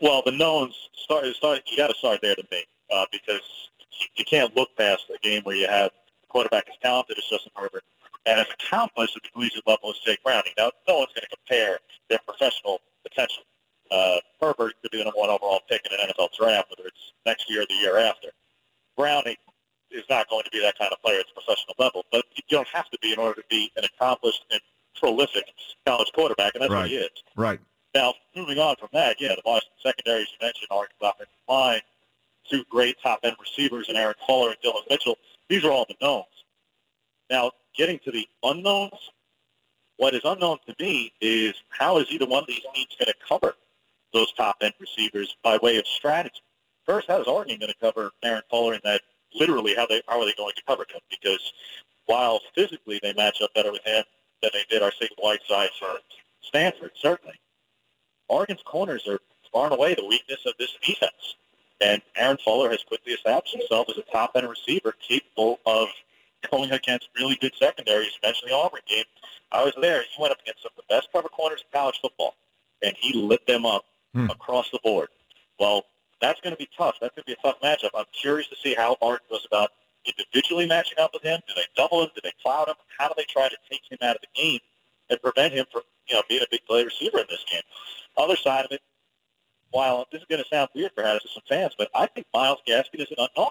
Well, 0.00 0.22
the 0.24 0.32
knowns 0.32 0.74
start. 0.96 1.24
start 1.36 1.62
you 1.70 1.76
got 1.76 1.88
to 1.88 1.94
start 1.94 2.20
there 2.22 2.34
to 2.34 2.44
me 2.50 2.64
uh, 2.92 3.06
because 3.12 3.40
you 4.16 4.24
can't 4.24 4.54
look 4.56 4.70
past 4.76 5.04
a 5.14 5.18
game 5.18 5.42
where 5.44 5.54
you 5.54 5.68
have 5.68 5.92
a 6.24 6.26
quarterback 6.26 6.64
as 6.68 6.74
talented 6.82 7.18
as 7.18 7.24
Justin 7.30 7.52
Herbert 7.54 7.84
and 8.26 8.40
as 8.40 8.46
accomplished 8.58 9.16
at 9.16 9.22
the 9.22 9.28
collegiate 9.30 9.66
level 9.66 9.90
as 9.90 9.98
Jake 10.04 10.22
Browning. 10.24 10.52
Now, 10.58 10.70
no 10.88 10.98
one's 10.98 11.12
going 11.14 11.26
to 11.30 11.36
compare 11.36 11.78
their 12.08 12.20
professional 12.26 12.80
potential. 13.12 13.44
Uh, 13.90 14.18
Herbert 14.40 14.74
could 14.80 14.90
be 14.90 14.98
the 14.98 15.04
number 15.04 15.18
one 15.18 15.30
overall 15.30 15.60
pick 15.68 15.86
in 15.86 15.98
an 15.98 16.08
NFL 16.08 16.34
draft, 16.36 16.70
whether 16.70 16.88
it's 16.88 17.12
next 17.26 17.50
year 17.50 17.62
or 17.62 17.66
the 17.68 17.74
year 17.74 17.98
after. 17.98 18.28
Browning 18.96 19.36
is 19.90 20.04
not 20.08 20.28
going 20.30 20.44
to 20.44 20.50
be 20.50 20.60
that 20.60 20.78
kind 20.78 20.92
of 20.92 21.00
player 21.02 21.20
at 21.20 21.26
the 21.26 21.40
professional 21.40 21.74
level, 21.78 22.04
but 22.10 22.24
you 22.34 22.42
don't 22.48 22.68
have 22.68 22.88
to 22.90 22.98
be 23.02 23.12
in 23.12 23.18
order 23.18 23.40
to 23.40 23.46
be 23.50 23.70
an 23.76 23.84
accomplished 23.84 24.44
and 24.50 24.60
prolific 24.98 25.44
college 25.86 26.10
quarterback, 26.14 26.54
and 26.54 26.62
that's 26.62 26.72
right. 26.72 26.80
what 26.80 26.88
he 26.88 26.96
is. 26.96 27.10
Right. 27.36 27.60
Now, 27.94 28.14
moving 28.34 28.58
on 28.58 28.76
from 28.76 28.88
that, 28.94 29.20
yeah, 29.20 29.34
the 29.34 29.42
Boston 29.44 29.72
secondary, 29.82 30.22
as 30.22 30.28
you 30.28 30.46
mentioned, 30.46 30.68
Oregon's 30.70 30.98
offensive 31.02 31.34
line, 31.48 31.80
two 32.48 32.64
great 32.70 32.96
top-end 33.02 33.36
receivers 33.38 33.88
in 33.88 33.96
Aaron 33.96 34.14
Fuller 34.26 34.50
and 34.50 34.58
Dillon 34.62 34.82
Mitchell. 34.88 35.18
These 35.48 35.64
are 35.64 35.70
all 35.70 35.84
the 35.86 35.96
knowns. 36.00 36.26
Now, 37.30 37.50
getting 37.76 37.98
to 38.00 38.10
the 38.10 38.26
unknowns, 38.42 39.10
what 39.96 40.14
is 40.14 40.22
unknown 40.24 40.58
to 40.66 40.74
me 40.82 41.12
is 41.20 41.54
how 41.68 41.98
is 41.98 42.06
either 42.10 42.26
one 42.26 42.42
of 42.42 42.48
these 42.48 42.64
teams 42.74 42.96
going 42.98 43.06
to 43.06 43.14
cover 43.26 43.54
those 44.12 44.32
top-end 44.32 44.74
receivers 44.80 45.36
by 45.42 45.58
way 45.58 45.78
of 45.78 45.86
strategy? 45.86 46.40
First, 46.84 47.08
how 47.08 47.20
is 47.20 47.26
Oregon 47.26 47.58
going 47.58 47.72
to 47.72 47.78
cover 47.78 48.10
Aaron 48.22 48.42
Fuller 48.50 48.74
in 48.74 48.80
that 48.84 49.02
literally 49.34 49.74
how 49.74 49.86
they 49.86 50.02
how 50.08 50.20
are 50.20 50.24
they 50.24 50.34
going 50.36 50.54
to 50.56 50.62
cover 50.66 50.84
him? 50.88 51.00
Because 51.10 51.52
while 52.06 52.40
physically 52.54 52.98
they 53.02 53.12
match 53.14 53.40
up 53.40 53.54
better 53.54 53.72
with 53.72 53.84
him 53.84 54.04
than 54.42 54.50
they 54.52 54.64
did 54.68 54.82
Arcega 54.82 55.14
Whiteside 55.18 55.70
for 55.78 55.98
Stanford, 56.40 56.90
certainly, 57.00 57.38
Oregon's 58.28 58.62
corners 58.64 59.06
are 59.06 59.20
far 59.52 59.66
and 59.66 59.74
away 59.74 59.94
the 59.94 60.04
weakness 60.04 60.40
of 60.46 60.54
this 60.58 60.76
defense. 60.84 61.36
And 61.80 62.02
Aaron 62.16 62.38
Fuller 62.44 62.70
has 62.70 62.82
quickly 62.82 63.12
established 63.12 63.54
himself 63.54 63.88
as 63.88 63.98
a 63.98 64.02
top-end 64.02 64.48
receiver 64.48 64.94
capable 65.06 65.60
of 65.66 65.88
going 66.50 66.70
against 66.72 67.08
really 67.18 67.36
good 67.40 67.52
secondaries. 67.58 68.08
You 68.08 68.28
mentioned 68.28 68.50
the 68.50 68.54
Auburn 68.54 68.80
game. 68.86 69.04
I 69.52 69.64
was 69.64 69.72
there. 69.80 70.02
He 70.02 70.20
went 70.20 70.32
up 70.32 70.40
against 70.40 70.62
some 70.62 70.70
of 70.76 70.84
the 70.88 70.94
best 70.94 71.08
cover 71.12 71.28
corners 71.28 71.60
in 71.62 71.78
college 71.78 71.98
football, 72.00 72.34
and 72.82 72.94
he 72.98 73.12
lit 73.14 73.46
them 73.46 73.64
up 73.66 73.84
Hmm. 74.14 74.28
across 74.30 74.70
the 74.70 74.78
board. 74.84 75.08
Well, 75.58 75.86
that's 76.20 76.38
going 76.42 76.54
to 76.54 76.58
be 76.58 76.68
tough. 76.76 76.96
That's 77.00 77.14
going 77.14 77.24
to 77.24 77.26
be 77.26 77.32
a 77.32 77.42
tough 77.42 77.60
matchup. 77.62 77.90
I'm 77.94 78.04
curious 78.12 78.46
to 78.48 78.56
see 78.56 78.74
how 78.74 78.96
Oregon 79.00 79.26
goes 79.30 79.46
about 79.46 79.70
individually 80.04 80.66
matching 80.66 80.98
up 80.98 81.12
with 81.14 81.22
him. 81.22 81.40
Do 81.48 81.54
they 81.54 81.64
double 81.76 82.02
him? 82.02 82.10
Do 82.14 82.20
they 82.22 82.32
cloud 82.42 82.68
him? 82.68 82.74
How 82.98 83.08
do 83.08 83.14
they 83.16 83.24
try 83.24 83.48
to 83.48 83.56
take 83.70 83.80
him 83.90 83.98
out 84.02 84.16
of 84.16 84.22
the 84.22 84.40
game 84.40 84.60
and 85.08 85.20
prevent 85.22 85.54
him 85.54 85.64
from, 85.72 85.82
you 86.08 86.14
know, 86.16 86.22
being 86.28 86.42
a 86.42 86.46
big 86.50 86.64
play 86.66 86.84
receiver 86.84 87.20
in 87.20 87.26
this 87.30 87.44
game? 87.50 87.62
Other 88.18 88.36
side 88.36 88.64
of 88.66 88.72
it, 88.72 88.82
while 89.70 90.06
this 90.12 90.20
is 90.20 90.26
going 90.28 90.42
to 90.42 90.48
sound 90.48 90.68
weird 90.74 90.94
perhaps 90.94 91.22
to 91.22 91.28
some 91.30 91.42
fans, 91.48 91.74
but 91.78 91.88
I 91.94 92.06
think 92.06 92.26
Myles 92.34 92.58
Gaskin 92.68 93.00
is 93.00 93.10
an 93.16 93.16
unknown. 93.34 93.50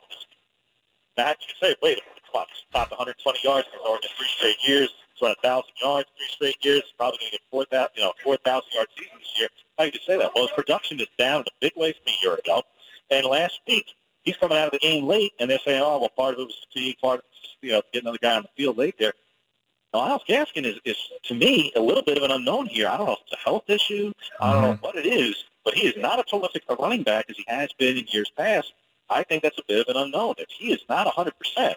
Now, 1.18 1.30
you 1.30 1.36
can 1.48 1.56
say, 1.70 1.76
wait, 1.82 1.98
come 1.98 2.06
on, 2.14 2.21
he's 2.34 2.66
topped 2.74 2.92
120 2.92 3.40
yards 3.44 3.68
for 3.68 3.88
Oregon 3.88 4.10
three 4.18 4.28
straight 4.28 4.58
years. 4.68 4.90
He's 5.14 5.22
run 5.22 5.36
1,000 5.42 5.70
yards 5.82 6.10
three 6.18 6.28
straight 6.30 6.66
years. 6.66 6.84
Probably 6.98 7.20
going 7.20 7.32
to 7.32 7.38
get 7.38 7.42
4,000, 7.52 7.90
you 7.96 8.04
know, 8.04 8.14
4,000 8.24 8.64
yard 8.74 8.88
season 8.98 9.18
this 9.20 9.34
year. 9.38 9.50
How 9.78 9.84
you 9.86 9.92
just 9.92 10.06
say 10.06 10.18
that? 10.18 10.32
Well, 10.36 10.48
his 10.48 10.56
production 10.56 11.00
is 11.00 11.08
down 11.18 11.42
in 11.42 11.48
a 11.48 11.58
big 11.60 11.74
way 11.76 11.94
from 11.94 12.14
a 12.14 12.18
year 12.22 12.36
ago. 12.36 12.64
And 13.10 13.26
last 13.26 13.60
week, 13.68 13.86
he's 14.24 14.38
coming 14.38 14.58
out 14.58 14.68
of 14.68 14.72
the 14.72 14.80
game 14.80 15.06
late, 15.06 15.34
and 15.40 15.50
they're 15.50 15.60
saying, 15.66 15.82
oh, 15.84 16.00
well, 16.00 16.10
part 16.10 16.34
of 16.34 16.40
it 16.40 16.44
was 16.44 16.66
fatigue, 16.72 16.98
part 17.02 17.20
of 17.20 17.26
it 17.26 17.32
was, 17.32 17.58
you 17.62 17.72
know, 17.72 17.82
getting 17.92 18.08
another 18.08 18.20
guy 18.22 18.36
on 18.36 18.44
the 18.44 18.50
field 18.56 18.78
late 18.78 18.96
there. 18.98 19.14
Now, 19.94 20.06
Myles 20.06 20.24
Gaskin 20.28 20.66
is, 20.66 20.80
is, 20.86 20.96
to 21.24 21.34
me, 21.34 21.72
a 21.76 21.82
little 21.82 22.04
bit 22.04 22.18
of 22.18 22.24
an 22.24 22.32
unknown 22.32 22.68
here. 22.68 22.88
I 22.88 22.98
don't 22.98 23.08
know 23.08 23.14
if 23.14 23.20
it's 23.28 23.34
a 23.34 23.44
health 23.44 23.70
issue. 23.70 24.14
I 24.40 24.54
don't 24.54 24.62
know 24.62 24.74
mm-hmm. 24.74 24.86
what 24.86 24.96
it 24.96 25.06
is, 25.06 25.44
but 25.66 25.74
he 25.74 25.88
is 25.88 25.98
not 25.98 26.20
a 26.20 26.24
prolific 26.24 26.64
running 26.80 27.04
back 27.04 27.26
as 27.30 27.36
he 27.36 27.44
has 27.48 27.70
been 27.74 27.98
in 27.98 28.06
years 28.08 28.32
past. 28.38 28.74
I 29.10 29.24
think 29.24 29.44
that's 29.44 29.58
a 29.58 29.64
bit 29.68 29.88
of 29.88 29.94
an 29.94 30.02
unknown. 30.02 30.36
If 30.38 30.48
he 30.50 30.72
is 30.72 30.80
not 30.88 31.14
100% 31.14 31.76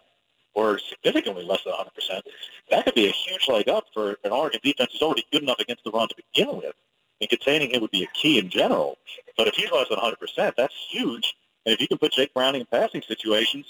or 0.54 0.78
significantly 0.78 1.44
less 1.44 1.60
than 1.64 1.74
100%, 1.74 2.22
that 2.70 2.84
could 2.84 2.94
be 2.94 3.06
a 3.06 3.12
huge 3.12 3.48
leg 3.48 3.68
up 3.68 3.84
for 3.92 4.16
an 4.24 4.30
Oregon 4.32 4.60
defense 4.62 4.90
who's 4.92 5.02
already 5.02 5.24
good 5.32 5.42
enough 5.42 5.58
against 5.58 5.84
the 5.84 5.90
run 5.90 6.08
to 6.08 6.14
begin 6.32 6.56
with. 6.56 6.74
And 7.20 7.30
containing 7.30 7.70
him 7.72 7.80
would 7.80 7.90
be 7.90 8.04
a 8.04 8.08
key 8.08 8.38
in 8.38 8.48
general. 8.50 8.98
But 9.36 9.48
if 9.48 9.54
he's 9.54 9.70
less 9.70 9.88
than 9.88 9.98
100%, 9.98 10.54
that's 10.56 10.74
huge. 10.90 11.34
And 11.64 11.74
if 11.74 11.80
you 11.80 11.88
can 11.88 11.98
put 11.98 12.12
Jake 12.12 12.34
Browning 12.34 12.62
in 12.62 12.66
passing 12.66 13.02
situations, 13.06 13.66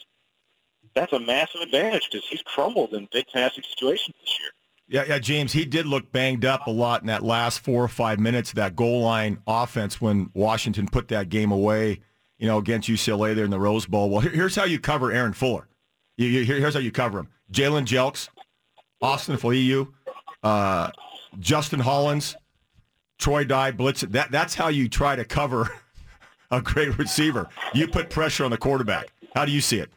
that's 0.94 1.12
a 1.12 1.20
massive 1.20 1.60
advantage 1.60 2.08
because 2.10 2.26
he's 2.28 2.42
crumbled 2.42 2.94
in 2.94 3.08
big 3.12 3.26
passing 3.32 3.64
situations 3.68 4.16
this 4.20 4.38
year. 4.40 4.50
Yeah, 4.86 5.04
yeah, 5.08 5.18
James, 5.18 5.52
he 5.52 5.64
did 5.64 5.86
look 5.86 6.12
banged 6.12 6.44
up 6.44 6.66
a 6.66 6.70
lot 6.70 7.00
in 7.00 7.06
that 7.06 7.22
last 7.22 7.60
four 7.60 7.82
or 7.82 7.88
five 7.88 8.20
minutes 8.20 8.50
of 8.50 8.56
that 8.56 8.76
goal 8.76 9.00
line 9.02 9.38
offense 9.46 10.00
when 10.00 10.30
Washington 10.34 10.86
put 10.88 11.08
that 11.08 11.30
game 11.30 11.50
away, 11.50 12.00
you 12.38 12.46
know, 12.46 12.58
against 12.58 12.88
UCLA 12.88 13.34
there 13.34 13.46
in 13.46 13.50
the 13.50 13.58
Rose 13.58 13.86
Bowl. 13.86 14.10
Well, 14.10 14.20
here's 14.20 14.56
how 14.56 14.64
you 14.64 14.78
cover 14.78 15.10
Aaron 15.10 15.32
Fuller. 15.32 15.68
You, 16.16 16.28
you, 16.28 16.44
here's 16.44 16.74
how 16.74 16.80
you 16.80 16.92
cover 16.92 17.18
him. 17.18 17.28
Jalen 17.52 17.84
Jelks, 17.84 18.28
Austin 19.02 19.36
Faoliu, 19.36 19.92
uh, 20.42 20.90
Justin 21.40 21.80
Hollins, 21.80 22.36
Troy 23.18 23.44
Dye, 23.44 23.70
Blitz. 23.70 24.02
That, 24.02 24.30
that's 24.30 24.54
how 24.54 24.68
you 24.68 24.88
try 24.88 25.16
to 25.16 25.24
cover 25.24 25.70
a 26.50 26.60
great 26.60 26.96
receiver. 26.98 27.48
You 27.74 27.88
put 27.88 28.10
pressure 28.10 28.44
on 28.44 28.50
the 28.50 28.58
quarterback. 28.58 29.12
How 29.34 29.44
do 29.44 29.52
you 29.52 29.60
see 29.60 29.78
it? 29.78 29.90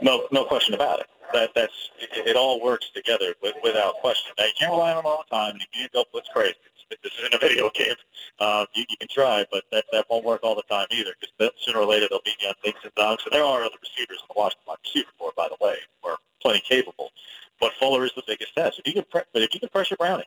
No, 0.00 0.26
no 0.32 0.44
question 0.44 0.74
about 0.74 1.00
it. 1.00 1.06
That 1.32 1.50
that's 1.54 1.90
it, 1.98 2.28
it 2.28 2.36
all 2.36 2.60
works 2.60 2.90
together 2.94 3.34
with, 3.42 3.54
without 3.62 3.94
question. 3.94 4.32
Now 4.38 4.44
you 4.44 4.52
can't 4.58 4.72
rely 4.72 4.90
on 4.90 4.96
them 4.96 5.06
all 5.06 5.24
the 5.28 5.34
time, 5.34 5.54
you 5.54 5.66
can't 5.72 5.92
go 5.92 6.04
blitz 6.12 6.28
crazy. 6.32 6.54
This 7.02 7.12
isn't 7.18 7.34
a 7.34 7.38
video 7.38 7.70
game. 7.70 7.94
Uh, 8.40 8.66
you, 8.74 8.84
you 8.88 8.96
can 8.96 9.08
try, 9.08 9.44
but 9.50 9.64
that 9.72 9.84
that 9.92 10.06
won't 10.10 10.24
work 10.24 10.40
all 10.42 10.54
the 10.54 10.62
time 10.62 10.86
either. 10.90 11.12
Because 11.20 11.52
sooner 11.60 11.78
or 11.78 11.86
later 11.86 12.06
they'll 12.10 12.20
beat 12.24 12.40
you 12.42 12.48
on 12.48 12.54
things 12.62 12.76
and 12.82 12.94
dunks. 12.94 13.24
And 13.24 13.32
there 13.32 13.44
are 13.44 13.62
other 13.62 13.76
receivers 13.82 14.18
in 14.20 14.26
the 14.28 14.34
Washington 14.36 14.64
wide 14.66 14.78
receiver 14.84 15.10
corps, 15.18 15.32
by 15.36 15.48
the 15.48 15.56
way, 15.64 15.76
who 16.02 16.10
are 16.10 16.16
plenty 16.40 16.60
capable. 16.60 17.10
But 17.60 17.72
Fuller 17.74 18.04
is 18.04 18.12
the 18.16 18.22
biggest 18.26 18.54
test. 18.54 18.78
If 18.80 18.86
you 18.88 18.94
can, 18.94 19.04
pre- 19.10 19.22
but 19.32 19.42
if 19.42 19.54
you 19.54 19.60
can 19.60 19.68
pressure 19.68 19.96
Browning, 19.96 20.26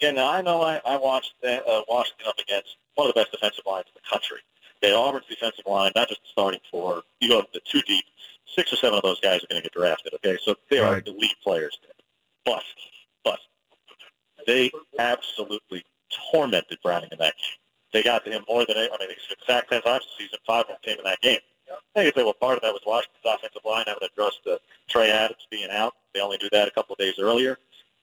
yeah. 0.00 0.10
Now 0.10 0.30
I 0.30 0.42
know 0.42 0.62
I, 0.62 0.80
I 0.86 0.96
watched 0.96 1.32
uh, 1.44 1.58
Washington 1.88 2.26
up 2.28 2.38
against 2.38 2.76
one 2.94 3.08
of 3.08 3.14
the 3.14 3.20
best 3.20 3.32
defensive 3.32 3.64
lines 3.66 3.86
in 3.88 4.00
the 4.02 4.08
country. 4.08 4.38
Okay, 4.82 4.94
Auburn's 4.94 5.26
defensive 5.26 5.64
line, 5.66 5.90
not 5.96 6.08
just 6.08 6.20
the 6.22 6.28
starting 6.30 6.60
four. 6.70 7.02
You 7.20 7.28
go 7.30 7.40
to 7.42 7.48
the 7.52 7.60
two 7.64 7.80
deep. 7.82 8.04
Six 8.54 8.72
or 8.72 8.76
seven 8.76 8.96
of 8.96 9.02
those 9.02 9.20
guys 9.20 9.42
are 9.44 9.46
going 9.48 9.62
to 9.62 9.68
get 9.68 9.72
drafted. 9.72 10.14
Okay, 10.14 10.38
so 10.42 10.54
they 10.70 10.78
are 10.78 10.94
Right. 10.94 11.06
elite 11.06 11.34
players. 11.42 11.78
But, 12.44 12.62
but 13.24 13.38
they 14.48 14.70
absolutely 14.98 15.84
tormented 16.32 16.78
Browning 16.82 17.10
in 17.12 17.18
that 17.18 17.34
game. 17.36 17.58
They 17.92 18.02
got 18.02 18.24
to 18.24 18.30
him 18.30 18.44
more 18.48 18.64
than 18.66 18.76
I 18.78 18.88
mean, 18.98 19.10
he's 19.10 19.36
sacked 19.46 19.70
ten 19.70 19.82
times 19.82 20.04
this 20.04 20.26
season. 20.26 20.38
Five 20.46 20.62
of 20.62 20.68
them 20.68 20.76
came 20.82 20.98
in 20.98 21.04
that 21.04 21.20
game. 21.20 21.38
I 21.70 22.00
think 22.02 22.14
say, 22.14 22.24
well, 22.24 22.32
part 22.32 22.56
of 22.56 22.62
that 22.62 22.72
was 22.72 22.80
Washington's 22.86 23.24
offensive 23.24 23.62
line 23.64 23.84
having 23.86 24.00
to 24.00 24.06
address 24.06 24.32
the 24.44 24.58
Trey 24.88 25.10
Adams 25.10 25.46
being 25.50 25.70
out. 25.70 25.94
They 26.14 26.20
only 26.20 26.38
do 26.38 26.48
that 26.50 26.66
a 26.66 26.70
couple 26.70 26.94
of 26.94 26.98
days 26.98 27.14
earlier. 27.18 27.58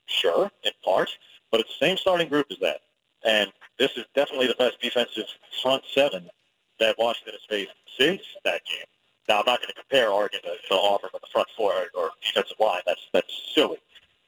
Sure, 0.06 0.48
in 0.62 0.70
part, 0.84 1.10
but 1.50 1.60
it's 1.60 1.76
the 1.80 1.86
same 1.86 1.96
starting 1.96 2.28
group 2.28 2.46
as 2.52 2.58
that. 2.60 2.82
And 3.24 3.52
this 3.76 3.90
is 3.96 4.04
definitely 4.14 4.46
the 4.46 4.54
best 4.54 4.80
defensive 4.80 5.24
front 5.62 5.82
seven 5.92 6.30
that 6.78 6.96
Washington 6.96 7.34
has 7.34 7.42
faced 7.48 7.72
since 7.98 8.22
that 8.44 8.62
game. 8.66 8.86
Now, 9.28 9.40
I'm 9.40 9.46
not 9.46 9.58
going 9.58 9.72
to 9.74 9.74
compare 9.74 10.10
Oregon 10.10 10.40
to, 10.42 10.68
to 10.68 10.74
Auburn 10.74 11.10
with 11.12 11.22
the 11.22 11.28
front 11.32 11.48
four 11.56 11.72
or 11.94 12.10
defensive 12.22 12.60
line. 12.60 12.82
That's 12.86 13.02
that's 13.12 13.52
silly. 13.52 13.78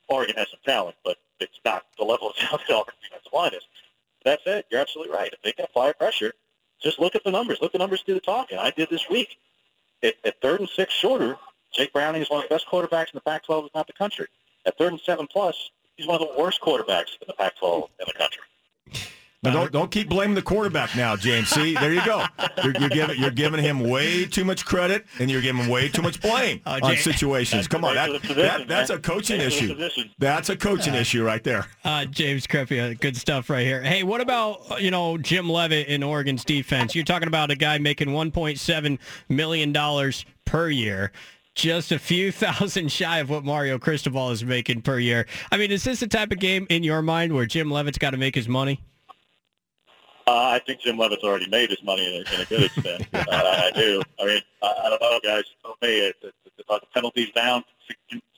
Oregon 0.09 0.37
has 0.37 0.49
some 0.51 0.61
talent, 0.65 0.97
but 1.05 1.19
it's 1.41 1.61
not 1.65 1.85
the 1.99 2.05
level 2.05 2.31
of 2.31 2.37
talent 2.37 2.63
that 2.69 2.75
Auburn's 2.75 2.99
defensive 3.03 3.33
line 3.33 3.55
is. 3.55 3.63
That 4.25 4.41
said, 4.45 4.65
you're 4.71 4.81
absolutely 4.81 5.15
right. 5.15 5.33
If 5.33 5.41
they 5.43 5.53
can 5.53 5.65
apply 5.65 5.93
pressure, 5.93 6.33
just 6.83 6.99
look 6.99 7.15
at 7.15 7.25
the 7.25 7.31
numbers. 7.31 7.59
Let 7.61 7.73
the 7.73 7.79
numbers 7.79 8.03
do 8.03 8.15
the 8.15 8.21
talking. 8.21 8.59
I 8.59 8.71
did 8.71 8.91
this 8.91 9.09
week. 9.09 9.39
At, 10.03 10.15
at 10.25 10.41
third 10.41 10.61
and 10.61 10.69
six 10.69 10.93
shorter, 10.93 11.37
Jake 11.73 11.93
Browning 11.93 12.23
is 12.23 12.31
one 12.31 12.43
of 12.43 12.49
the 12.49 12.55
best 12.55 12.67
quarterbacks 12.67 13.13
in 13.13 13.15
the 13.15 13.21
Pac-12, 13.21 13.67
if 13.67 13.75
not 13.75 13.87
the 13.87 13.93
country. 13.93 14.27
At 14.65 14.79
third 14.79 14.93
and 14.93 15.01
seven 15.01 15.27
plus, 15.27 15.71
he's 15.97 16.07
one 16.07 16.21
of 16.21 16.29
the 16.29 16.41
worst 16.41 16.61
quarterbacks 16.61 17.15
in 17.21 17.27
the 17.27 17.35
Pac-12 17.35 17.89
in 18.01 18.07
the 18.07 18.13
country. 18.13 18.43
Now, 19.45 19.53
don't 19.53 19.71
don't 19.71 19.91
keep 19.93 20.09
blaming 20.09 20.35
the 20.35 20.43
quarterback 20.43 20.97
now, 20.97 21.15
James. 21.15 21.49
See, 21.49 21.75
there 21.75 21.93
you 21.95 22.05
go. 22.05 22.25
You're, 22.65 22.73
you're 22.81 22.89
giving 22.89 23.19
you're 23.21 23.31
giving 23.31 23.63
him 23.63 23.79
way 23.79 24.25
too 24.27 24.45
much 24.45 24.65
credit, 24.65 25.07
and 25.21 25.31
you're 25.31 25.41
giving 25.41 25.63
him 25.63 25.69
way 25.71 25.89
too 25.89 26.03
much 26.03 26.21
blame 26.21 26.61
Oh, 26.67 26.73
on 26.73 26.81
James- 26.83 27.03
situations. 27.05 27.69
Come 27.69 27.85
on, 27.85 27.95
that, 27.95 28.09
Thanks 28.11 28.27
for 28.27 28.35
the 28.35 28.35
position, 28.35 28.59
that 28.63 28.69
that's 28.69 28.91
a 28.91 28.99
coaching 28.99 29.39
Thanks 29.41 29.55
issue. 29.57 30.09
That's 30.19 30.49
a 30.49 30.57
coaching 30.57 30.95
issue 30.95 31.23
right 31.23 31.45
there. 31.45 31.67
Uh, 31.85 32.05
James 32.07 32.49
Crepea, 32.49 32.99
good 32.99 33.17
stuff 33.17 33.49
right 33.49 33.65
here. 33.65 33.81
Hey, 33.81 34.03
what 34.03 34.21
about 34.21 34.73
uh, 34.73 34.77
you 34.77 34.91
know 34.91 35.17
Jim 35.17 35.49
Leavitt 35.49 35.87
in 35.87 36.03
Oregon's 36.03 36.45
defense? 36.45 36.97
You're 36.97 37.05
talking 37.05 37.29
about 37.29 37.53
a 37.53 37.57
guy 37.57 37.79
making 37.79 38.09
1.7 38.09 38.99
million 39.29 39.73
dollars 39.73 40.25
per 40.47 40.69
year, 40.69 41.13
just 41.55 41.93
a 41.93 41.99
few 42.01 42.33
thousand 42.33 42.91
shy 42.91 43.19
of 43.19 43.31
what 43.31 43.45
Mario 43.45 43.79
Cristobal 43.79 44.31
is 44.33 44.45
making 44.45 44.83
per 44.83 44.99
year. 44.99 45.29
I 45.53 45.59
mean, 45.59 45.71
is 45.71 45.85
this 45.85 46.01
the 46.01 46.09
type 46.09 46.33
of 46.33 46.41
game 46.41 46.67
in 46.71 46.83
your 46.83 47.03
mind 47.03 47.33
where 47.35 47.47
Jim 47.47 47.71
Leavitt's 47.71 47.99
got 47.99 48.11
to 48.11 48.17
make 48.17 48.35
his 48.35 48.49
money? 48.49 48.81
Uh, 50.29 50.51
I 50.53 50.59
think 50.59 50.81
Jim 50.81 50.99
Leavitt's 50.99 51.25
already 51.25 51.49
made 51.49 51.71
his 51.71 51.83
money 51.83 52.05
in 52.05 52.23
a, 52.23 52.35
in 52.35 52.41
a 52.43 52.45
good 52.45 52.65
extent. 52.65 53.09
uh, 53.15 53.25
I 53.31 53.71
do. 53.75 54.03
I 54.21 54.27
mean, 54.27 54.43
I, 54.63 54.75
I 54.85 54.91
don't 54.91 55.01
know, 55.01 55.21
guys. 55.25 55.45
For 55.63 55.73
me, 55.81 56.01
it's, 56.01 56.19
it's, 56.23 56.37
it's 56.45 56.69
about 56.69 56.83
the 56.83 56.87
penalties 56.93 57.31
down 57.31 57.65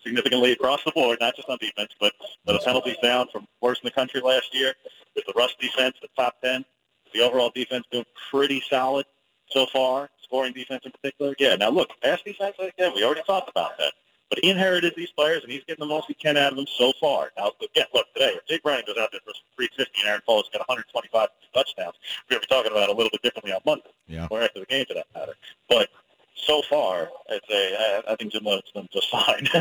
significantly 0.05 0.53
across 0.53 0.85
the 0.85 0.93
board, 0.93 1.19
not 1.21 1.35
just 1.35 1.49
on 1.49 1.59
defense, 1.61 1.91
but, 1.99 2.13
but 2.45 2.53
the 2.53 2.61
penalties 2.61 2.97
down 3.03 3.27
from 3.33 3.45
worst 3.61 3.83
in 3.83 3.89
the 3.89 3.91
country 3.91 4.21
last 4.21 4.55
year. 4.55 4.73
With 5.17 5.27
the 5.27 5.33
rush 5.35 5.57
defense, 5.57 5.97
the 6.01 6.07
top 6.17 6.41
10, 6.45 6.65
the 7.13 7.23
overall 7.23 7.51
defense 7.53 7.85
doing 7.91 8.05
pretty 8.31 8.63
solid 8.71 9.05
so 9.49 9.67
far, 9.67 10.11
scoring 10.23 10.53
defense 10.53 10.83
in 10.85 10.93
particular. 10.93 11.35
Yeah, 11.41 11.57
now 11.57 11.71
look, 11.71 11.91
pass 12.01 12.23
defense, 12.23 12.55
again, 12.61 12.93
we 12.95 13.03
already 13.03 13.23
talked 13.27 13.51
about 13.51 13.77
that. 13.79 13.93
But 14.31 14.39
he 14.43 14.51
inherited 14.51 14.95
these 14.97 15.11
players, 15.11 15.43
and 15.43 15.51
he's 15.53 15.65
getting 15.65 15.83
the 15.87 15.93
most 15.93 16.07
he 16.07 16.15
can 16.15 16.37
out 16.37 16.53
of 16.53 16.57
them 16.57 16.67
so 16.79 16.93
far. 17.01 17.33
Now, 17.37 17.51
again, 17.61 17.87
look, 17.93 18.07
today, 18.15 18.31
if 18.37 18.47
Jake 18.47 18.63
Browning 18.63 18.85
goes 18.87 18.97
out 18.97 19.11
there 19.11 19.21
for 19.25 19.33
350 19.57 20.01
and 20.01 20.09
Aaron 20.09 20.23
Paul's 20.25 20.49
got 20.53 20.61
125 20.69 21.29
touchdowns, 21.53 21.95
we're 22.31 22.37
going 22.39 22.43
to 22.43 22.49
be 22.49 22.55
talking 22.55 22.71
about 22.71 22.85
it 22.89 22.91
a 22.91 22.97
little 22.97 23.11
bit 23.11 23.23
differently 23.23 23.53
on 23.53 23.61
Monday, 23.67 23.91
Yeah. 24.07 24.29
or 24.31 24.41
after 24.43 24.61
the 24.61 24.67
game 24.67 24.87
for 24.87 24.95
that 24.95 25.07
matter. 25.15 25.35
But 25.69 25.89
so 26.37 26.63
far, 26.71 27.09
I'd 27.31 27.41
say 27.51 27.75
I, 27.77 28.13
I 28.13 28.17
think 28.17 28.33
Jim 28.33 28.45
Leavitt's 28.45 28.71
done 28.73 28.89
just 28.93 29.11
fine. 29.11 29.49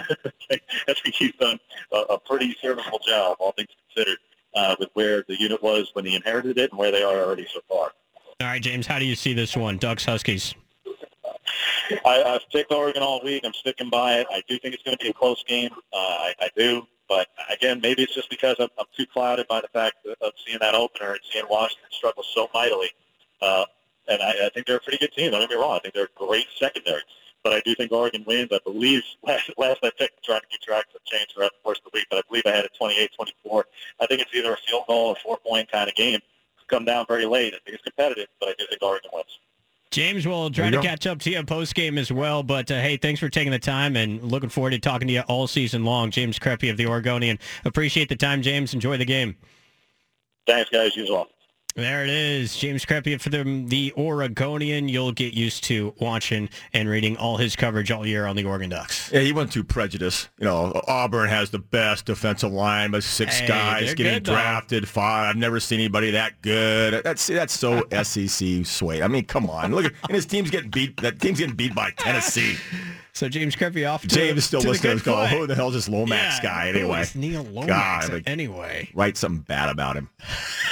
I 0.52 0.94
think 1.04 1.16
he's 1.16 1.34
done 1.40 1.60
a, 1.92 1.98
a 2.14 2.20
pretty 2.20 2.56
serviceable 2.62 3.00
job, 3.06 3.38
all 3.40 3.52
things 3.54 3.70
considered, 3.94 4.20
uh, 4.54 4.76
with 4.80 4.90
where 4.94 5.24
the 5.28 5.40
unit 5.40 5.64
was 5.64 5.90
when 5.94 6.06
he 6.06 6.16
inherited 6.16 6.58
it 6.60 6.70
and 6.72 6.80
where 6.80 6.92
they 6.92 7.02
are 7.04 7.18
already 7.24 7.48
so 7.52 7.60
far. 7.68 7.92
All 8.42 8.48
right, 8.48 8.62
James, 8.62 8.86
how 8.88 9.00
do 9.00 9.06
you 9.06 9.16
see 9.16 9.34
this 9.34 9.58
one? 9.58 9.78
Ducks 9.78 10.06
Huskies. 10.06 10.54
I, 12.06 12.24
I've 12.24 12.50
picked 12.52 12.72
Oregon 12.72 13.02
all 13.04 13.22
week. 13.24 13.44
I'm 13.46 13.54
sticking 13.54 13.90
by 13.90 14.16
it. 14.20 14.28
I 14.32 14.44
do 14.48 14.58
think 14.60 14.74
it's 14.74 14.84
going 14.84 14.98
to 14.98 15.04
be 15.04 15.10
a 15.10 15.14
close 15.14 15.44
game. 15.44 15.72
Uh, 15.94 15.98
I, 15.98 16.34
I 16.42 16.50
do. 16.56 16.86
But 17.08 17.28
again, 17.52 17.80
maybe 17.82 18.04
it's 18.04 18.14
just 18.14 18.30
because 18.30 18.56
I'm, 18.60 18.70
I'm 18.78 18.86
too 18.96 19.06
clouded 19.08 19.48
by 19.48 19.62
the 19.62 19.68
fact 19.70 20.06
of 20.22 20.34
seeing 20.46 20.60
that 20.62 20.76
opener 20.76 21.12
and 21.14 21.20
seeing 21.32 21.46
Washington 21.50 21.90
struggle 21.92 22.24
so 22.36 22.50
mightily. 22.54 22.90
Uh, 23.42 23.66
and 24.08 24.22
I, 24.22 24.46
I 24.46 24.50
think 24.54 24.68
they're 24.68 24.78
a 24.78 24.82
pretty 24.82 25.00
good 25.00 25.14
team. 25.14 25.32
Don't 25.32 25.42
get 25.42 25.50
me 25.50 25.56
wrong. 25.56 25.76
I 25.76 25.80
think 25.80 25.96
they're 25.96 26.06
a 26.06 26.26
great 26.28 26.48
secondary. 26.58 27.02
But 27.44 27.54
I 27.54 27.62
do 27.62 27.74
think 27.74 27.92
Oregon 27.92 28.24
wins. 28.28 28.50
I 28.52 28.60
believe 28.64 29.04
last, 29.24 29.50
last 29.58 29.80
I 29.84 29.92
picked, 29.98 30.24
trying 30.24 30.42
to 30.42 30.48
keep 30.48 30.62
track 30.62 30.86
of 30.88 30.94
the 30.94 31.00
change 31.06 31.34
throughout 31.34 31.52
the 31.52 31.64
course 31.64 31.80
of 31.80 31.92
the 31.92 31.98
week, 31.98 32.06
but 32.10 32.20
I 32.20 32.22
believe 32.28 32.44
I 32.46 32.52
had 32.52 32.66
it 32.66 32.72
28-24. 32.80 33.64
I 34.00 34.06
think 34.06 34.22
it's 34.22 34.34
either 34.34 34.54
a 34.54 34.58
field 34.68 34.84
goal 34.88 35.10
or 35.10 35.16
four-point 35.24 35.72
kind 35.72 35.90
of 35.90 35.96
game. 35.96 36.20
It's 36.58 36.68
come 36.68 36.86
down 36.86 37.06
very 37.08 37.26
late. 37.26 37.54
I 37.54 37.60
think 37.64 37.76
it's 37.76 37.84
competitive, 37.84 38.28
but 38.40 38.50
I 38.50 38.54
do 38.60 38.66
think 38.70 38.84
Oregon 38.84 39.10
wins. 39.14 39.40
James, 39.92 40.28
we'll 40.28 40.52
try 40.52 40.70
to 40.70 40.78
go. 40.78 40.84
catch 40.84 41.08
up 41.08 41.20
to 41.20 41.32
you 41.32 41.44
post 41.44 41.74
game 41.74 41.98
as 41.98 42.12
well. 42.12 42.44
But 42.44 42.70
uh, 42.70 42.76
hey, 42.76 42.98
thanks 42.98 43.20
for 43.20 43.28
taking 43.28 43.52
the 43.52 43.60
time 43.60 43.96
and 43.96 44.22
looking 44.24 44.50
forward 44.50 44.72
to 44.72 44.80
talking 44.80 45.08
to 45.08 45.14
you 45.14 45.22
all 45.22 45.48
season 45.48 45.84
long. 45.84 46.12
James 46.12 46.38
Crepea 46.38 46.70
of 46.70 46.78
the 46.78 46.86
Oregonian. 46.86 47.40
Appreciate 47.66 48.08
the 48.08 48.16
time, 48.16 48.42
James. 48.44 48.74
Enjoy 48.74 48.98
the 48.98 49.06
game. 49.06 49.36
Thanks, 50.46 50.70
guys. 50.70 50.96
You 50.96 51.04
as 51.04 51.10
well. 51.10 51.28
There 51.80 52.04
it 52.04 52.10
is. 52.10 52.56
James 52.58 52.86
Crepea 52.86 53.20
for 53.22 53.30
the, 53.30 53.44
the 53.68 53.94
Oregonian. 53.98 54.90
You'll 54.90 55.12
get 55.12 55.34
used 55.34 55.64
to 55.66 55.94
watching 56.00 56.50
and 56.74 56.90
reading 56.90 57.18
all 57.18 57.38
his 57.38 57.56
coverage 57.56 57.92
all 57.92 58.06
year 58.06 58.26
on 58.26 58.36
the 58.36 58.44
Oregon 58.44 58.70
Ducks. 58.70 59.12
Yeah, 59.12 59.22
he 59.22 59.32
went 59.32 59.52
too 59.52 59.64
prejudiced. 59.64 60.30
You 60.40 60.46
know, 60.46 60.82
Auburn 60.88 61.30
has 61.30 61.50
the 61.52 61.60
best 61.60 62.06
defensive 62.06 62.52
line, 62.52 62.92
but 62.92 63.04
six 63.04 63.40
Hey, 63.40 63.48
guys 63.48 63.94
getting 63.94 64.14
good, 64.16 64.26
though. 64.26 64.34
drafted. 64.34 64.88
Five. 64.88 65.30
I've 65.30 65.38
never 65.38 65.60
seen 65.60 65.80
anybody 65.80 66.12
that 66.12 66.42
good. 66.42 67.04
That's 67.04 67.28
that's 67.28 67.54
so 67.58 67.84
SEC 68.04 68.66
sway. 68.66 69.02
I 69.02 69.08
mean, 69.08 69.26
come 69.26 69.50
on. 69.50 69.74
Look 69.74 69.86
at 69.86 69.94
and 70.04 70.16
his 70.16 70.26
team's 70.26 70.50
getting 70.50 70.70
beat. 70.72 70.98
That 71.02 71.20
team's 71.20 71.40
getting 71.40 71.56
beat 71.56 71.74
by 71.76 71.92
Tennessee. 71.98 72.58
So 73.14 73.28
James 73.28 73.56
Crepea 73.56 73.92
off 73.92 74.04
to 74.04 74.08
James 74.08 74.46
still 74.46 74.62
to 74.62 74.70
listening. 74.70 75.00
play. 75.00 75.28
who 75.30 75.46
the 75.48 75.56
hell 75.56 75.68
is 75.70 75.74
this 75.74 75.90
Lomax 75.90 76.38
Yeah, 76.38 76.44
guy 76.44 76.70
anyway? 76.70 77.02
is 77.02 77.16
Neil 77.16 77.44
Lomax 77.44 77.68
God, 78.08 78.14
like- 78.14 78.24
anyway. 78.30 78.90
Write 78.94 79.18
something 79.18 79.42
bad 79.42 79.68
about 79.70 79.96
him. 79.98 80.10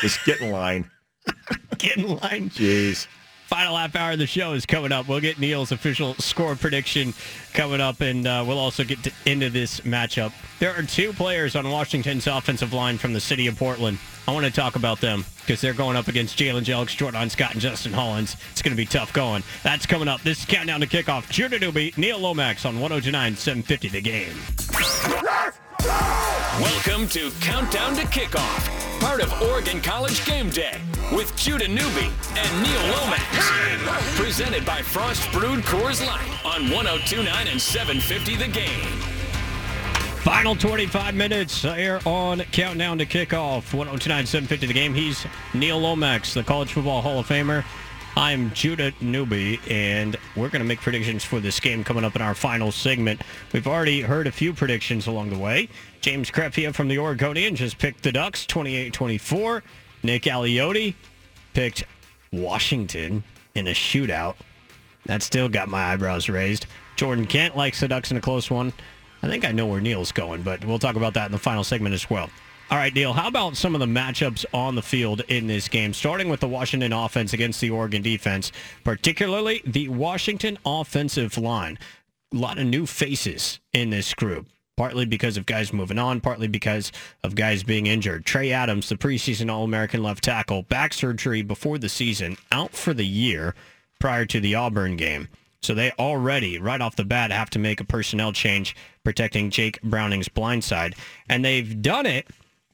Just 0.02 0.24
get 0.26 0.40
in 0.40 0.52
line. 0.52 0.90
Get 1.78 1.98
in 1.98 2.08
line. 2.08 2.50
Jeez. 2.50 3.08
Final 3.48 3.78
half 3.78 3.96
hour 3.96 4.12
of 4.12 4.20
the 4.20 4.28
show 4.28 4.52
is 4.52 4.66
coming 4.66 4.92
up. 4.92 5.08
We'll 5.08 5.22
get 5.22 5.40
Neil's 5.40 5.72
official 5.72 6.16
score 6.16 6.56
prediction 6.56 7.14
coming 7.54 7.80
up, 7.80 8.02
and 8.02 8.28
uh, 8.28 8.44
we'll 8.46 8.60
also 8.60 8.84
get 8.84 9.02
to, 9.04 9.12
into 9.26 9.50
this 9.50 9.80
matchup. 9.82 10.34
There 10.60 10.76
are 10.76 10.82
two 10.84 11.14
players 11.14 11.56
on 11.56 11.70
Washington's 11.70 12.28
offensive 12.28 12.74
line 12.74 12.98
from 12.98 13.14
the 13.14 13.22
city 13.22 13.48
of 13.48 13.56
Portland. 13.58 14.00
I 14.28 14.34
want 14.34 14.46
to 14.46 14.52
talk 14.52 14.76
about 14.76 15.00
them 15.00 15.24
because 15.40 15.62
they're 15.62 15.74
going 15.74 15.96
up 15.96 16.10
against 16.10 16.38
Jalen 16.38 16.66
Jelks, 16.66 16.98
Jordan 16.98 17.30
Scott, 17.30 17.54
and 17.54 17.62
Justin 17.62 17.94
Hollins. 17.94 18.36
It's 18.52 18.62
going 18.62 18.76
to 18.76 18.78
be 18.78 18.86
tough 18.86 19.14
going. 19.14 19.44
That's 19.64 19.86
coming 19.86 20.10
up. 20.10 20.22
This 20.24 20.40
is 20.40 20.46
Countdown 20.46 20.82
to 20.82 20.88
Kickoff. 20.88 21.30
Judah 21.30 21.58
Newby, 21.58 21.94
Neil 21.96 22.20
Lomax 22.20 22.66
on 22.66 22.82
1029 22.82 23.38
750 23.38 23.88
The 23.88 24.02
Game. 24.02 25.64
Welcome 25.80 27.08
to 27.10 27.30
Countdown 27.40 27.96
to 27.96 28.02
Kickoff, 28.08 29.00
part 29.00 29.22
of 29.22 29.42
Oregon 29.44 29.80
College 29.82 30.26
Game 30.26 30.50
Day 30.50 30.80
with 31.14 31.36
Judah 31.36 31.68
Newby 31.68 32.10
and 32.36 32.64
Neil 32.64 32.82
Lomax. 32.98 34.18
Presented 34.20 34.66
by 34.66 34.82
Frost 34.82 35.32
Brewed 35.32 35.64
Coors 35.64 36.06
Light 36.06 36.46
on 36.46 36.72
1029 36.72 37.48
and 37.48 37.62
750 37.62 38.36
The 38.38 38.48
Game. 38.48 39.00
Final 40.24 40.56
25 40.56 41.16
minutes 41.16 41.62
here 41.62 42.00
on 42.06 42.40
Countdown 42.52 42.98
to 42.98 43.06
Kickoff. 43.06 43.74
1029 43.74 44.26
750 44.26 44.68
the 44.68 44.74
game. 44.74 44.94
He's 44.94 45.26
Neil 45.54 45.80
Lomax, 45.80 46.34
the 46.34 46.44
College 46.44 46.74
Football 46.74 47.02
Hall 47.02 47.20
of 47.20 47.28
Famer. 47.28 47.64
I'm 48.18 48.52
Judah 48.56 48.94
Newby, 49.00 49.60
and 49.70 50.18
we're 50.36 50.50
going 50.50 50.64
to 50.64 50.68
make 50.68 50.82
predictions 50.82 51.24
for 51.24 51.40
this 51.40 51.60
game 51.60 51.84
coming 51.84 52.04
up 52.04 52.16
in 52.16 52.22
our 52.24 52.34
final 52.34 52.72
segment. 52.72 53.22
We've 53.54 53.68
already 53.68 54.02
heard 54.02 54.26
a 54.26 54.32
few 54.32 54.54
predictions 54.54 55.06
along 55.06 55.30
the 55.30 55.38
way. 55.38 55.70
James 56.02 56.32
Crepea 56.32 56.74
from 56.74 56.88
the 56.88 56.98
Oregonian 56.98 57.56
just 57.56 57.78
picked 57.78 58.02
the 58.02 58.12
Ducks 58.12 58.48
28-24. 58.48 59.62
Nick 60.02 60.24
Aliotti 60.24 60.96
picked 61.54 61.84
Washington 62.34 63.24
in 63.54 63.68
a 63.68 63.74
shootout. 63.76 64.36
That 65.06 65.22
still 65.22 65.48
got 65.48 65.70
my 65.70 65.94
eyebrows 65.94 66.28
raised. 66.28 66.66
Jordan 66.96 67.28
Kent 67.28 67.56
likes 67.56 67.82
the 67.82 67.88
Ducks 67.88 68.10
in 68.10 68.18
a 68.18 68.22
close 68.22 68.50
one. 68.50 68.74
I 69.22 69.28
think 69.28 69.46
I 69.46 69.52
know 69.52 69.68
where 69.68 69.80
Neil's 69.80 70.12
going, 70.12 70.42
but 70.42 70.66
we'll 70.66 70.80
talk 70.80 70.96
about 70.96 71.14
that 71.14 71.28
in 71.28 71.34
the 71.34 71.38
final 71.38 71.64
segment 71.64 71.94
as 71.94 72.10
well. 72.10 72.32
All 72.70 72.78
right, 72.78 72.94
Neil, 72.94 73.14
how 73.14 73.30
about 73.30 73.56
some 73.56 73.76
of 73.76 73.80
the 73.80 73.86
matchups 73.86 74.44
on 74.54 74.76
the 74.76 74.82
field 74.82 75.22
in 75.30 75.48
this 75.48 75.70
game, 75.70 75.94
starting 75.94 76.28
with 76.28 76.42
the 76.42 76.50
Washington 76.50 76.92
offense 76.92 77.32
against 77.32 77.62
the 77.62 77.70
Oregon 77.70 78.02
defense, 78.02 78.52
particularly 78.84 79.62
the 79.66 79.88
Washington 79.88 80.58
offensive 80.66 81.38
line. 81.38 81.80
A 82.34 82.36
lot 82.36 82.58
of 82.58 82.66
new 82.66 82.86
faces 82.86 83.62
in 83.72 83.90
this 83.90 84.14
group, 84.14 84.48
partly 84.76 85.06
because 85.06 85.38
of 85.38 85.46
guys 85.46 85.72
moving 85.72 85.98
on, 85.98 86.20
partly 86.20 86.50
because 86.50 86.92
of 87.24 87.36
guys 87.36 87.64
being 87.64 87.88
injured. 87.88 88.26
Trey 88.26 88.52
Adams, 88.52 88.90
the 88.90 88.98
preseason 88.98 89.50
All-American 89.50 90.04
left 90.04 90.26
tackle, 90.26 90.64
back 90.64 90.94
surgery 90.94 91.44
before 91.44 91.78
the 91.78 91.88
season, 91.88 92.36
out 92.52 92.74
for 92.74 92.94
the 92.94 93.08
year 93.08 93.56
prior 94.02 94.26
to 94.26 94.42
the 94.42 94.56
Auburn 94.56 94.98
game. 94.98 95.30
So 95.62 95.74
they 95.74 95.92
already, 95.92 96.60
right 96.60 96.82
off 96.82 96.98
the 96.98 97.06
bat, 97.06 97.32
have 97.32 97.50
to 97.52 97.60
make 97.60 97.80
a 97.80 97.86
personnel 97.86 98.34
change 98.34 98.76
protecting 99.06 99.52
Jake 99.52 99.82
Browning's 99.82 100.28
blind 100.28 100.66
side. 100.66 100.96
And 101.30 101.46
they've 101.46 101.82
done 101.82 102.06
it 102.06 102.28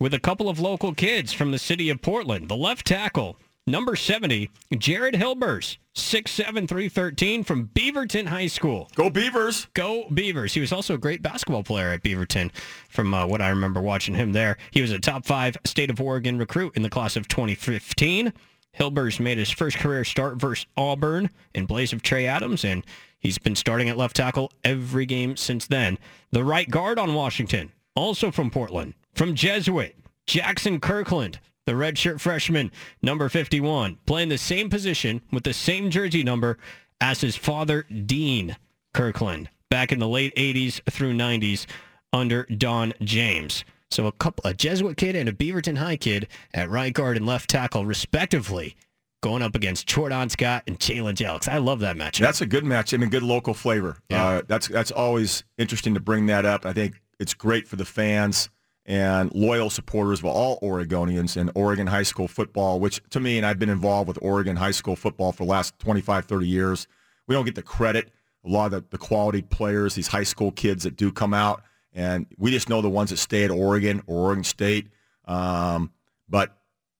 with 0.03 0.13
a 0.13 0.19
couple 0.19 0.49
of 0.49 0.59
local 0.59 0.93
kids 0.93 1.31
from 1.31 1.51
the 1.51 1.57
city 1.57 1.89
of 1.89 2.01
Portland. 2.01 2.49
The 2.49 2.57
left 2.57 2.85
tackle, 2.85 3.37
number 3.65 3.95
70, 3.95 4.49
Jared 4.77 5.13
Hilbers, 5.13 5.77
6'7", 5.95 6.67
313 6.67 7.45
from 7.45 7.69
Beaverton 7.69 8.27
High 8.27 8.47
School. 8.47 8.91
Go 8.95 9.09
Beavers. 9.09 9.67
Go 9.73 10.09
Beavers. 10.13 10.53
He 10.55 10.59
was 10.59 10.73
also 10.73 10.95
a 10.95 10.97
great 10.97 11.21
basketball 11.21 11.63
player 11.63 11.93
at 11.93 12.03
Beaverton 12.03 12.51
from 12.89 13.13
uh, 13.13 13.25
what 13.25 13.41
I 13.41 13.47
remember 13.47 13.79
watching 13.79 14.13
him 14.13 14.33
there. 14.33 14.57
He 14.71 14.81
was 14.81 14.91
a 14.91 14.99
top 14.99 15.25
five 15.25 15.55
state 15.63 15.89
of 15.89 16.01
Oregon 16.01 16.37
recruit 16.37 16.75
in 16.75 16.81
the 16.81 16.89
class 16.89 17.15
of 17.15 17.29
2015. 17.29 18.33
Hilber's 18.73 19.21
made 19.21 19.37
his 19.37 19.51
first 19.51 19.77
career 19.77 20.03
start 20.03 20.35
versus 20.35 20.65
Auburn 20.75 21.29
in 21.55 21.65
place 21.65 21.93
of 21.93 22.01
Trey 22.01 22.25
Adams, 22.27 22.65
and 22.65 22.85
he's 23.21 23.37
been 23.37 23.55
starting 23.55 23.87
at 23.87 23.95
left 23.95 24.17
tackle 24.17 24.51
every 24.65 25.05
game 25.05 25.37
since 25.37 25.65
then. 25.65 25.97
The 26.31 26.43
right 26.43 26.69
guard 26.69 26.99
on 26.99 27.13
Washington, 27.13 27.71
also 27.95 28.31
from 28.31 28.51
Portland, 28.51 28.95
from 29.13 29.35
Jesuit, 29.35 29.95
Jaxson 30.27 30.81
Kirkland, 30.81 31.39
the 31.65 31.73
redshirt 31.73 32.19
freshman, 32.19 32.71
number 33.01 33.29
51, 33.29 33.97
playing 34.05 34.29
the 34.29 34.37
same 34.37 34.69
position 34.69 35.21
with 35.31 35.43
the 35.43 35.53
same 35.53 35.89
jersey 35.89 36.23
number 36.23 36.57
as 36.99 37.21
his 37.21 37.35
father, 37.35 37.83
Dean 37.83 38.57
Kirkland, 38.93 39.49
back 39.69 39.91
in 39.91 39.99
the 39.99 40.07
late 40.07 40.35
80s 40.35 40.81
through 40.89 41.13
90s 41.13 41.65
under 42.11 42.43
Don 42.45 42.93
James. 43.01 43.65
So 43.91 44.07
a 44.07 44.11
couple, 44.11 44.49
a 44.49 44.53
Jesuit 44.53 44.97
kid 44.97 45.15
and 45.15 45.29
a 45.29 45.33
Beaverton 45.33 45.77
High 45.77 45.97
kid 45.97 46.27
at 46.53 46.69
right 46.69 46.93
guard 46.93 47.17
and 47.17 47.25
left 47.25 47.49
tackle, 47.49 47.85
respectively, 47.85 48.75
going 49.21 49.43
up 49.43 49.55
against 49.55 49.85
Jordan 49.87 50.29
Scott 50.29 50.63
and 50.65 50.79
Jalen 50.79 51.13
Jelks. 51.13 51.47
I 51.47 51.59
love 51.59 51.79
that 51.81 51.95
matchup. 51.95 52.19
That's 52.19 52.41
a 52.41 52.47
good 52.47 52.65
match 52.65 52.93
and 52.93 53.03
a 53.03 53.07
good 53.07 53.23
local 53.23 53.53
flavor. 53.53 53.97
Yeah. 54.09 54.25
Uh, 54.25 54.41
that's 54.47 54.67
that's 54.67 54.91
always 54.91 55.43
interesting 55.59 55.93
to 55.93 55.99
bring 55.99 56.25
that 56.25 56.43
up. 56.45 56.65
I 56.65 56.73
think 56.73 57.01
it's 57.19 57.35
great 57.35 57.67
for 57.67 57.75
the 57.75 57.85
fans 57.85 58.49
and 58.85 59.33
loyal 59.33 59.69
supporters 59.69 60.19
of 60.19 60.25
all 60.25 60.59
Oregonians 60.59 61.37
and 61.37 61.49
Oregon 61.55 61.87
high 61.87 62.03
school 62.03 62.27
football, 62.27 62.79
which 62.79 63.01
to 63.11 63.19
me, 63.19 63.37
and 63.37 63.45
I've 63.45 63.59
been 63.59 63.69
involved 63.69 64.07
with 64.07 64.19
Oregon 64.21 64.55
high 64.55 64.71
school 64.71 64.95
football 64.95 65.31
for 65.31 65.45
the 65.45 65.49
last 65.49 65.77
25, 65.79 66.25
30 66.25 66.47
years, 66.47 66.87
we 67.27 67.35
don't 67.35 67.45
get 67.45 67.55
the 67.55 67.61
credit. 67.61 68.11
A 68.45 68.49
lot 68.49 68.65
of 68.65 68.71
the, 68.71 68.85
the 68.89 68.97
quality 68.97 69.41
players, 69.41 69.95
these 69.95 70.07
high 70.07 70.23
school 70.23 70.51
kids 70.51 70.83
that 70.83 70.97
do 70.97 71.11
come 71.11 71.33
out, 71.33 71.63
and 71.93 72.25
we 72.37 72.51
just 72.51 72.67
know 72.67 72.81
the 72.81 72.89
ones 72.89 73.11
that 73.11 73.17
stay 73.17 73.45
at 73.45 73.51
Oregon 73.51 74.01
or 74.05 74.25
Oregon 74.27 74.43
State. 74.43 74.87
Um, 75.25 75.91
but 76.27 76.57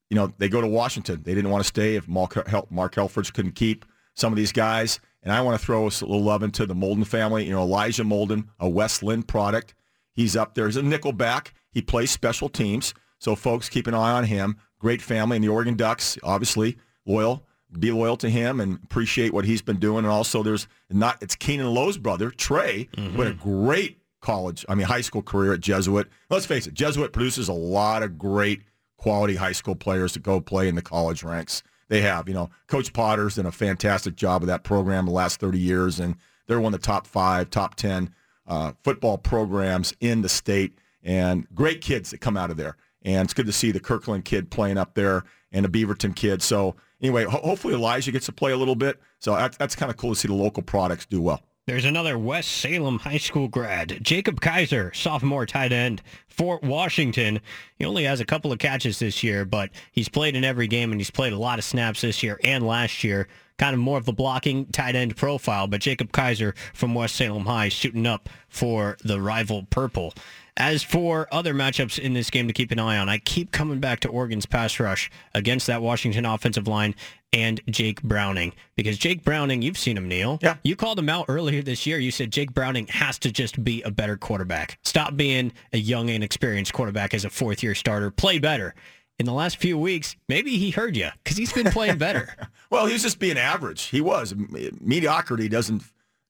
you 0.10 0.16
know, 0.16 0.32
they 0.38 0.48
go 0.48 0.62
to 0.62 0.68
Washington. 0.68 1.22
They 1.24 1.34
didn't 1.34 1.50
want 1.50 1.64
to 1.64 1.68
stay 1.68 1.96
if 1.96 2.08
Mark, 2.08 2.38
Mark 2.72 2.94
couldn't 2.94 3.56
keep 3.56 3.84
some 4.14 4.32
of 4.32 4.38
these 4.38 4.52
guys. 4.52 5.00
And 5.24 5.32
I 5.32 5.42
want 5.42 5.60
to 5.60 5.66
throw 5.66 5.84
a 5.84 5.86
little 5.86 6.22
love 6.22 6.44
into 6.44 6.66
the 6.66 6.76
Molden 6.76 7.08
family. 7.08 7.46
You 7.46 7.54
know, 7.54 7.64
Elijah 7.64 8.04
Molden, 8.04 8.48
a 8.60 8.70
West 8.70 9.02
Linn 9.02 9.24
product. 9.24 9.74
He's 10.12 10.36
up 10.36 10.54
there. 10.54 10.68
He's 10.68 10.78
a 10.78 10.84
nickel 10.84 11.14
back. 11.14 11.54
He 11.74 11.82
plays 11.82 12.11
special 12.11 12.49
teams. 12.49 12.93
So 13.19 13.36
folks, 13.36 13.69
keep 13.69 13.88
an 13.88 13.93
eye 13.93 14.11
on 14.11 14.26
him. 14.26 14.57
Great 14.80 15.01
family. 15.01 15.38
And 15.38 15.43
the 15.43 15.49
Oregon 15.49 15.76
Ducks, 15.76 16.17
obviously, 16.24 16.78
loyal. 17.05 17.43
Be 17.80 17.91
loyal 17.91 18.17
to 18.17 18.30
him 18.30 18.59
and 18.59 18.80
appreciate 18.84 19.34
what 19.34 19.45
he's 19.45 19.61
been 19.61 19.80
doing. 19.80 19.99
And 20.05 20.07
also 20.07 20.43
there's 20.43 20.67
not, 20.91 21.21
it's 21.24 21.36
Keenan 21.36 21.74
Lowe's 21.74 21.97
brother, 21.97 22.30
Trey, 22.30 22.88
who 22.95 23.21
had 23.21 23.32
a 23.32 23.34
great 23.34 23.97
college, 24.21 24.65
I 24.69 24.76
mean, 24.76 24.86
high 24.88 25.01
school 25.01 25.21
career 25.24 25.53
at 25.53 25.59
Jesuit. 25.59 26.07
Let's 26.30 26.45
face 26.45 26.67
it, 26.67 26.74
Jesuit 26.76 27.11
produces 27.11 27.49
a 27.49 27.53
lot 27.53 28.03
of 28.03 28.17
great 28.17 28.61
quality 28.97 29.36
high 29.36 29.51
school 29.51 29.76
players 29.76 30.13
to 30.13 30.19
go 30.19 30.39
play 30.39 30.67
in 30.67 30.76
the 30.76 30.82
college 30.82 31.24
ranks. 31.24 31.61
They 31.89 32.01
have, 32.01 32.28
you 32.28 32.34
know, 32.34 32.49
Coach 32.67 32.93
Potter's 32.93 33.36
done 33.36 33.45
a 33.45 33.51
fantastic 33.51 34.15
job 34.15 34.41
of 34.41 34.47
that 34.47 34.63
program 34.63 35.05
the 35.05 35.11
last 35.11 35.39
30 35.39 35.59
years, 35.59 35.99
and 35.99 36.15
they're 36.47 36.61
one 36.61 36.74
of 36.74 36.80
the 36.80 36.86
top 36.86 37.05
five, 37.05 37.49
top 37.49 37.76
10 37.76 38.09
uh, 38.47 38.71
football 38.84 39.17
programs 39.17 39.93
in 39.99 40.21
the 40.21 40.30
state, 40.30 40.78
and 41.04 41.47
great 41.54 41.82
kids 41.82 42.12
that 42.12 42.22
come 42.22 42.38
out 42.38 42.51
of 42.51 42.58
there. 42.58 42.78
And 43.04 43.26
it's 43.26 43.34
good 43.34 43.45
to 43.47 43.51
see 43.51 43.72
the 43.72 43.80
Kirkland 43.80 44.26
kid 44.26 44.49
playing 44.49 44.78
up 44.78 44.93
there 44.93 45.24
and 45.51 45.66
a 45.66 45.70
Beaverton 45.70 46.16
kid. 46.16 46.41
So 46.41 46.76
anyway, 47.01 47.26
ho- 47.26 47.41
hopefully 47.43 47.74
Elijah 47.74 48.12
gets 48.12 48.26
to 48.28 48.32
play 48.32 48.51
a 48.51 48.58
little 48.58 48.76
bit. 48.76 48.99
So 49.20 49.36
that, 49.36 49.58
that's 49.58 49.76
kind 49.76 49.89
of 49.89 49.97
cool 49.97 50.14
to 50.14 50.20
see 50.20 50.28
the 50.28 50.34
local 50.34 50.64
products 50.64 51.06
do 51.06 51.22
well. 51.22 51.41
There's 51.66 51.86
another 51.86 52.18
West 52.18 52.51
Salem 52.51 52.99
High 52.99 53.20
School 53.20 53.47
grad, 53.47 53.99
Jacob 54.01 54.41
Kizer, 54.41 54.93
sophomore 54.93 55.45
tight 55.45 55.72
end 55.72 56.01
for 56.28 56.60
Washington. 56.62 57.39
He 57.78 57.86
only 57.86 58.04
has 58.04 58.20
a 58.20 58.26
couple 58.26 58.51
of 58.51 58.60
catches 58.60 58.99
this 58.99 59.24
year, 59.24 59.45
but 59.45 59.70
he's 59.93 60.10
played 60.10 60.36
in 60.36 60.43
every 60.43 60.68
game 60.68 60.91
and 60.91 60.99
he's 60.99 61.10
played 61.10 61.32
a 61.32 61.38
lot 61.38 61.60
of 61.60 61.66
snaps 61.66 62.01
this 62.01 62.22
year 62.22 62.38
and 62.43 62.68
last 62.68 63.01
year. 63.01 63.30
Kind 63.58 63.74
of 63.76 63.80
more 63.80 63.97
of 63.97 64.04
the 64.04 64.12
blocking 64.12 64.66
tight 64.66 64.95
end 64.95 65.16
profile, 65.16 65.68
but 65.68 65.80
Jacob 65.80 66.12
Kizer 66.12 66.54
from 66.74 66.95
West 66.95 67.16
Salem 67.16 67.45
High 67.45 67.70
shooting 67.70 68.08
up 68.08 68.28
for 68.49 68.97
the 69.01 69.22
rival 69.22 69.66
purple. 69.70 70.14
As 70.56 70.84
for 70.84 71.28
other 71.32 71.54
matchups 71.54 71.97
in 71.97 72.14
this 72.14 72.30
game 72.30 72.47
to 72.47 72.54
keep 72.54 72.72
an 72.72 72.78
eye 72.78 72.97
on, 72.97 73.10
I 73.10 73.18
keep 73.18 73.51
coming 73.51 73.80
back 73.80 74.01
to 74.01 74.08
Oregon's 74.08 74.45
pass 74.45 74.80
rush 74.80 75.10
against 75.34 75.66
that 75.68 75.82
Washington 75.82 76.26
offensive 76.26 76.68
line 76.68 76.93
and 77.32 77.60
Jake 77.68 78.04
Browning. 78.04 78.54
Because 78.76 78.99
Jake 78.99 79.24
Browning, 79.24 79.64
you've 79.64 79.80
seen 79.80 79.97
him, 79.97 80.08
Neil. 80.08 80.38
Yeah. 80.43 80.58
You 80.64 80.76
called 80.76 80.99
him 80.99 81.10
out 81.10 81.26
earlier 81.28 81.64
this 81.64 81.88
year. 81.88 81.97
You 81.97 82.12
said 82.12 82.32
Jake 82.32 82.54
Browning 82.54 82.86
has 82.88 83.18
to 83.20 83.32
just 83.32 83.64
be 83.64 83.82
a 83.82 83.89
better 83.89 84.16
quarterback. 84.16 84.78
Stop 84.84 85.18
being 85.18 85.51
a 85.74 85.78
young, 85.80 86.10
inexperienced 86.10 86.72
quarterback 86.74 87.16
as 87.16 87.26
a 87.26 87.32
fourth 87.32 87.64
year 87.64 87.74
starter. 87.74 88.12
Play 88.12 88.38
better. 88.38 88.76
In 89.20 89.26
the 89.26 89.34
last 89.34 89.58
few 89.58 89.78
weeks, 89.78 90.16
maybe 90.28 90.58
he 90.58 90.70
heard 90.70 90.95
you 90.95 91.10
because 91.24 91.38
he's 91.38 91.54
been 91.54 91.72
playing 91.72 91.97
better. 91.97 92.36
Well, 92.70 92.88
he 92.88 92.93
was 92.93 93.04
just 93.04 93.20
being 93.20 93.38
average. 93.38 93.84
He 93.84 94.01
was 94.01 94.34
mediocrity 94.82 95.47
doesn't 95.47 95.84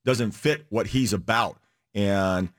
doesn't 0.04 0.32
fit 0.32 0.66
what 0.68 0.88
he's 0.88 1.14
about. 1.14 1.56
And 1.94 2.50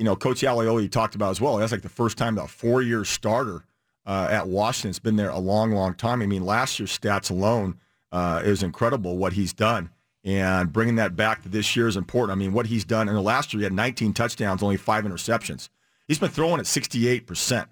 you 0.00 0.04
know, 0.04 0.16
Coach 0.16 0.40
Alioli 0.40 0.90
talked 0.90 1.14
about 1.14 1.30
as 1.30 1.42
well. 1.42 1.58
That's 1.58 1.72
like 1.72 1.82
the 1.82 1.90
first 1.90 2.16
time 2.16 2.36
that 2.36 2.44
a 2.44 2.48
four 2.48 2.80
year 2.80 3.04
starter 3.04 3.64
uh, 4.06 4.28
at 4.30 4.48
Washington's 4.48 4.98
been 4.98 5.16
there 5.16 5.28
a 5.28 5.38
long, 5.38 5.72
long 5.72 5.92
time. 5.92 6.22
I 6.22 6.26
mean, 6.26 6.46
last 6.46 6.78
year's 6.78 6.98
stats 6.98 7.30
alone 7.30 7.78
uh, 8.10 8.40
is 8.42 8.62
incredible 8.62 9.18
what 9.18 9.34
he's 9.34 9.52
done. 9.52 9.90
And 10.24 10.72
bringing 10.72 10.96
that 10.96 11.16
back 11.16 11.42
to 11.42 11.50
this 11.50 11.76
year 11.76 11.86
is 11.86 11.98
important. 11.98 12.34
I 12.34 12.38
mean, 12.38 12.54
what 12.54 12.64
he's 12.64 12.86
done 12.86 13.10
in 13.10 13.14
the 13.14 13.20
last 13.20 13.52
year, 13.52 13.58
he 13.60 13.64
had 13.64 13.74
19 13.74 14.14
touchdowns, 14.14 14.62
only 14.62 14.78
five 14.78 15.04
interceptions. 15.04 15.68
He's 16.08 16.18
been 16.18 16.30
throwing 16.30 16.60
at 16.60 16.66
68%. 16.66 17.66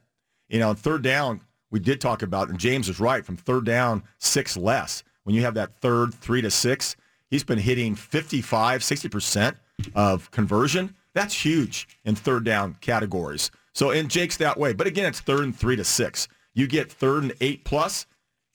You 0.50 0.58
know, 0.58 0.68
on 0.68 0.76
third 0.76 1.00
down, 1.00 1.40
we 1.70 1.80
did 1.80 1.98
talk 1.98 2.22
about, 2.22 2.50
and 2.50 2.58
James 2.58 2.90
is 2.90 3.00
right, 3.00 3.24
from 3.24 3.38
third 3.38 3.64
down, 3.64 4.02
six 4.18 4.54
less. 4.54 5.02
When 5.24 5.34
you 5.34 5.42
have 5.42 5.54
that 5.54 5.80
third, 5.80 6.12
three 6.12 6.42
to 6.42 6.50
six, 6.50 6.94
he's 7.30 7.44
been 7.44 7.58
hitting 7.58 7.94
55, 7.94 8.82
60% 8.82 9.56
of 9.94 10.30
conversion. 10.30 10.94
That's 11.18 11.34
huge 11.34 11.88
in 12.04 12.14
third 12.14 12.44
down 12.44 12.76
categories. 12.80 13.50
So, 13.72 13.90
and 13.90 14.08
Jake's 14.08 14.36
that 14.36 14.56
way. 14.56 14.72
But 14.72 14.86
again, 14.86 15.06
it's 15.06 15.18
third 15.18 15.40
and 15.40 15.56
three 15.56 15.74
to 15.74 15.82
six. 15.82 16.28
You 16.54 16.68
get 16.68 16.92
third 16.92 17.24
and 17.24 17.32
eight 17.40 17.64
plus, 17.64 18.06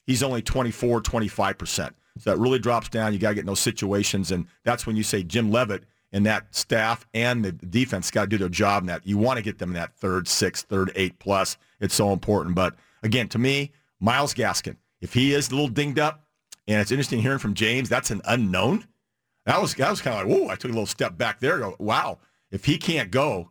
he's 0.06 0.22
only 0.22 0.40
24, 0.40 1.02
25%. 1.02 1.90
So 2.18 2.30
that 2.30 2.38
really 2.38 2.58
drops 2.58 2.88
down. 2.88 3.12
You 3.12 3.18
got 3.18 3.30
to 3.30 3.34
get 3.34 3.40
in 3.40 3.46
those 3.46 3.60
situations. 3.60 4.30
And 4.30 4.46
that's 4.64 4.86
when 4.86 4.96
you 4.96 5.02
say 5.02 5.22
Jim 5.22 5.50
Leavitt 5.50 5.84
and 6.10 6.24
that 6.24 6.54
staff 6.54 7.06
and 7.12 7.44
the 7.44 7.52
defense 7.52 8.10
got 8.10 8.22
to 8.22 8.26
do 8.28 8.38
their 8.38 8.48
job 8.48 8.84
in 8.84 8.86
that. 8.86 9.06
You 9.06 9.18
want 9.18 9.36
to 9.36 9.42
get 9.42 9.58
them 9.58 9.70
in 9.70 9.74
that 9.74 9.94
third, 9.96 10.26
sixth, 10.26 10.66
third, 10.66 10.90
eight 10.94 11.18
plus. 11.18 11.58
It's 11.80 11.94
so 11.94 12.14
important. 12.14 12.54
But 12.54 12.76
again, 13.02 13.28
to 13.28 13.38
me, 13.38 13.72
Myles 14.00 14.32
Gaskin, 14.32 14.76
if 15.02 15.12
he 15.12 15.34
is 15.34 15.48
a 15.48 15.50
little 15.50 15.68
dinged 15.68 15.98
up, 15.98 16.24
and 16.66 16.80
it's 16.80 16.92
interesting 16.92 17.20
hearing 17.20 17.38
from 17.38 17.52
James, 17.52 17.90
that's 17.90 18.10
an 18.10 18.22
unknown. 18.24 18.86
That 19.44 19.60
was, 19.60 19.74
that 19.74 19.90
was 19.90 20.00
kind 20.00 20.18
of 20.18 20.26
like, 20.26 20.38
whoa, 20.38 20.48
I 20.48 20.54
took 20.54 20.70
a 20.70 20.74
little 20.74 20.86
step 20.86 21.18
back 21.18 21.40
there. 21.40 21.58
Go, 21.58 21.76
wow, 21.78 22.20
if 22.54 22.64
he 22.64 22.78
can't 22.78 23.10
go, 23.10 23.50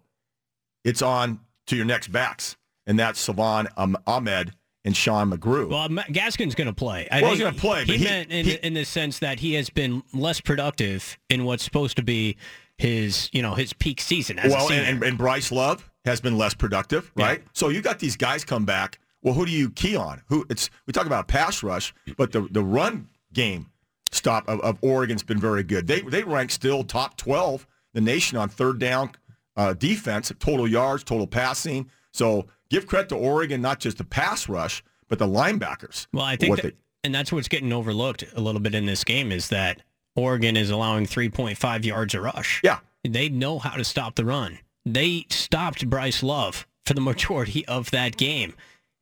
it's 0.84 1.02
on 1.02 1.40
to 1.68 1.76
your 1.76 1.86
next 1.86 2.08
backs. 2.12 2.58
And 2.88 2.98
that's 3.00 3.20
Salvon 3.20 3.68
um, 3.78 3.98
Ahmed 4.08 4.54
and 4.84 4.96
Sean 4.96 5.32
McGrew. 5.32 5.70
Well, 5.70 5.88
Gaskin's 5.88 6.56
going 6.56 6.68
to 6.68 6.74
play. 6.74 7.08
I 7.10 7.22
Well, 7.22 7.32
he's 7.32 7.40
gonna 7.40 7.56
play, 7.56 7.86
He, 7.86 7.98
he- 7.98 8.04
meant 8.04 8.32
in, 8.32 8.46
he- 8.46 8.54
in 8.64 8.74
the 8.74 8.84
sense 8.84 9.20
that 9.20 9.40
he 9.40 9.54
has 9.54 9.70
been 9.70 10.04
less 10.14 10.42
productive 10.42 11.18
in 11.30 11.46
what's 11.46 11.64
supposed 11.64 11.96
to 11.98 12.04
be 12.04 12.36
his, 12.78 13.30
you 13.32 13.42
know, 13.42 13.54
his 13.54 13.72
peak 13.72 14.02
season 14.02 14.40
as 14.40 14.52
well, 14.52 14.70
and, 14.72 14.86
and, 14.86 15.04
and 15.04 15.18
Bryce 15.18 15.52
Love 15.52 15.90
has 16.06 16.20
been 16.20 16.38
less 16.38 16.54
productive, 16.54 17.12
right? 17.16 17.42
So 17.54 17.70
you 17.70 17.82
got 17.82 18.00
these 18.00 18.18
guys 18.18 18.44
come 18.44 18.66
back. 18.66 19.00
Well, 19.22 19.34
who 19.36 19.46
do 19.46 19.52
you 19.54 19.70
key 19.70 19.96
on? 19.96 20.22
Who 20.28 20.46
it's 20.50 20.70
we 20.86 20.92
talk 20.92 21.06
about 21.06 21.28
pass 21.30 21.64
rush, 21.64 21.94
but 22.18 22.34
the 22.34 22.42
the 22.52 22.64
run 22.64 23.08
game 23.32 23.68
stop 24.12 24.50
of, 24.50 24.60
of 24.62 24.78
Oregon's 24.82 25.24
been 25.24 25.40
very 25.40 25.64
good. 25.64 25.88
They 25.88 26.02
they 26.02 26.24
rank 26.24 26.52
still 26.52 26.84
top 26.84 27.16
twelve 27.16 27.66
the 27.94 28.02
nation 28.02 28.38
on 28.38 28.50
third 28.50 28.80
down 28.80 29.12
uh, 29.56 29.74
defense, 29.74 30.32
total 30.40 30.68
yards, 30.68 31.04
total 31.04 31.28
passing. 31.28 31.90
So 32.12 32.48
give 32.70 32.88
credit 32.88 33.10
to 33.10 33.16
Oregon, 33.16 33.62
not 33.62 33.80
just 33.80 33.98
the 33.98 34.04
pass 34.04 34.50
rush, 34.50 34.84
but 35.08 35.20
the 35.20 35.28
linebackers. 35.28 36.08
Well, 36.12 36.26
I 36.26 36.36
think, 36.36 36.62
that, 36.62 36.76
and 37.04 37.14
that's 37.14 37.32
what's 37.32 37.48
getting 37.48 37.74
overlooked 37.74 38.24
a 38.36 38.42
little 38.42 38.62
bit 38.62 38.76
in 38.76 38.86
this 38.86 39.04
game 39.04 39.32
is 39.32 39.50
that 39.50 39.82
Oregon 40.16 40.58
is 40.58 40.70
allowing 40.70 41.06
3.5 41.06 41.86
yards 41.86 42.14
a 42.14 42.22
rush. 42.22 42.62
Yeah. 42.64 42.80
They 43.04 43.30
know 43.30 43.60
how 43.60 43.76
to 43.76 43.84
stop 43.84 44.16
the 44.16 44.26
run. 44.26 44.60
They 44.86 45.26
stopped 45.30 45.90
Bryce 45.90 46.24
Love 46.24 46.68
for 46.86 46.94
the 46.94 47.02
majority 47.02 47.66
of 47.68 47.92
that 47.92 48.18
game. 48.18 48.54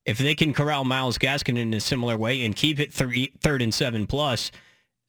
If 0.05 0.17
they 0.17 0.33
can 0.33 0.53
corral 0.53 0.83
Myles 0.83 1.19
Gaskin 1.19 1.57
in 1.57 1.73
a 1.73 1.79
similar 1.79 2.17
way 2.17 2.43
and 2.43 2.55
keep 2.55 2.79
it 2.79 2.91
three, 2.91 3.31
third 3.39 3.61
and 3.61 3.73
seven 3.73 4.07
plus, 4.07 4.51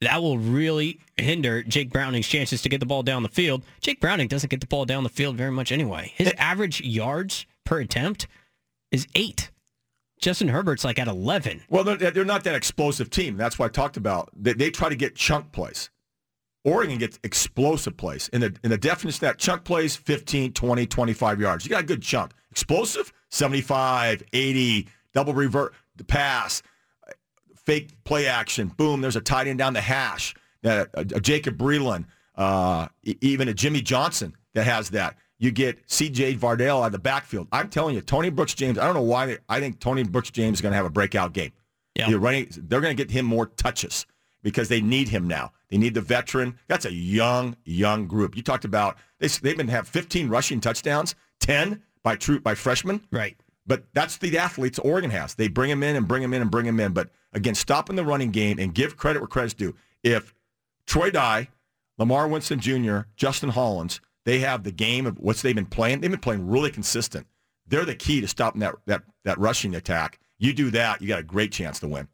that 0.02 0.20
will 0.20 0.38
really 0.38 1.00
hinder 1.16 1.62
Jake 1.62 1.90
Browning's 1.90 2.26
chances 2.26 2.62
to 2.62 2.68
get 2.68 2.80
the 2.80 2.86
ball 2.86 3.02
down 3.02 3.22
the 3.22 3.28
field. 3.28 3.64
Jake 3.80 4.00
Browning 4.00 4.28
doesn't 4.28 4.50
get 4.50 4.60
the 4.60 4.66
ball 4.66 4.84
down 4.84 5.04
the 5.04 5.08
field 5.08 5.36
very 5.36 5.52
much 5.52 5.72
anyway. 5.72 6.12
His 6.16 6.32
average 6.38 6.80
yards 6.80 7.46
per 7.64 7.80
attempt 7.80 8.26
is 8.90 9.06
eight. 9.14 9.50
Justin 10.20 10.48
Herbert's 10.48 10.84
like 10.84 10.98
at 10.98 11.08
11. 11.08 11.62
Well, 11.68 11.84
they're, 11.84 12.10
they're 12.10 12.24
not 12.24 12.44
that 12.44 12.54
explosive 12.54 13.10
team. 13.10 13.36
That's 13.36 13.58
what 13.58 13.66
I 13.66 13.68
talked 13.68 13.96
about. 13.96 14.30
They, 14.36 14.52
they 14.52 14.70
try 14.70 14.88
to 14.88 14.96
get 14.96 15.16
chunk 15.16 15.52
plays. 15.52 15.90
Oregon 16.64 16.98
gets 16.98 17.18
explosive 17.24 17.96
plays. 17.96 18.28
In 18.28 18.40
the, 18.40 18.54
in 18.62 18.70
the 18.70 18.78
definition 18.78 19.16
of 19.16 19.32
that, 19.32 19.38
chunk 19.38 19.64
plays 19.64 19.96
15, 19.96 20.52
20, 20.52 20.86
25 20.86 21.40
yards. 21.40 21.64
You 21.64 21.70
got 21.70 21.82
a 21.82 21.86
good 21.86 22.02
chunk. 22.02 22.32
Explosive, 22.52 23.12
75, 23.30 24.22
80, 24.32 24.88
double 25.12 25.34
revert, 25.34 25.74
the 25.96 26.04
pass, 26.04 26.62
fake 27.66 28.04
play 28.04 28.26
action. 28.26 28.68
Boom, 28.68 29.00
there's 29.00 29.16
a 29.16 29.20
tight 29.20 29.46
end 29.46 29.58
down 29.58 29.72
the 29.72 29.80
hash. 29.80 30.34
Uh, 30.64 30.84
a, 30.94 31.00
a 31.00 31.20
Jacob 31.20 31.58
Breeland, 31.58 32.04
uh, 32.36 32.86
even 33.02 33.48
a 33.48 33.54
Jimmy 33.54 33.82
Johnson 33.82 34.34
that 34.54 34.64
has 34.64 34.90
that. 34.90 35.16
You 35.38 35.50
get 35.50 35.78
C.J. 35.90 36.36
Verdell 36.36 36.82
out 36.82 36.86
of 36.86 36.92
the 36.92 37.00
backfield. 37.00 37.48
I'm 37.50 37.68
telling 37.68 37.96
you, 37.96 38.00
Tony 38.00 38.30
Brooks 38.30 38.54
James. 38.54 38.78
I 38.78 38.84
don't 38.84 38.94
know 38.94 39.02
why. 39.02 39.26
They, 39.26 39.38
I 39.48 39.58
think 39.58 39.80
Tony 39.80 40.04
Brooks 40.04 40.30
James 40.30 40.58
is 40.58 40.60
going 40.62 40.70
to 40.70 40.76
have 40.76 40.86
a 40.86 40.90
breakout 40.90 41.32
game. 41.32 41.50
Yeah. 41.96 42.08
You're 42.08 42.20
running, 42.20 42.48
they're 42.56 42.80
going 42.80 42.96
to 42.96 43.02
get 43.02 43.10
him 43.10 43.26
more 43.26 43.46
touches 43.46 44.06
because 44.42 44.68
they 44.68 44.80
need 44.80 45.08
him 45.08 45.26
now. 45.26 45.52
They 45.68 45.78
need 45.78 45.94
the 45.94 46.00
veteran. 46.00 46.58
That's 46.68 46.84
a 46.84 46.92
young, 46.92 47.56
young 47.64 48.06
group. 48.06 48.36
You 48.36 48.42
talked 48.42 48.64
about 48.64 48.98
they, 49.18 49.28
they've 49.28 49.56
been 49.56 49.68
have 49.68 49.88
15 49.88 50.28
rushing 50.28 50.60
touchdowns, 50.60 51.14
10 51.40 51.82
by 52.02 52.16
true 52.16 52.40
by 52.40 52.54
freshmen. 52.54 53.00
Right. 53.10 53.36
But 53.66 53.84
that's 53.94 54.18
the 54.18 54.36
athletes 54.38 54.78
Oregon 54.78 55.10
has. 55.10 55.34
They 55.34 55.48
bring 55.48 55.70
them 55.70 55.82
in 55.82 55.96
and 55.96 56.08
bring 56.08 56.22
them 56.22 56.34
in 56.34 56.42
and 56.42 56.50
bring 56.50 56.66
them 56.66 56.80
in. 56.80 56.92
But 56.92 57.10
again, 57.32 57.54
stopping 57.54 57.96
the 57.96 58.04
running 58.04 58.30
game 58.30 58.58
and 58.58 58.74
give 58.74 58.96
credit 58.96 59.20
where 59.20 59.28
credit's 59.28 59.54
due. 59.54 59.74
If 60.02 60.34
Troy 60.86 61.10
Dye, 61.10 61.48
Lamar 61.98 62.28
Winston 62.28 62.60
Jr., 62.60 63.00
Justin 63.16 63.50
Hollins, 63.50 64.00
they 64.24 64.40
have 64.40 64.62
the 64.62 64.72
game 64.72 65.06
of 65.06 65.18
what 65.18 65.36
they've 65.38 65.54
been 65.54 65.66
playing. 65.66 66.00
They've 66.00 66.10
been 66.10 66.20
playing 66.20 66.48
really 66.48 66.70
consistent. 66.70 67.26
They're 67.66 67.84
the 67.84 67.94
key 67.94 68.20
to 68.20 68.28
stopping 68.28 68.60
that 68.60 68.74
that 68.86 69.02
that 69.24 69.38
rushing 69.38 69.74
attack. 69.74 70.18
You 70.38 70.52
do 70.52 70.70
that, 70.72 71.00
you 71.00 71.08
got 71.08 71.20
a 71.20 71.24
great 71.24 71.52
chance 71.52 71.78
to 71.80 71.88
win. 71.88 72.08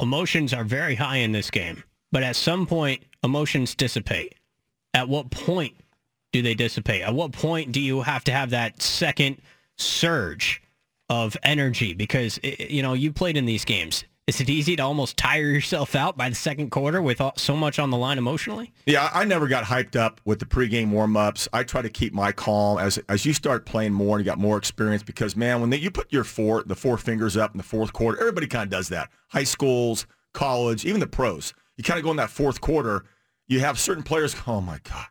Emotions 0.00 0.52
are 0.52 0.64
very 0.64 0.94
high 0.94 1.18
in 1.18 1.32
this 1.32 1.50
game, 1.50 1.82
but 2.12 2.22
at 2.22 2.36
some 2.36 2.66
point, 2.66 3.02
emotions 3.22 3.74
dissipate. 3.74 4.34
At 4.94 5.08
what 5.08 5.30
point 5.30 5.74
do 6.32 6.42
they 6.42 6.54
dissipate? 6.54 7.02
At 7.02 7.14
what 7.14 7.32
point 7.32 7.72
do 7.72 7.80
you 7.80 8.02
have 8.02 8.24
to 8.24 8.32
have 8.32 8.50
that 8.50 8.82
second 8.82 9.40
surge 9.76 10.62
of 11.08 11.36
energy? 11.42 11.94
Because, 11.94 12.38
it, 12.42 12.70
you 12.70 12.82
know, 12.82 12.94
you 12.94 13.12
played 13.12 13.36
in 13.36 13.46
these 13.46 13.64
games. 13.64 14.04
Is 14.26 14.40
it 14.40 14.50
easy 14.50 14.74
to 14.74 14.82
almost 14.82 15.16
tire 15.16 15.46
yourself 15.46 15.94
out 15.94 16.16
by 16.16 16.28
the 16.28 16.34
second 16.34 16.70
quarter 16.70 17.00
with 17.00 17.22
so 17.36 17.54
much 17.54 17.78
on 17.78 17.90
the 17.90 17.96
line 17.96 18.18
emotionally? 18.18 18.72
Yeah, 18.84 19.08
I 19.14 19.24
never 19.24 19.46
got 19.46 19.62
hyped 19.62 19.94
up 19.94 20.20
with 20.24 20.40
the 20.40 20.46
pregame 20.46 20.90
warm-ups. 20.90 21.48
I 21.52 21.62
try 21.62 21.80
to 21.80 21.88
keep 21.88 22.12
my 22.12 22.32
calm 22.32 22.78
as 22.80 22.98
as 23.08 23.24
you 23.24 23.32
start 23.32 23.66
playing 23.66 23.92
more 23.92 24.16
and 24.16 24.26
you 24.26 24.28
got 24.28 24.38
more 24.38 24.58
experience 24.58 25.04
because 25.04 25.36
man, 25.36 25.60
when 25.60 25.70
they, 25.70 25.76
you 25.76 25.92
put 25.92 26.12
your 26.12 26.24
four 26.24 26.64
the 26.64 26.74
four 26.74 26.98
fingers 26.98 27.36
up 27.36 27.52
in 27.52 27.58
the 27.58 27.62
fourth 27.62 27.92
quarter, 27.92 28.18
everybody 28.18 28.48
kind 28.48 28.64
of 28.64 28.70
does 28.70 28.88
that. 28.88 29.10
High 29.28 29.44
schools, 29.44 30.08
college, 30.32 30.84
even 30.84 30.98
the 30.98 31.06
pros. 31.06 31.54
You 31.76 31.84
kind 31.84 31.98
of 31.98 32.02
go 32.02 32.10
in 32.10 32.16
that 32.16 32.30
fourth 32.30 32.60
quarter. 32.60 33.04
You 33.46 33.60
have 33.60 33.78
certain 33.78 34.02
players. 34.02 34.34
Oh 34.48 34.60
my 34.60 34.80
god, 34.82 35.06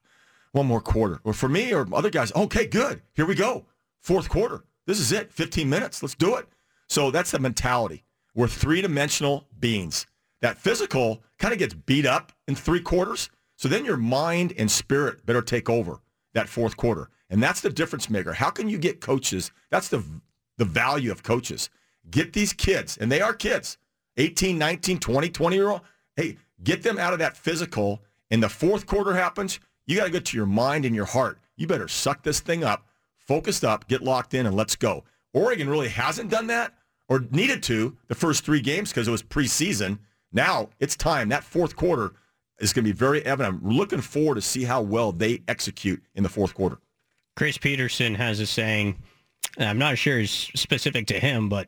one 0.51 0.66
more 0.66 0.82
quarter. 0.82 1.22
Or 1.24 1.32
for 1.32 1.47
me 1.47 1.74
or 1.74 1.88
other 1.93 2.09
guys, 2.09 2.34
okay, 2.36 2.66
good. 2.68 3.01
Here 3.13 3.26
we 3.26 3.36
go. 3.36 3.66
Fourth 4.01 4.28
quarter. 4.28 4.66
This 4.88 4.99
is 4.99 5.13
it. 5.13 5.32
15 5.32 5.70
minutes. 5.70 6.03
Let's 6.03 6.16
do 6.16 6.36
it. 6.36 6.49
So 6.89 7.11
that's 7.11 7.32
the 7.32 7.39
mentality. 7.39 8.03
We're 8.36 8.47
three-dimensional 8.47 9.47
beings. 9.59 10.05
That 10.41 10.57
physical 10.57 11.23
kind 11.39 11.53
of 11.53 11.59
gets 11.59 11.73
beat 11.73 12.05
up 12.05 12.31
in 12.47 12.55
three 12.55 12.81
quarters. 12.81 13.29
So 13.55 13.67
then 13.67 13.86
your 13.86 13.97
mind 13.97 14.53
and 14.57 14.69
spirit 14.69 15.25
better 15.25 15.41
take 15.41 15.69
over 15.69 16.01
that 16.33 16.49
fourth 16.49 16.77
quarter. 16.77 17.09
And 17.29 17.41
that's 17.41 17.61
the 17.61 17.69
difference 17.69 18.09
maker. 18.09 18.33
How 18.33 18.49
can 18.49 18.69
you 18.69 18.77
get 18.77 19.01
coaches? 19.01 19.51
That's 19.71 19.88
the 19.88 20.03
the 20.57 20.65
value 20.65 21.11
of 21.11 21.23
coaches. 21.23 21.69
Get 22.09 22.33
these 22.33 22.53
kids, 22.53 22.97
and 22.97 23.11
they 23.11 23.19
are 23.19 23.33
kids, 23.33 23.77
18, 24.17 24.57
19, 24.57 24.99
20, 24.99 25.29
20 25.29 25.55
year 25.55 25.69
old. 25.69 25.81
Hey, 26.15 26.38
get 26.63 26.83
them 26.83 26.97
out 26.97 27.13
of 27.13 27.19
that 27.19 27.36
physical. 27.36 28.01
And 28.31 28.41
the 28.41 28.49
fourth 28.49 28.86
quarter 28.86 29.13
happens, 29.15 29.59
you 29.86 29.97
got 29.97 30.05
to 30.05 30.11
get 30.11 30.25
to 30.25 30.38
your 30.38 30.45
mind 30.45 30.86
and 30.86 30.95
your 30.95 31.05
heart. 31.05 31.39
You 31.57 31.67
better 31.67 31.88
suck 31.88 32.23
this 32.23 32.39
thing 32.39 32.63
up, 32.63 32.88
focused 33.17 33.63
up, 33.63 33.88
get 33.88 34.01
locked 34.01 34.33
in, 34.33 34.45
and 34.45 34.55
let's 34.55 34.75
go. 34.75 35.03
Oregon 35.33 35.69
really 35.69 35.89
hasn't 35.89 36.29
done 36.29 36.47
that 36.47 36.73
or 37.08 37.26
needed 37.32 37.62
to 37.64 37.97
the 38.08 38.16
first 38.16 38.43
three 38.43 38.62
games 38.62 38.89
because 38.89 39.08
it 39.08 39.12
was 39.12 39.24
preseason. 39.24 39.99
Now 40.32 40.70
it's 40.80 40.95
time. 40.95 41.30
That 41.30 41.43
fourth 41.43 41.76
quarter 41.76 42.14
is 42.60 42.74
going 42.74 42.86
to 42.86 42.93
be 42.93 42.97
very 42.97 43.26
evident. 43.26 43.62
I'm 43.64 43.70
looking 43.70 44.01
forward 44.01 44.36
to 44.36 44.41
see 44.41 44.64
how 44.64 44.82
well 44.82 45.12
they 45.12 45.43
execute 45.47 46.03
in 46.16 46.24
the 46.24 46.30
fourth 46.30 46.53
quarter. 46.53 46.78
Chris 47.36 47.58
Petersen 47.58 48.16
has 48.16 48.39
a 48.39 48.45
saying, 48.45 49.01
I'm 49.58 49.78
not 49.78 49.97
sure 49.97 50.20
it's 50.20 50.32
specific 50.32 51.08
to 51.08 51.20
him, 51.20 51.49
but 51.49 51.68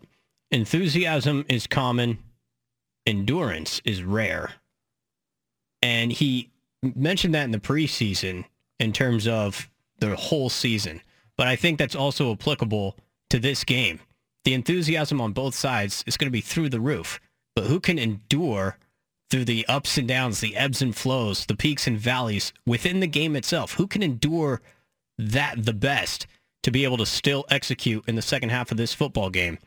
enthusiasm 0.51 1.45
is 1.49 1.67
common, 1.67 2.19
endurance 3.05 3.81
is 3.83 4.03
rare. 4.03 4.53
And 5.81 6.11
he 6.11 6.49
mentioned 6.81 7.35
that 7.35 7.43
in 7.43 7.51
the 7.51 7.59
preseason 7.59 8.45
in 8.79 8.93
terms 8.93 9.27
of 9.27 9.69
the 9.99 10.15
whole 10.15 10.49
season. 10.49 11.01
But 11.37 11.47
I 11.47 11.55
think 11.55 11.77
that's 11.77 11.95
also 11.95 12.31
applicable 12.31 12.97
to 13.29 13.39
this 13.39 13.63
game. 13.63 13.99
The 14.45 14.53
enthusiasm 14.53 15.19
on 15.19 15.33
both 15.33 15.55
sides 15.55 16.03
is 16.07 16.17
going 16.17 16.27
to 16.27 16.31
be 16.31 16.41
through 16.41 16.69
the 16.69 16.79
roof. 16.79 17.19
But 17.55 17.65
who 17.65 17.79
can 17.79 17.99
endure 17.99 18.77
through 19.29 19.45
the 19.45 19.65
ups 19.67 19.97
and 19.97 20.07
downs, 20.07 20.39
the 20.39 20.55
ebbs 20.55 20.81
and 20.81 20.95
flows, 20.95 21.45
the 21.45 21.55
peaks 21.55 21.87
and 21.87 21.97
valleys 21.97 22.53
within 22.65 22.99
the 22.99 23.07
game 23.07 23.35
itself? 23.35 23.73
Who 23.73 23.87
can 23.87 24.03
endure 24.03 24.61
that 25.17 25.65
the 25.65 25.73
best 25.73 26.27
to 26.63 26.71
be 26.71 26.83
able 26.83 26.97
to 26.97 27.05
still 27.05 27.45
execute 27.49 28.07
in 28.07 28.15
the 28.15 28.21
second 28.21 28.49
half 28.49 28.71
of 28.71 28.77
this 28.77 28.93
football 28.93 29.29
game? 29.29 29.57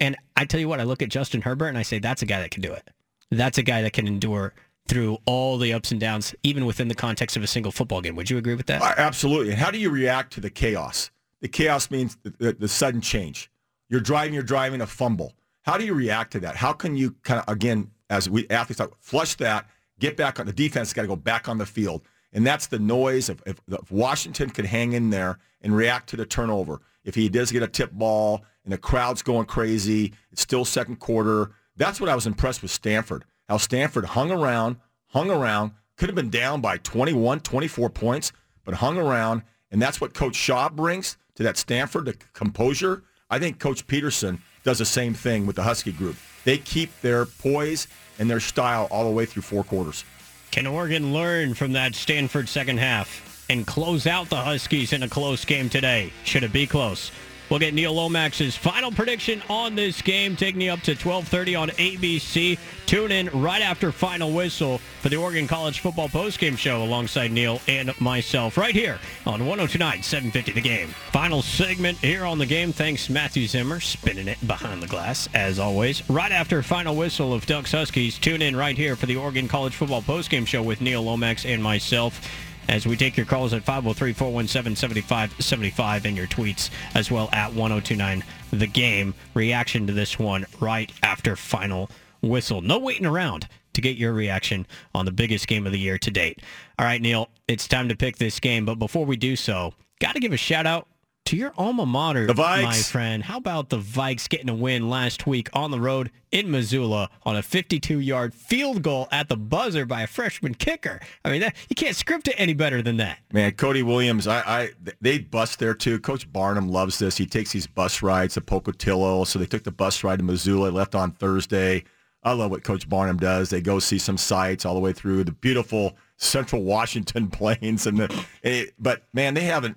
And 0.00 0.16
I 0.36 0.44
tell 0.44 0.60
you 0.60 0.68
what, 0.68 0.80
I 0.80 0.84
look 0.84 1.02
at 1.02 1.10
Justin 1.10 1.42
Herbert 1.42 1.68
and 1.68 1.78
I 1.78 1.82
say, 1.82 1.98
that's 1.98 2.22
a 2.22 2.26
guy 2.26 2.40
that 2.40 2.50
can 2.50 2.62
do 2.62 2.72
it. 2.72 2.88
That's 3.30 3.58
a 3.58 3.62
guy 3.62 3.82
that 3.82 3.92
can 3.92 4.06
endure 4.06 4.54
through 4.88 5.18
all 5.26 5.58
the 5.58 5.72
ups 5.72 5.92
and 5.92 6.00
downs, 6.00 6.34
even 6.42 6.66
within 6.66 6.88
the 6.88 6.94
context 6.94 7.36
of 7.36 7.42
a 7.42 7.46
single 7.46 7.70
football 7.70 8.00
game. 8.00 8.16
Would 8.16 8.28
you 8.28 8.38
agree 8.38 8.54
with 8.54 8.66
that? 8.66 8.82
Uh, 8.82 8.94
Absolutely. 8.96 9.50
And 9.50 9.58
how 9.60 9.70
do 9.70 9.78
you 9.78 9.90
react 9.90 10.32
to 10.34 10.40
the 10.40 10.50
chaos? 10.50 11.10
The 11.40 11.48
chaos 11.48 11.90
means 11.90 12.16
the, 12.22 12.30
the, 12.38 12.52
the 12.52 12.68
sudden 12.68 13.00
change. 13.00 13.50
You're 13.92 14.00
driving, 14.00 14.32
you're 14.32 14.42
driving 14.42 14.80
a 14.80 14.86
fumble. 14.86 15.34
How 15.64 15.76
do 15.76 15.84
you 15.84 15.92
react 15.92 16.32
to 16.32 16.40
that? 16.40 16.56
How 16.56 16.72
can 16.72 16.96
you 16.96 17.14
kind 17.24 17.40
of, 17.46 17.52
again, 17.52 17.90
as 18.08 18.26
we 18.28 18.48
athletes, 18.48 18.78
talk, 18.78 18.96
flush 19.00 19.34
that, 19.34 19.68
get 20.00 20.16
back 20.16 20.40
on 20.40 20.46
the 20.46 20.52
defense, 20.52 20.94
got 20.94 21.02
to 21.02 21.08
go 21.08 21.14
back 21.14 21.46
on 21.46 21.58
the 21.58 21.66
field. 21.66 22.00
And 22.32 22.46
that's 22.46 22.68
the 22.68 22.78
noise 22.78 23.28
of 23.28 23.42
if, 23.44 23.60
if 23.68 23.92
Washington 23.92 24.48
could 24.48 24.64
hang 24.64 24.94
in 24.94 25.10
there 25.10 25.38
and 25.60 25.76
react 25.76 26.08
to 26.08 26.16
the 26.16 26.24
turnover. 26.24 26.80
If 27.04 27.14
he 27.14 27.28
does 27.28 27.52
get 27.52 27.62
a 27.62 27.68
tip 27.68 27.92
ball 27.92 28.46
and 28.64 28.72
the 28.72 28.78
crowd's 28.78 29.20
going 29.20 29.44
crazy, 29.44 30.14
it's 30.30 30.40
still 30.40 30.64
second 30.64 30.96
quarter. 30.96 31.50
That's 31.76 32.00
what 32.00 32.08
I 32.08 32.14
was 32.14 32.26
impressed 32.26 32.62
with 32.62 32.70
Stanford. 32.70 33.26
How 33.46 33.58
Stanford 33.58 34.06
hung 34.06 34.30
around, 34.30 34.76
hung 35.08 35.30
around, 35.30 35.72
could 35.98 36.08
have 36.08 36.16
been 36.16 36.30
down 36.30 36.62
by 36.62 36.78
21, 36.78 37.40
24 37.40 37.90
points, 37.90 38.32
but 38.64 38.76
hung 38.76 38.96
around. 38.96 39.42
And 39.70 39.82
that's 39.82 40.00
what 40.00 40.14
Coach 40.14 40.34
Shaw 40.34 40.70
brings 40.70 41.18
to 41.34 41.42
that 41.42 41.58
Stanford, 41.58 42.06
the 42.06 42.14
composure. 42.32 43.02
I 43.32 43.38
think 43.38 43.58
Coach 43.58 43.86
Petersen 43.86 44.42
does 44.62 44.76
the 44.76 44.84
same 44.84 45.14
thing 45.14 45.46
with 45.46 45.56
the 45.56 45.62
Husky 45.62 45.90
group. 45.90 46.16
They 46.44 46.58
keep 46.58 46.90
their 47.00 47.24
poise 47.24 47.88
and 48.18 48.28
their 48.28 48.40
style 48.40 48.88
all 48.90 49.06
the 49.06 49.10
way 49.10 49.24
through 49.24 49.40
four 49.40 49.64
quarters. 49.64 50.04
Can 50.50 50.66
Oregon 50.66 51.14
learn 51.14 51.54
from 51.54 51.72
that 51.72 51.94
Stanford 51.94 52.46
second 52.46 52.76
half 52.76 53.46
and 53.48 53.66
close 53.66 54.06
out 54.06 54.28
the 54.28 54.36
Huskies 54.36 54.92
in 54.92 55.02
a 55.02 55.08
close 55.08 55.46
game 55.46 55.70
today? 55.70 56.12
Should 56.24 56.42
it 56.42 56.52
be 56.52 56.66
close? 56.66 57.10
We'll 57.52 57.58
get 57.58 57.74
Neil 57.74 57.92
Lomax's 57.92 58.56
final 58.56 58.90
prediction 58.90 59.42
on 59.50 59.74
this 59.74 60.00
game, 60.00 60.36
taking 60.36 60.62
you 60.62 60.72
up 60.72 60.80
to 60.84 60.94
12:30 60.94 61.54
on 61.54 61.68
ABC. 61.72 62.58
Tune 62.86 63.12
in 63.12 63.28
right 63.28 63.60
after 63.60 63.92
final 63.92 64.32
whistle 64.32 64.78
for 65.02 65.10
the 65.10 65.16
Oregon 65.16 65.46
College 65.46 65.80
Football 65.80 66.08
Postgame 66.08 66.56
Show 66.56 66.82
alongside 66.82 67.30
Neil 67.30 67.60
and 67.68 67.92
myself 68.00 68.56
right 68.56 68.74
here 68.74 68.98
on 69.26 69.44
1029 69.44 70.02
750 70.02 70.52
The 70.52 70.62
Game. 70.62 70.88
Final 71.12 71.42
segment 71.42 71.98
here 71.98 72.24
on 72.24 72.38
the 72.38 72.46
game. 72.46 72.72
Thanks 72.72 73.10
Matthew 73.10 73.46
Zimmer 73.46 73.80
spinning 73.80 74.28
it 74.28 74.38
behind 74.46 74.82
the 74.82 74.86
glass 74.86 75.28
as 75.34 75.58
always. 75.58 76.08
Right 76.08 76.32
after 76.32 76.62
final 76.62 76.96
whistle 76.96 77.34
of 77.34 77.44
Ducks 77.44 77.72
Huskies, 77.72 78.18
tune 78.18 78.40
in 78.40 78.56
right 78.56 78.78
here 78.78 78.96
for 78.96 79.04
the 79.04 79.16
Oregon 79.16 79.46
College 79.46 79.74
Football 79.74 80.00
Postgame 80.00 80.46
Show 80.46 80.62
with 80.62 80.80
Neil 80.80 81.02
Lomax 81.02 81.44
and 81.44 81.62
myself 81.62 82.26
as 82.68 82.86
we 82.86 82.96
take 82.96 83.16
your 83.16 83.26
calls 83.26 83.52
at 83.52 83.64
503-417-7575 83.64 86.04
and 86.04 86.16
your 86.16 86.26
tweets 86.26 86.70
as 86.94 87.10
well 87.10 87.28
at 87.32 87.52
1029 87.52 88.24
the 88.52 88.66
game. 88.66 89.14
Reaction 89.34 89.86
to 89.86 89.92
this 89.92 90.18
one 90.18 90.46
right 90.60 90.90
after 91.02 91.36
final 91.36 91.90
whistle. 92.20 92.60
No 92.60 92.78
waiting 92.78 93.06
around 93.06 93.48
to 93.72 93.80
get 93.80 93.96
your 93.96 94.12
reaction 94.12 94.66
on 94.94 95.06
the 95.06 95.12
biggest 95.12 95.48
game 95.48 95.66
of 95.66 95.72
the 95.72 95.78
year 95.78 95.98
to 95.98 96.10
date. 96.10 96.42
All 96.78 96.86
right 96.86 97.00
neil 97.00 97.28
it's 97.48 97.68
time 97.68 97.88
to 97.88 97.96
pick 97.96 98.18
this 98.18 98.40
game 98.40 98.64
but 98.64 98.76
before 98.76 99.04
we 99.04 99.16
do 99.16 99.36
so 99.36 99.74
got 100.00 100.14
to 100.14 100.20
give 100.20 100.32
a 100.32 100.36
shout 100.36 100.66
out 100.66 100.88
to 101.24 101.36
your 101.36 101.52
alma 101.56 101.86
mater, 101.86 102.26
The 102.26 102.34
Vikes. 102.34 102.62
my 102.62 102.76
friend. 102.76 103.22
How 103.22 103.36
about 103.38 103.68
the 103.68 103.78
Vikes 103.78 104.28
getting 104.28 104.48
a 104.48 104.54
win 104.54 104.90
last 104.90 105.26
week 105.26 105.48
on 105.52 105.70
the 105.70 105.78
road 105.80 106.10
in 106.32 106.50
Missoula 106.50 107.10
on 107.22 107.36
a 107.36 107.40
52-yard 107.40 108.34
field 108.34 108.82
goal 108.82 109.08
at 109.12 109.28
the 109.28 109.36
buzzer 109.36 109.86
by 109.86 110.02
a 110.02 110.06
freshman 110.06 110.54
kicker? 110.54 111.00
I 111.24 111.30
mean, 111.30 111.40
that, 111.42 111.54
you 111.68 111.76
can't 111.76 111.94
script 111.96 112.28
it 112.28 112.34
any 112.38 112.54
better 112.54 112.82
than 112.82 112.96
that. 112.96 113.18
Man, 113.32 113.52
Cody 113.52 113.82
Williams, 113.82 114.26
I, 114.26 114.40
I 114.40 114.70
they 115.00 115.18
bus 115.18 115.56
there 115.56 115.74
too. 115.74 116.00
Coach 116.00 116.30
Barnum 116.32 116.68
loves 116.68 116.98
this. 116.98 117.16
He 117.16 117.26
takes 117.26 117.52
these 117.52 117.66
bus 117.66 118.02
rides 118.02 118.34
to 118.34 118.40
Pocatello. 118.40 119.24
So 119.24 119.38
they 119.38 119.46
took 119.46 119.62
the 119.64 119.72
bus 119.72 120.02
ride 120.02 120.18
to 120.18 120.24
Missoula, 120.24 120.70
left 120.70 120.94
on 120.94 121.12
Thursday. 121.12 121.84
I 122.24 122.32
love 122.32 122.50
what 122.52 122.62
Coach 122.62 122.88
Barnum 122.88 123.16
does. 123.16 123.50
They 123.50 123.60
go 123.60 123.78
see 123.80 123.98
some 123.98 124.16
sites 124.16 124.64
all 124.64 124.74
the 124.74 124.80
way 124.80 124.92
through 124.92 125.24
the 125.24 125.32
beautiful 125.32 125.96
Central 126.18 126.62
Washington 126.62 127.28
plains, 127.30 127.86
and 127.86 127.98
the. 127.98 128.24
eh, 128.44 128.66
but 128.78 129.04
man, 129.12 129.34
they 129.34 129.40
haven't. 129.42 129.76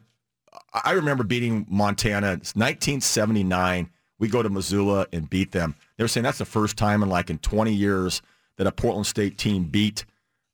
I 0.83 0.91
remember 0.91 1.23
beating 1.23 1.65
Montana. 1.69 2.33
It's 2.33 2.55
1979. 2.55 3.89
we 4.19 4.27
go 4.27 4.41
to 4.43 4.49
Missoula 4.49 5.07
and 5.13 5.29
beat 5.29 5.51
them. 5.51 5.75
They 5.97 6.03
were 6.03 6.07
saying 6.07 6.23
that's 6.23 6.37
the 6.37 6.45
first 6.45 6.77
time 6.77 7.03
in 7.03 7.09
like 7.09 7.29
in 7.29 7.37
20 7.37 7.73
years 7.73 8.21
that 8.57 8.67
a 8.67 8.71
Portland 8.71 9.07
State 9.07 9.37
team 9.37 9.65
beat 9.65 10.05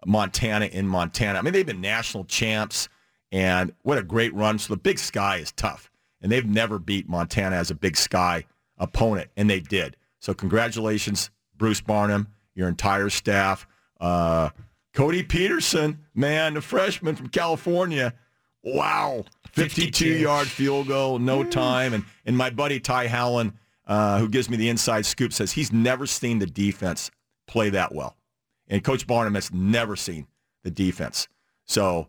Montana 0.06 0.66
in 0.66 0.88
Montana. 0.88 1.40
I 1.40 1.42
mean, 1.42 1.54
they've 1.54 1.66
been 1.66 1.82
national 1.82 2.26
champs, 2.26 2.90
and 3.32 3.74
what 3.84 3.98
a 3.98 4.04
great 4.04 4.34
run. 4.34 4.60
So 4.60 4.74
the 4.74 4.80
Big 4.80 5.00
Sky 5.00 5.38
is 5.38 5.52
tough, 5.52 5.92
and 6.22 6.32
they've 6.32 6.46
never 6.46 6.80
beat 6.80 7.08
Montana 7.08 7.56
as 7.56 7.72
a 7.72 7.76
Big 7.76 7.96
Sky 7.96 8.46
opponent, 8.78 9.30
and 9.38 9.50
they 9.50 9.60
did. 9.60 9.96
So 10.20 10.34
congratulations, 10.34 11.30
Bruce 11.56 11.82
Barnum, 11.82 12.28
your 12.56 12.68
entire 12.68 13.10
staff. 13.10 13.68
Uh, 14.00 14.50
Cody 14.94 15.24
Peterson, 15.24 16.00
man, 16.14 16.56
the 16.56 16.62
freshman 16.62 17.16
from 17.16 17.30
California. 17.30 18.14
Wow. 18.64 19.26
52 19.52 20.06
yard 20.06 20.48
field 20.48 20.88
goal, 20.88 21.20
no 21.20 21.44
time. 21.44 21.94
And, 21.94 22.06
and 22.26 22.38
my 22.38 22.50
buddy 22.50 22.80
Ty 22.80 23.08
Howland, 23.08 23.54
uh, 23.86 24.20
who 24.20 24.30
gives 24.30 24.50
me 24.50 24.58
the 24.58 24.70
inside 24.70 25.06
scoop, 25.06 25.34
says 25.34 25.52
he's 25.52 25.72
never 25.72 26.06
seen 26.06 26.40
the 26.40 26.46
defense 26.46 27.12
play 27.48 27.70
that 27.70 27.94
well. 27.94 28.16
And 28.68 28.84
Coach 28.84 29.06
Barnum 29.06 29.36
has 29.36 29.52
never 29.52 29.96
seen 29.96 30.28
the 30.64 30.72
defense. 30.72 31.28
So 31.66 32.08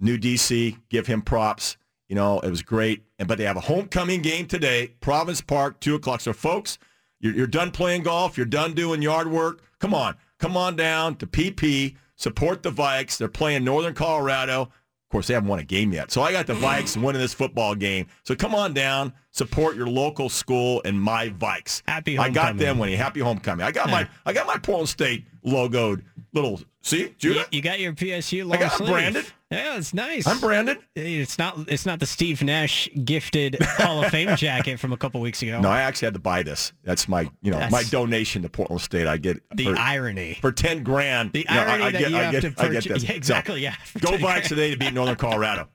new 0.00 0.18
DC, 0.18 0.76
give 0.88 1.06
him 1.06 1.22
props. 1.22 1.76
You 2.08 2.16
know, 2.16 2.40
it 2.40 2.50
was 2.50 2.62
great. 2.62 3.04
And 3.18 3.28
But 3.28 3.38
they 3.38 3.44
have 3.44 3.56
a 3.56 3.60
homecoming 3.60 4.22
game 4.22 4.46
today, 4.46 4.94
Providence 5.00 5.40
Park, 5.40 5.78
2 5.80 5.94
o'clock. 5.94 6.20
So 6.20 6.32
folks, 6.32 6.78
you're, 7.20 7.34
you're 7.34 7.46
done 7.46 7.70
playing 7.70 8.02
golf. 8.02 8.36
You're 8.36 8.46
done 8.46 8.74
doing 8.74 9.02
yard 9.02 9.30
work. 9.30 9.62
Come 9.78 9.94
on. 9.94 10.16
Come 10.38 10.56
on 10.56 10.74
down 10.74 11.16
to 11.16 11.26
PP. 11.26 11.96
Support 12.16 12.62
the 12.62 12.70
Vikes. 12.70 13.16
They're 13.16 13.28
playing 13.28 13.64
Northern 13.64 13.94
Colorado. 13.94 14.70
Of 15.10 15.12
course, 15.12 15.26
they 15.26 15.34
haven't 15.34 15.48
won 15.48 15.58
a 15.58 15.64
game 15.64 15.92
yet. 15.92 16.12
So 16.12 16.22
I 16.22 16.30
got 16.30 16.46
the 16.46 16.52
mm-hmm. 16.52 16.64
Vikes 16.64 16.96
winning 16.96 17.20
this 17.20 17.34
football 17.34 17.74
game. 17.74 18.06
So 18.22 18.36
come 18.36 18.54
on 18.54 18.72
down, 18.72 19.12
support 19.32 19.74
your 19.74 19.88
local 19.88 20.28
school 20.28 20.80
and 20.84 21.02
my 21.02 21.30
Vikes. 21.30 21.82
Happy 21.88 22.14
homecoming. 22.14 22.30
I 22.30 22.34
got 22.34 22.40
homecoming. 22.42 22.64
them 22.64 22.78
winning. 22.78 22.96
Happy 22.96 23.18
homecoming. 23.18 23.66
I 23.66 23.72
got 23.72 23.90
my 23.90 24.08
I 24.24 24.32
got 24.32 24.46
my 24.46 24.56
Portland 24.58 24.88
State 24.88 25.26
logoed 25.44 26.04
little 26.32 26.60
see, 26.82 27.14
Judah? 27.18 27.40
You, 27.40 27.44
you 27.58 27.62
got 27.62 27.80
your 27.80 27.92
PSU 27.92 28.44
long 28.44 28.56
I 28.58 28.60
got 28.60 28.72
sleeve. 28.72 28.90
branded. 28.90 29.24
Yeah, 29.50 29.76
it's 29.78 29.92
nice. 29.92 30.28
I'm 30.28 30.38
branded. 30.38 30.78
It's 30.94 31.36
not. 31.36 31.56
It's 31.66 31.84
not 31.84 31.98
the 31.98 32.06
Steve 32.06 32.40
Nash 32.44 32.88
gifted 33.04 33.56
Hall 33.60 34.04
of 34.04 34.10
Fame 34.12 34.36
jacket 34.36 34.78
from 34.78 34.92
a 34.92 34.96
couple 34.96 35.20
weeks 35.20 35.42
ago. 35.42 35.60
No, 35.60 35.68
I 35.68 35.80
actually 35.80 36.06
had 36.06 36.14
to 36.14 36.20
buy 36.20 36.44
this. 36.44 36.72
That's 36.84 37.08
my, 37.08 37.22
you 37.42 37.50
know, 37.50 37.58
That's- 37.58 37.72
my 37.72 37.82
donation 37.90 38.42
to 38.42 38.48
Portland 38.48 38.80
State. 38.80 39.08
I 39.08 39.16
get 39.16 39.42
the 39.56 39.64
for, 39.64 39.76
irony. 39.76 40.38
for 40.40 40.52
ten 40.52 40.84
grand. 40.84 41.32
The 41.32 41.40
you 41.40 41.44
know, 41.52 41.60
I- 41.62 41.64
irony 41.64 41.84
I, 41.84 41.90
that 41.90 41.98
get, 41.98 42.10
you 42.12 42.16
I 42.16 42.22
have 42.22 42.32
get, 42.32 42.40
to 42.42 42.46
I 42.46 42.50
get 42.50 42.56
purchase- 42.58 42.84
this. 42.92 43.02
Yeah, 43.02 43.08
So, 43.08 43.14
exactly, 43.16 43.60
yeah, 43.62 43.74
for 43.84 43.98
Go 43.98 44.10
10 44.10 44.20
Vikes 44.20 44.22
grand. 44.22 44.44
today 44.44 44.70
to 44.70 44.76
beat 44.76 44.94
Northern 44.94 45.16
Colorado. 45.16 45.68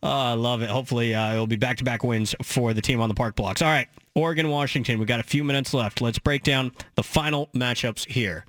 Oh, 0.00 0.08
I 0.08 0.34
love 0.34 0.62
it. 0.62 0.70
Hopefully, 0.70 1.12
uh, 1.12 1.32
it'll 1.32 1.48
be 1.48 1.56
back-to-back 1.56 2.04
wins 2.04 2.36
for 2.44 2.72
the 2.72 2.80
team 2.80 3.00
on 3.00 3.08
the 3.08 3.16
park 3.16 3.34
blocks. 3.34 3.62
All 3.62 3.68
right, 3.68 3.88
Oregon, 4.14 4.48
Washington. 4.48 5.00
We've 5.00 5.08
got 5.08 5.18
a 5.18 5.24
few 5.24 5.42
minutes 5.42 5.74
left. 5.74 6.00
Let's 6.00 6.20
break 6.20 6.44
down 6.44 6.70
the 6.94 7.02
final 7.02 7.48
matchups 7.52 8.06
here. 8.08 8.44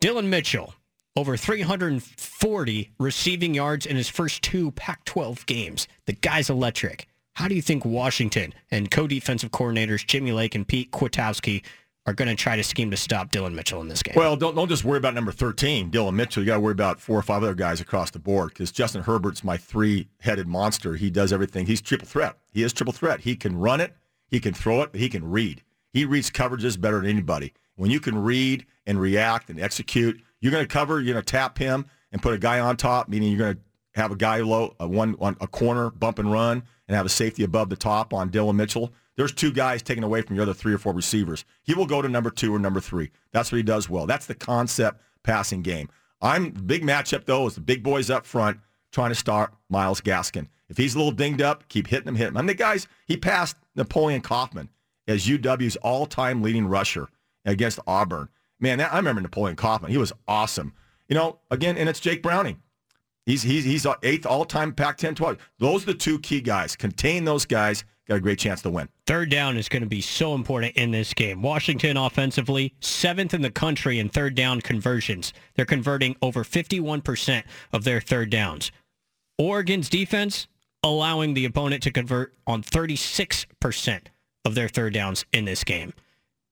Dillon 0.00 0.30
Mitchell 0.30 0.74
over 1.16 1.36
340 1.36 2.90
receiving 2.98 3.54
yards 3.54 3.86
in 3.86 3.96
his 3.96 4.08
first 4.08 4.42
two 4.42 4.70
Pac-12 4.72 5.46
games. 5.46 5.88
The 6.04 6.12
guy's 6.12 6.50
electric. 6.50 7.08
How 7.32 7.48
do 7.48 7.54
you 7.54 7.62
think 7.62 7.84
Washington 7.84 8.54
and 8.70 8.90
co-defensive 8.90 9.50
coordinators 9.50 10.06
Jimmy 10.06 10.32
Lake 10.32 10.54
and 10.54 10.66
Pete 10.66 10.90
Kwiatkowski 10.92 11.62
are 12.06 12.14
going 12.14 12.28
to 12.28 12.34
try 12.34 12.56
to 12.56 12.62
scheme 12.62 12.90
to 12.90 12.96
stop 12.96 13.30
Dillon 13.30 13.54
Mitchell 13.54 13.80
in 13.80 13.88
this 13.88 14.02
game? 14.02 14.14
Well, 14.16 14.36
don't 14.36 14.54
don't 14.54 14.68
just 14.68 14.84
worry 14.84 14.98
about 14.98 15.14
number 15.14 15.32
13, 15.32 15.90
Dillon 15.90 16.16
Mitchell. 16.16 16.42
You 16.42 16.46
got 16.46 16.54
to 16.54 16.60
worry 16.60 16.72
about 16.72 17.00
four 17.00 17.18
or 17.18 17.22
five 17.22 17.42
other 17.42 17.54
guys 17.54 17.80
across 17.80 18.10
the 18.10 18.18
board 18.18 18.50
because 18.50 18.70
Justin 18.70 19.02
Herbert's 19.02 19.42
my 19.42 19.56
three-headed 19.56 20.46
monster. 20.46 20.94
He 20.94 21.10
does 21.10 21.32
everything. 21.32 21.66
He's 21.66 21.80
triple 21.80 22.06
threat. 22.06 22.38
He 22.52 22.62
is 22.62 22.72
triple 22.72 22.92
threat. 22.92 23.20
He 23.20 23.36
can 23.36 23.58
run 23.58 23.80
it, 23.80 23.94
he 24.28 24.40
can 24.40 24.54
throw 24.54 24.82
it, 24.82 24.92
but 24.92 25.00
he 25.00 25.08
can 25.08 25.30
read. 25.30 25.62
He 25.92 26.04
reads 26.04 26.30
coverages 26.30 26.80
better 26.80 27.00
than 27.00 27.10
anybody. 27.10 27.52
When 27.74 27.90
you 27.90 28.00
can 28.00 28.22
read 28.22 28.64
and 28.86 29.00
react 29.00 29.50
and 29.50 29.60
execute, 29.60 30.20
you're 30.40 30.52
going 30.52 30.64
to 30.64 30.72
cover. 30.72 31.00
You're 31.00 31.14
going 31.14 31.24
to 31.24 31.30
tap 31.30 31.58
him 31.58 31.86
and 32.12 32.22
put 32.22 32.34
a 32.34 32.38
guy 32.38 32.60
on 32.60 32.76
top, 32.76 33.08
meaning 33.08 33.30
you're 33.30 33.38
going 33.38 33.56
to 33.56 33.60
have 34.00 34.12
a 34.12 34.16
guy 34.16 34.40
low, 34.40 34.74
a 34.78 34.86
one 34.86 35.16
on 35.20 35.36
a 35.40 35.46
corner, 35.46 35.90
bump 35.90 36.18
and 36.18 36.30
run, 36.30 36.62
and 36.88 36.96
have 36.96 37.06
a 37.06 37.10
safety 37.10 37.42
above 37.44 37.68
the 37.70 37.76
top 37.76 38.12
on 38.12 38.30
Dillon 38.30 38.56
Mitchell. 38.56 38.92
There's 39.16 39.32
two 39.32 39.50
guys 39.50 39.82
taken 39.82 40.04
away 40.04 40.22
from 40.22 40.36
your 40.36 40.42
other 40.42 40.54
three 40.54 40.74
or 40.74 40.78
four 40.78 40.92
receivers. 40.92 41.44
He 41.62 41.74
will 41.74 41.86
go 41.86 42.02
to 42.02 42.08
number 42.08 42.30
two 42.30 42.54
or 42.54 42.58
number 42.58 42.80
three. 42.80 43.10
That's 43.32 43.50
what 43.50 43.56
he 43.56 43.62
does 43.62 43.88
well. 43.88 44.06
That's 44.06 44.26
the 44.26 44.34
concept 44.34 45.00
passing 45.22 45.62
game. 45.62 45.88
I'm 46.20 46.50
big 46.50 46.82
matchup 46.82 47.24
though 47.24 47.46
is 47.46 47.54
the 47.54 47.60
big 47.60 47.82
boys 47.82 48.10
up 48.10 48.26
front 48.26 48.58
trying 48.92 49.10
to 49.10 49.14
start 49.14 49.52
Myles 49.68 50.00
Gaskin. 50.00 50.48
If 50.68 50.76
he's 50.76 50.94
a 50.94 50.98
little 50.98 51.12
dinged 51.12 51.42
up, 51.42 51.68
keep 51.68 51.86
hitting 51.86 52.08
him, 52.08 52.16
hitting 52.16 52.32
him. 52.32 52.36
I 52.38 52.40
mean, 52.42 52.48
the 52.48 52.54
guys 52.54 52.88
he 53.06 53.16
passed 53.16 53.56
Napoleon 53.74 54.20
Kaufman 54.20 54.68
as 55.06 55.26
UW's 55.26 55.76
all-time 55.76 56.42
leading 56.42 56.66
rusher 56.66 57.08
against 57.44 57.78
Auburn. 57.86 58.28
Man, 58.60 58.78
that, 58.78 58.92
I 58.92 58.96
remember 58.96 59.20
Napoleon 59.20 59.56
Kaufman. 59.56 59.90
He 59.90 59.98
was 59.98 60.12
awesome. 60.26 60.72
You 61.08 61.14
know, 61.14 61.38
again, 61.50 61.76
and 61.76 61.88
it's 61.88 62.00
Jake 62.00 62.22
Browning. 62.22 62.62
He's 63.26 63.42
he's 63.42 63.64
he's 63.64 63.86
eighth 64.02 64.24
all-time 64.24 64.72
Pac-10 64.72 65.16
12. 65.16 65.38
Those 65.58 65.82
are 65.82 65.86
the 65.86 65.94
two 65.94 66.18
key 66.20 66.40
guys. 66.40 66.76
Contain 66.76 67.24
those 67.24 67.44
guys. 67.44 67.84
Got 68.06 68.16
a 68.16 68.20
great 68.20 68.38
chance 68.38 68.62
to 68.62 68.70
win. 68.70 68.88
Third 69.06 69.30
down 69.30 69.56
is 69.56 69.68
going 69.68 69.82
to 69.82 69.88
be 69.88 70.00
so 70.00 70.36
important 70.36 70.76
in 70.76 70.92
this 70.92 71.12
game. 71.12 71.42
Washington 71.42 71.96
offensively, 71.96 72.72
seventh 72.80 73.34
in 73.34 73.42
the 73.42 73.50
country 73.50 73.98
in 73.98 74.08
third 74.08 74.36
down 74.36 74.60
conversions. 74.60 75.32
They're 75.56 75.64
converting 75.64 76.14
over 76.22 76.44
51% 76.44 77.42
of 77.72 77.82
their 77.82 78.00
third 78.00 78.30
downs. 78.30 78.70
Oregon's 79.38 79.88
defense 79.88 80.46
allowing 80.84 81.34
the 81.34 81.44
opponent 81.44 81.82
to 81.82 81.90
convert 81.90 82.32
on 82.46 82.62
36% 82.62 84.00
of 84.44 84.54
their 84.54 84.68
third 84.68 84.94
downs 84.94 85.24
in 85.32 85.44
this 85.44 85.64
game. 85.64 85.92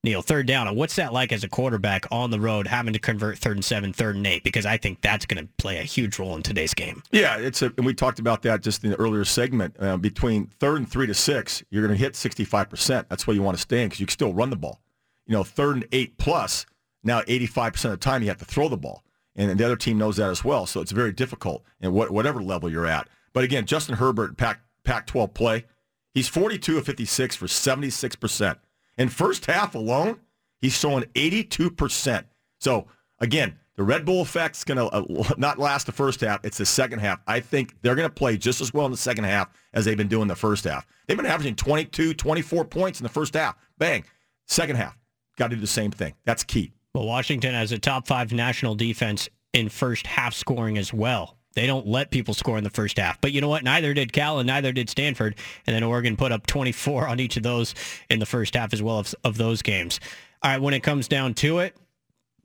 Neil, 0.04 0.20
third 0.20 0.46
down. 0.46 0.72
What's 0.76 0.96
that 0.96 1.14
like 1.14 1.32
as 1.32 1.44
a 1.44 1.48
quarterback 1.48 2.06
on 2.12 2.30
the 2.30 2.38
road 2.38 2.66
having 2.66 2.92
to 2.92 2.98
convert 2.98 3.38
third 3.38 3.56
and 3.56 3.64
seven, 3.64 3.92
third 3.94 4.16
and 4.16 4.26
eight? 4.26 4.44
Because 4.44 4.66
I 4.66 4.76
think 4.76 5.00
that's 5.00 5.24
going 5.24 5.42
to 5.42 5.50
play 5.56 5.78
a 5.78 5.82
huge 5.82 6.18
role 6.18 6.36
in 6.36 6.42
today's 6.42 6.74
game. 6.74 7.02
Yeah, 7.10 7.38
it's 7.38 7.62
a, 7.62 7.72
and 7.78 7.86
we 7.86 7.94
talked 7.94 8.18
about 8.18 8.42
that 8.42 8.60
just 8.60 8.84
in 8.84 8.90
the 8.90 8.96
earlier 8.96 9.24
segment. 9.24 9.74
Uh, 9.80 9.96
between 9.96 10.48
third 10.60 10.76
and 10.76 10.88
three 10.88 11.06
to 11.06 11.14
six, 11.14 11.64
you're 11.70 11.84
going 11.84 11.96
to 11.96 12.02
hit 12.02 12.12
65%. 12.12 13.06
That's 13.08 13.26
where 13.26 13.34
you 13.34 13.42
want 13.42 13.56
to 13.56 13.62
stay 13.62 13.82
in 13.82 13.88
because 13.88 13.98
you 13.98 14.06
can 14.06 14.12
still 14.12 14.34
run 14.34 14.50
the 14.50 14.56
ball. 14.56 14.82
You 15.26 15.32
know, 15.32 15.42
third 15.42 15.76
and 15.76 15.86
eight 15.90 16.18
plus, 16.18 16.66
now 17.02 17.22
85% 17.22 17.84
of 17.86 17.90
the 17.92 17.96
time 17.96 18.22
you 18.22 18.28
have 18.28 18.38
to 18.38 18.44
throw 18.44 18.68
the 18.68 18.76
ball. 18.76 19.02
And 19.34 19.58
the 19.58 19.64
other 19.64 19.74
team 19.74 19.96
knows 19.96 20.18
that 20.18 20.28
as 20.28 20.44
well. 20.44 20.66
So 20.66 20.82
it's 20.82 20.92
very 20.92 21.12
difficult 21.12 21.64
in 21.80 21.94
what, 21.94 22.10
whatever 22.10 22.42
level 22.42 22.70
you're 22.70 22.86
at. 22.86 23.08
But 23.32 23.42
again, 23.42 23.64
Justin 23.64 23.96
Herbert, 23.96 24.36
Pac, 24.36 24.60
Pac-12 24.84 25.32
play, 25.32 25.64
he's 26.12 26.28
42 26.28 26.76
of 26.76 26.84
56 26.84 27.36
for 27.36 27.46
76%. 27.46 28.56
In 28.98 29.08
first 29.08 29.46
half 29.46 29.74
alone, 29.74 30.20
he's 30.60 30.78
showing 30.78 31.04
82%. 31.14 32.24
So 32.60 32.86
again, 33.18 33.58
the 33.76 33.82
Red 33.82 34.04
Bull 34.04 34.22
effect's 34.22 34.62
going 34.64 34.78
to 34.78 34.86
uh, 34.86 35.34
not 35.36 35.58
last 35.58 35.86
the 35.86 35.92
first 35.92 36.20
half. 36.20 36.44
It's 36.44 36.58
the 36.58 36.66
second 36.66 37.00
half. 37.00 37.20
I 37.26 37.40
think 37.40 37.74
they're 37.82 37.94
going 37.94 38.08
to 38.08 38.14
play 38.14 38.36
just 38.36 38.60
as 38.60 38.72
well 38.72 38.86
in 38.86 38.92
the 38.92 38.98
second 38.98 39.24
half 39.24 39.50
as 39.72 39.84
they've 39.84 39.96
been 39.96 40.08
doing 40.08 40.28
the 40.28 40.36
first 40.36 40.64
half. 40.64 40.86
They've 41.06 41.16
been 41.16 41.26
averaging 41.26 41.56
22, 41.56 42.14
24 42.14 42.64
points 42.66 43.00
in 43.00 43.04
the 43.04 43.10
first 43.10 43.34
half. 43.34 43.56
Bang. 43.78 44.04
Second 44.46 44.76
half, 44.76 44.96
got 45.36 45.48
to 45.48 45.56
do 45.56 45.60
the 45.60 45.66
same 45.66 45.90
thing. 45.90 46.14
That's 46.24 46.44
key. 46.44 46.72
Well, 46.94 47.06
Washington 47.06 47.54
has 47.54 47.72
a 47.72 47.78
top 47.78 48.06
five 48.06 48.32
national 48.32 48.74
defense 48.74 49.28
in 49.52 49.68
first 49.68 50.06
half 50.06 50.34
scoring 50.34 50.78
as 50.78 50.92
well. 50.92 51.38
They 51.54 51.66
don't 51.66 51.86
let 51.86 52.10
people 52.10 52.34
score 52.34 52.58
in 52.58 52.64
the 52.64 52.70
first 52.70 52.98
half. 52.98 53.20
But 53.20 53.32
you 53.32 53.40
know 53.40 53.48
what? 53.48 53.62
Neither 53.62 53.94
did 53.94 54.12
Cal 54.12 54.38
and 54.38 54.46
neither 54.46 54.72
did 54.72 54.90
Stanford. 54.90 55.36
And 55.66 55.74
then 55.74 55.82
Oregon 55.82 56.16
put 56.16 56.32
up 56.32 56.46
24 56.46 57.08
on 57.08 57.20
each 57.20 57.36
of 57.36 57.42
those 57.42 57.74
in 58.10 58.18
the 58.18 58.26
first 58.26 58.54
half 58.54 58.72
as 58.72 58.82
well 58.82 58.98
of, 58.98 59.14
of 59.24 59.36
those 59.36 59.62
games. 59.62 60.00
All 60.42 60.50
right, 60.50 60.60
when 60.60 60.74
it 60.74 60.82
comes 60.82 61.08
down 61.08 61.34
to 61.34 61.60
it, 61.60 61.76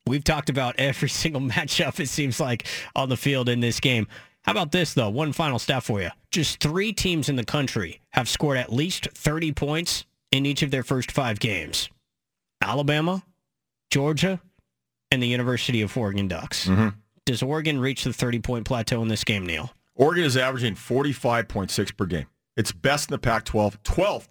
we've 0.05 0.23
talked 0.23 0.49
about 0.49 0.75
every 0.79 1.09
single 1.09 1.41
matchup, 1.41 1.99
it 1.99 2.09
seems 2.09 2.39
like, 2.39 2.65
on 2.95 3.09
the 3.09 3.17
field 3.17 3.49
in 3.49 3.59
this 3.59 3.79
game. 3.79 4.07
How 4.43 4.53
about 4.53 4.71
this, 4.71 4.93
though? 4.93 5.09
One 5.09 5.33
final 5.33 5.59
stat 5.59 5.83
for 5.83 6.01
you. 6.01 6.09
Just 6.31 6.59
three 6.59 6.93
teams 6.93 7.29
in 7.29 7.35
the 7.35 7.43
country 7.43 8.01
have 8.11 8.29
scored 8.29 8.57
at 8.57 8.71
least 8.71 9.07
30 9.13 9.51
points 9.51 10.05
in 10.31 10.45
each 10.45 10.61
of 10.61 10.71
their 10.71 10.83
first 10.83 11.11
five 11.11 11.39
games. 11.39 11.89
Alabama, 12.61 13.23
Georgia, 13.89 14.39
and 15.11 15.21
the 15.21 15.27
University 15.27 15.81
of 15.81 15.95
Oregon 15.97 16.27
Ducks. 16.27 16.67
Mm-hmm. 16.67 16.89
Does 17.29 17.43
Oregon 17.43 17.79
reach 17.79 18.05
the 18.05 18.09
30-point 18.09 18.65
plateau 18.65 19.03
in 19.03 19.07
this 19.07 19.23
game, 19.23 19.45
Neil? 19.45 19.71
Oregon 19.93 20.23
is 20.23 20.35
averaging 20.35 20.73
45.6 20.73 21.95
per 21.95 22.07
game. 22.07 22.25
It's 22.57 22.71
best 22.71 23.11
in 23.11 23.13
the 23.13 23.19
Pac-12, 23.19 23.83
12th, 23.83 24.29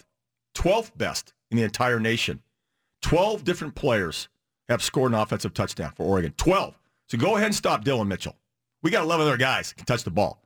12th 0.56 0.90
best 0.98 1.32
in 1.48 1.58
the 1.58 1.62
entire 1.62 2.00
nation. 2.00 2.42
12 3.02 3.44
different 3.44 3.76
players 3.76 4.28
have 4.68 4.82
scored 4.82 5.12
an 5.12 5.18
offensive 5.18 5.54
touchdown 5.54 5.92
for 5.94 6.06
Oregon. 6.06 6.34
12. 6.38 6.76
So 7.06 7.18
go 7.18 7.36
ahead 7.36 7.46
and 7.46 7.54
stop 7.54 7.84
Dillon 7.84 8.08
Mitchell. 8.08 8.34
We 8.82 8.90
got 8.90 9.04
11 9.04 9.28
other 9.28 9.36
guys 9.36 9.72
can 9.74 9.86
touch 9.86 10.02
the 10.02 10.10
ball. 10.10 10.42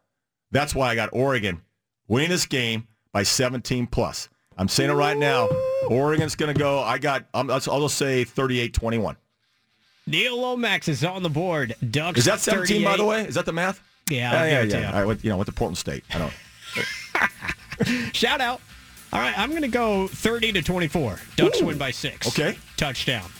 That's 0.51 0.75
why 0.75 0.91
I 0.91 0.95
got 0.95 1.09
Oregon 1.15 1.63
winning 2.07 2.29
this 2.29 2.45
game 2.45 2.87
by 3.15 3.23
17 3.23 3.87
plus. 3.87 4.29
I'm 4.59 4.69
saying 4.69 4.91
it 4.91 4.95
right 4.95 5.17
now. 5.17 5.49
Oregon's 5.89 6.35
going 6.35 6.53
to 6.53 6.61
go. 6.61 6.81
I 6.81 6.99
got. 6.99 7.25
I'm, 7.33 7.51
I'll 7.51 7.61
just 7.61 7.97
say 7.97 8.27
38-21. 8.27 9.17
Neil 10.07 10.41
Lomax 10.41 10.89
is 10.89 11.05
on 11.05 11.23
the 11.23 11.31
board. 11.31 11.75
Ducks 11.91 12.19
Is 12.19 12.25
that 12.25 12.41
17 12.41 12.83
by 12.83 12.97
the 12.97 13.05
way? 13.05 13.25
Is 13.25 13.35
that 13.37 13.47
the 13.47 13.53
math? 13.53 13.81
Yeah, 14.11 14.33
yeah, 14.33 14.41
I'll 14.41 14.47
yeah. 14.47 14.51
give 14.51 14.69
it 14.69 14.71
to 14.73 14.81
yeah. 14.81 14.91
you. 14.91 14.97
I 14.97 15.05
went, 15.05 15.25
you 15.25 15.31
know, 15.31 15.37
went 15.37 15.47
to 15.47 15.53
Portland 15.53 15.79
State. 15.79 16.05
I 16.13 16.19
don't. 16.19 18.15
Shout 18.15 18.41
out. 18.41 18.61
All 19.13 19.21
right, 19.21 19.39
I'm 19.39 19.51
going 19.51 19.63
to 19.63 19.69
go 19.69 20.09
30 20.09 20.53
to 20.53 20.63
24. 20.63 21.19
Ducks 21.37 21.61
Ooh. 21.61 21.67
win 21.67 21.79
by 21.79 21.91
six. 21.91 22.27
Okay. 22.29 22.59
Touchdown. 22.77 23.31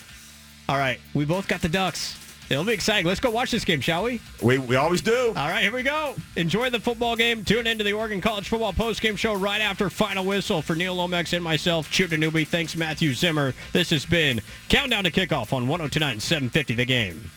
All 0.69 0.77
right, 0.77 1.01
we 1.15 1.25
both 1.25 1.49
got 1.49 1.63
the 1.63 1.69
Ducks. 1.69 2.15
It'll 2.51 2.65
be 2.65 2.73
exciting. 2.73 3.07
Let's 3.07 3.21
go 3.21 3.31
watch 3.31 3.51
this 3.51 3.65
game, 3.65 3.81
shall 3.81 4.05
we? 4.05 4.21
We, 4.43 4.59
we 4.59 4.77
always 4.77 5.01
do. 5.01 5.29
All 5.29 5.49
right, 5.49 5.63
here 5.63 5.73
we 5.73 5.83
go. 5.83 6.15
Enjoy 6.37 6.71
the 6.71 6.81
football 6.81 7.17
game. 7.17 7.45
Tune 7.45 7.67
into 7.67 7.83
the 7.83 7.93
Oregon 7.93 8.21
College 8.21 8.49
Football 8.49 8.73
Postgame 8.73 9.17
Show 9.17 9.35
right 9.35 9.61
after 9.61 9.91
final 9.91 10.25
whistle 10.25 10.63
for 10.63 10.77
Neil 10.77 10.95
Lomax 10.95 11.33
and 11.33 11.43
myself, 11.43 11.91
Chuta 11.91 12.19
Newby. 12.19 12.45
Thanks, 12.45 12.77
Matthew 12.77 13.15
Zimmer. 13.15 13.55
This 13.73 13.91
has 13.91 14.05
been 14.07 14.41
Countdown 14.69 15.05
to 15.05 15.11
Kickoff 15.11 15.53
on 15.53 15.67
1029 15.67 16.21
750 16.21 16.75
The 16.75 16.85
Game. 16.85 17.31